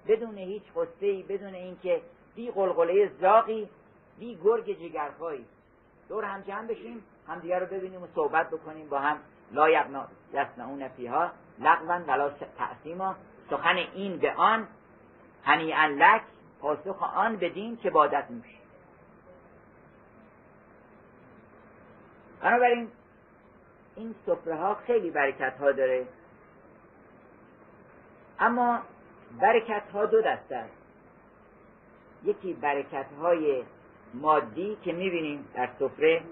بدون 0.08 0.38
هیچ 0.38 0.62
قصه 0.76 1.22
بدون 1.22 1.54
اینکه 1.54 2.00
بی 2.34 2.50
قلقله 2.50 3.10
زاقی 3.20 3.68
بی 4.18 4.38
گرگ 4.44 4.78
جگرخایی. 4.78 5.44
دور 6.08 6.24
هم 6.24 6.40
جمع 6.40 6.66
بشیم 6.66 7.02
همدیگه 7.28 7.58
رو 7.58 7.66
ببینیم 7.66 8.02
و 8.02 8.06
صحبت 8.14 8.50
بکنیم 8.50 8.88
با 8.88 8.98
هم. 8.98 9.18
لا 9.52 9.68
یسنعون 10.32 10.88
فیها 10.88 11.30
لغوا 11.58 12.00
ولا 12.06 12.30
تأثیما. 12.58 13.16
سخن 13.50 13.76
این 13.76 14.16
به 14.16 14.34
آن 14.34 14.68
هنی 15.44 15.72
لک 15.88 16.22
پاسخ 16.60 17.02
آن 17.02 17.36
بدین 17.36 17.76
که 17.76 17.90
بادت 17.90 18.24
نوش 18.30 18.60
بنابراین 22.42 22.88
این 23.96 24.14
سفره 24.26 24.56
ها 24.56 24.74
خیلی 24.74 25.10
برکت 25.10 25.58
ها 25.60 25.72
داره. 25.72 26.06
اما 28.38 28.80
برکت 29.38 29.82
ها 29.94 30.06
دو 30.06 30.22
دسته 30.22 30.56
است. 30.56 30.74
یکی 32.24 32.52
برکت 32.52 33.06
های 33.20 33.62
مادی 34.14 34.76
که 34.82 34.92
می‌بینیم 34.92 35.48
در 35.54 35.68
سفره 35.78 36.22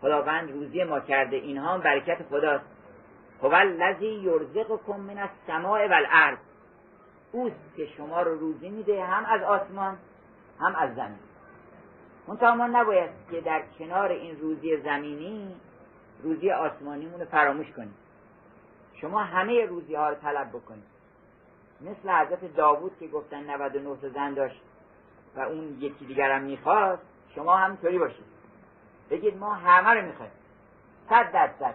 خداوند 0.00 0.50
روزی 0.50 0.84
ما 0.84 1.00
کرده 1.00 1.36
اینها 1.36 1.78
برکت 1.78 2.22
خداست. 2.22 2.64
هو 3.42 3.54
الذی 3.54 4.06
یرزقکم 4.06 5.00
من 5.00 5.18
السماء 5.18 5.88
والارض. 5.88 6.38
اوست 7.32 7.76
که 7.76 7.86
شما 7.86 8.22
رو 8.22 8.38
روزی 8.38 8.68
میده 8.68 9.04
هم 9.04 9.24
از 9.24 9.42
آسمان 9.42 9.98
هم 10.60 10.74
از 10.74 10.94
زمین. 10.94 11.18
منتها 12.28 12.54
ما 12.54 12.66
نباید 12.66 13.10
که 13.30 13.40
در 13.40 13.62
کنار 13.78 14.08
این 14.08 14.40
روزی 14.40 14.76
زمینی 14.76 15.56
روزی 16.22 16.50
آسمانیمون 16.50 17.20
رو 17.20 17.26
فراموش 17.26 17.66
کنیم. 17.76 17.94
شما 18.94 19.22
همه 19.22 19.66
روزی 19.66 19.94
ها 19.94 20.08
رو 20.08 20.14
طلب 20.14 20.48
بکنید. 20.48 20.91
مثل 21.82 22.10
حضرت 22.10 22.56
داوود 22.56 22.92
که 23.00 23.08
گفتن 23.08 23.50
99 23.50 23.96
تا 23.96 24.08
زن 24.08 24.34
داشت 24.34 24.60
و 25.36 25.40
اون 25.40 25.76
یکی 25.80 26.04
دیگر 26.04 26.30
هم 26.30 26.42
می‌خواست 26.42 27.02
شما 27.34 27.56
همینطوری 27.56 27.98
باشید. 27.98 28.24
بگید 29.10 29.36
ما 29.36 29.54
همه 29.54 30.00
رو 30.00 30.06
می‌خوایم. 30.06 30.32
صد 31.08 31.32
درصد. 31.32 31.74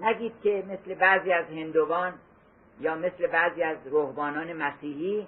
نگید 0.00 0.32
که 0.42 0.64
مثل 0.68 0.94
بعضی 0.94 1.32
از 1.32 1.44
هندوان 1.44 2.14
یا 2.80 2.94
مثل 2.94 3.26
بعضی 3.26 3.62
از 3.62 3.76
رهبانان 3.86 4.52
مسیحی 4.52 5.26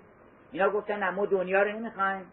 اینا 0.52 0.70
گفتن 0.70 0.98
نه 0.98 1.10
ما 1.10 1.26
دنیا 1.26 1.62
رو 1.62 1.72
نمی‌خوایم. 1.72 2.26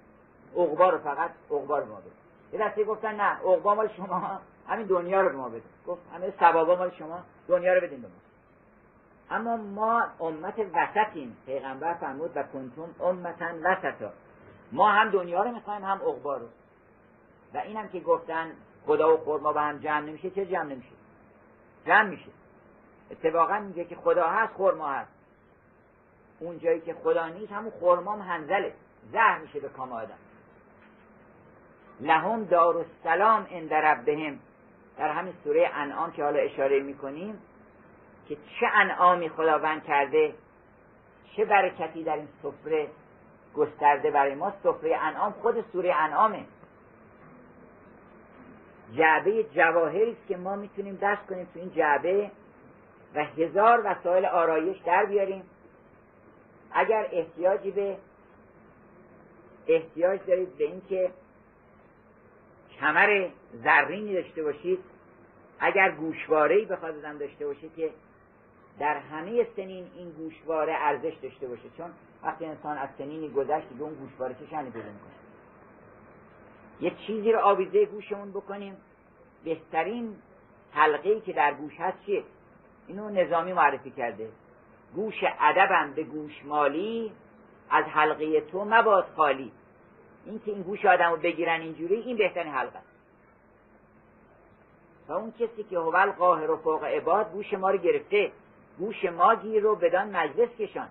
عقبا 0.55 0.89
رو 0.89 0.97
فقط 0.97 1.31
عقبا 1.51 1.79
رو 1.79 1.85
ما 1.85 1.95
بده 1.95 2.11
یه 2.53 2.59
دسته 2.59 2.84
گفتن 2.84 3.15
نه 3.15 3.23
عقبا 3.23 3.75
مال 3.75 3.88
شما 3.88 4.41
همین 4.67 4.85
دنیا 4.85 5.21
رو 5.21 5.29
به 5.29 5.35
ما 5.35 5.49
بده 5.49 5.61
گفت 5.88 6.01
همه 6.13 6.34
ثوابا 6.39 6.75
مال 6.75 6.91
شما 6.91 7.19
دنیا 7.47 7.73
رو 7.73 7.81
بدین 7.81 8.01
به 8.01 8.07
ما. 8.07 8.13
اما 9.31 9.57
ما 9.57 10.03
امت 10.19 10.59
وسطیم. 10.73 11.37
پیغمبر 11.45 11.93
فرمود 11.93 12.31
و 12.35 12.43
کنتم 12.43 13.05
امتا 13.05 13.45
وسطا. 13.63 14.11
ما 14.71 14.91
هم 14.91 15.09
دنیا 15.09 15.43
رو 15.43 15.51
می‌خوایم 15.51 15.83
هم 15.83 15.97
عقبا 15.97 16.37
رو. 16.37 16.47
و 17.53 17.57
اینم 17.57 17.87
که 17.87 17.99
گفتن 17.99 18.51
خدا 18.85 19.13
و 19.13 19.17
خورما 19.17 19.53
با 19.53 19.61
هم 19.61 19.77
جمع 19.77 19.99
نمیشه. 19.99 20.29
چه 20.29 20.45
جمع 20.45 20.63
نمیشه؟ 20.63 20.95
جمع 21.85 22.09
میشه. 22.09 22.31
اتفاقا 23.11 23.59
میگه 23.59 23.85
که 23.85 23.95
خدا 23.95 24.27
هست 24.27 24.53
خورما 24.53 24.87
هست. 24.87 25.11
اون 26.39 26.59
جایی 26.59 26.81
که 26.81 26.93
خدا 26.93 27.27
نیست 27.27 27.51
همون 27.51 27.71
خورمام 27.71 28.21
هنزله 28.21 28.73
زهر 29.11 29.39
میشه 29.39 29.59
به 29.59 29.69
کام 29.69 29.91
آدم. 29.91 30.17
لهم 31.99 32.43
دار 32.43 32.77
السلام 32.77 33.47
عند 33.51 33.73
ربهم. 33.73 34.39
در 34.97 35.09
همین 35.09 35.33
سوره 35.43 35.69
انعام 35.73 36.11
که 36.11 36.23
حالا 36.23 36.39
اشاره 36.39 36.79
می‌کنیم 36.79 37.41
که 38.29 38.35
چه 38.35 38.67
انعامی 38.73 39.29
خداوند 39.29 39.83
کرده 39.83 40.33
چه 41.35 41.45
برکتی 41.45 42.03
در 42.03 42.15
این 42.15 42.27
سفره 42.43 42.87
گسترده 43.55 44.11
برای 44.11 44.35
ما. 44.35 44.53
سفره 44.63 44.95
انعام 44.95 45.31
خود 45.31 45.65
سوره 45.71 45.95
انعامه. 45.95 46.45
جعبه 48.93 49.43
جواهری 49.43 50.11
است 50.11 50.27
که 50.27 50.37
ما 50.37 50.55
می‌تونیم 50.55 50.99
دست 51.01 51.27
کنیم 51.27 51.47
تو 51.53 51.59
این 51.59 51.71
جعبه 51.71 52.31
و 53.15 53.23
هزار 53.23 53.81
وسایل 53.85 54.25
آرایش 54.25 54.77
در 54.77 55.05
بیاریم. 55.05 55.43
اگر 56.71 57.07
احتیاجی 57.11 57.71
به 57.71 57.97
احتیاج 59.67 60.19
دارید 60.27 60.57
به 60.57 60.63
اینکه 60.63 61.11
کمر 62.79 63.29
زرینی 63.63 64.13
داشته 64.13 64.43
باشید 64.43 64.79
اگر 65.59 65.91
گوشواره‌ای 65.91 66.65
بخواد 66.65 66.97
آدم 66.97 67.17
داشته 67.17 67.45
باشه 67.45 67.69
که 67.75 67.91
در 68.79 68.97
همه 68.97 69.47
سنین 69.55 69.87
این 69.95 70.09
گوشواره 70.09 70.73
ارزش 70.73 71.13
داشته 71.23 71.47
باشه. 71.47 71.69
چون 71.77 71.89
وقتی 72.23 72.45
انسان 72.45 72.77
از 72.77 72.89
سنینی 72.97 73.29
گذشت 73.29 73.69
دیگه 73.69 73.81
اون 73.81 73.93
گوشواره 73.93 74.33
چه 74.33 74.47
شنی 74.49 74.69
پیدا 74.69 74.89
یه 76.81 76.91
چیزی 77.07 77.31
رو 77.31 77.39
آویزه 77.39 77.85
گوشمون 77.85 78.31
بکنیم. 78.31 78.77
بهترین 79.43 80.15
حلقه 80.71 81.21
که 81.21 81.33
در 81.33 81.53
گوش 81.53 81.79
هست 81.79 82.05
چیه؟ 82.05 82.23
اینو 82.87 83.09
نظامی 83.09 83.53
معرفی 83.53 83.91
کرده. 83.91 84.29
گوش 84.95 85.23
ادبم 85.39 85.93
به 85.93 86.03
گوش 86.03 86.45
مالی 86.45 87.11
از 87.69 87.85
حلقه 87.85 88.41
تو 88.41 88.65
مباد 88.65 89.07
خالی. 89.15 89.51
این 90.25 90.39
که 90.39 90.51
این 90.51 90.61
گوش 90.61 90.85
آدم 90.85 91.11
رو 91.11 91.17
بگیرن 91.17 91.61
اینجوری 91.61 91.95
این 91.95 92.17
بهترین 92.17 92.53
حلقه 92.53 92.79
و 95.07 95.13
اون 95.13 95.31
کسی 95.31 95.63
که 95.63 95.77
هو 95.77 96.11
قاهر 96.11 96.51
و 96.51 96.57
فوق 96.57 96.83
عباد 96.83 97.31
گوش 97.31 97.53
ما 97.53 97.69
رو 97.69 97.77
گرفته. 97.77 98.31
گوش 98.79 99.05
ما 99.05 99.33
رو 99.33 99.75
بدان 99.75 100.15
مجلس 100.15 100.49
کشان. 100.49 100.87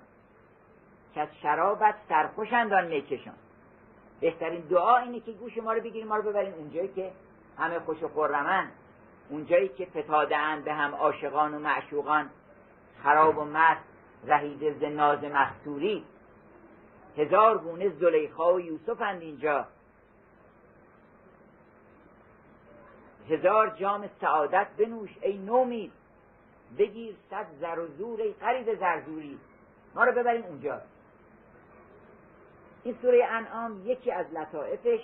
که 1.15 1.21
از 1.21 1.29
شرابت 1.43 1.95
سرخوش 2.09 2.53
اندان 2.53 2.87
میکشان 2.87 3.35
بهترین 4.21 4.61
دعا 4.61 4.97
اینه 4.97 5.21
که 5.21 5.33
گوش 5.33 5.59
ما 5.59 5.73
رو 5.73 5.81
بگیریم 5.81 6.09
ما 6.09 6.17
رو 6.17 6.23
ببریم 6.23 6.55
اونجایی 6.55 6.89
که 6.89 7.13
همه 7.59 7.79
خوش 7.79 8.03
و 8.03 8.09
خرمن 8.09 8.69
اونجایی 9.29 9.69
که 9.69 9.87
فتاده 9.87 10.37
به 10.65 10.75
هم 10.75 10.95
عاشقان 10.95 11.55
و 11.55 11.59
معشوقان. 11.59 12.31
خراب 13.03 13.39
و 13.39 13.45
مست 13.45 13.85
رهیده 14.25 14.75
ز 14.81 14.83
ناز 14.85 15.25
مستوری. 15.25 16.05
هزار 17.17 17.59
گونه 17.59 17.89
زلیخا 17.89 18.55
و 18.55 18.61
یوسف 18.61 19.01
اند 19.01 19.23
اینجا. 19.23 19.67
هزار 23.31 23.71
جام 23.71 24.09
سعادت 24.21 24.67
بنوش 24.79 25.11
ای 25.21 25.39
نومید. 25.39 25.93
بگیر 26.79 27.15
صد 27.31 27.47
زر 27.61 27.79
و 27.79 27.87
زور 27.87 28.21
ای 28.21 28.33
قریب 28.33 28.75
زرزوری. 28.81 29.39
ما 29.95 30.05
رو 30.05 30.13
ببریم 30.13 30.45
اونجا. 30.45 30.81
این 32.85 32.97
سوره 33.03 33.25
انعام 33.25 33.83
یکی 33.85 34.13
از 34.13 34.27
لطائفش 34.33 35.01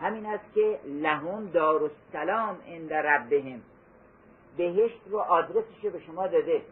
همین 0.00 0.26
است 0.26 0.54
که 0.54 0.80
لهم 0.84 1.46
دار 1.46 1.82
السلام 1.82 2.58
عند 2.68 2.92
ربهم. 2.92 3.62
بهشت 4.56 5.00
رو 5.06 5.18
آدرسش 5.18 5.86
به 5.92 6.00
شما 6.00 6.26
داده. 6.26 6.62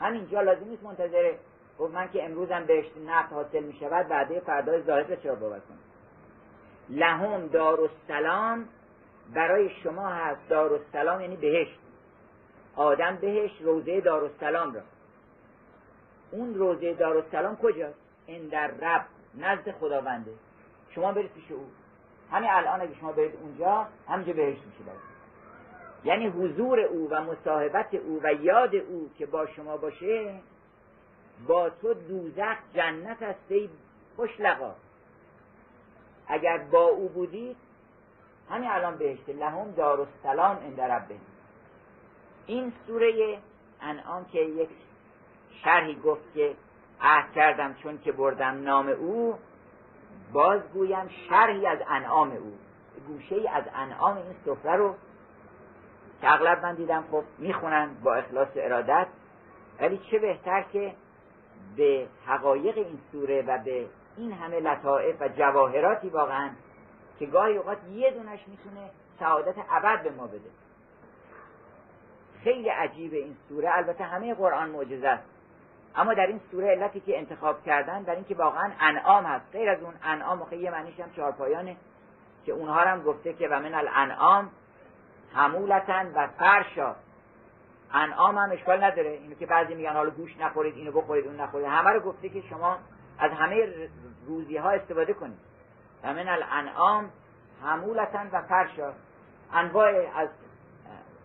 همینجا 0.00 0.40
لازم 0.40 0.68
نیست 0.68 0.82
منتظره. 0.82 1.38
گفت 1.78 1.94
من 1.94 2.08
که 2.12 2.24
امروزم 2.24 2.64
بهشت 2.64 2.92
نفت 3.06 3.32
حاصل 3.32 3.62
می 3.62 3.72
شود 3.80 4.08
بعده 4.08 4.40
فردای 4.40 4.82
ظاهر 4.82 5.16
چرا 5.16 5.34
باور 5.34 5.58
کنم؟ 5.58 5.78
لهم 6.88 7.46
دار 7.46 7.80
السلام 7.80 8.68
برای 9.34 9.70
شما 9.70 10.08
هست. 10.08 10.48
دار 10.48 10.72
السلام 10.72 11.20
یعنی 11.20 11.36
بهشت. 11.36 11.77
آدم 12.78 13.16
بهش 13.16 13.50
روزه 13.60 14.00
دارالسلام 14.00 14.74
را. 14.74 14.80
اون 16.30 16.54
روزه 16.54 16.94
دارالسلام 16.94 17.56
کجاست؟ 17.56 17.98
این 18.26 18.48
در 18.48 18.66
رب 18.66 19.04
نزد 19.34 19.70
خداونده. 19.70 20.30
شما 20.90 21.12
برید 21.12 21.32
پیش 21.32 21.52
او. 21.52 21.66
همین 22.30 22.50
الان 22.50 22.80
اگه 22.80 22.94
شما 23.00 23.12
برید 23.12 23.34
اونجا 23.42 23.86
همینجا 24.08 24.32
بهش 24.32 24.56
میشه 24.56 24.84
برید 24.86 25.08
یعنی 26.04 26.26
حضور 26.26 26.80
او 26.80 27.08
و 27.10 27.22
مصاحبت 27.22 27.94
او 27.94 28.20
و 28.22 28.32
یاد 28.32 28.74
او 28.74 29.10
که 29.18 29.26
با 29.26 29.46
شما 29.46 29.76
باشه 29.76 30.34
با 31.46 31.70
تو 31.70 31.94
دوزخ 31.94 32.56
جنت 32.74 33.22
است 33.22 33.44
ای 33.48 33.68
خوش 34.16 34.40
لقا 34.40 34.74
اگر 36.26 36.58
با 36.58 36.84
او 36.84 37.08
بودید 37.08 37.56
همین 38.50 38.70
الان 38.70 38.96
بهشت 38.96 39.28
لهم 39.28 39.70
دار 39.70 40.00
السلام 40.00 40.56
عند 40.56 40.80
ربه. 40.80 41.14
این 42.48 42.72
سوره 42.86 43.38
انعام 43.80 44.24
که 44.24 44.40
یک 44.40 44.68
شرحی 45.64 45.94
گفت 45.94 46.34
که 46.34 46.54
عهد 47.00 47.32
کردم 47.32 47.74
چون 47.74 47.98
که 47.98 48.12
بردم 48.12 48.62
نام 48.62 48.88
او 48.88 49.38
بازگویم 50.32 51.08
شرحی 51.28 51.66
از 51.66 51.78
انعام 51.88 52.30
او. 52.30 52.58
گوشه 53.06 53.34
ای 53.34 53.48
از 53.48 53.64
انعام 53.74 54.16
این 54.16 54.34
سفره 54.44 54.76
رو 54.76 54.94
که 56.20 56.32
اغلب 56.32 56.62
من 56.62 56.74
دیدم 56.74 57.04
خب 57.10 57.24
می‌خونن 57.38 57.90
با 58.02 58.14
اخلاص 58.14 58.48
ارادت 58.56 59.06
ولی 59.80 60.00
چه 60.10 60.18
بهتر 60.18 60.62
که 60.62 60.94
به 61.76 62.06
حقایق 62.26 62.78
این 62.78 62.98
سوره 63.12 63.42
و 63.42 63.58
به 63.58 63.86
این 64.16 64.32
همه 64.32 64.60
لطائف 64.60 65.16
و 65.20 65.28
جواهراتی 65.28 66.08
واقعا 66.08 66.50
که 67.18 67.26
گاهی 67.26 67.56
اوقات 67.56 67.78
یه 67.94 68.10
دونش 68.10 68.40
می‌تونه 68.48 68.90
سعادت 69.18 69.54
ابد 69.70 70.02
به 70.02 70.10
ما 70.10 70.26
بده. 70.26 70.50
خیلی 72.44 72.68
عجیب 72.68 73.14
این 73.14 73.36
سوره. 73.48 73.76
البته 73.76 74.04
همه 74.04 74.34
قرآن 74.34 74.70
معجزه 74.70 75.08
است. 75.08 75.24
اما 75.96 76.14
در 76.14 76.26
این 76.26 76.40
سوره 76.50 76.68
علتی 76.68 77.00
که 77.00 77.18
انتخاب 77.18 77.64
کردن 77.64 78.02
در 78.02 78.14
اینکه 78.14 78.34
واقعا 78.34 78.72
انعام 78.80 79.24
هست. 79.24 79.44
غیر 79.52 79.70
از 79.70 79.82
اون 79.82 79.94
انعام 80.02 80.44
خیلی 80.44 80.62
یه 80.62 80.70
معنیش 80.70 81.00
هم 81.00 81.10
چهارپایانه 81.16 81.76
که 82.46 82.52
اونها 82.52 82.80
هم 82.80 83.02
گفته 83.02 83.32
که 83.32 83.48
و 83.48 83.60
من 83.60 83.74
الانعام 83.74 84.50
حمولتن 85.34 86.12
و 86.14 86.26
فرشا. 86.38 86.94
انعام 87.92 88.38
هم 88.38 88.50
اشکال 88.52 88.84
نداره. 88.84 89.10
اینو 89.10 89.34
که 89.34 89.46
بعضی 89.46 89.74
میگن 89.74 89.92
حالا 89.92 90.10
گوش 90.10 90.36
نخورید 90.36 90.76
اینو 90.76 90.92
بخورید 90.92 91.26
اون 91.26 91.40
نخورید. 91.40 91.66
همه 91.66 91.90
رو 91.90 92.00
گفته 92.00 92.28
که 92.28 92.42
شما 92.50 92.78
از 93.18 93.30
همه 93.32 93.88
روزی 94.26 94.56
ها 94.56 94.70
استفاده 94.70 95.12
کنید. 95.12 95.38
و 96.04 96.12
من 96.12 96.28
الانعام 96.28 97.10
حمولتن 97.62 98.30
و 98.32 98.42
فرشا. 98.42 98.92
انواع 99.52 99.88
از 100.16 100.28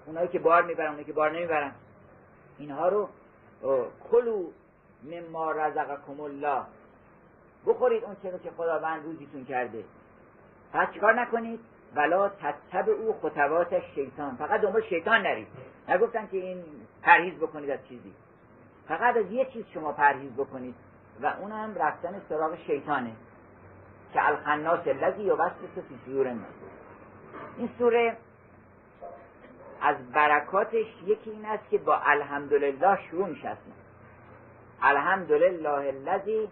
اونایی 0.06 0.28
که 0.28 0.40
بار 0.40 0.64
می‌برن 0.64 0.88
اونایی 0.88 1.06
که 1.06 1.14
بار 1.14 1.32
نمی‌برن. 1.32 1.72
اینها 2.58 2.88
رو 2.88 3.10
کلو 4.12 4.46
مما 5.04 5.52
رزقکم 5.52 6.20
الله. 6.22 6.62
بخورید 7.66 8.04
اون 8.04 8.16
چیزی 8.22 8.40
که 8.40 8.52
خداوند 8.58 9.04
روزیتون 9.04 9.46
کرده. 9.46 9.84
پس 10.74 10.92
چیکار 10.94 11.22
نکنید؟ 11.22 11.60
ولا 11.96 12.30
تتبع 12.30 12.92
او 12.92 13.16
خطوات 13.22 13.80
شیطان 13.96 14.36
فقط 14.36 14.62
دنبال 14.62 14.82
شیطان 14.82 15.22
نرید. 15.22 15.48
نگفتن 15.90 16.28
که 16.28 16.38
این 16.38 16.64
پرهیز 17.02 17.34
بکنید 17.34 17.70
از 17.70 17.80
چیزی. 17.90 18.14
فقط 18.88 19.18
از 19.18 19.32
یه 19.32 19.46
چیز 19.46 19.66
شما 19.74 19.92
پرهیز 19.92 20.32
بکنید. 20.32 20.76
و 21.22 21.34
اونم 21.40 21.76
رفتن 21.76 22.22
سراغ 22.30 22.58
شیطانه. 22.68 23.12
که 24.14 24.28
الخناس 24.28 24.88
الذی 24.88 25.24
یوسوس 25.24 25.86
فی 25.90 26.00
صدور 26.06 26.28
الناس. 26.28 26.54
این 27.58 27.70
سوره 27.78 28.18
از 29.85 30.11
برکاتش 30.11 30.85
یکی 31.05 31.30
این 31.30 31.45
است 31.45 31.69
که 31.69 31.77
با 31.77 31.97
الحمدلله 32.05 32.99
شروع 33.10 33.27
میشه 33.27 33.57
الحمدلله 34.81 35.69
الذی 35.69 36.49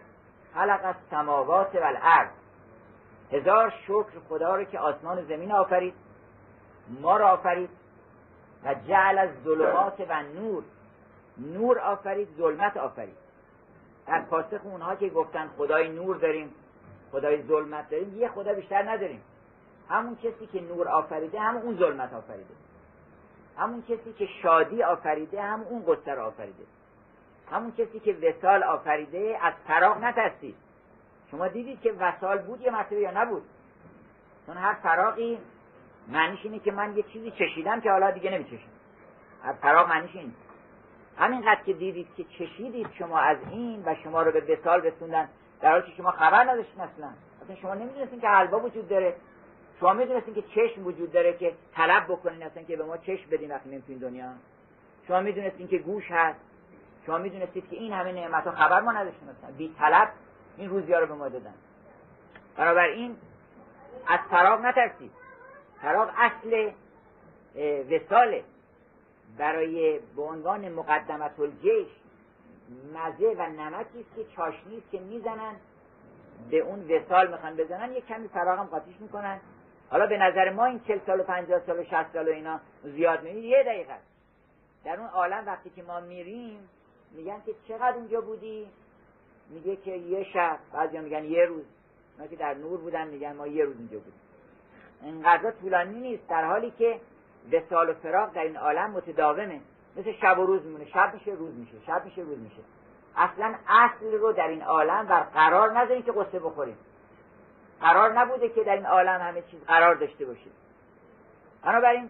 خلق 0.53 0.95
السماوات 0.95 1.75
والارض. 1.75 2.29
هزار 3.31 3.73
شکر 3.87 4.19
خدا 4.29 4.55
رو 4.55 4.63
که 4.63 4.79
آسمان 4.79 5.17
و 5.17 5.25
زمین 5.25 5.51
آفرید 5.51 5.93
ما 7.01 7.17
را 7.17 7.29
آفرید 7.29 7.69
و 8.65 8.75
جعل 8.87 9.17
از 9.17 9.29
ظلمات 9.43 10.05
و 10.09 10.23
نور. 10.23 10.63
نور 11.37 11.79
آفرید 11.79 12.27
ظلمت 12.37 12.77
آفرید. 12.77 13.17
در 14.07 14.21
پاسخ 14.21 14.59
اونها 14.63 14.95
که 14.95 15.09
گفتن 15.09 15.49
خدای 15.57 15.89
نور 15.89 16.15
داریم 16.17 16.55
خدای 17.11 17.43
ظلمت 17.43 17.89
داریم 17.89 18.17
یه 18.17 18.29
خدا 18.29 18.53
بیشتر 18.53 18.91
نداریم. 18.91 19.21
همون 19.89 20.15
کسی 20.15 20.47
که 20.53 20.61
نور 20.61 20.87
آفریده 20.87 21.39
همون 21.39 21.61
اون 21.61 21.77
ظلمت 21.77 22.13
آفریده. 22.13 22.53
همون 23.61 23.81
کسی 23.81 24.13
که 24.13 24.25
شادی 24.25 24.83
آفریده 24.83 25.41
همون 25.41 25.67
اون 25.67 25.85
قصه 25.85 26.15
آفریده. 26.15 26.63
همون 27.51 27.71
کسی 27.71 27.99
که 27.99 28.13
وسال 28.13 28.63
آفریده 28.63 29.37
از 29.41 29.53
فراغ 29.67 30.03
نترسید. 30.03 30.55
شما 31.31 31.47
دیدید 31.47 31.81
که 31.81 31.91
وسال 31.91 32.37
بود 32.37 32.61
یه 32.61 32.71
مرتبه 32.71 32.99
یا 32.99 33.11
نبود. 33.11 33.43
چون 34.45 34.57
هر 34.57 34.73
فراغی 34.73 35.39
معنیش 36.07 36.39
اینه 36.43 36.59
که 36.59 36.71
من 36.71 36.97
یه 36.97 37.03
چیزی 37.03 37.31
چشیدم 37.31 37.81
که 37.81 37.91
حالا 37.91 38.11
دیگه 38.11 38.31
نمیچشم. 38.31 38.69
فراغ 39.61 39.89
معنیش 39.89 40.15
این 40.15 40.33
همینقدر 41.17 41.63
که 41.65 41.73
دیدید 41.73 42.07
که 42.17 42.23
چشیدید 42.23 42.87
شما 42.99 43.19
از 43.19 43.37
این 43.51 43.83
و 43.85 43.95
شما 44.03 44.21
رو 44.21 44.31
به 44.31 44.53
وسال 44.53 44.81
رسوندن 44.81 45.29
در 45.61 45.71
حالی 45.71 45.83
که 45.83 45.91
شما 45.97 46.11
خبر 46.11 46.43
نداشتین 46.43 46.81
اصلا. 46.81 47.09
اصلا 47.43 47.55
شما 47.55 47.73
نمی‌دونستین 47.73 48.21
که 48.21 48.27
حلوا 48.27 48.59
وجود 48.59 48.89
داره. 48.89 49.15
شما 49.81 49.93
می‌دونستین 49.93 50.33
که 50.33 50.41
چشم 50.41 50.85
وجود 50.85 51.11
داره 51.11 51.37
که 51.37 51.53
طلب 51.73 52.03
بکنین 52.03 52.43
اصلا 52.43 52.63
که 52.63 52.77
به 52.77 52.83
ما 52.83 52.97
چشم 52.97 53.29
بدین 53.29 53.51
وقتی 53.51 53.69
نیم 53.69 53.99
دنیا. 54.01 54.31
شما 55.07 55.19
می‌دونستین 55.19 55.67
که 55.67 55.77
گوش 55.77 56.11
هست. 56.11 56.39
شما 57.05 57.17
می‌دونستید 57.17 57.69
که 57.69 57.75
این 57.75 57.93
همه 57.93 58.11
نعمت 58.11 58.43
ها 58.43 58.51
خبر 58.51 58.81
ما 58.81 58.91
نداشتیم 58.91 59.29
اصلا. 59.29 59.51
بی 59.57 59.75
طلب 59.79 60.09
این 60.57 60.69
روزی 60.69 60.93
ها 60.93 60.99
رو 60.99 61.07
به 61.07 61.13
ما 61.13 61.29
دادن. 61.29 61.53
این 62.83 63.15
از 64.07 64.19
فراغ 64.29 64.61
نترسید. 64.61 65.11
فراغ 65.81 66.11
اصل 66.17 66.71
وساله 67.91 68.43
برای 69.37 69.99
به 70.15 70.21
عنوان 70.21 70.69
مقدمت 70.69 71.39
الجیش 71.39 71.87
مزه 72.93 73.35
و 73.37 73.49
نمکی 73.49 73.99
است 73.99 74.15
که 74.15 74.25
چاشنی 74.35 74.77
است 74.77 74.91
که 74.91 74.99
می‌زنن 74.99 75.55
به 76.49 76.59
اون 76.59 76.91
وسال 76.91 77.31
می‌خوان 77.31 77.55
بزنن. 77.55 77.91
یه 77.91 78.01
کمی 78.01 78.27
فراغم 78.27 78.63
قاطیش 78.63 78.95
می‌کنن. 78.99 79.39
حالا 79.91 80.05
به 80.05 80.17
نظر 80.17 80.49
ما 80.49 80.65
این 80.65 80.81
چل 80.87 80.99
سال 81.05 81.19
و 81.19 81.23
پنجاه 81.23 81.59
سال 81.65 81.79
و 81.79 81.83
شست 81.83 82.13
سال 82.13 82.27
و 82.27 82.31
اینا 82.31 82.59
زیاد 82.83 83.23
می‌بینی 83.23 83.47
یه 83.47 83.63
دقیقه. 83.63 83.95
در 84.85 84.99
اون 84.99 85.09
عالم 85.09 85.43
وقتی 85.45 85.69
که 85.69 85.83
ما 85.83 85.99
میریم 85.99 86.69
میگن 87.11 87.41
که 87.45 87.53
چقدر 87.67 87.95
اونجا 87.95 88.21
بودی؟ 88.21 88.67
میگه 89.49 89.75
که 89.75 89.91
یه 89.91 90.23
شب. 90.23 90.57
بعضی 90.73 90.99
میگن 90.99 91.23
یه 91.23 91.45
روز. 91.45 91.63
ما 92.19 92.27
که 92.27 92.35
در 92.35 92.53
نور 92.53 92.79
بودن 92.79 93.07
میگن 93.07 93.35
ما 93.35 93.47
یه 93.47 93.65
روز 93.65 93.75
اینجا 93.77 93.97
بودیم. 93.97 94.19
اینقدر 95.01 95.51
طولانی 95.51 95.99
نیست. 95.99 96.27
در 96.27 96.45
حالی 96.45 96.71
که 96.71 96.99
وسال 97.51 97.89
و 97.89 97.93
فراق 97.93 98.33
در 98.33 98.43
این 98.43 98.57
عالم 98.57 98.91
متداومه. 98.91 99.61
مثل 99.97 100.11
شب 100.11 100.39
و 100.39 100.45
روز 100.45 100.65
میمونه. 100.65 100.85
شب 100.85 101.13
میشه 101.13 101.31
روز 101.31 101.55
میشه. 101.55 101.85
شب 101.87 102.05
میشه 102.05 102.21
روز 102.21 102.39
میشه. 102.39 102.61
اصلا 103.15 103.55
اصل 103.67 104.11
رو 104.11 104.31
در 104.31 104.47
این 104.47 104.61
عالم 104.61 105.05
بر 105.05 105.21
قرار 105.21 105.79
نداریم 105.79 106.03
که 106.03 106.11
قصه 106.11 106.39
بخوریم 106.39 106.77
قرار 107.81 108.19
نبوده 108.19 108.49
که 108.49 108.63
در 108.63 108.75
این 108.75 108.85
عالم 108.85 109.21
همه 109.21 109.41
چیز 109.41 109.63
قرار 109.63 109.95
داشته 109.95 110.25
باشه. 110.25 110.49
بنابراین 111.63 112.09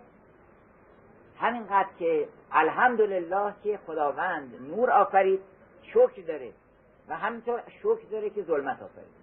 همینقدر 1.40 1.90
که 2.00 2.28
الحمدلله 2.52 3.54
که 3.64 3.80
خداوند 3.88 4.54
نور 4.70 4.92
آفرید 4.92 5.42
شکر 5.84 6.22
داره 6.28 6.52
و 7.08 7.16
همینطور 7.16 7.62
شکر 7.80 8.08
داره 8.12 8.30
که 8.30 8.44
ظلمت 8.44 8.82
آفرید. 8.82 9.22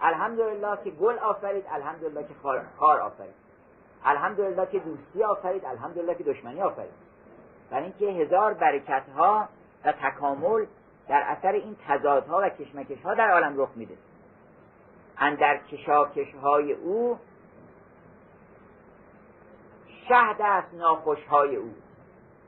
الحمدلله 0.00 0.78
که 0.84 0.90
گل 0.90 1.18
آفرید 1.18 1.64
الحمدلله 1.70 2.22
که 2.22 2.34
خار 2.78 3.00
آفرید. 3.00 3.34
الحمدلله 4.04 4.66
که 4.66 4.78
دوستی 4.78 5.24
آفرید 5.24 5.64
الحمدلله 5.64 6.14
که 6.14 6.24
دشمنی 6.24 6.62
آفرید. 6.62 6.92
برای 7.70 7.84
اینکه 7.84 8.06
هزار 8.06 8.54
برکت 8.54 9.04
ها 9.16 9.48
و 9.84 9.92
تکامل 9.92 10.66
در 11.08 11.22
اثر 11.26 11.52
این 11.52 11.76
تضادها 11.88 12.40
و 12.42 12.48
کشمکش 12.48 13.02
ها 13.02 13.14
در 13.14 13.30
عالم 13.30 13.60
رخ 13.60 13.68
میده. 13.76 13.94
اندر 15.18 15.56
کشاکش 15.56 16.34
های 16.34 16.72
او 16.72 17.18
شهد 20.08 20.36
است 20.40 20.74
ناخوش 20.74 21.24
های 21.24 21.56
او. 21.56 21.74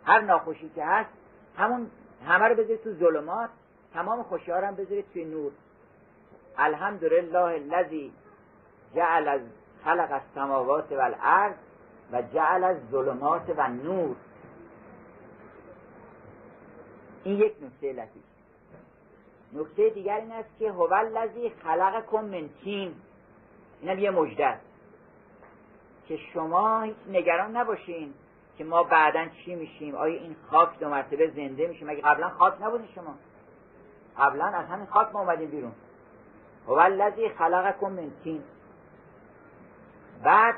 هر 0.05 0.21
ناخوشی 0.21 0.69
که 0.75 0.85
هست 0.85 1.11
همون 1.57 1.91
همه 2.27 2.45
رو 2.45 2.55
بذارید 2.55 2.83
تو 2.83 2.93
ظلمات 2.93 3.51
تمام 3.95 4.23
خوشی 4.23 4.51
ها 4.51 4.67
هم 4.67 4.75
بذارید 4.75 5.05
توی 5.13 5.25
نور. 5.25 5.53
الحمدلله 6.59 7.39
الذی 7.39 8.13
جعل 8.95 9.29
از 9.29 9.41
خلق 9.85 10.09
السماوات 10.13 10.93
والارض 10.93 11.55
و 12.13 12.23
جعل 12.23 12.65
از 12.65 12.77
ظلمات 12.91 13.55
و 13.57 13.69
نور 13.69 14.17
این 17.25 17.39
یک 17.39 17.55
نکته 17.63 17.93
لطیف. 17.93 18.34
نکته 19.55 19.91
دیگر 19.91 20.17
این 20.17 20.33
است 20.33 20.59
که 20.59 20.71
هو 20.71 20.95
الذی 20.95 21.51
خلقکم 21.51 22.25
من 22.25 22.49
تین 22.65 22.95
اینم 23.81 23.99
یه 23.99 24.11
مجده 24.11 24.59
که 26.09 26.17
شما 26.17 26.83
هیچ 26.83 26.97
نگران 27.09 27.57
نباشین 27.57 28.15
که 28.59 28.65
ما 28.65 28.83
بعدا 28.83 29.27
چی 29.45 29.55
میشیم؟ 29.55 29.95
آیا 29.95 30.21
این 30.21 30.37
خاک 30.51 30.79
دو 30.79 30.89
مرتبه 30.89 31.31
زنده 31.31 31.67
میشه 31.67 31.87
مگه 31.87 32.03
قبلا 32.03 32.29
خاک 32.29 32.63
نبودین 32.63 32.89
شما؟ 32.95 33.15
قبلا 34.19 34.45
از 34.45 34.67
همین 34.67 34.87
خاک 34.87 35.09
ما 35.13 35.21
اومدیم 35.21 35.51
بیرون. 35.51 35.73
هو 36.67 36.73
الذی 36.73 37.29
خلقکم 37.29 37.93
من 37.93 38.11
تین 38.25 38.43
بعد 40.25 40.55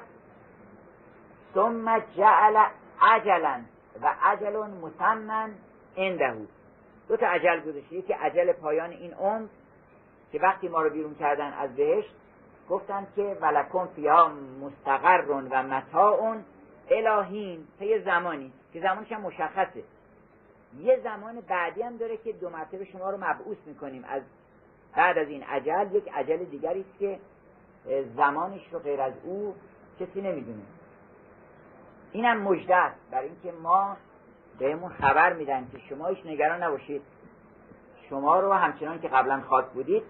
ثم 1.54 1.98
جعل 1.98 2.64
عجلا 3.00 3.60
و 4.02 4.14
عجل 4.22 4.56
مسمن 4.56 5.54
عنده. 5.96 6.36
دو 7.08 7.16
تا 7.16 7.26
عجل 7.26 7.60
گذاشته 7.60 7.94
یکی 7.94 8.12
عجل 8.12 8.52
پایان 8.52 8.90
این 8.90 9.14
عمر 9.14 9.46
که 10.32 10.38
وقتی 10.38 10.68
ما 10.68 10.82
رو 10.82 10.90
بیرون 10.90 11.14
کردن 11.14 11.52
از 11.52 11.76
بهشت 11.76 12.10
گفتن 12.68 13.06
که 13.16 13.36
ولکن 13.40 13.88
فیها 13.96 14.32
مستقر 14.60 15.24
و 15.30 15.62
متاع 15.62 16.36
الهین 16.90 17.66
یه 17.80 18.02
زمانی 18.04 18.52
که 18.72 18.80
زمانش 18.80 19.12
هم 19.12 19.20
مشخصه. 19.20 19.82
یه 20.80 21.00
زمان 21.04 21.40
بعدی 21.40 21.82
هم 21.82 21.96
داره 21.96 22.16
که 22.16 22.32
دو 22.32 22.50
مرتبه 22.50 22.84
شما 22.84 23.10
رو 23.10 23.16
مبعوث 23.16 23.58
می‌کنیم. 23.66 24.04
از 24.08 24.22
بعد 24.96 25.18
از 25.18 25.28
این 25.28 25.42
عجل 25.42 25.94
یک 25.94 26.12
عجل 26.14 26.36
دیگری 26.36 26.80
است 26.80 26.98
که 26.98 27.18
زمانش 28.16 28.68
رو 28.72 28.78
غیر 28.78 29.00
از 29.00 29.12
او 29.24 29.54
کسی 30.00 30.20
نمی‌دونه. 30.20 30.62
اینم 32.12 32.40
مجده 32.40 32.76
است. 32.76 32.96
برای 33.10 33.28
اینکه 33.28 33.52
ما 33.52 33.96
بهمون 34.58 34.92
خبر 34.92 35.32
میدن 35.32 35.68
که 35.72 35.78
شما 35.78 36.06
هیچ 36.06 36.26
نگران 36.26 36.62
نباشید. 36.62 37.02
شما 38.10 38.40
رو 38.40 38.52
همچنان 38.52 39.00
که 39.00 39.08
قبلا 39.08 39.40
خاک 39.48 39.66
بودید 39.66 40.02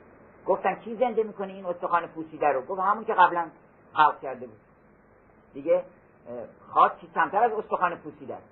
گفتن 0.47 0.74
کی 0.74 0.97
زنده 0.97 1.23
می‌کنه 1.23 1.52
این 1.52 1.66
استخوان 1.66 2.06
پوسیده 2.06 2.47
رو؟ 2.47 2.62
گفت 2.62 2.81
همون 2.81 3.05
که 3.05 3.14
قبلا 3.14 3.47
خلق 3.93 4.20
کرده 4.20 4.47
بود. 4.47 4.59
دیگه 5.55 5.82
خاک 6.68 6.93
کمتر 7.14 7.44
از 7.44 7.52
استخوان 7.52 7.97
پوسیده 7.97 8.35
است. 8.35 8.48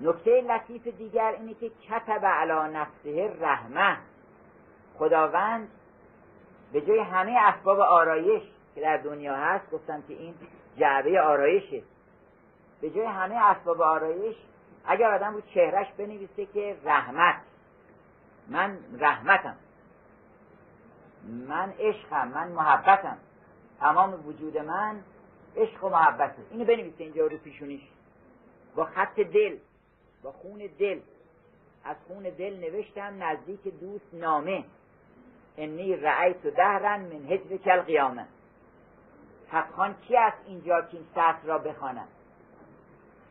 نکته 0.00 0.40
لطیف 0.40 0.86
دیگر 0.86 1.34
اینه 1.38 1.54
که 1.54 1.70
کتب 1.88 2.24
علا 2.24 2.66
نفسه 2.66 3.36
رحمه. 3.40 3.96
خداوند 4.98 5.68
به 6.72 6.80
جای 6.80 6.98
همه 6.98 7.36
اسباب 7.38 7.80
آرایش 7.80 8.42
که 8.74 8.80
در 8.80 8.96
دنیا 8.96 9.36
هست 9.36 9.70
گفتم 9.70 10.02
که 10.08 10.14
این 10.14 10.34
جعبه 10.76 11.20
آرایشه. 11.20 11.82
به 12.82 12.90
جای 12.90 13.06
همه 13.06 13.34
اسباب 13.34 13.82
آرایش 13.82 14.36
اگر 14.84 15.14
آدم 15.14 15.34
رو 15.34 15.40
چهرش 15.40 15.86
بنویسه 15.92 16.46
که 16.46 16.76
رحمت. 16.84 17.36
من 18.48 18.78
رحمتم. 18.98 19.56
من 21.48 21.72
عشقم 21.78 22.28
من 22.28 22.48
محبتم. 22.48 23.18
تمام 23.80 24.26
وجود 24.26 24.58
من 24.58 25.02
عشق 25.56 25.84
و 25.84 25.88
محبته 25.88 26.42
اینو 26.50 26.64
بنویسه 26.64 27.04
اینجا 27.04 27.26
رو 27.26 27.38
پیشونیش. 27.38 27.82
با 28.74 28.84
خط 28.84 29.20
دل 29.20 29.56
با 30.22 30.32
خون 30.32 30.68
دل. 30.78 31.00
از 31.84 31.96
خون 32.08 32.22
دل 32.22 32.56
نوشتم 32.60 33.22
نزدیک 33.22 33.80
دوست 33.80 34.14
نامه. 34.14 34.64
انی 35.56 35.96
رأیت 35.96 36.46
دهرن 36.46 37.00
من 37.00 37.32
هجر 37.32 37.56
کل 37.56 37.80
قیامه 37.80 38.26
حقان 39.48 39.94
کی 39.94 40.16
است 40.16 40.36
اینجا 40.46 40.82
که 40.82 40.96
این 40.96 41.06
سطر 41.14 41.44
را 41.44 41.58
بخوانم 41.58 42.08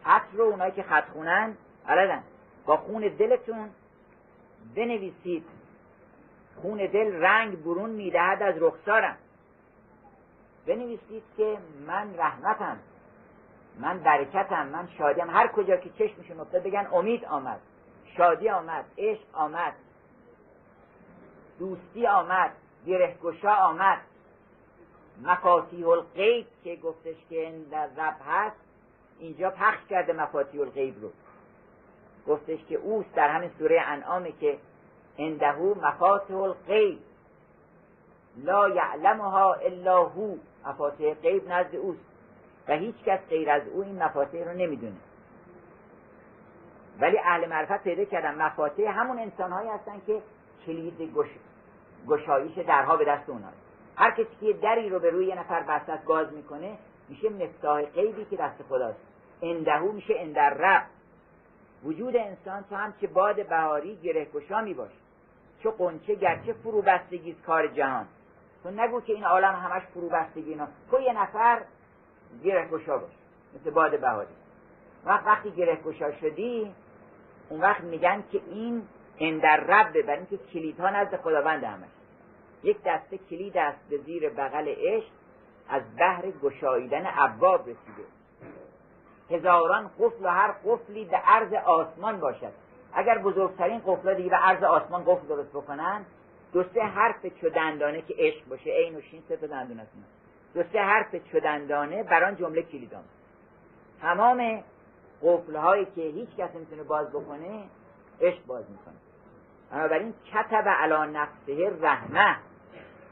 خط 0.03 0.23
رو 0.33 0.43
اونایی 0.43 0.71
که 0.71 0.83
خط 0.83 1.09
خونن 1.09 1.57
بلدن 1.87 2.23
با 2.65 2.77
خون 2.77 3.01
دلتون 3.01 3.69
بنویسید. 4.75 5.45
خون 6.61 6.77
دل 6.77 7.15
رنگ 7.15 7.63
برون 7.63 7.89
می‌دهد 7.89 8.43
از 8.43 8.55
رخسارم. 8.57 9.17
بنویسید 10.67 11.23
که 11.37 11.57
من 11.87 12.17
رحمتم 12.17 12.77
من 13.79 13.99
برکتم 13.99 14.67
من 14.67 14.87
شادیم. 14.97 15.29
هر 15.29 15.47
کجا 15.47 15.77
که 15.77 15.89
چشمشون 15.89 16.39
افتاد 16.39 16.63
بگن 16.63 16.87
امید 16.93 17.25
آمد 17.25 17.59
شادی 18.17 18.49
آمد 18.49 18.85
عشق 18.97 19.23
آمد 19.33 19.73
دوستی 21.59 22.07
آمد 22.07 22.51
گرهگشا 22.85 23.55
آمد. 23.55 24.01
مفاتیح 25.23 25.87
الغیب 25.87 26.47
که 26.63 26.75
گفتش 26.75 27.15
که 27.29 27.53
در 27.71 27.87
رب 27.97 28.15
هست 28.27 28.70
اینجا 29.21 29.49
پخش 29.49 29.85
کرده 29.89 30.13
مفاتیح 30.13 30.61
الغیب 30.61 31.01
رو. 31.01 31.09
گفتش 32.27 32.59
که 32.69 32.75
اوست 32.75 33.15
در 33.15 33.29
همین 33.29 33.51
سوره 33.59 33.81
انعامه 33.81 34.31
که 34.31 34.57
اندهو 35.17 35.73
مفاتیح 35.81 36.37
الغیب. 36.37 36.99
لا 38.37 38.69
یعلمها 38.69 39.53
الا 39.53 40.03
هو. 40.03 40.35
مفاتیح 40.65 41.13
غیب 41.13 41.51
نزد 41.51 41.75
اوست. 41.75 41.99
و 42.67 42.73
هیچ 42.73 42.95
کس 43.05 43.19
غیر 43.29 43.49
از 43.49 43.61
او 43.67 43.83
این 43.83 44.03
مفاتیح 44.03 44.43
رو 44.43 44.53
نمی‌دونه. 44.53 44.97
ولی 46.99 47.19
اهل 47.19 47.49
معرفت 47.49 47.83
پیدا 47.83 48.05
کردن 48.05 48.41
مفاتیح 48.41 48.99
همون 48.99 49.19
انسان 49.19 49.51
هایی 49.51 49.69
هستن 49.69 50.01
که 50.07 50.21
کلید 50.65 51.01
گش... 51.01 51.27
گشایش 52.07 52.57
درها 52.57 52.97
به 52.97 53.05
دست 53.05 53.29
اونها 53.29 53.49
هر 53.95 54.11
کسی 54.11 54.35
که 54.39 54.53
دری 54.53 54.89
رو 54.89 54.99
به 54.99 55.09
روی 55.09 55.25
یه 55.25 55.39
نفر 55.39 55.63
بستت 55.63 56.03
باز 56.03 56.33
می‌کنه 56.33 56.77
میشه 57.09 57.29
مفتاح 57.29 57.81
غیبی 57.81 58.25
که 58.25 58.35
دست 58.35 58.63
خداست. 58.69 59.10
اندهو 59.41 59.91
میشه 59.91 60.13
اندر 60.17 60.49
رب 60.49 60.85
وجود 61.83 62.15
انسان 62.15 62.63
تو 62.69 62.75
هم 62.75 62.93
که 63.01 63.07
باد 63.07 63.47
بهاری 63.47 63.95
گره 63.95 64.25
گشا 64.25 64.61
می 64.61 64.73
باش 64.73 64.91
چو 65.63 65.71
قنچه 65.71 66.15
گرچه 66.15 66.53
فرو 66.53 66.83
کار 67.45 67.67
جهان. 67.67 68.07
تو 68.63 68.71
نگو 68.71 69.01
که 69.01 69.13
این 69.13 69.23
عالم 69.23 69.55
همش 69.55 69.81
فرو 69.93 70.09
بستگی 70.09 70.49
اینا 70.49 70.67
تو 70.91 71.01
یه 71.01 71.13
نفر 71.13 71.61
گره 72.43 72.67
گشا 72.67 72.97
باش 72.97 73.11
مثل 73.55 73.69
باد 73.69 73.99
بهاری. 73.99 74.33
وقت 75.05 75.27
وقتی 75.27 75.51
گره 75.51 75.75
گشا 75.75 76.11
شدی 76.11 76.73
اون 77.49 77.61
وقت 77.61 77.81
میگن 77.81 78.23
که 78.31 78.41
این 78.47 78.87
اندر 79.19 79.57
رب 79.57 80.01
برای 80.01 80.17
اینکه 80.17 80.37
کلیدها 80.37 80.89
نزد 80.89 81.15
خداوند 81.15 81.63
همش. 81.63 81.89
یک 82.63 82.77
دسته 82.85 83.17
کلید 83.17 83.57
است 83.57 83.79
به 83.89 83.97
زیر 83.97 84.29
بغل 84.29 84.67
عشق 84.67 85.11
از 85.69 85.81
بحر 85.97 86.31
گشاییدن 86.43 87.09
ابواب 87.17 87.61
رسیده. 87.61 88.03
هزاران 89.31 89.91
قفل 89.99 90.25
و 90.25 90.27
هر 90.27 90.51
قفلی 90.65 91.05
به 91.05 91.17
عرض 91.17 91.53
آسمان 91.53 92.19
باشد. 92.19 92.51
اگر 92.93 93.17
بزرگترین 93.17 93.81
قفل 93.85 94.13
دیگه 94.13 94.29
به 94.29 94.35
عرض 94.35 94.63
آسمان 94.63 95.03
قفل 95.05 95.27
درست 95.27 95.49
بکنن 95.49 96.05
دو 96.53 96.63
سه 96.63 96.81
حرف 96.81 97.25
چو 97.25 97.49
که 98.07 98.15
عشق 98.17 98.45
باشه 98.49 98.69
عین 98.69 98.95
و 98.95 99.01
شین 99.01 99.23
سه 99.29 99.37
تا 99.37 99.47
دندون 99.47 99.79
است. 99.79 99.91
دو 100.53 100.63
سه 100.73 100.79
حرف 100.79 101.15
چو 101.31 101.39
دندانه 101.39 102.03
بر 102.03 102.31
جمله 102.31 102.61
کلیدان 102.61 103.03
تمام 104.01 104.63
قفل 105.23 105.55
هایی 105.55 105.85
که 105.85 106.01
هیچ 106.01 106.29
کس 106.37 106.55
نمی‌تونه 106.55 106.83
باز 106.83 107.09
بکنه 107.09 107.63
عشق 108.21 108.45
باز 108.45 108.65
می‌کنه. 108.69 108.93
بنابراین 109.71 110.13
کتب 110.33 110.67
علا 110.67 111.05
نفسه 111.05 111.77
رحمه. 111.81 112.35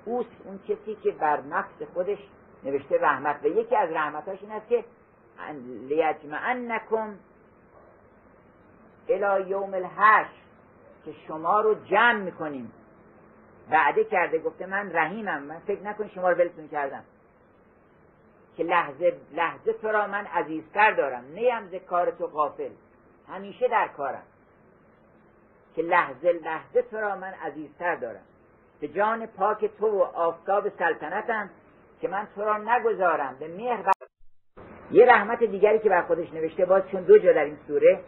اوست 0.06 0.30
اون 0.46 0.60
کسی 0.68 0.96
که 0.96 1.12
بر 1.12 1.42
نفس 1.42 1.84
خودش 1.94 2.18
نوشته 2.64 3.02
رحمت. 3.02 3.44
و 3.44 3.48
یکی 3.48 3.76
از 3.76 3.92
رحمتاش 3.92 4.38
این 4.42 4.52
است 4.52 4.68
که 4.68 4.84
لیجمعنکم 5.88 7.16
الى 9.10 9.50
یوم 9.50 9.74
الحشر 9.74 10.40
که 11.06 11.14
شما 11.28 11.62
رو 11.62 11.74
جمع 11.74 12.20
می‌کنیم. 12.20 12.72
وعده 13.72 14.04
کرده 14.04 14.40
گفته 14.40 14.66
من 14.66 14.94
رحیمم 14.94 15.44
من 15.44 15.60
فکر 15.60 15.82
نکن 15.82 16.08
شما 16.08 16.30
رو 16.30 16.36
ولتون 16.36 16.68
کردم. 16.68 17.04
که 18.58 18.64
لحظه 18.64 19.18
لحظه 19.34 19.74
تو 19.74 19.88
را 19.88 20.08
من 20.08 20.26
عزیزتر 20.26 20.92
دارم. 20.92 21.26
نیم 21.26 21.68
ز 21.68 21.76
کار 21.76 22.12
تو 22.12 22.28
غافل 22.28 22.72
همیشه 23.28 23.68
در 23.68 23.88
کارم. 23.88 24.24
که 25.76 25.82
لحظه 25.82 26.32
لحظه 26.32 26.82
تو 26.82 26.98
را 26.98 27.16
من 27.16 27.34
عزیزتر 27.34 27.96
دارم. 27.96 28.24
به 28.80 28.88
جان 28.88 29.26
پاک 29.26 29.66
تو 29.66 29.88
و 29.88 30.02
آفتاب 30.02 30.70
سلطنتم 30.70 31.50
که 32.02 32.08
من 32.08 32.28
تو 32.36 32.42
را 32.42 32.58
نگذارم. 32.58 33.36
به 33.40 33.48
مهر 33.48 33.99
یه 34.92 35.06
رحمت 35.06 35.44
دیگری 35.44 35.80
که 35.80 35.90
بر 35.90 36.02
خودش 36.02 36.34
نوشته 36.34 36.66
باز 36.66 36.84
چون 36.92 37.02
دو 37.02 37.18
جا 37.18 37.34
در 37.34 37.44
این 37.44 37.58
سوره 37.68 38.00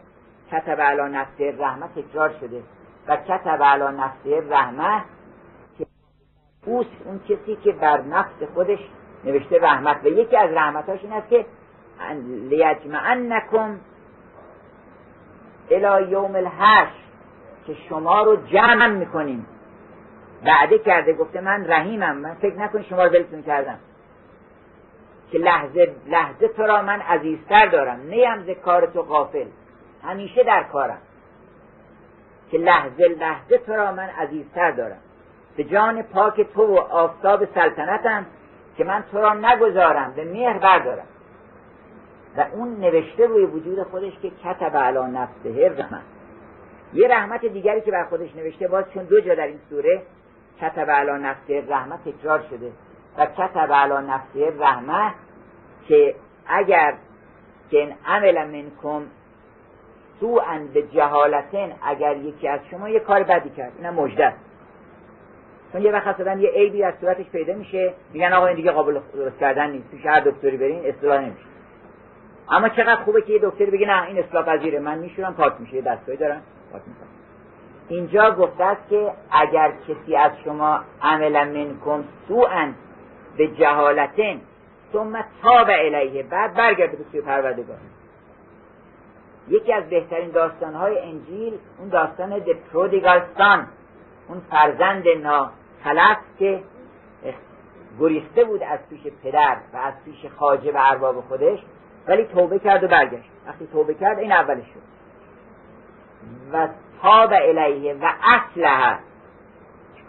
کتب 0.52 0.80
علا 0.80 1.08
نفسه 1.08 1.54
رحمت 1.58 1.94
تکرار 1.94 2.34
شده. 2.40 2.62
و 3.08 3.16
کتب 3.16 3.62
علا 3.62 3.90
نفسه 3.90 4.42
رحمت 4.50 5.02
که 5.78 5.86
اون 6.66 7.20
کسی 7.28 7.56
که 7.56 7.72
بر 7.72 8.00
نفس 8.00 8.42
خودش 8.54 8.78
نوشته 9.24 9.58
رحمت. 9.58 10.04
و 10.04 10.08
یکی 10.08 10.36
از 10.36 10.50
رحمتاش 10.50 11.00
این 11.02 11.12
است 11.12 11.28
که 11.28 11.46
لیجمعنکم 12.50 13.80
الى 15.70 16.10
یوم 16.10 16.34
الحشر 16.36 17.02
که 17.66 17.74
شما 17.88 18.22
رو 18.22 18.36
جمع 18.36 18.86
می‌کنیم. 18.86 19.46
وعده 20.44 20.78
کرده 20.78 21.12
گفته 21.12 21.40
من 21.40 21.66
رحیمم 21.66 22.16
من 22.16 22.34
فکر 22.34 22.56
نکنید 22.56 22.86
شما 22.86 23.04
رو 23.04 23.10
ولتون 23.10 23.42
کردم. 23.42 23.78
که 25.32 25.38
لحظه 25.38 25.94
لحظه 26.06 26.48
تو 26.48 26.62
را 26.62 26.82
من 26.82 27.00
عزیزتر 27.00 27.66
دارم. 27.66 28.00
نیم 28.00 28.42
ز 28.46 28.50
کار 28.50 28.86
تو 28.86 29.02
غافل. 29.02 29.46
همیشه 30.02 30.42
در 30.42 30.62
کارم. 30.62 30.98
که 32.50 32.58
لحظه 32.58 33.08
لحظه 33.08 33.58
تو 33.58 33.72
را 33.72 33.92
من 33.92 34.08
عزیزتر 34.08 34.70
دارم. 34.70 34.98
به 35.56 35.64
جان 35.64 36.02
پاک 36.02 36.40
تو 36.40 36.66
و 36.66 36.78
آفتاب 36.78 37.44
سلطنتم 37.54 38.26
که 38.76 38.84
من 38.84 39.04
تو 39.12 39.18
را 39.18 39.34
نگذارم 39.34 40.12
به 40.16 40.24
مهر 40.24 40.58
بردارم. 40.58 41.06
و 42.36 42.44
اون 42.52 42.76
نوشته 42.80 43.26
روی 43.26 43.44
وجود 43.44 43.82
خودش 43.82 44.12
که 44.22 44.30
کتب 44.44 44.76
علا 44.76 45.06
نفسه 45.06 45.68
رحمت 45.78 46.02
یه 46.94 47.08
رحمت 47.08 47.46
دیگری 47.46 47.80
که 47.80 47.90
بر 47.90 48.04
خودش 48.04 48.36
نوشته 48.36 48.68
باز 48.68 48.84
چون 48.94 49.04
دو 49.04 49.20
جا 49.20 49.34
در 49.34 49.46
این 49.46 49.58
سوره 49.70 50.02
کتب 50.60 50.90
علا 50.90 51.16
نفسه 51.16 51.64
رحمت 51.68 52.04
تکرار 52.04 52.44
شده. 52.50 52.72
و 53.18 53.26
کتب 53.26 53.72
علا 53.72 54.00
نفسه 54.00 54.52
رحمت 54.58 55.14
که 55.88 56.14
اگر 56.46 56.94
که 57.70 57.78
این 57.78 57.94
عمل 58.06 58.44
منکم 58.44 59.02
سو 60.20 60.40
به 60.74 60.82
جهالتن 60.82 61.72
اگر 61.82 62.16
یکی 62.16 62.48
از 62.48 62.60
شما 62.70 62.88
یه 62.88 63.00
کار 63.00 63.22
بدی 63.22 63.50
کرد 63.50 63.72
اینم 63.78 63.94
مجده 63.94 64.32
چون 65.72 65.82
یه 65.82 65.92
وقت 65.92 66.20
یه 66.20 66.50
عیبی 66.50 66.82
از 66.82 66.94
صورتش 67.00 67.26
پیدا 67.26 67.54
میشه 67.54 67.94
میگن 68.12 68.32
آقا 68.32 68.46
این 68.46 68.56
دیگه 68.56 68.70
قابل 68.70 69.00
درست 69.14 69.38
کردن 69.38 69.70
نیست 69.70 69.90
توش 69.90 70.06
هر 70.06 70.20
دکتری 70.20 70.56
برین 70.56 70.86
اصلاح 70.86 71.20
نمیشه. 71.20 71.46
اما 72.50 72.68
چقدر 72.68 73.02
خوبه 73.04 73.22
که 73.22 73.32
یه 73.32 73.38
دکتری 73.42 73.70
بگه 73.70 73.86
نه 73.86 74.02
این 74.02 74.18
اصلاح 74.18 74.44
پذیره 74.44 74.78
من 74.78 74.98
میشورم 74.98 75.34
پاک 75.34 75.52
میشه 75.58 75.74
یه 75.74 75.82
دستگاهی 75.82 76.18
دارم 76.18 76.42
پاک 76.72 76.82
می‌کنم 76.86 77.08
اینجا 77.88 78.30
گفته 78.30 78.64
است 78.64 78.88
که 78.90 79.12
اگر 79.30 79.72
کسی 79.88 80.16
از 80.16 80.32
شما 80.44 80.80
عملا 81.02 81.44
منکم 81.44 82.04
سوءا 82.28 82.68
به 83.36 83.46
جهالتن 83.46 84.40
ثم 84.92 85.24
تاب 85.42 85.66
الیه 85.70 86.22
بعد 86.22 86.54
برگرده 86.54 86.96
به 86.96 87.04
سوی 87.12 87.20
پروردگار. 87.20 87.76
یکی 89.48 89.72
از 89.72 89.84
بهترین 89.88 90.30
داستانهای 90.30 90.98
انجیل 90.98 91.58
اون 91.78 91.88
داستان 91.88 92.38
د 92.38 92.52
پرودیگال 92.72 93.22
اون 94.28 94.40
فرزند 94.50 95.04
ناخلف 95.08 96.18
که 96.38 96.62
گریخته 98.00 98.44
بود 98.44 98.62
از 98.62 98.78
پیش 98.90 99.12
پدر 99.22 99.56
و 99.72 99.76
از 99.76 99.94
پیش 100.04 100.26
خاجه 100.38 100.72
و 100.72 100.78
ارباب 100.80 101.20
خودش 101.20 101.58
ولی 102.06 102.24
توبه 102.24 102.58
کرد 102.58 102.84
و 102.84 102.88
برگشت. 102.88 103.30
وقتی 103.46 103.68
توبه 103.72 103.94
کرد 103.94 104.18
این 104.18 104.32
اولش 104.32 104.64
شد. 104.64 104.82
و 106.52 106.68
تاب 107.02 107.32
الیه 107.32 107.94
و 107.94 108.12
اصلها 108.22 108.96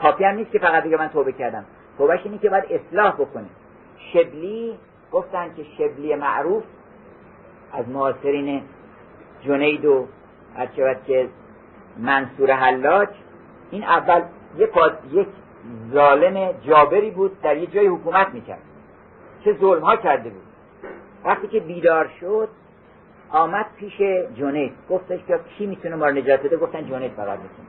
کافی 0.02 0.24
هم 0.24 0.36
نیست 0.36 0.52
که 0.52 0.60
فقط 0.60 0.84
بگه 0.84 0.98
من 0.98 1.08
توبه 1.08 1.32
کردم. 1.32 1.66
توبهش 1.98 2.20
اینه 2.24 2.38
که 2.38 2.50
باید 2.50 2.66
اصلاح 2.70 3.14
بکنه 3.14 3.46
شبلی 4.14 4.78
گفتن 5.12 5.54
که 5.56 5.64
شبلی 5.78 6.16
معروف 6.16 6.64
از 7.74 7.90
معاصرین 7.90 8.62
جنید 9.42 9.86
و 9.86 10.08
هرچه 10.56 10.98
که 11.08 11.30
منصور 11.98 12.52
حلاج. 12.52 13.10
این 13.72 13.84
اول 13.84 14.22
یک, 14.58 14.70
یک 15.12 15.28
ظالم 15.94 16.52
جابری 16.68 17.12
بود 17.12 17.42
در 17.42 17.58
یه 17.58 17.66
جای 17.66 17.88
حکومت 17.88 18.28
می‌کرد. 18.30 18.62
چه 19.46 19.54
ظلم 19.54 19.82
ها 19.82 19.96
کرده 19.96 20.30
بود. 20.30 20.44
وقتی 21.26 21.48
که 21.48 21.60
بیدار 21.60 22.10
شد 22.20 22.50
آمد 23.30 23.66
پیش 23.78 23.98
جنید. 24.36 24.74
گفتش 24.90 25.20
که 25.28 25.40
کی 25.58 25.66
می‌تونه 25.66 25.96
ما 25.96 26.06
رو 26.06 26.16
نجات 26.16 26.44
بده؟ 26.44 26.58
گفتن 26.58 26.86
جنید 26.86 27.12
فقط 27.12 27.40
می‌تونه. 27.40 27.68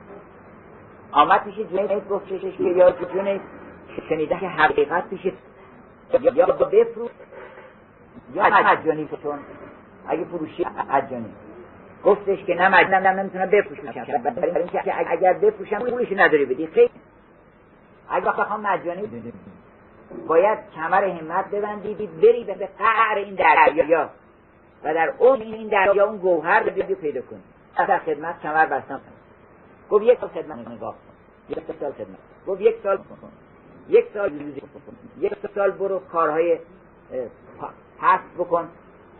آمد 1.11 1.43
پیش 1.43 1.55
جنید 1.55 2.09
گفتش 2.09 2.41
که 2.41 2.63
یا 2.63 2.91
جنید 2.91 3.41
شنیده 4.09 4.39
که 4.39 4.47
حقیقت 4.47 5.09
پیش 5.09 5.33
یا 6.21 6.45
بفروش 6.45 7.11
یا 8.33 8.43
از 8.43 8.77
چون 9.23 9.39
اگه 10.07 10.23
فروشی 10.23 10.65
مجانی 10.89 11.33
گفتش 12.03 12.43
که 12.43 12.55
نه 12.55 12.69
مجانی 12.69 13.21
نمی‌تونم 13.21 13.45
بفروشم. 13.45 14.21
برای 14.21 14.57
اینکه 14.57 15.11
اگر 15.11 15.33
بفروشم 15.33 15.79
پولش 15.79 16.11
نداری 16.11 16.45
بدی. 16.45 16.67
خیلی. 16.67 16.89
اگر 18.09 18.31
بخوام 18.31 18.61
مجانی 18.61 19.33
باید 20.27 20.59
کمر 20.75 21.03
همت 21.03 21.49
ببندی 21.49 21.93
بری 22.21 22.43
به 22.43 22.53
قعر 22.53 23.17
این 23.17 23.35
دریا. 23.35 24.09
و 24.83 24.93
در 24.93 25.13
اون 25.17 25.41
این 25.41 25.67
دریا 25.67 26.05
اون 26.05 26.17
گوهر 26.17 26.59
رو 26.59 26.95
پیدا 26.95 27.21
کنی. 27.21 27.41
در 27.77 27.99
خدمت 27.99 28.41
کمر 28.41 28.65
بستم. 28.65 29.01
گفت 29.89 30.03
یک 30.03 30.19
سال 30.19 30.29
خدمت 30.29 30.67
نگاه 30.67 30.93
کن 30.93 31.13
یک 31.49 31.63
سال 31.79 31.91
خدمت. 31.91 32.17
گفت 32.47 32.61
یک 32.61 32.75
سال 32.83 32.97
کن 32.97 33.31
یک 33.89 34.05
سال 34.13 34.31
یک 35.19 35.33
سال 35.55 35.71
برو 35.71 35.99
کارهای 36.11 36.59
پس 38.01 38.19
بکن 38.37 38.69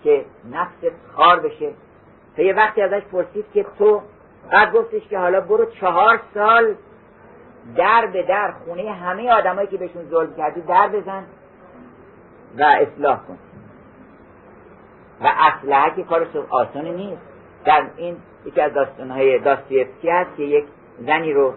که 0.04 0.26
نفست 0.52 0.96
خار 1.14 1.40
بشه. 1.40 1.74
تا 2.36 2.42
یه 2.42 2.54
وقتی 2.54 2.82
ازش 2.82 3.02
پرسید 3.12 3.46
که 3.54 3.66
تو 3.80 4.02
بعد 4.52 4.74
گفتش 4.74 5.08
که 5.08 5.20
حالا 5.20 5.42
برو 5.42 5.66
چهار 5.66 6.22
سال 6.34 6.76
در 7.76 8.06
به 8.14 8.24
در 8.24 8.52
خونه 8.52 8.92
همه 8.92 9.32
آدمایی 9.32 9.68
که 9.68 9.78
بهشون 9.78 10.10
ظلم 10.10 10.36
کردی 10.36 10.62
در 10.62 10.88
بزن 10.88 11.24
و 12.58 12.64
اصلاح 12.64 13.20
کن. 13.28 13.38
و 15.22 15.28
اسلحه 15.38 15.96
که 15.96 16.04
کارش 16.04 16.28
آسانی 16.50 16.92
نیست. 16.92 17.22
در 17.66 17.86
این 17.98 18.18
یکی 18.46 18.62
از 18.62 18.74
داستانهای 18.74 19.40
داستیفسکی 19.40 20.10
هست 20.10 20.30
که 20.38 20.44
یک 20.44 20.66
زنی 21.00 21.34
رو 21.34 21.54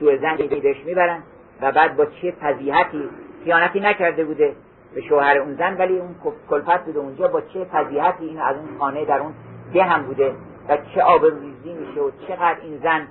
تو 0.00 0.16
زن 0.16 0.36
بهش 0.36 0.84
می‌برن. 0.84 1.22
و 1.62 1.72
بعد 1.72 1.96
با 1.96 2.06
چه 2.06 2.30
فضیحتی؟ 2.30 3.08
خیانتی 3.44 3.80
نکرده 3.80 4.24
بوده 4.24 4.54
به 4.94 5.00
شوهر 5.00 5.38
اون 5.38 5.54
زن 5.54 5.76
ولی 5.76 5.98
اون 5.98 6.14
کلفت 6.50 6.84
بوده 6.84 6.98
اونجا. 6.98 7.28
با 7.28 7.40
چه 7.40 7.64
فضیحتی 7.64 8.24
این 8.24 8.40
از 8.40 8.56
اون 8.56 8.78
خانه 8.78 9.04
در 9.04 9.18
اون 9.18 9.32
ده 9.74 9.84
هم 9.84 10.02
بوده 10.02 10.34
و 10.68 10.78
چه 10.94 11.02
آبروریزی 11.02 11.72
میشه 11.72 12.00
و 12.00 12.10
چقدر 12.28 12.56
این 12.62 12.80
زن 12.82 13.06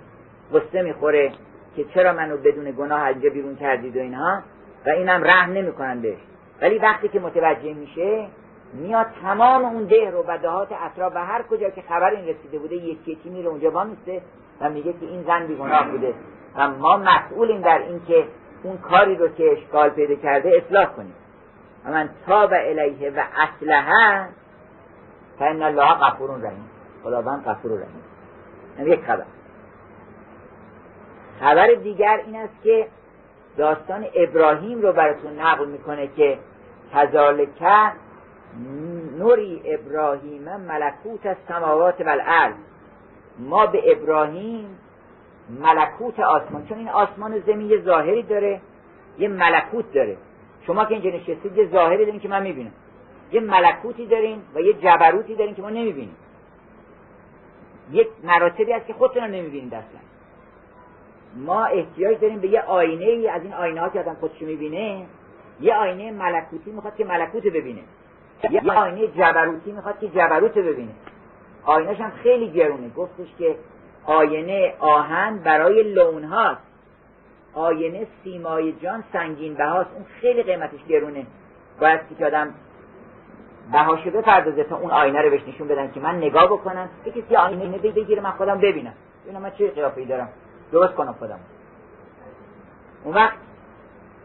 غصه 0.54 0.82
می‌خوره 0.82 1.32
که 1.76 1.84
چرا 1.84 2.14
منو 2.14 2.38
بدون 2.38 2.72
گناه 2.72 3.04
اینجا 3.04 3.30
بیرون 3.30 3.56
کردید 3.56 3.98
و 3.98 4.00
اینها؟ 4.00 4.42
و 4.86 4.90
اینم 4.90 5.24
رحم 5.24 5.52
نمی‌کنن 5.52 6.02
بهش. 6.02 6.20
ولی 6.62 6.78
وقتی 6.78 7.08
که 7.08 7.20
متوجه 7.20 7.74
میشه 7.74 8.28
میاد 8.74 9.06
تمام 9.22 9.66
اون 9.66 9.84
ده 9.84 10.12
رو 10.12 10.24
و 10.28 10.38
دهات 10.38 10.68
اطراف 10.72 11.16
و 11.16 11.26
هر 11.26 11.42
کجا 11.42 11.70
که 11.70 11.82
خبر 11.82 12.10
این 12.10 12.28
رسیده 12.28 12.60
بوده 12.60 12.76
یکی 12.76 13.12
یکی 13.12 13.30
میره 13.30 13.48
اونجا 13.48 13.72
وامیسته 13.72 14.22
و 14.62 14.70
میگه 14.70 14.94
که 14.94 15.06
این 15.06 15.24
زن 15.24 15.48
بیگناه 15.48 15.92
بوده. 15.92 16.14
و 16.56 16.70
ما 16.70 16.98
مسئولیم 16.98 17.62
در 17.62 17.78
این 17.78 18.02
که 18.08 18.28
اون 18.64 18.78
کاری 18.78 19.16
رو 19.16 19.28
که 19.28 19.52
اشکال 19.52 19.90
پیدا 19.90 20.16
کرده 20.16 20.52
اصلاح 20.66 20.86
کنیم. 20.86 21.14
و 21.86 21.92
من 21.92 22.10
تاب 22.28 22.54
الیه 22.54 23.10
و 23.10 23.24
اسلحه 23.38 24.30
فان 25.40 25.62
الله 25.62 25.94
غفور 25.94 26.30
رحیم. 26.30 26.70
خداوند 27.04 27.44
غفور 27.44 27.72
رحیم. 27.72 28.92
یک 28.92 29.04
خبر. 29.06 29.26
خبر 31.40 31.68
دیگر 31.68 32.22
این 32.26 32.36
است 32.36 32.64
که 32.64 32.88
داستان 33.58 34.06
ابراهیم 34.16 34.82
رو 34.82 34.94
براتون 34.94 35.40
نقل 35.40 35.68
می‌کنه 35.68 36.08
که 36.08 36.40
کذالک 36.94 37.64
نوری 39.18 39.62
ابراهیم 39.66 40.44
ملکوت 40.44 41.26
از 41.26 41.36
سماوات 41.48 41.96
و 42.06 42.18
ما 43.40 43.66
به 43.66 43.92
ابراهیم 43.92 44.78
ملکوت 45.50 46.20
آسمان. 46.20 46.66
چون 46.66 46.78
این 46.78 46.90
آسمان 46.90 47.34
و 47.34 47.40
زمین 47.40 47.70
یه 47.70 47.82
ظاهری 47.82 48.24
داره 48.24 48.62
یه 49.20 49.28
ملکوت 49.28 49.94
داره. 49.94 50.18
شما 50.68 50.86
که 50.86 50.92
اینجا 50.92 51.10
نشستید 51.10 51.58
یه 51.58 51.68
ظاهری 51.68 52.06
دارین 52.06 52.20
که 52.20 52.28
من 52.28 52.44
می‌بینم. 52.44 52.72
یه 53.32 53.42
ملکوتی 53.42 54.06
دارین 54.06 54.42
و 54.56 54.62
یه 54.62 54.74
جبروتی 54.74 55.36
دارین 55.36 55.56
که 55.56 55.62
ما 55.62 55.70
نمی‌بینیم. 55.70 56.16
یک 57.92 58.08
مراتبی 58.24 58.72
هست 58.72 58.88
که 58.88 58.94
خودتون 58.94 59.24
رو 59.24 59.30
نمی‌بینید 59.30 59.74
اصلا. 59.74 60.00
ما 61.36 61.66
احتیاج 61.66 62.20
داریم 62.20 62.40
به 62.40 62.48
یه 62.48 62.62
آینه 62.62 63.06
ای 63.06 63.28
از 63.28 63.44
این 63.44 63.54
آینه 63.54 63.82
ها 63.82 63.90
که 63.90 64.00
آدم 64.00 64.14
خودشو 64.20 64.46
می‌بینه 64.46 65.06
یه 65.62 65.76
آینه 65.76 66.12
ملکوتی 66.12 66.72
می‌خواد 66.72 66.96
که 66.96 67.06
ملکوت 67.06 67.44
ببینه. 67.44 67.82
یه 68.52 68.72
آینه 68.72 69.08
جبروتی 69.08 69.72
می‌خواد 69.72 70.00
که 70.00 70.08
جبروت 70.08 70.58
ببینه. 70.58 70.92
آینهش 71.64 72.00
هم 72.00 72.12
خیلی 72.12 72.52
گرونه. 72.52 72.90
گفتش 72.90 73.28
که 73.38 73.56
آینه 74.10 74.74
آهن 74.80 75.38
برای 75.38 75.84
لون 75.84 76.24
هاست. 76.24 76.62
آینه 77.54 78.08
سیمای 78.24 78.72
جان 78.72 79.04
سنگین 79.14 79.54
بهاست. 79.54 79.90
اون 79.96 80.06
خیلی 80.22 80.44
قیمتش 80.44 80.84
گرونه. 80.90 81.26
باید 81.80 82.00
که 82.20 82.26
آدم 82.26 82.54
بهاشو 83.72 84.10
بپردازه 84.10 84.64
تا 84.64 84.78
اون 84.78 84.92
آینه 84.92 85.22
رو 85.22 85.30
بهش 85.30 85.42
نشون 85.48 85.68
بدن 85.68 85.92
که 85.92 86.00
من 86.00 86.18
نگاه 86.18 86.48
بکنم. 86.48 86.90
یه 87.06 87.12
کسی 87.12 87.36
آینه 87.36 87.78
بگیره 87.78 88.22
من 88.22 88.32
خودم 88.32 88.58
ببینم. 88.58 88.94
ببینم 89.26 89.42
من 89.42 89.52
چه 89.58 89.72
قیافه‌ای 89.72 90.06
دارم. 90.06 90.30
درست 90.72 90.94
کنم 90.94 91.16
خودم. 91.20 91.40
اون 93.04 93.16
وقت 93.16 93.38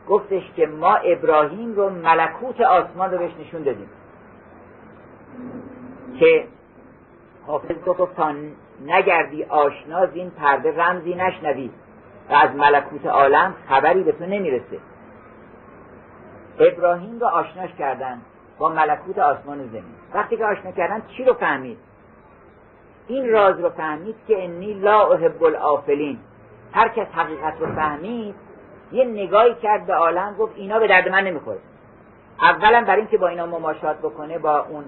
گفتش 0.08 0.42
که 0.56 0.66
ما 0.66 0.94
ابراهیم 0.94 1.74
رو 1.74 1.90
ملکوت 1.90 2.60
آسمان 2.60 3.10
رو 3.10 3.18
بهش 3.18 3.32
نشون 3.40 3.62
دادیم. 3.62 3.88
که 6.18 6.44
حافظ 7.46 7.76
گفت 7.86 8.16
تا 8.16 8.32
نگردی 8.80 9.44
آشنا 9.44 10.02
این 10.02 10.30
پرده 10.30 10.76
رمزی 10.76 11.14
نشنوی. 11.14 11.70
و 12.30 12.34
از 12.34 12.50
ملکوت 12.56 13.06
عالم 13.06 13.54
خبری 13.68 14.02
به 14.02 14.12
تو 14.12 14.26
نمی‌رسه. 14.26 14.78
ابراهیم 16.58 17.20
رو 17.20 17.26
آشناش 17.26 17.70
کردن 17.78 18.20
با 18.58 18.68
ملکوت 18.68 19.18
آسمان 19.18 19.60
و 19.60 19.68
زمین. 19.68 19.84
وقتی 20.14 20.36
که 20.36 20.44
آشنا 20.44 20.70
کردن 20.70 21.02
چی 21.16 21.24
رو 21.24 21.34
فهمید؟ 21.34 21.78
این 23.06 23.30
راز 23.30 23.60
رو 23.60 23.70
فهمید 23.70 24.16
که 24.28 24.44
انی 24.44 24.74
لا 24.74 25.12
احب 25.12 25.44
الافلین 25.44 26.18
هر 26.72 26.88
کس 26.88 27.06
حقیقت 27.06 27.60
رو 27.60 27.66
فهمید 27.66 28.34
یه 28.92 29.04
نگاهی 29.04 29.54
کرد 29.54 29.86
به 29.86 29.94
عالم 29.94 30.34
گفت 30.38 30.52
اینا 30.56 30.78
به 30.78 30.88
درد 30.88 31.08
من 31.08 31.24
نمی‌خوره. 31.24 31.58
اولا 32.40 32.84
برای 32.86 33.00
اینکه 33.00 33.18
با 33.18 33.28
اینا 33.28 33.46
مماشات 33.46 33.98
بکنه 33.98 34.38
با 34.38 34.58
اون 34.58 34.84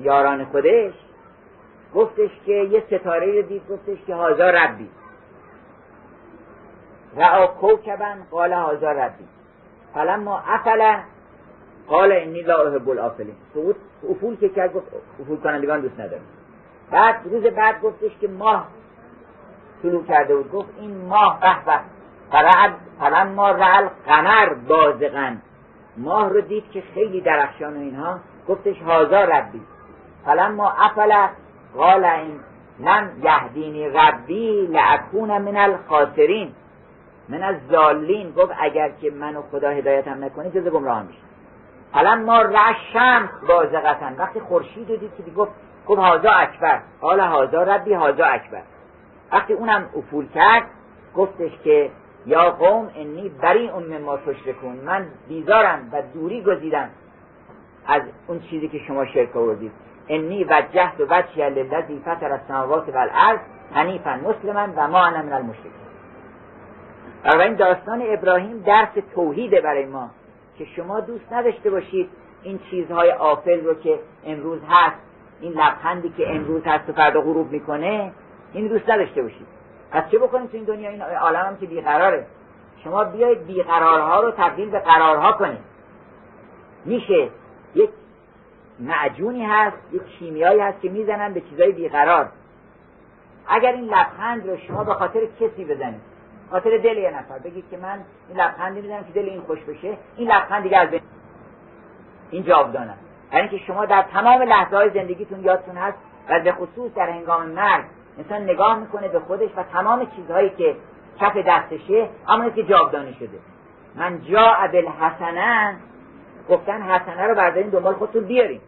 یاران 0.00 0.44
خودش 0.44 0.92
گفتش 1.94 2.30
که 2.46 2.52
یه 2.52 2.84
ستاره 2.86 3.32
رو 3.32 3.42
دید 3.42 3.62
گفتش 3.70 3.98
که 4.06 4.14
هازا 4.14 4.50
ربی. 4.50 4.88
رعا 7.16 7.46
کوکبن 7.46 8.26
قال 8.30 8.52
هازا 8.52 8.92
ربی. 8.92 9.24
فلما 9.94 10.42
افل 10.46 10.96
قال 11.88 12.12
انی 12.12 12.42
لا 12.42 12.62
احب 12.62 12.88
الافلین 12.88 13.34
افول 14.10 14.36
که 14.36 14.48
کرد 14.48 14.72
گفت 14.72 14.86
افول 15.20 15.36
کنندگان 15.36 15.80
دوست 15.80 16.00
ندارم 16.00 16.22
بعد 16.90 17.20
روز 17.24 17.42
بعد 17.42 17.80
گفتش 17.80 18.10
که 18.20 18.28
ماه 18.28 18.66
شروع 19.82 20.04
کرده 20.04 20.36
بود. 20.36 20.52
گفت 20.52 20.68
این 20.80 21.04
ماه 21.04 21.40
به 21.40 21.64
به. 21.66 21.80
فرعد 22.30 23.26
ما 23.26 23.50
رعل 23.50 23.88
قمر 24.06 24.54
بازغن. 24.54 25.42
ماه 25.96 26.28
رو 26.28 26.40
دید 26.40 26.70
که 26.70 26.82
خیلی 26.94 27.20
درخشان 27.20 27.76
و 27.76 27.80
اینها. 27.80 28.18
گفتش 28.48 28.82
هازا 28.82 29.24
ربی. 29.24 29.60
ما 30.56 30.70
افل 30.70 31.26
قال 31.76 32.04
این 32.04 32.40
من 32.78 33.10
یهدینی 33.22 33.88
ربی 33.88 34.66
لعکون 34.66 35.38
من 35.38 35.56
الخاسرین. 35.56 36.52
من 37.28 37.42
از 37.42 37.56
زالین 37.70 38.30
گفت 38.30 38.52
اگر 38.60 38.90
که 39.00 39.10
منو 39.10 39.42
خدا 39.42 39.68
هدایتم 39.70 40.24
نکنی 40.24 40.50
جز 40.50 40.68
گمراه 40.68 41.02
میشه. 41.02 41.18
فلما 41.92 42.24
ما 42.24 42.42
رشم 42.42 43.30
بازغتن 43.48 44.16
وقتی 44.18 44.40
خورشید 44.40 44.90
رو 44.90 44.96
دید 44.96 45.10
که 45.16 45.30
گفت 45.30 45.50
گفت 45.86 46.00
هازا 46.00 46.30
اکبر. 46.30 46.80
قال 47.00 47.20
هازا 47.20 47.62
ربی 47.62 47.94
هازا 47.94 48.24
اکبر. 48.24 48.62
وقتی 49.32 49.52
اونم 49.52 49.88
افول 49.96 50.28
کرد 50.28 50.62
گفتش 51.16 51.52
که 51.64 51.90
یا 52.26 52.50
قوم 52.50 52.90
انی 52.96 53.28
بری 53.28 53.68
اون 53.68 53.98
ما 53.98 54.16
تشرکون. 54.16 54.76
من 54.76 55.06
بیزارم 55.28 55.88
و 55.92 56.02
دوری 56.14 56.42
گزیدم 56.42 56.90
از 57.86 58.02
اون 58.26 58.40
چیزی 58.40 58.68
که 58.68 58.78
شما 58.78 59.06
شرک 59.06 59.36
آوردید. 59.36 59.72
انی 60.08 60.44
وجهت 60.44 61.00
وجهی 61.10 61.50
للذی 61.50 62.02
فطر 62.04 62.32
السماوات 62.32 62.88
والارض 62.88 63.38
حنیفا 63.72 64.20
مسلما 64.24 64.68
و 64.76 64.88
ما 64.88 65.06
انا 65.06 65.22
من 65.22 65.32
المشرکین. 65.32 65.72
این 67.24 67.54
داستان 67.54 68.02
ابراهیم 68.06 68.58
درس 68.58 68.88
توحیده 69.14 69.60
برای 69.60 69.86
ما 69.86 70.10
که 70.58 70.64
شما 70.64 71.00
دوست 71.00 71.32
نداشته 71.32 71.70
باشید 71.70 72.10
این 72.42 72.60
چیزهای 72.70 73.12
آفل 73.12 73.64
رو 73.64 73.74
که 73.74 74.00
امروز 74.26 74.60
هست 74.68 74.96
این 75.40 75.52
لبخندی 75.52 76.08
که 76.08 76.34
امروز 76.34 76.62
هست 76.66 76.88
و 76.88 76.92
فردا 76.92 77.20
غروب 77.20 77.52
می‌کنه 77.52 78.12
این 78.52 78.66
دوست 78.66 78.90
نداشته 78.90 79.22
باشید. 79.22 79.46
پس 79.90 80.10
چه 80.10 80.18
بکنید 80.18 80.50
تو 80.50 80.56
این 80.56 80.66
دنیا؟ 80.66 80.90
این 80.90 81.02
عالم 81.02 81.46
هم 81.46 81.56
که 81.56 81.66
بیقراره. 81.66 82.26
شما 82.84 83.04
بیایید 83.04 83.46
بیقرارها 83.46 84.20
رو 84.20 84.30
تبدیل 84.30 84.70
به 84.70 84.78
قرارها 84.78 85.32
کنید. 85.32 85.58
میشه 86.84 87.28
معجونی 88.80 89.44
هست 89.44 89.76
یک 89.92 90.02
شیمیایی 90.18 90.60
هست 90.60 90.80
که 90.80 90.88
می‌زنن 90.88 91.32
به 91.32 91.40
چیزای 91.40 91.72
بیقرار. 91.72 92.28
اگر 93.48 93.72
این 93.72 93.84
لبخند 93.84 94.48
رو 94.48 94.56
شما 94.56 94.84
به 94.84 94.94
خاطر 94.94 95.20
کسی 95.40 95.64
بزنید 95.64 96.00
خاطر 96.50 96.78
دل 96.78 96.98
یه 96.98 97.10
نفر 97.10 97.38
بگید 97.38 97.64
که 97.70 97.76
من 97.76 98.00
این 98.28 98.40
لبخندی 98.40 98.80
می‌زنم 98.80 99.04
که 99.04 99.12
دل 99.12 99.28
این 99.28 99.40
خوش 99.40 99.60
بشه 99.60 99.96
این 100.16 100.28
لبخند 100.30 100.62
دیگه 100.62 100.78
از 100.78 100.88
این 102.30 102.42
جاودانه. 102.42 102.94
برای 103.30 103.48
اینکه 103.48 103.64
شما 103.66 103.86
در 103.86 104.02
تمام 104.02 104.42
لحظه 104.42 104.76
های 104.76 104.90
زندگیتون 104.90 105.44
یادتون 105.44 105.76
هست 105.76 105.98
و 106.28 106.40
به 106.40 106.52
خصوص 106.52 106.94
در 106.94 107.10
هنگام 107.10 107.46
مرگ 107.46 107.84
انسان 108.18 108.42
نگاه 108.42 108.78
می‌کنه 108.78 109.08
به 109.08 109.20
خودش 109.20 109.50
و 109.56 109.62
تمام 109.62 110.06
چیزهایی 110.16 110.50
که 110.50 110.76
کف 111.20 111.36
دستشه 111.36 112.08
اما 112.28 112.50
که 112.50 112.62
جاودانه 112.62 113.12
شده. 113.12 113.38
من 113.94 114.22
جا 114.22 114.56
حسنه 115.00 115.76
گفتن 116.48 116.82
حسنه 116.82 117.26
رو 117.26 117.34
برداریم 117.34 117.70
دنبال 117.70 117.94
خودتون 117.94 118.24
بیاریم 118.24 118.60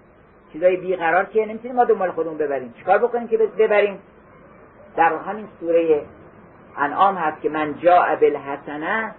چیزای 0.53 0.77
بیقرار 0.77 1.25
که 1.25 1.47
نمی‌تونیم 1.47 1.77
ما 1.77 1.85
دنبال 1.85 2.11
خودمون 2.11 2.39
ببریم. 2.39 2.75
چیکار 2.79 2.99
بکنیم 2.99 3.29
که 3.29 3.37
ببریم؟ 3.37 3.99
در 4.97 5.13
همین 5.17 5.49
سوره 5.61 6.03
انعام 6.77 7.15
هست 7.15 7.43
که 7.43 7.49
من 7.49 7.75
جا 7.79 8.03
حسنه 8.03 9.15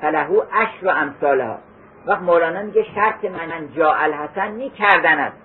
فلهو 0.00 0.40
عشر 0.52 0.86
و 0.86 0.88
امثالها. 0.88 1.58
وقت 2.06 2.22
مولانا 2.22 2.62
میگه 2.62 2.82
شرط 2.94 3.24
من 3.24 3.72
جا 3.76 3.92
الحسن 3.92 4.48
نی 4.52 4.70
کردن 4.70 5.18
است. 5.18 5.36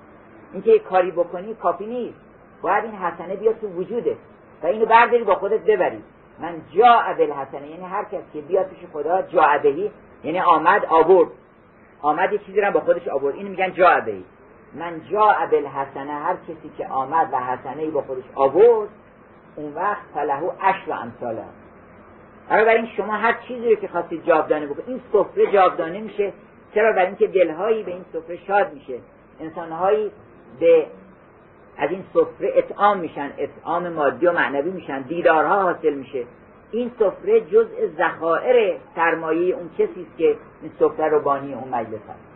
اینکه 0.54 0.80
کاری 0.80 1.12
بکنی 1.12 1.54
کافی 1.54 1.86
نیست. 1.86 2.18
باید 2.62 2.84
این 2.84 2.96
حسنه 2.96 3.36
بیاد 3.36 3.60
تو 3.60 3.68
وجوده 3.68 4.18
و 4.64 4.68
اینو 4.68 4.86
برداری 4.86 5.24
با 5.24 5.36
خودت 5.36 5.60
ببری. 5.60 6.04
من 6.40 6.54
جا 6.76 7.02
حسنه 7.02 7.68
یعنی 7.68 7.86
هر 7.86 8.04
کس 8.04 8.22
که 8.34 8.42
بیاد 8.42 8.70
پیش 8.70 8.80
خدا 8.94 9.22
جا 9.22 9.60
بهی 9.64 9.92
یعنی 10.24 10.40
آمد 10.40 10.86
آورد. 10.86 11.30
آمد 12.02 12.34
یه 12.34 12.38
چیزی 12.38 12.62
رو 12.62 12.72
با 12.72 12.80
خودش 12.80 13.08
آورد. 13.08 13.36
اینو 13.36 13.50
میگن 13.50 13.74
جا 13.74 14.00
بهی. 14.06 14.24
من 14.74 15.02
جا 15.12 15.32
حسنه 15.76 16.12
هر 16.12 16.36
کسی 16.36 16.72
که 16.78 16.88
آمد 16.88 17.30
و 17.32 17.38
حسنه 17.38 17.90
با 17.90 18.02
خودش 18.02 18.24
آورد 18.36 18.90
اون 19.56 19.74
وقت 19.74 20.02
فلهو 20.14 20.52
عشر 20.62 20.90
و 20.90 20.94
امثاله 20.94 21.44
این 22.52 22.88
شما 22.98 23.14
هر 23.14 23.34
چیزی 23.48 23.70
رو 23.70 23.76
که 23.76 23.88
خواستید 23.88 24.26
جاودانه 24.26 24.66
بکنید 24.66 24.88
این 24.88 25.02
سفره 25.14 25.52
جاودانه 25.52 26.00
میشه. 26.00 26.34
چرا؟ 26.76 26.92
برای 26.92 27.06
اینکه 27.06 27.28
دلهایی 27.28 27.84
به 27.84 27.92
این 27.92 28.06
سفره 28.14 28.38
شاد 28.48 28.74
میشه. 28.74 29.00
انسانهایی 29.40 30.12
به 30.60 30.86
از 31.78 31.90
این 31.90 32.04
سفره 32.14 32.52
اطعام 32.56 32.98
میشن 32.98 33.32
اطعام 33.38 33.90
مادی 33.90 34.26
و 34.26 34.32
معنوی 34.32 34.72
میشن 34.72 35.02
دیدارها 35.02 35.62
حاصل 35.62 35.94
میشه. 35.94 36.26
این 36.72 36.92
سفره 37.00 37.42
جزء 37.42 37.88
ذخایر 37.98 38.78
سرمایه 38.96 39.56
اون 39.56 39.70
کسی 39.78 40.02
است 40.02 40.18
که 40.18 40.36
این 40.62 40.72
سفره 40.80 41.08
رو 41.08 41.20
بانی 41.20 41.54
اون 41.54 41.70
مجلس 41.70 42.02
هست 42.10 42.31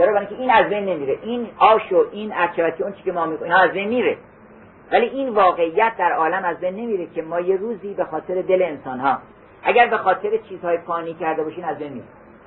چرا 0.00 0.12
برای 0.12 0.26
این 0.26 0.50
از 0.50 0.66
بین 0.66 0.84
نمیره. 0.84 1.18
این 1.22 1.48
آش 1.58 1.92
و 1.92 2.04
این 2.12 2.32
اچواتی 2.36 2.82
اون 2.82 2.92
چی 2.92 3.02
که 3.02 3.12
ما 3.12 3.26
می‌کنیم 3.26 3.52
از 3.52 3.70
بین 3.70 3.88
میره. 3.88 4.16
ولی 4.92 5.06
این 5.06 5.28
واقعیت 5.28 5.92
در 5.98 6.12
عالم 6.12 6.44
از 6.44 6.60
بین 6.60 6.74
نمیره 6.74 7.06
که 7.06 7.22
ما 7.22 7.40
یه 7.40 7.56
روزی 7.56 7.94
به 7.94 8.04
خاطر 8.04 8.42
دل 8.42 8.62
انسان 8.62 9.00
ها 9.00 9.18
اگر 9.62 9.86
به 9.86 9.96
خاطر 9.96 10.36
چیزهای 10.48 10.78
فانی 10.78 11.14
کرده 11.14 11.42
باشین 11.42 11.64
از 11.64 11.78
بین 11.78 11.92
میره 11.92 12.04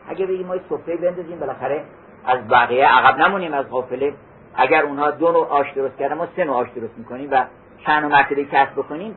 اگه 0.07 0.25
بگیم 0.25 0.47
ما 0.47 0.55
سفره 0.69 0.95
بندازیم 0.95 1.39
بالاخره 1.39 1.83
از 2.25 2.47
بقیه 2.47 2.87
عقب 2.87 3.17
نمونیم 3.17 3.53
از 3.53 3.69
غافله 3.69 4.13
اگر 4.55 4.83
اونها 4.83 5.11
دو 5.11 5.31
نوع 5.31 5.47
آش 5.47 5.71
درست 5.71 5.97
کردن 5.97 6.15
ما 6.15 6.27
سه 6.35 6.43
نوع 6.43 6.55
آش 6.55 6.67
درست 6.75 6.97
می‌کنیم 6.97 7.29
و 7.31 7.43
چند 7.85 8.11
مرتبه 8.11 8.45
کسب 8.45 8.71
بکنیم 8.71 9.15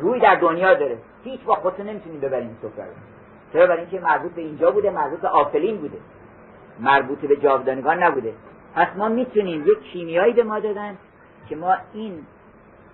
روی 0.00 0.20
در 0.20 0.34
دنیا 0.34 0.74
داره. 0.74 0.98
هیچ 1.24 1.40
با 1.40 1.54
خودتون 1.54 1.86
نمی‌تونیم 1.86 2.20
ببریم 2.20 2.58
سفره 2.62 2.86
چرا؟ 3.52 3.66
برای 3.66 3.80
اینکه 3.80 4.00
مربوط 4.00 4.32
به 4.32 4.42
اینجا 4.42 4.70
بوده 4.70 4.90
مربوط 4.90 5.20
به 5.20 5.28
آفلین 5.28 5.76
بوده. 5.76 5.98
مربوط 6.80 7.18
به 7.18 7.36
جاودانگان 7.36 8.02
نبوده. 8.02 8.34
پس 8.74 8.88
ما 8.96 9.08
می‌تونیم 9.08 9.66
یک 9.66 9.82
کیمیایی 9.92 10.32
به 10.32 10.42
ما 10.42 10.60
دادن 10.60 10.96
که 11.48 11.56
ما 11.56 11.76
این 11.94 12.26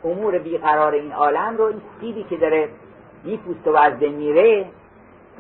امور 0.05 0.39
بیقرار 0.39 0.93
این 0.93 1.13
عالم 1.13 1.57
رو 1.57 1.65
این 1.65 1.81
سیبی 2.01 2.23
که 2.23 2.37
داره 2.37 2.69
میپوسته 3.25 3.71
و 3.71 3.77
از 3.77 3.99
بین 3.99 4.15
میره 4.15 4.67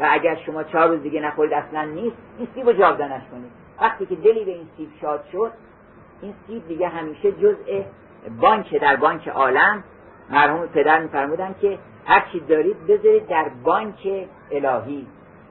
و 0.00 0.08
اگر 0.10 0.34
شما 0.46 0.62
چهار 0.62 0.88
روز 0.88 1.02
دیگه 1.02 1.20
نخورید 1.20 1.52
اصلا 1.52 1.84
نیست 1.84 2.16
این 2.38 2.48
سیب 2.54 2.66
رو 2.66 2.72
جاودانش 2.72 3.22
کنید. 3.30 3.50
وقتی 3.80 4.06
که 4.06 4.16
دلی 4.16 4.44
به 4.44 4.50
این 4.50 4.68
سیب 4.76 4.88
شاد 5.00 5.24
شد 5.32 5.52
این 6.22 6.34
سیب 6.46 6.68
دیگه 6.68 6.88
همیشه 6.88 7.32
جزء 7.32 7.82
بانک 8.40 8.80
در 8.80 8.96
بانک 8.96 9.28
عالم. 9.28 9.84
مرحوم 10.30 10.66
پدر 10.66 11.00
میفرمودن 11.00 11.54
که 11.60 11.78
هر 12.06 12.26
چی 12.32 12.40
دارید 12.40 12.86
بذارید 12.86 13.26
در 13.26 13.50
بانک 13.64 14.26
الهی 14.50 15.06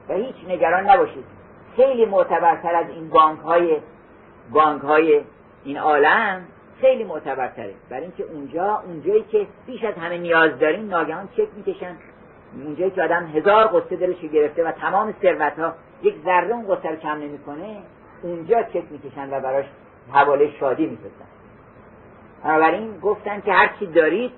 و 0.08 0.14
هیچ 0.14 0.34
نگران 0.48 0.90
نباشید. 0.90 1.24
خیلی 1.76 2.04
معتبرتر 2.04 2.74
از 2.74 2.86
این 2.88 3.08
بانک 3.08 3.40
های 3.40 3.76
بانک 4.50 4.82
های 4.82 5.20
این 5.64 5.78
عالم 5.78 6.46
خیلی 6.80 7.04
معتبرتره. 7.04 7.74
برای 7.90 8.02
اینکه 8.02 8.24
اونجا 8.24 8.82
اونجایی 8.86 9.22
که 9.22 9.46
بیش 9.66 9.84
از 9.84 9.94
همه 9.94 10.18
نیاز 10.18 10.58
دارین 10.58 10.88
ناگهان 10.88 11.28
چک 11.36 11.48
می‌کشن. 11.56 11.96
اونجایی 12.64 12.90
که 12.90 13.02
آدم 13.02 13.26
هزار 13.26 13.66
قصه 13.66 13.96
دلش 13.96 14.20
گرفته 14.20 14.64
و 14.64 14.72
تمام 14.72 15.14
ثروت 15.22 15.58
ها 15.58 15.74
یک 16.02 16.14
ذره 16.24 16.50
اون 16.50 16.74
قصه 16.74 16.88
رو 16.88 16.96
کم 16.96 17.18
نمی‌کنه 17.18 17.76
اونجا 18.22 18.62
چک 18.62 18.82
می‌کشن 18.90 19.30
و 19.30 19.40
براش 19.40 19.64
حواله 20.12 20.50
شادی 20.60 20.86
میفرستن. 20.86 21.24
بنابراین 22.44 22.98
گفتن 22.98 23.40
که 23.40 23.52
هر 23.52 23.70
چی 23.78 23.86
دارید 23.86 24.32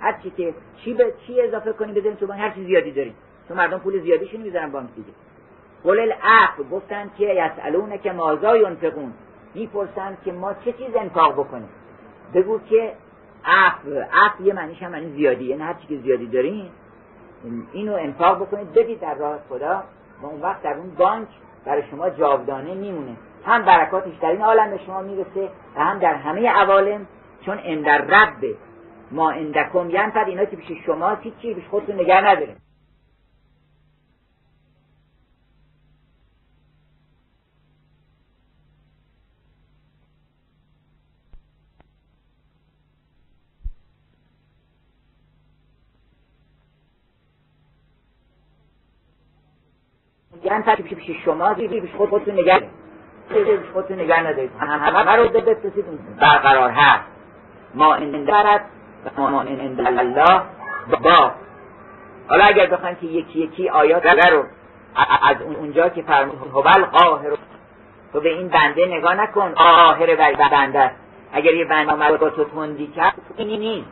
هر 0.00 0.20
چی 0.22 0.30
که 0.30 0.54
چی 0.76 0.94
به 0.94 1.14
چی 1.26 1.40
اضافه 1.40 1.72
کنید 1.72 1.94
بزنید 1.94 2.18
تو 2.18 2.26
بانک؟ 2.26 2.40
هر 2.40 2.50
چی 2.50 2.64
زیادی 2.64 2.92
دارید. 2.92 3.14
تو 3.48 3.54
مردم 3.54 3.78
پول 3.78 4.00
زیادیشون 4.00 4.40
می‌ذارن 4.40 4.70
بانک 4.70 4.88
دیگه. 4.94 5.08
قول 5.84 6.00
العفو 6.00 6.64
گفتن 6.64 7.10
که 7.18 7.24
یسالونه 7.24 7.98
که 7.98 8.12
مازا 8.12 8.56
ینفقون 8.56 9.12
می‌پرسن 9.54 10.16
که 10.24 10.32
ما 10.32 10.54
چه 10.54 10.72
چیز 10.72 10.96
انفاق 10.96 11.32
بکنیم. 11.32 11.68
بگو 12.34 12.58
که 12.58 12.92
عفو 13.44 13.90
عفو 14.12 14.42
یه 14.44 14.52
معنیش 14.52 14.82
هم 14.82 14.90
معنی 14.90 15.12
زیادی. 15.12 15.44
یعنی 15.44 15.62
هر 15.62 15.74
چی 15.74 15.86
که 15.86 15.96
زیادی 15.96 16.26
دارین 16.26 16.68
اینو 17.72 17.94
انفاق 17.94 18.42
بکنید. 18.42 18.72
بدید 18.72 19.00
در 19.00 19.14
راه 19.14 19.38
خدا. 19.48 19.82
و 20.22 20.26
اون 20.26 20.40
وقت 20.40 20.62
در 20.62 20.74
اون 20.74 20.90
بانک 20.90 21.28
برای 21.64 21.82
شما 21.90 22.10
جاودانه 22.10 22.74
میمونه. 22.74 23.16
هم 23.46 23.64
برکاتش 23.64 24.12
در 24.22 24.30
این 24.30 24.42
عالم 24.42 24.70
به 24.70 24.78
شما 24.86 25.02
می‌رسه 25.02 25.48
و 25.76 25.84
هم 25.84 25.98
در 25.98 26.14
همه 26.14 26.48
عوالم. 26.48 27.06
چون 27.46 27.58
اندر 27.64 27.98
رب 27.98 28.44
ما 29.10 29.30
اندکم 29.30 29.90
ینفد 29.90 30.24
اینا 30.26 30.44
که 30.44 30.56
پیش 30.56 30.84
شما 30.86 31.16
چی 31.16 31.54
پیش 31.54 31.64
خودتون 31.70 31.94
نگه 31.94 32.20
نداره 32.20 32.56
یعنی 50.50 50.62
پیش 50.62 50.94
پیش 50.94 51.24
شما 51.24 51.54
پیش 51.54 51.90
خود 51.96 52.08
خودتون 52.08 52.34
نگه 52.34 52.68
پیش 53.28 53.46
خودتون 53.72 54.00
نگه 54.00 54.20
ندارید. 54.20 54.50
همه 54.60 55.16
رو 55.16 55.28
بفرستید 55.28 55.84
برقرار 56.20 56.70
هست. 56.70 57.04
ما 57.74 57.94
این 57.94 58.24
دارد 58.24 58.64
ما 59.18 59.42
این 59.42 59.86
الله 59.86 60.42
با. 61.02 61.30
حالا 62.28 62.44
اگر 62.44 62.66
بخوایم 62.66 62.96
که 62.96 63.06
یکی 63.06 63.38
یکی 63.38 63.68
آیات 63.68 64.06
رو 64.06 64.44
از 65.22 65.36
اونجا 65.42 65.88
که 65.88 66.02
فرمود 66.02 66.38
هوبل 66.54 66.84
قاهر. 66.84 67.30
تو 68.12 68.20
به 68.20 68.28
این 68.28 68.48
بنده 68.48 68.86
نگاه 68.86 69.14
نکن. 69.14 69.52
قاهر 69.52 70.34
بنده. 70.48 70.90
اگر 71.32 71.54
یه 71.54 71.64
بنده 71.64 71.92
آمد 71.92 72.18
با 72.18 72.30
تو 72.30 72.44
تندی 72.44 72.86
کرد 72.86 73.14
این 73.36 73.60
نیست. 73.60 73.88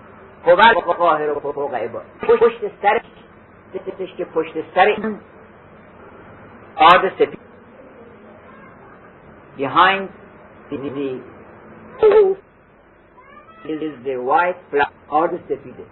هوبل 0.46 0.74
قاهر 0.74 1.30
و 1.30 1.40
فوق 1.40 1.74
عباد. 1.74 2.04
پشت 2.20 2.60
سر 2.82 3.00
که 4.16 4.24
پشت 4.24 4.52
سر 4.74 4.84
این 4.84 5.20
آرد 6.80 7.12
سپید 7.14 7.38
behind 9.58 10.08
the 10.70 10.76
roof 12.02 12.38
is 13.64 13.94
the 14.04 14.16
white 14.28 14.60
flag 14.70 14.92
آرد 15.08 15.40
سفیده 15.48 15.84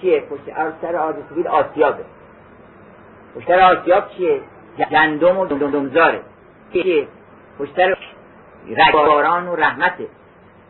چیه 0.00 0.20
پشت 0.20 0.40
سر 0.82 0.96
آرد 0.96 1.16
سفید 1.30 1.46
آسیابه. 1.46 2.04
پشت 3.36 3.46
سر 3.46 3.60
آسیاب 3.60 4.10
چیه 4.10 4.40
گندم 4.90 5.38
و 5.38 5.46
دمدمزاره. 5.46 6.20
چیه 6.72 7.08
پشت 7.58 7.76
سر 7.76 7.96
رگباران 8.68 9.48
و 9.48 9.56
رحمته. 9.56 10.06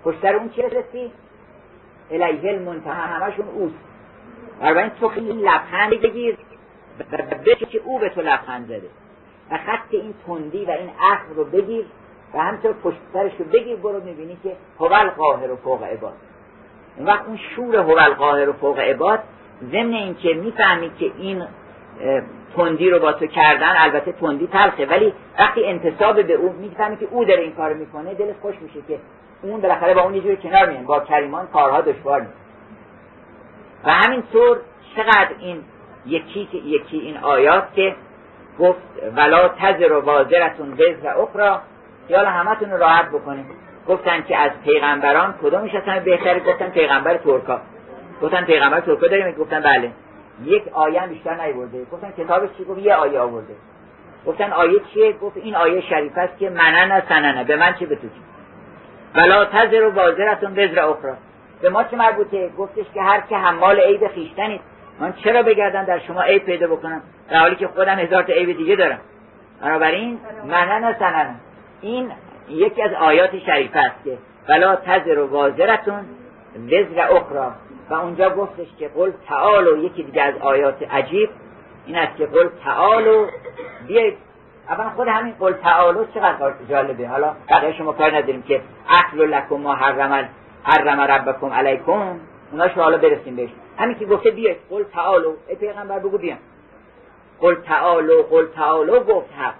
پشت 0.04 0.22
سر 0.22 0.34
اون 0.34 0.48
چیه 0.50 0.66
رسی؟ 0.66 1.12
الیه 2.10 2.50
المنتهى 2.50 2.92
همشون 2.92 3.48
اوست. 3.48 3.74
بنابراین 4.60 4.90
تو 5.00 5.12
این 5.16 5.40
لبخند 5.40 5.90
بگیر. 5.90 6.36
و 6.98 7.36
بگه 7.36 7.54
که 7.54 7.80
او 7.84 7.98
به 7.98 8.08
تو 8.08 8.20
لبخند 8.20 8.66
زده. 8.66 8.88
و 9.50 9.56
خط 9.56 9.90
این 9.90 10.14
تندی 10.26 10.64
و 10.64 10.70
این 10.70 10.90
اخر 11.12 11.34
رو 11.34 11.44
بگیر 11.44 11.84
و 12.34 12.38
همطور 12.38 12.72
پشت 12.72 12.96
سرش 13.12 13.32
رو 13.38 13.44
بگیر 13.44 13.76
برو 13.76 14.04
می‌بینی 14.04 14.36
که 14.42 14.56
هوال 14.80 15.10
قاهر 15.10 15.50
و 15.50 15.56
فوق 15.56 15.82
عباد. 15.82 16.16
اون 16.96 17.06
وقت 17.06 17.26
اون 17.26 17.36
شور 17.36 17.76
هوال 17.76 18.14
قاهر 18.14 18.48
و 18.48 18.52
فوق 18.52 18.78
عباد 18.78 19.22
ضمن 19.72 19.92
اینکه 19.92 20.34
می‌فهمی 20.34 20.90
که 20.98 21.12
این 21.18 21.44
تندی 22.56 22.90
رو 22.90 22.98
با 22.98 23.12
تو 23.12 23.26
کردن 23.26 23.74
البته 23.76 24.12
تندی 24.12 24.46
تلخه 24.46 24.86
ولی 24.86 25.12
وقتی 25.38 25.64
انتصاب 25.64 26.22
به 26.22 26.32
او 26.32 26.52
می‌فهمی 26.52 26.96
که 26.96 27.08
او 27.10 27.24
داره 27.24 27.40
این 27.40 27.52
کار 27.52 27.72
می‌کنه 27.72 28.14
دلش 28.14 28.36
خوش 28.42 28.54
میشه 28.60 28.82
که 28.88 28.98
اون 29.42 29.60
بالاخره 29.60 29.94
با 29.94 30.00
اون 30.00 30.14
یه 30.14 30.20
جوری 30.20 30.36
کنار 30.36 30.68
میان 30.68 30.84
با 30.84 31.00
کریمان 31.00 31.46
کارها 31.46 31.80
دشوار 31.80 32.20
نیست 32.20 32.34
و 33.84 33.90
همینطور 33.90 34.60
چقدر 34.96 35.30
این 35.38 35.62
یکی 36.06 36.48
یکی 36.64 36.98
این 36.98 37.16
آیات 37.16 37.74
که 37.74 37.96
گفت 38.58 38.80
ولا 39.16 39.48
تزر 39.48 39.92
و 39.92 40.00
وازرتون 40.00 40.78
و 41.04 41.08
اخرى 41.08 41.58
خیال 42.08 42.26
همتون 42.26 42.70
راحت 42.70 43.08
بکنه 43.08 43.44
گفتن 43.88 44.22
که 44.22 44.36
از 44.36 44.50
پیغمبران 44.64 45.34
کدومش 45.42 45.74
اصلا 45.74 46.00
بهتره 46.00 46.40
گفتن 46.40 46.68
پیغمبر 46.68 47.16
ترکا. 47.16 47.60
گفتن 48.22 48.44
پیغمبر 48.44 48.80
ترکا 48.80 49.06
داریم؟ 49.06 49.30
گفتن 49.30 49.60
بله. 49.60 49.90
یک 50.44 50.62
آیه 50.72 51.06
بیشتر 51.06 51.46
نیورده. 51.46 51.84
گفتن 51.92 52.12
کتابش 52.18 52.48
چی؟ 52.58 52.64
گفت 52.64 52.78
یه 52.78 52.94
آیه 52.94 53.20
آورده. 53.20 53.54
گفتن 54.26 54.52
آیه 54.52 54.80
چیه؟ 54.94 55.12
گفت 55.12 55.36
این 55.36 55.56
آیه 55.56 55.80
شریف 55.80 56.12
است 56.18 56.38
که 56.38 56.50
منن 56.50 57.02
سننه. 57.08 57.44
به 57.44 57.56
من 57.56 57.74
چه 57.74 57.86
به 57.86 57.96
تو 57.96 58.08
چی 58.08 58.22
ولا 59.14 59.44
تزر 59.44 59.86
و 59.86 59.90
وازرتون 59.90 60.52
وزر 60.52 60.80
اخرى 60.80 61.12
به 61.62 61.70
ما 61.70 61.84
چه 61.84 61.96
مربوطه؟ 61.96 62.50
گفتش 62.58 62.84
که 62.94 63.02
هر 63.02 63.20
که 63.20 63.36
حمال 63.36 63.80
عیب 63.80 64.08
خیشتنید 64.08 64.60
من 65.00 65.12
چرا 65.12 65.42
بگردم 65.42 65.84
در 65.84 65.98
شما 65.98 66.22
عیب 66.22 66.44
پیدا 66.44 66.66
بکنم؟ 66.66 67.02
در 67.30 67.38
حالی 67.38 67.56
که 67.56 67.68
خودم 67.68 67.98
هزار 67.98 68.22
تا 68.22 68.32
عیب 68.32 68.56
دیگه 68.56 68.76
دارم. 68.76 68.98
بنابراین 69.62 70.18
منن 70.46 70.96
سنن. 70.98 71.34
این 71.80 72.12
یکی 72.48 72.82
از 72.82 72.92
آیات 72.92 73.38
شریف 73.38 73.70
است 73.74 74.04
که 74.04 74.18
ولا 74.48 74.76
تزر 74.76 75.18
و 75.18 75.26
وازرتون 75.26 76.04
وزر 76.66 77.00
اخرى 77.00 77.50
و 77.90 77.94
اونجا 77.94 78.30
گفتش 78.30 78.66
که 78.78 78.88
قل 78.88 79.12
تعالو 79.28 79.84
یکی 79.84 80.02
دیگه 80.02 80.22
از 80.22 80.34
آیات 80.40 80.94
عجیب 80.94 81.30
این 81.86 81.96
است 81.96 82.16
که 82.16 82.26
قل 82.26 82.48
تعالو 82.64 83.26
بیایید. 83.86 84.16
اول 84.68 84.88
خود 84.88 85.08
همین 85.08 85.34
قل 85.40 85.52
تعالو 85.52 86.04
چقدر 86.14 86.52
جالبه؟ 86.70 87.08
حالا 87.08 87.34
بقیه 87.50 87.72
شما 87.72 87.92
کار 87.92 88.16
نداریم 88.16 88.42
که 88.42 88.60
اکل 88.88 89.34
لکم 89.34 89.56
ما 89.56 89.74
حرم 89.74 90.28
حرم 90.62 91.00
ربکم 91.00 91.46
علیکم 91.46 92.20
اونا 92.52 92.68
حالا 92.68 92.98
برسیم 92.98 93.36
بهش 93.36 93.50
همین 93.80 93.98
که 93.98 94.06
گفته 94.06 94.30
بیایید 94.30 94.60
قل 94.70 94.82
تعالو. 94.82 95.34
ای 95.48 95.56
پیغمبر 95.56 95.98
بگو 95.98 96.18
بیان 96.18 96.38
قل 97.40 97.54
تعالو 97.54 98.22
قل 98.22 98.46
تعالو 98.46 99.00
گفت 99.00 99.32
حق. 99.32 99.54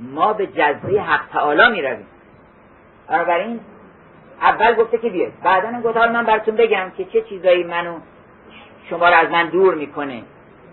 ما 0.00 0.32
به 0.32 0.46
جزوه 0.46 1.00
حق 1.00 1.28
تعالی 1.32 1.70
می 1.72 1.82
رویم 1.82 2.06
بنابراین 3.08 3.60
اول 4.40 4.74
گفته 4.74 4.98
که 4.98 5.08
بیاید 5.08 5.40
بعدا 5.42 5.80
گفت 5.84 5.96
حالا 5.96 6.12
من 6.12 6.24
براتون 6.24 6.56
بگم 6.56 6.92
که 6.96 7.04
چه 7.04 7.22
چیزایی 7.22 7.64
منو 7.64 7.98
شما 8.90 9.08
رو 9.08 9.14
از 9.14 9.30
من 9.30 9.48
دور 9.48 9.74
می‌کنه. 9.74 10.22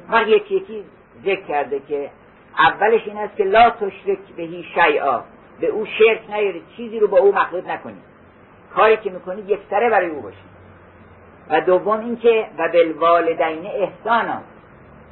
وقت 0.10 0.28
یکی 0.28 0.56
یکی 0.56 0.84
ذکر 1.26 1.42
کرده 1.42 1.82
که 1.88 2.10
اولش 2.58 3.08
این 3.08 3.18
است 3.18 3.36
که 3.36 3.44
لا 3.44 3.70
تشرک 3.70 4.20
بهی 4.38 4.66
شیعا 4.74 5.22
به 5.60 5.68
او 5.68 5.86
شرک 5.86 6.22
نیارید. 6.30 6.64
چیزی 6.78 7.00
رو 7.00 7.08
با 7.08 7.18
او 7.18 7.36
مخلوط 7.36 7.68
نکنید. 7.68 8.04
کاری 8.76 8.98
که 8.98 9.10
می‌کنید 9.10 9.50
یک 9.50 9.60
سره 9.70 9.90
برای 9.90 10.10
او 10.10 10.22
باشید. 10.22 10.49
و 11.50 11.62
دوم 11.62 12.00
اینکه 12.00 12.46
و 12.58 12.70
بالوالدین 12.72 13.68
احسانا. 13.68 14.42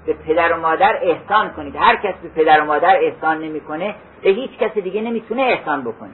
به 0.06 0.14
پدر 0.14 0.54
و 0.54 0.60
مادر 0.60 1.00
احسان 1.02 1.50
کنید. 1.50 1.76
هر 1.76 1.96
کس 1.96 2.14
به 2.24 2.30
پدر 2.30 2.62
و 2.62 2.66
مادر 2.66 2.96
احسان 2.96 3.40
نمی‌کنه 3.40 3.96
به 4.22 4.30
هیچ 4.30 4.58
کس 4.58 4.72
دیگه 4.72 5.02
نمی‌تونه 5.02 5.42
احسان 5.42 5.82
بکنه. 5.82 6.12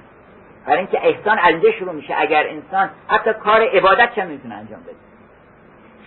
برای 0.65 0.77
اینکه 0.77 1.07
احسان 1.07 1.39
از 1.39 1.65
شروع 1.79 1.93
میشه. 1.93 2.13
اگر 2.17 2.47
انسان 2.47 2.89
حتی 3.07 3.33
کار 3.33 3.61
عبادت 3.61 4.17
هم 4.17 4.27
می‌تونه 4.27 4.55
انجام 4.55 4.79
بده. 4.79 4.95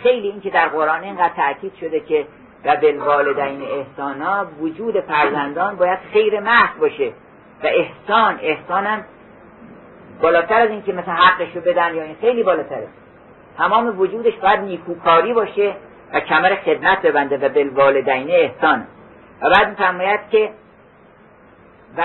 خیلی 0.03 0.29
اینکه 0.29 0.51
در 0.51 0.69
قرآن 0.69 1.03
اینقدر 1.03 1.33
تاکید 1.37 1.73
شده 1.81 2.01
که 2.01 2.27
و 2.65 2.77
بالوالدین 2.77 3.63
احسانا 3.63 4.47
وجود 4.61 5.01
فرزندان 5.01 5.77
باید 5.77 5.99
خیر 6.13 6.41
محض 6.41 6.79
باشه. 6.81 7.09
و 7.63 7.67
احسان 7.67 8.39
احسانم 8.43 9.05
بالاتر 10.23 10.61
از 10.61 10.71
اینکه 10.71 10.93
مثلا 10.93 11.15
حقش 11.15 11.57
رو 11.57 11.61
بدن 11.61 11.95
یا 11.95 12.03
این 12.03 12.17
خیلی 12.21 12.43
بالاتره. 12.43 12.89
تمام 13.59 14.01
وجودش 14.01 14.35
باید 14.35 14.61
نیکوکاری 14.61 15.33
باشه 15.33 15.77
و 16.13 16.21
کمر 16.21 16.55
خدمت 16.55 17.03
ببنده 17.03 17.37
و 17.37 17.49
بالوالدین 17.49 18.31
احسان. 18.31 18.87
و 19.43 19.51
بعد 19.51 19.69
میفرماید 19.69 20.21
که 20.31 20.51
و 21.97 22.03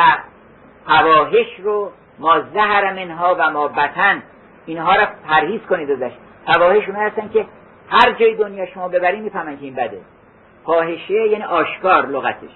فواحش 0.86 1.60
رو 1.64 1.92
ما 2.20 2.40
زهر 2.54 2.94
منها 2.94 3.36
و 3.40 3.50
ما 3.50 3.68
بطن 3.68 4.24
اینها 4.66 4.96
را 4.96 5.08
پرهیز 5.28 5.62
کنید 5.62 5.92
ازش. 5.92 6.12
فواحش 6.46 6.88
اون 6.88 6.96
هستن 6.96 7.30
که 7.30 7.46
هر 7.90 8.12
جای 8.12 8.36
دنیا 8.36 8.66
شما 8.66 8.88
ببری 8.88 9.20
می‌فهمن 9.20 9.58
که 9.58 9.64
این 9.64 9.74
بده. 9.74 10.02
فاحشه 10.66 11.14
یعنی 11.14 11.44
آشکار 11.44 12.06
لغتش. 12.06 12.50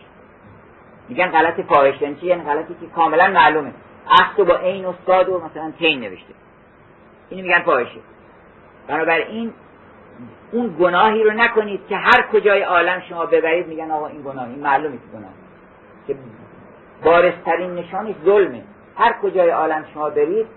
میگن 1.10 1.28
غلط 1.28 1.62
فاحش 1.62 2.02
یعنی 2.02 2.18
یعنی 2.22 2.44
غلطی 2.44 2.76
که 2.82 2.88
کاملا 2.96 3.28
معلومه. 3.28 3.72
اخت 4.10 4.42
با 4.42 4.56
عین 4.56 4.86
استاد 4.86 5.30
و 5.30 5.40
مثلا 5.40 5.72
تین 5.80 6.00
نوشته. 6.00 6.34
اینو 7.30 7.44
میگن 7.44 7.60
فاحشه. 7.60 8.00
بنابراین 8.88 9.54
اون 10.52 10.76
گناهی 10.80 11.24
رو 11.24 11.32
نکنید 11.32 11.88
که 11.90 11.96
هر 11.96 12.28
کجای 12.34 12.62
عالم 12.62 13.02
شما 13.10 13.26
ببرید 13.26 13.68
میگن 13.68 13.92
آقا 13.92 14.08
این 14.08 14.22
گناه 14.22 14.50
این 14.50 14.60
معلومه 14.60 14.96
که 14.96 15.18
گناه. 15.18 15.32
که 16.08 16.16
بارسترین 17.04 17.76
نشانش 17.76 18.16
ظلمه. 18.26 18.64
هر 18.96 19.14
کجای 19.22 19.50
عالم 19.50 19.86
شما 19.94 20.10
برید 20.10 20.48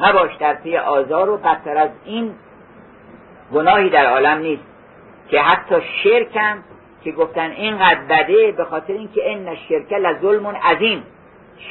نباش 0.00 0.36
در 0.36 0.54
پی 0.54 0.76
آزار 0.76 1.30
و 1.30 1.36
بدتر 1.36 1.76
از 1.76 1.90
این 2.04 2.34
گناهی 3.54 3.90
در 3.90 4.06
عالم 4.06 4.38
نیست. 4.38 4.62
که 5.28 5.40
حتی 5.40 5.74
شرکم 6.02 6.58
که 7.04 7.12
گفتن 7.12 7.50
اینقدر 7.50 8.00
بده 8.00 8.52
به 8.52 8.64
خاطر 8.64 8.92
اینکه 8.92 9.28
این 9.28 9.54
شرک 9.68 9.92
لظلم 9.92 10.46
عظیم. 10.46 11.02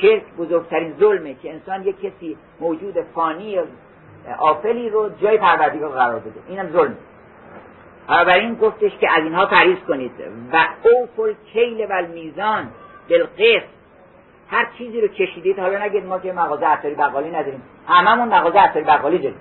شرک 0.02 0.24
بزرگترین 0.38 0.94
ظلمه 1.00 1.34
که 1.34 1.54
انسان 1.54 1.84
یک 1.84 2.02
کسی 2.02 2.38
موجود 2.60 3.02
فانی 3.16 3.60
آفلی 4.40 4.90
رو 4.90 5.10
جای 5.10 5.38
پروردگار 5.38 5.90
قرار 5.90 6.20
بده 6.20 6.40
اینم 6.48 6.70
ظلم. 6.70 6.98
این 8.10 8.56
گفتش 8.56 8.98
که 8.98 9.12
از 9.12 9.24
اینها 9.24 9.46
پریز 9.46 9.78
کنید. 9.88 10.12
و 10.54 10.66
اوفل 10.84 11.34
کیل 11.54 11.88
و 11.90 12.02
میزان 12.14 12.68
بالقسط. 13.10 13.64
هر 14.52 14.68
چیزی 14.78 15.02
رو 15.02 15.08
کشیدید 15.08 15.60
حالا 15.60 15.86
نگید 15.86 16.06
ما 16.06 16.20
که 16.20 16.34
مغازه 16.34 16.66
عطاری 16.66 16.96
بقالی 16.96 17.30
نداریم. 17.30 17.62
هممون 17.88 18.28
مغازه 18.28 18.60
عطاری 18.60 18.86
بقالی 18.86 19.18
داریم. 19.18 19.40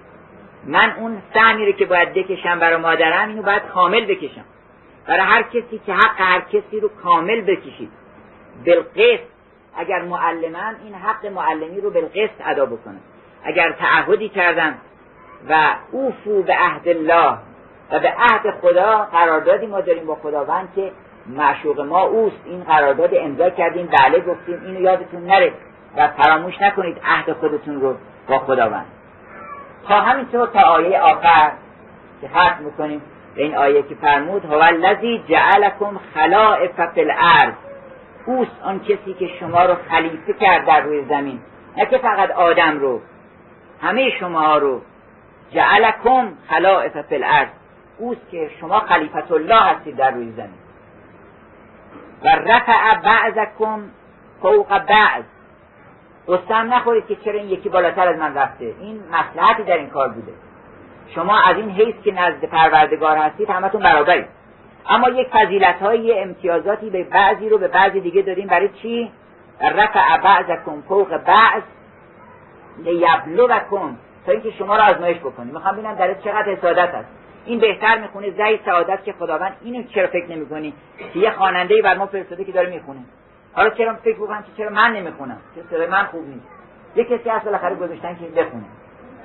من 0.66 0.94
اون 0.98 1.22
سهمی 1.34 1.66
رو 1.66 1.72
که 1.72 1.84
باید 1.84 2.12
بکشم 2.12 2.58
برای 2.58 2.76
مادرم 2.76 3.28
اینو 3.28 3.42
باید 3.42 3.62
کامل 3.62 4.04
بکشم. 4.04 4.44
برای 5.06 5.26
هر 5.26 5.42
کسی 5.42 5.80
که 5.86 5.94
حق 5.94 6.20
هر 6.20 6.40
کسی 6.40 6.80
رو 6.80 6.88
کامل 6.88 7.40
بکشید. 7.40 7.90
بالقسط. 8.66 9.20
اگر 9.76 10.02
معلمن 10.02 10.76
این 10.84 10.94
حق 10.94 11.26
معلمی 11.26 11.80
رو 11.80 11.90
بالقسط 11.90 12.40
ادا 12.44 12.66
بکنه. 12.66 12.98
اگر 13.44 13.72
تعهدی 13.72 14.28
کردم 14.28 14.74
و 15.48 15.54
اوفو 15.92 16.42
به 16.42 16.54
عهد 16.54 16.88
الله 16.88 17.38
و 17.90 18.00
به 18.00 18.14
عهد 18.18 18.50
خدا 18.62 19.08
قراردادی 19.12 19.66
ما 19.66 19.80
داریم 19.80 20.06
با 20.06 20.14
خداوند 20.14 20.68
که 20.74 20.92
معشوق 21.26 21.80
ما 21.80 22.02
اوست. 22.02 22.36
این 22.44 22.64
قرارداد 22.64 23.10
امضا 23.14 23.50
کردیم 23.50 23.86
بله 23.86 24.20
گفتیم 24.20 24.62
اینو 24.66 24.80
یادتون 24.80 25.24
نره 25.24 25.52
و 25.96 26.08
فراموش 26.08 26.62
نکنید 26.62 27.00
عهد 27.04 27.32
خودتون 27.32 27.80
رو 27.80 27.94
با 28.28 28.38
خداوند. 28.38 28.86
تا 29.88 30.00
همینطور 30.00 30.46
تا 30.46 30.60
آیه 30.60 31.00
آخر 31.00 31.52
که 32.20 32.28
ختم 32.28 32.64
می‌کنیم. 32.64 33.02
به 33.34 33.42
این 33.42 33.56
آیه 33.56 33.82
که 33.82 33.94
فرمود 33.94 34.44
هو 34.44 34.62
الذی 34.62 35.24
جعلکم 35.28 36.00
خلائف 36.14 36.80
فی 36.94 37.00
الارض. 37.00 37.54
اوست 38.26 38.62
آن 38.64 38.80
کسی 38.80 39.14
که 39.18 39.28
شما 39.40 39.64
رو 39.64 39.74
خلیفه 39.90 40.32
کرد 40.32 40.66
در 40.66 40.80
روی 40.80 41.04
زمین 41.04 41.40
نه 41.76 41.86
که 41.86 41.98
فقط 41.98 42.30
آدم 42.30 42.78
رو. 42.78 43.00
همه 43.84 44.10
شما 44.20 44.58
رو 44.58 44.80
جعلکم 45.50 46.32
خلائف 46.48 47.00
فی 47.00 47.14
الارض. 47.14 47.48
اوست 47.98 48.30
که 48.30 48.50
شما 48.60 48.80
خلیفت 48.80 49.32
الله 49.32 49.60
هستید 49.60 49.96
در 49.96 50.10
روی 50.10 50.32
زمین. 50.32 50.58
و 52.24 52.28
رفع 52.28 53.00
بعضکم 53.00 53.82
فوق 54.42 54.78
بعض. 54.78 55.24
قسم 56.28 56.74
نخورید 56.74 57.06
که 57.06 57.16
چرا 57.16 57.34
این 57.34 57.48
یکی 57.48 57.68
بالاتر 57.68 58.08
از 58.08 58.18
من 58.18 58.34
رفته. 58.34 58.74
این 58.80 59.00
مسلحتی 59.12 59.62
در 59.62 59.76
این 59.76 59.90
کار 59.90 60.08
بوده. 60.08 60.32
شما 61.14 61.40
از 61.40 61.56
این 61.56 61.70
حیث 61.70 61.94
که 62.04 62.12
نزد 62.12 62.44
پروردگار 62.44 63.16
هستید 63.16 63.50
همتون 63.50 63.82
برابرید. 63.82 64.26
اما 64.88 65.08
یک 65.08 65.28
فضیلت 65.28 65.82
های 65.82 66.20
امتیازاتی 66.20 66.90
به 66.90 67.04
بعضی 67.04 67.48
رو 67.48 67.58
به 67.58 67.68
بعضی 67.68 68.00
دیگه 68.00 68.22
داریم 68.22 68.46
برای 68.46 68.68
چی؟ 68.68 69.12
رفع 69.60 70.16
بعضکم 70.16 70.82
فوق 70.88 71.16
بعض. 71.16 71.62
لیبلوکم 72.78 73.96
تا 74.26 74.32
اینکه 74.32 74.50
شما 74.50 74.76
رو 74.76 74.82
آزمایش 74.82 75.18
بکنیم 75.18 75.54
می‌خوام 75.54 75.74
ببینم 75.74 75.94
در 75.94 76.14
چقدر 76.14 76.52
حسادت 76.52 76.94
هست. 76.94 77.08
این 77.44 77.58
بهتر 77.58 77.98
می‌خونه 77.98 78.30
زی 78.30 78.60
سعادت 78.64 79.04
که 79.04 79.12
خداوند 79.12 79.56
اینو 79.62 79.82
چرا 79.82 80.06
فکر 80.06 80.30
نمی‌کنی؟ 80.30 80.74
که 81.12 81.18
یه 81.18 81.30
خواننده 81.30 81.82
بر 81.82 81.96
ما 81.96 82.06
فرستاده 82.06 82.44
که 82.44 82.52
داره 82.52 82.70
می‌خونه. 82.70 83.00
حالا 83.52 83.70
چرا 83.70 83.94
فکر 83.94 84.16
بکنم 84.16 84.42
که 84.42 84.48
چرا 84.56 84.70
من 84.70 84.92
نمی‌خونم؟ 84.92 85.36
که 85.54 85.62
صدای 85.70 85.86
من 85.86 86.04
خوب 86.04 86.28
نیست. 86.28 86.46
یه 86.96 87.04
کسی 87.04 87.28
هست 87.28 87.44
بالاخره 87.44 87.74
گذاشتن 87.74 88.14
که 88.14 88.42
بخونه. 88.42 88.64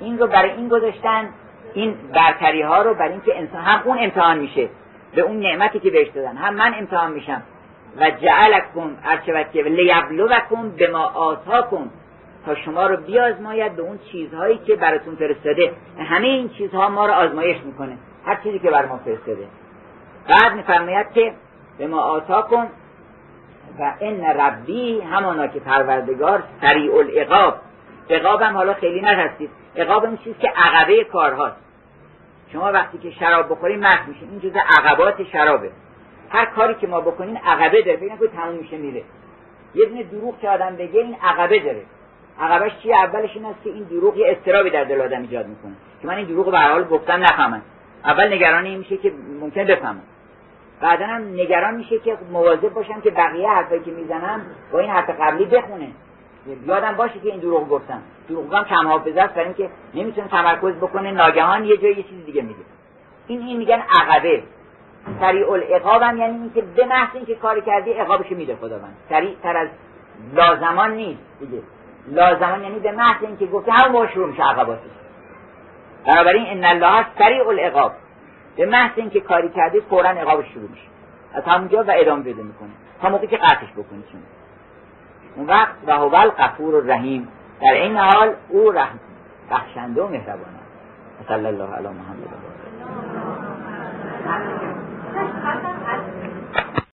این 0.00 0.18
رو 0.18 0.26
برای 0.26 0.50
این 0.50 0.68
گذاشتن 0.68 1.28
این 1.74 1.94
برتری 2.14 2.62
ها 2.62 2.82
رو 2.82 2.94
برای 2.94 3.12
اینکه 3.12 3.38
انسان 3.38 3.60
هم 3.60 3.82
اون 3.84 3.98
امتحان 4.00 4.38
میشه 4.38 4.68
به 5.14 5.20
اون 5.20 5.40
نعمتی 5.40 5.80
که 5.80 5.90
بهش 5.90 6.08
دادن. 6.08 6.36
هم 6.36 6.54
من 6.54 6.74
امتحان 6.78 7.12
میشم. 7.12 7.42
و 8.00 8.10
جعلکم 8.10 8.96
ارچوکه 9.04 9.62
لیبلوکم 9.62 10.70
به 10.70 10.90
ما 10.90 11.04
آتاکم. 11.04 11.90
تا 12.46 12.54
شما 12.54 12.86
رو 12.86 12.96
بیازماید 12.96 13.76
به 13.76 13.82
اون 13.82 13.98
چیزهایی 14.12 14.58
که 14.58 14.76
براتون 14.76 15.16
فرستاده. 15.16 15.72
همه 15.98 16.26
این 16.26 16.48
چیزها 16.48 16.88
ما 16.88 17.06
رو 17.06 17.12
آزمایش 17.12 17.56
می‌کنه. 17.64 17.96
هر 18.26 18.40
چیزی 18.42 18.58
که 18.58 18.70
بر 18.70 18.86
ما 18.86 18.96
فرستاده. 18.96 19.46
بعد 20.28 20.54
میفرماید 20.54 21.12
که 21.12 21.32
به 21.78 21.86
ما 21.86 22.00
آتا 22.00 22.42
کن 22.42 22.66
و 23.78 23.94
ان 24.00 24.24
ربی 24.24 25.00
همانا 25.00 25.46
که 25.46 25.60
پروردگار 25.60 26.42
سریع 26.60 26.96
العقاب 26.96 27.54
عقاب 28.10 28.42
هم 28.42 28.54
حالا 28.54 28.74
خیلی 28.74 29.00
نرسید 29.00 29.50
عقاب 29.76 30.04
این 30.04 30.16
چیز 30.16 30.34
که 30.38 30.52
عقبه 30.56 31.04
کارهاست. 31.04 31.56
شما 32.52 32.72
وقتی 32.72 32.98
که 32.98 33.10
شراب 33.10 33.50
بخورین 33.50 33.80
مست 33.80 34.08
میشین. 34.08 34.28
این 34.30 34.40
جزء 34.40 34.58
عقبات 34.78 35.22
شرابه. 35.22 35.70
هر 36.30 36.44
کاری 36.44 36.74
که 36.74 36.86
ما 36.86 37.00
بکنین 37.00 37.36
عقبه 37.36 37.82
داره. 37.82 37.96
ببین 37.96 38.18
که 38.18 38.28
تموم 38.28 38.54
میشه 38.54 38.76
میره. 38.76 39.02
یه 39.74 39.86
دونه 39.86 40.02
دروغ 40.02 40.40
که 40.40 40.48
آدم 40.48 40.76
بگه 40.76 41.00
این 41.00 41.16
عقبه 41.22 41.58
داره. 41.58 41.82
عقبش 42.40 42.72
چیه؟ 42.82 42.96
اولش 42.96 43.30
این 43.34 43.44
است 43.44 43.64
که 43.64 43.70
این 43.70 43.82
دروغ 43.82 44.16
یه 44.16 44.36
استرابی 44.38 44.70
در 44.70 44.84
دل 44.84 45.00
آدم 45.00 45.22
ایجاد 45.22 45.46
می‌کنه. 45.46 45.72
که 46.02 46.06
من 46.08 46.16
این 46.16 46.26
دروغ 46.26 46.50
به 46.50 46.58
حال 46.58 46.84
گفتم 46.84 47.22
نفهمم. 47.22 47.62
اول 48.04 48.32
نگران 48.32 48.64
این 48.64 48.78
میشه 48.78 48.96
که 48.96 49.12
ممکن 49.40 49.64
بفهمم. 49.64 50.02
بعدا 50.80 51.06
هم 51.06 51.22
نگران 51.34 51.74
میشه 51.74 51.98
که 51.98 52.18
مواظب 52.32 52.68
باشم 52.68 53.00
که 53.00 53.10
بقیه 53.10 53.48
حرفایی 53.48 53.80
که 53.82 53.90
می‌زنم 53.90 54.40
با 54.72 54.78
این 54.78 54.90
حرف 54.90 55.10
قبلی 55.20 55.44
بخونه. 55.44 55.88
یادم 56.66 56.96
باشه 56.96 57.18
که 57.20 57.28
این 57.28 57.40
دروغ 57.40 57.68
گفتم. 57.68 58.02
دروغ 58.28 58.66
کم 58.66 58.88
حافظه 58.88 59.20
است 59.20 59.34
برای 59.34 59.44
اینکه 59.44 59.70
نمی‌تونه 59.94 60.28
تمرکز 60.28 60.74
بکنه 60.74 61.10
ناگهان 61.10 61.64
یه 61.64 61.76
جای 61.76 61.90
یه 61.90 62.02
چیز 62.02 62.24
دیگه 62.26 62.42
میگه. 62.42 62.60
این 63.26 63.40
این 63.40 63.56
میگن 63.56 63.82
عقبه. 64.00 64.42
سریع 65.20 65.50
العقاب 65.50 66.02
هم 66.02 66.18
یعنی 66.18 66.38
اینکه 66.38 66.62
به 66.62 66.84
محض 66.84 67.08
اینکه 67.14 67.34
کار 67.34 67.60
کردی 67.60 67.92
عقابش 67.92 68.32
میده 68.32 68.56
خداوند. 68.56 68.96
سریع 69.08 69.36
تر 69.42 69.56
از 69.56 69.68
لازمان 70.34 70.90
نیست 70.90 71.20
دیگه. 71.40 71.62
لازمان 72.08 72.62
یعنی 72.62 72.78
به 72.78 72.92
محض 72.92 73.24
اینکه 73.24 73.46
گفته 73.46 73.72
همون 73.72 73.92
با 73.92 74.06
شروع 74.06 74.28
میشه 74.28 74.42
عقباتش 74.42 74.90
بنابراین 76.06 76.46
ان 76.46 76.64
الله 76.64 77.06
سریع 77.18 77.48
العقاب. 77.48 77.92
به 78.56 78.66
محض 78.66 78.90
اینکه 78.96 79.20
کاری 79.20 79.48
کرده 79.48 79.80
فورا 79.80 80.08
عقابش 80.08 80.46
شروع 80.54 80.70
میشه. 80.70 80.86
از 81.34 81.44
همونجا 81.44 81.84
و 81.84 81.92
ادامه 81.94 82.22
بده 82.22 82.42
می‌کنه. 82.42 82.70
تا 83.02 83.08
موقعی 83.08 83.28
که 83.28 83.36
قطعش 83.36 83.72
بکنی 83.72 84.04
چون. 84.12 84.20
اون 85.36 85.46
وقت 85.46 85.74
و 85.86 85.96
هو 85.96 86.14
الغفور 86.14 86.76
الرحیم. 86.76 87.28
در 87.60 87.72
این 87.72 87.96
حال 87.96 88.34
او 88.48 88.70
رحم 88.70 88.98
بخشنده 89.50 90.02
و 90.02 90.08
مهربان 90.08 90.34
است. 90.38 91.28
صلی 91.28 91.46
الله 91.46 91.74
علی 91.74 91.88
محمد 91.88 92.30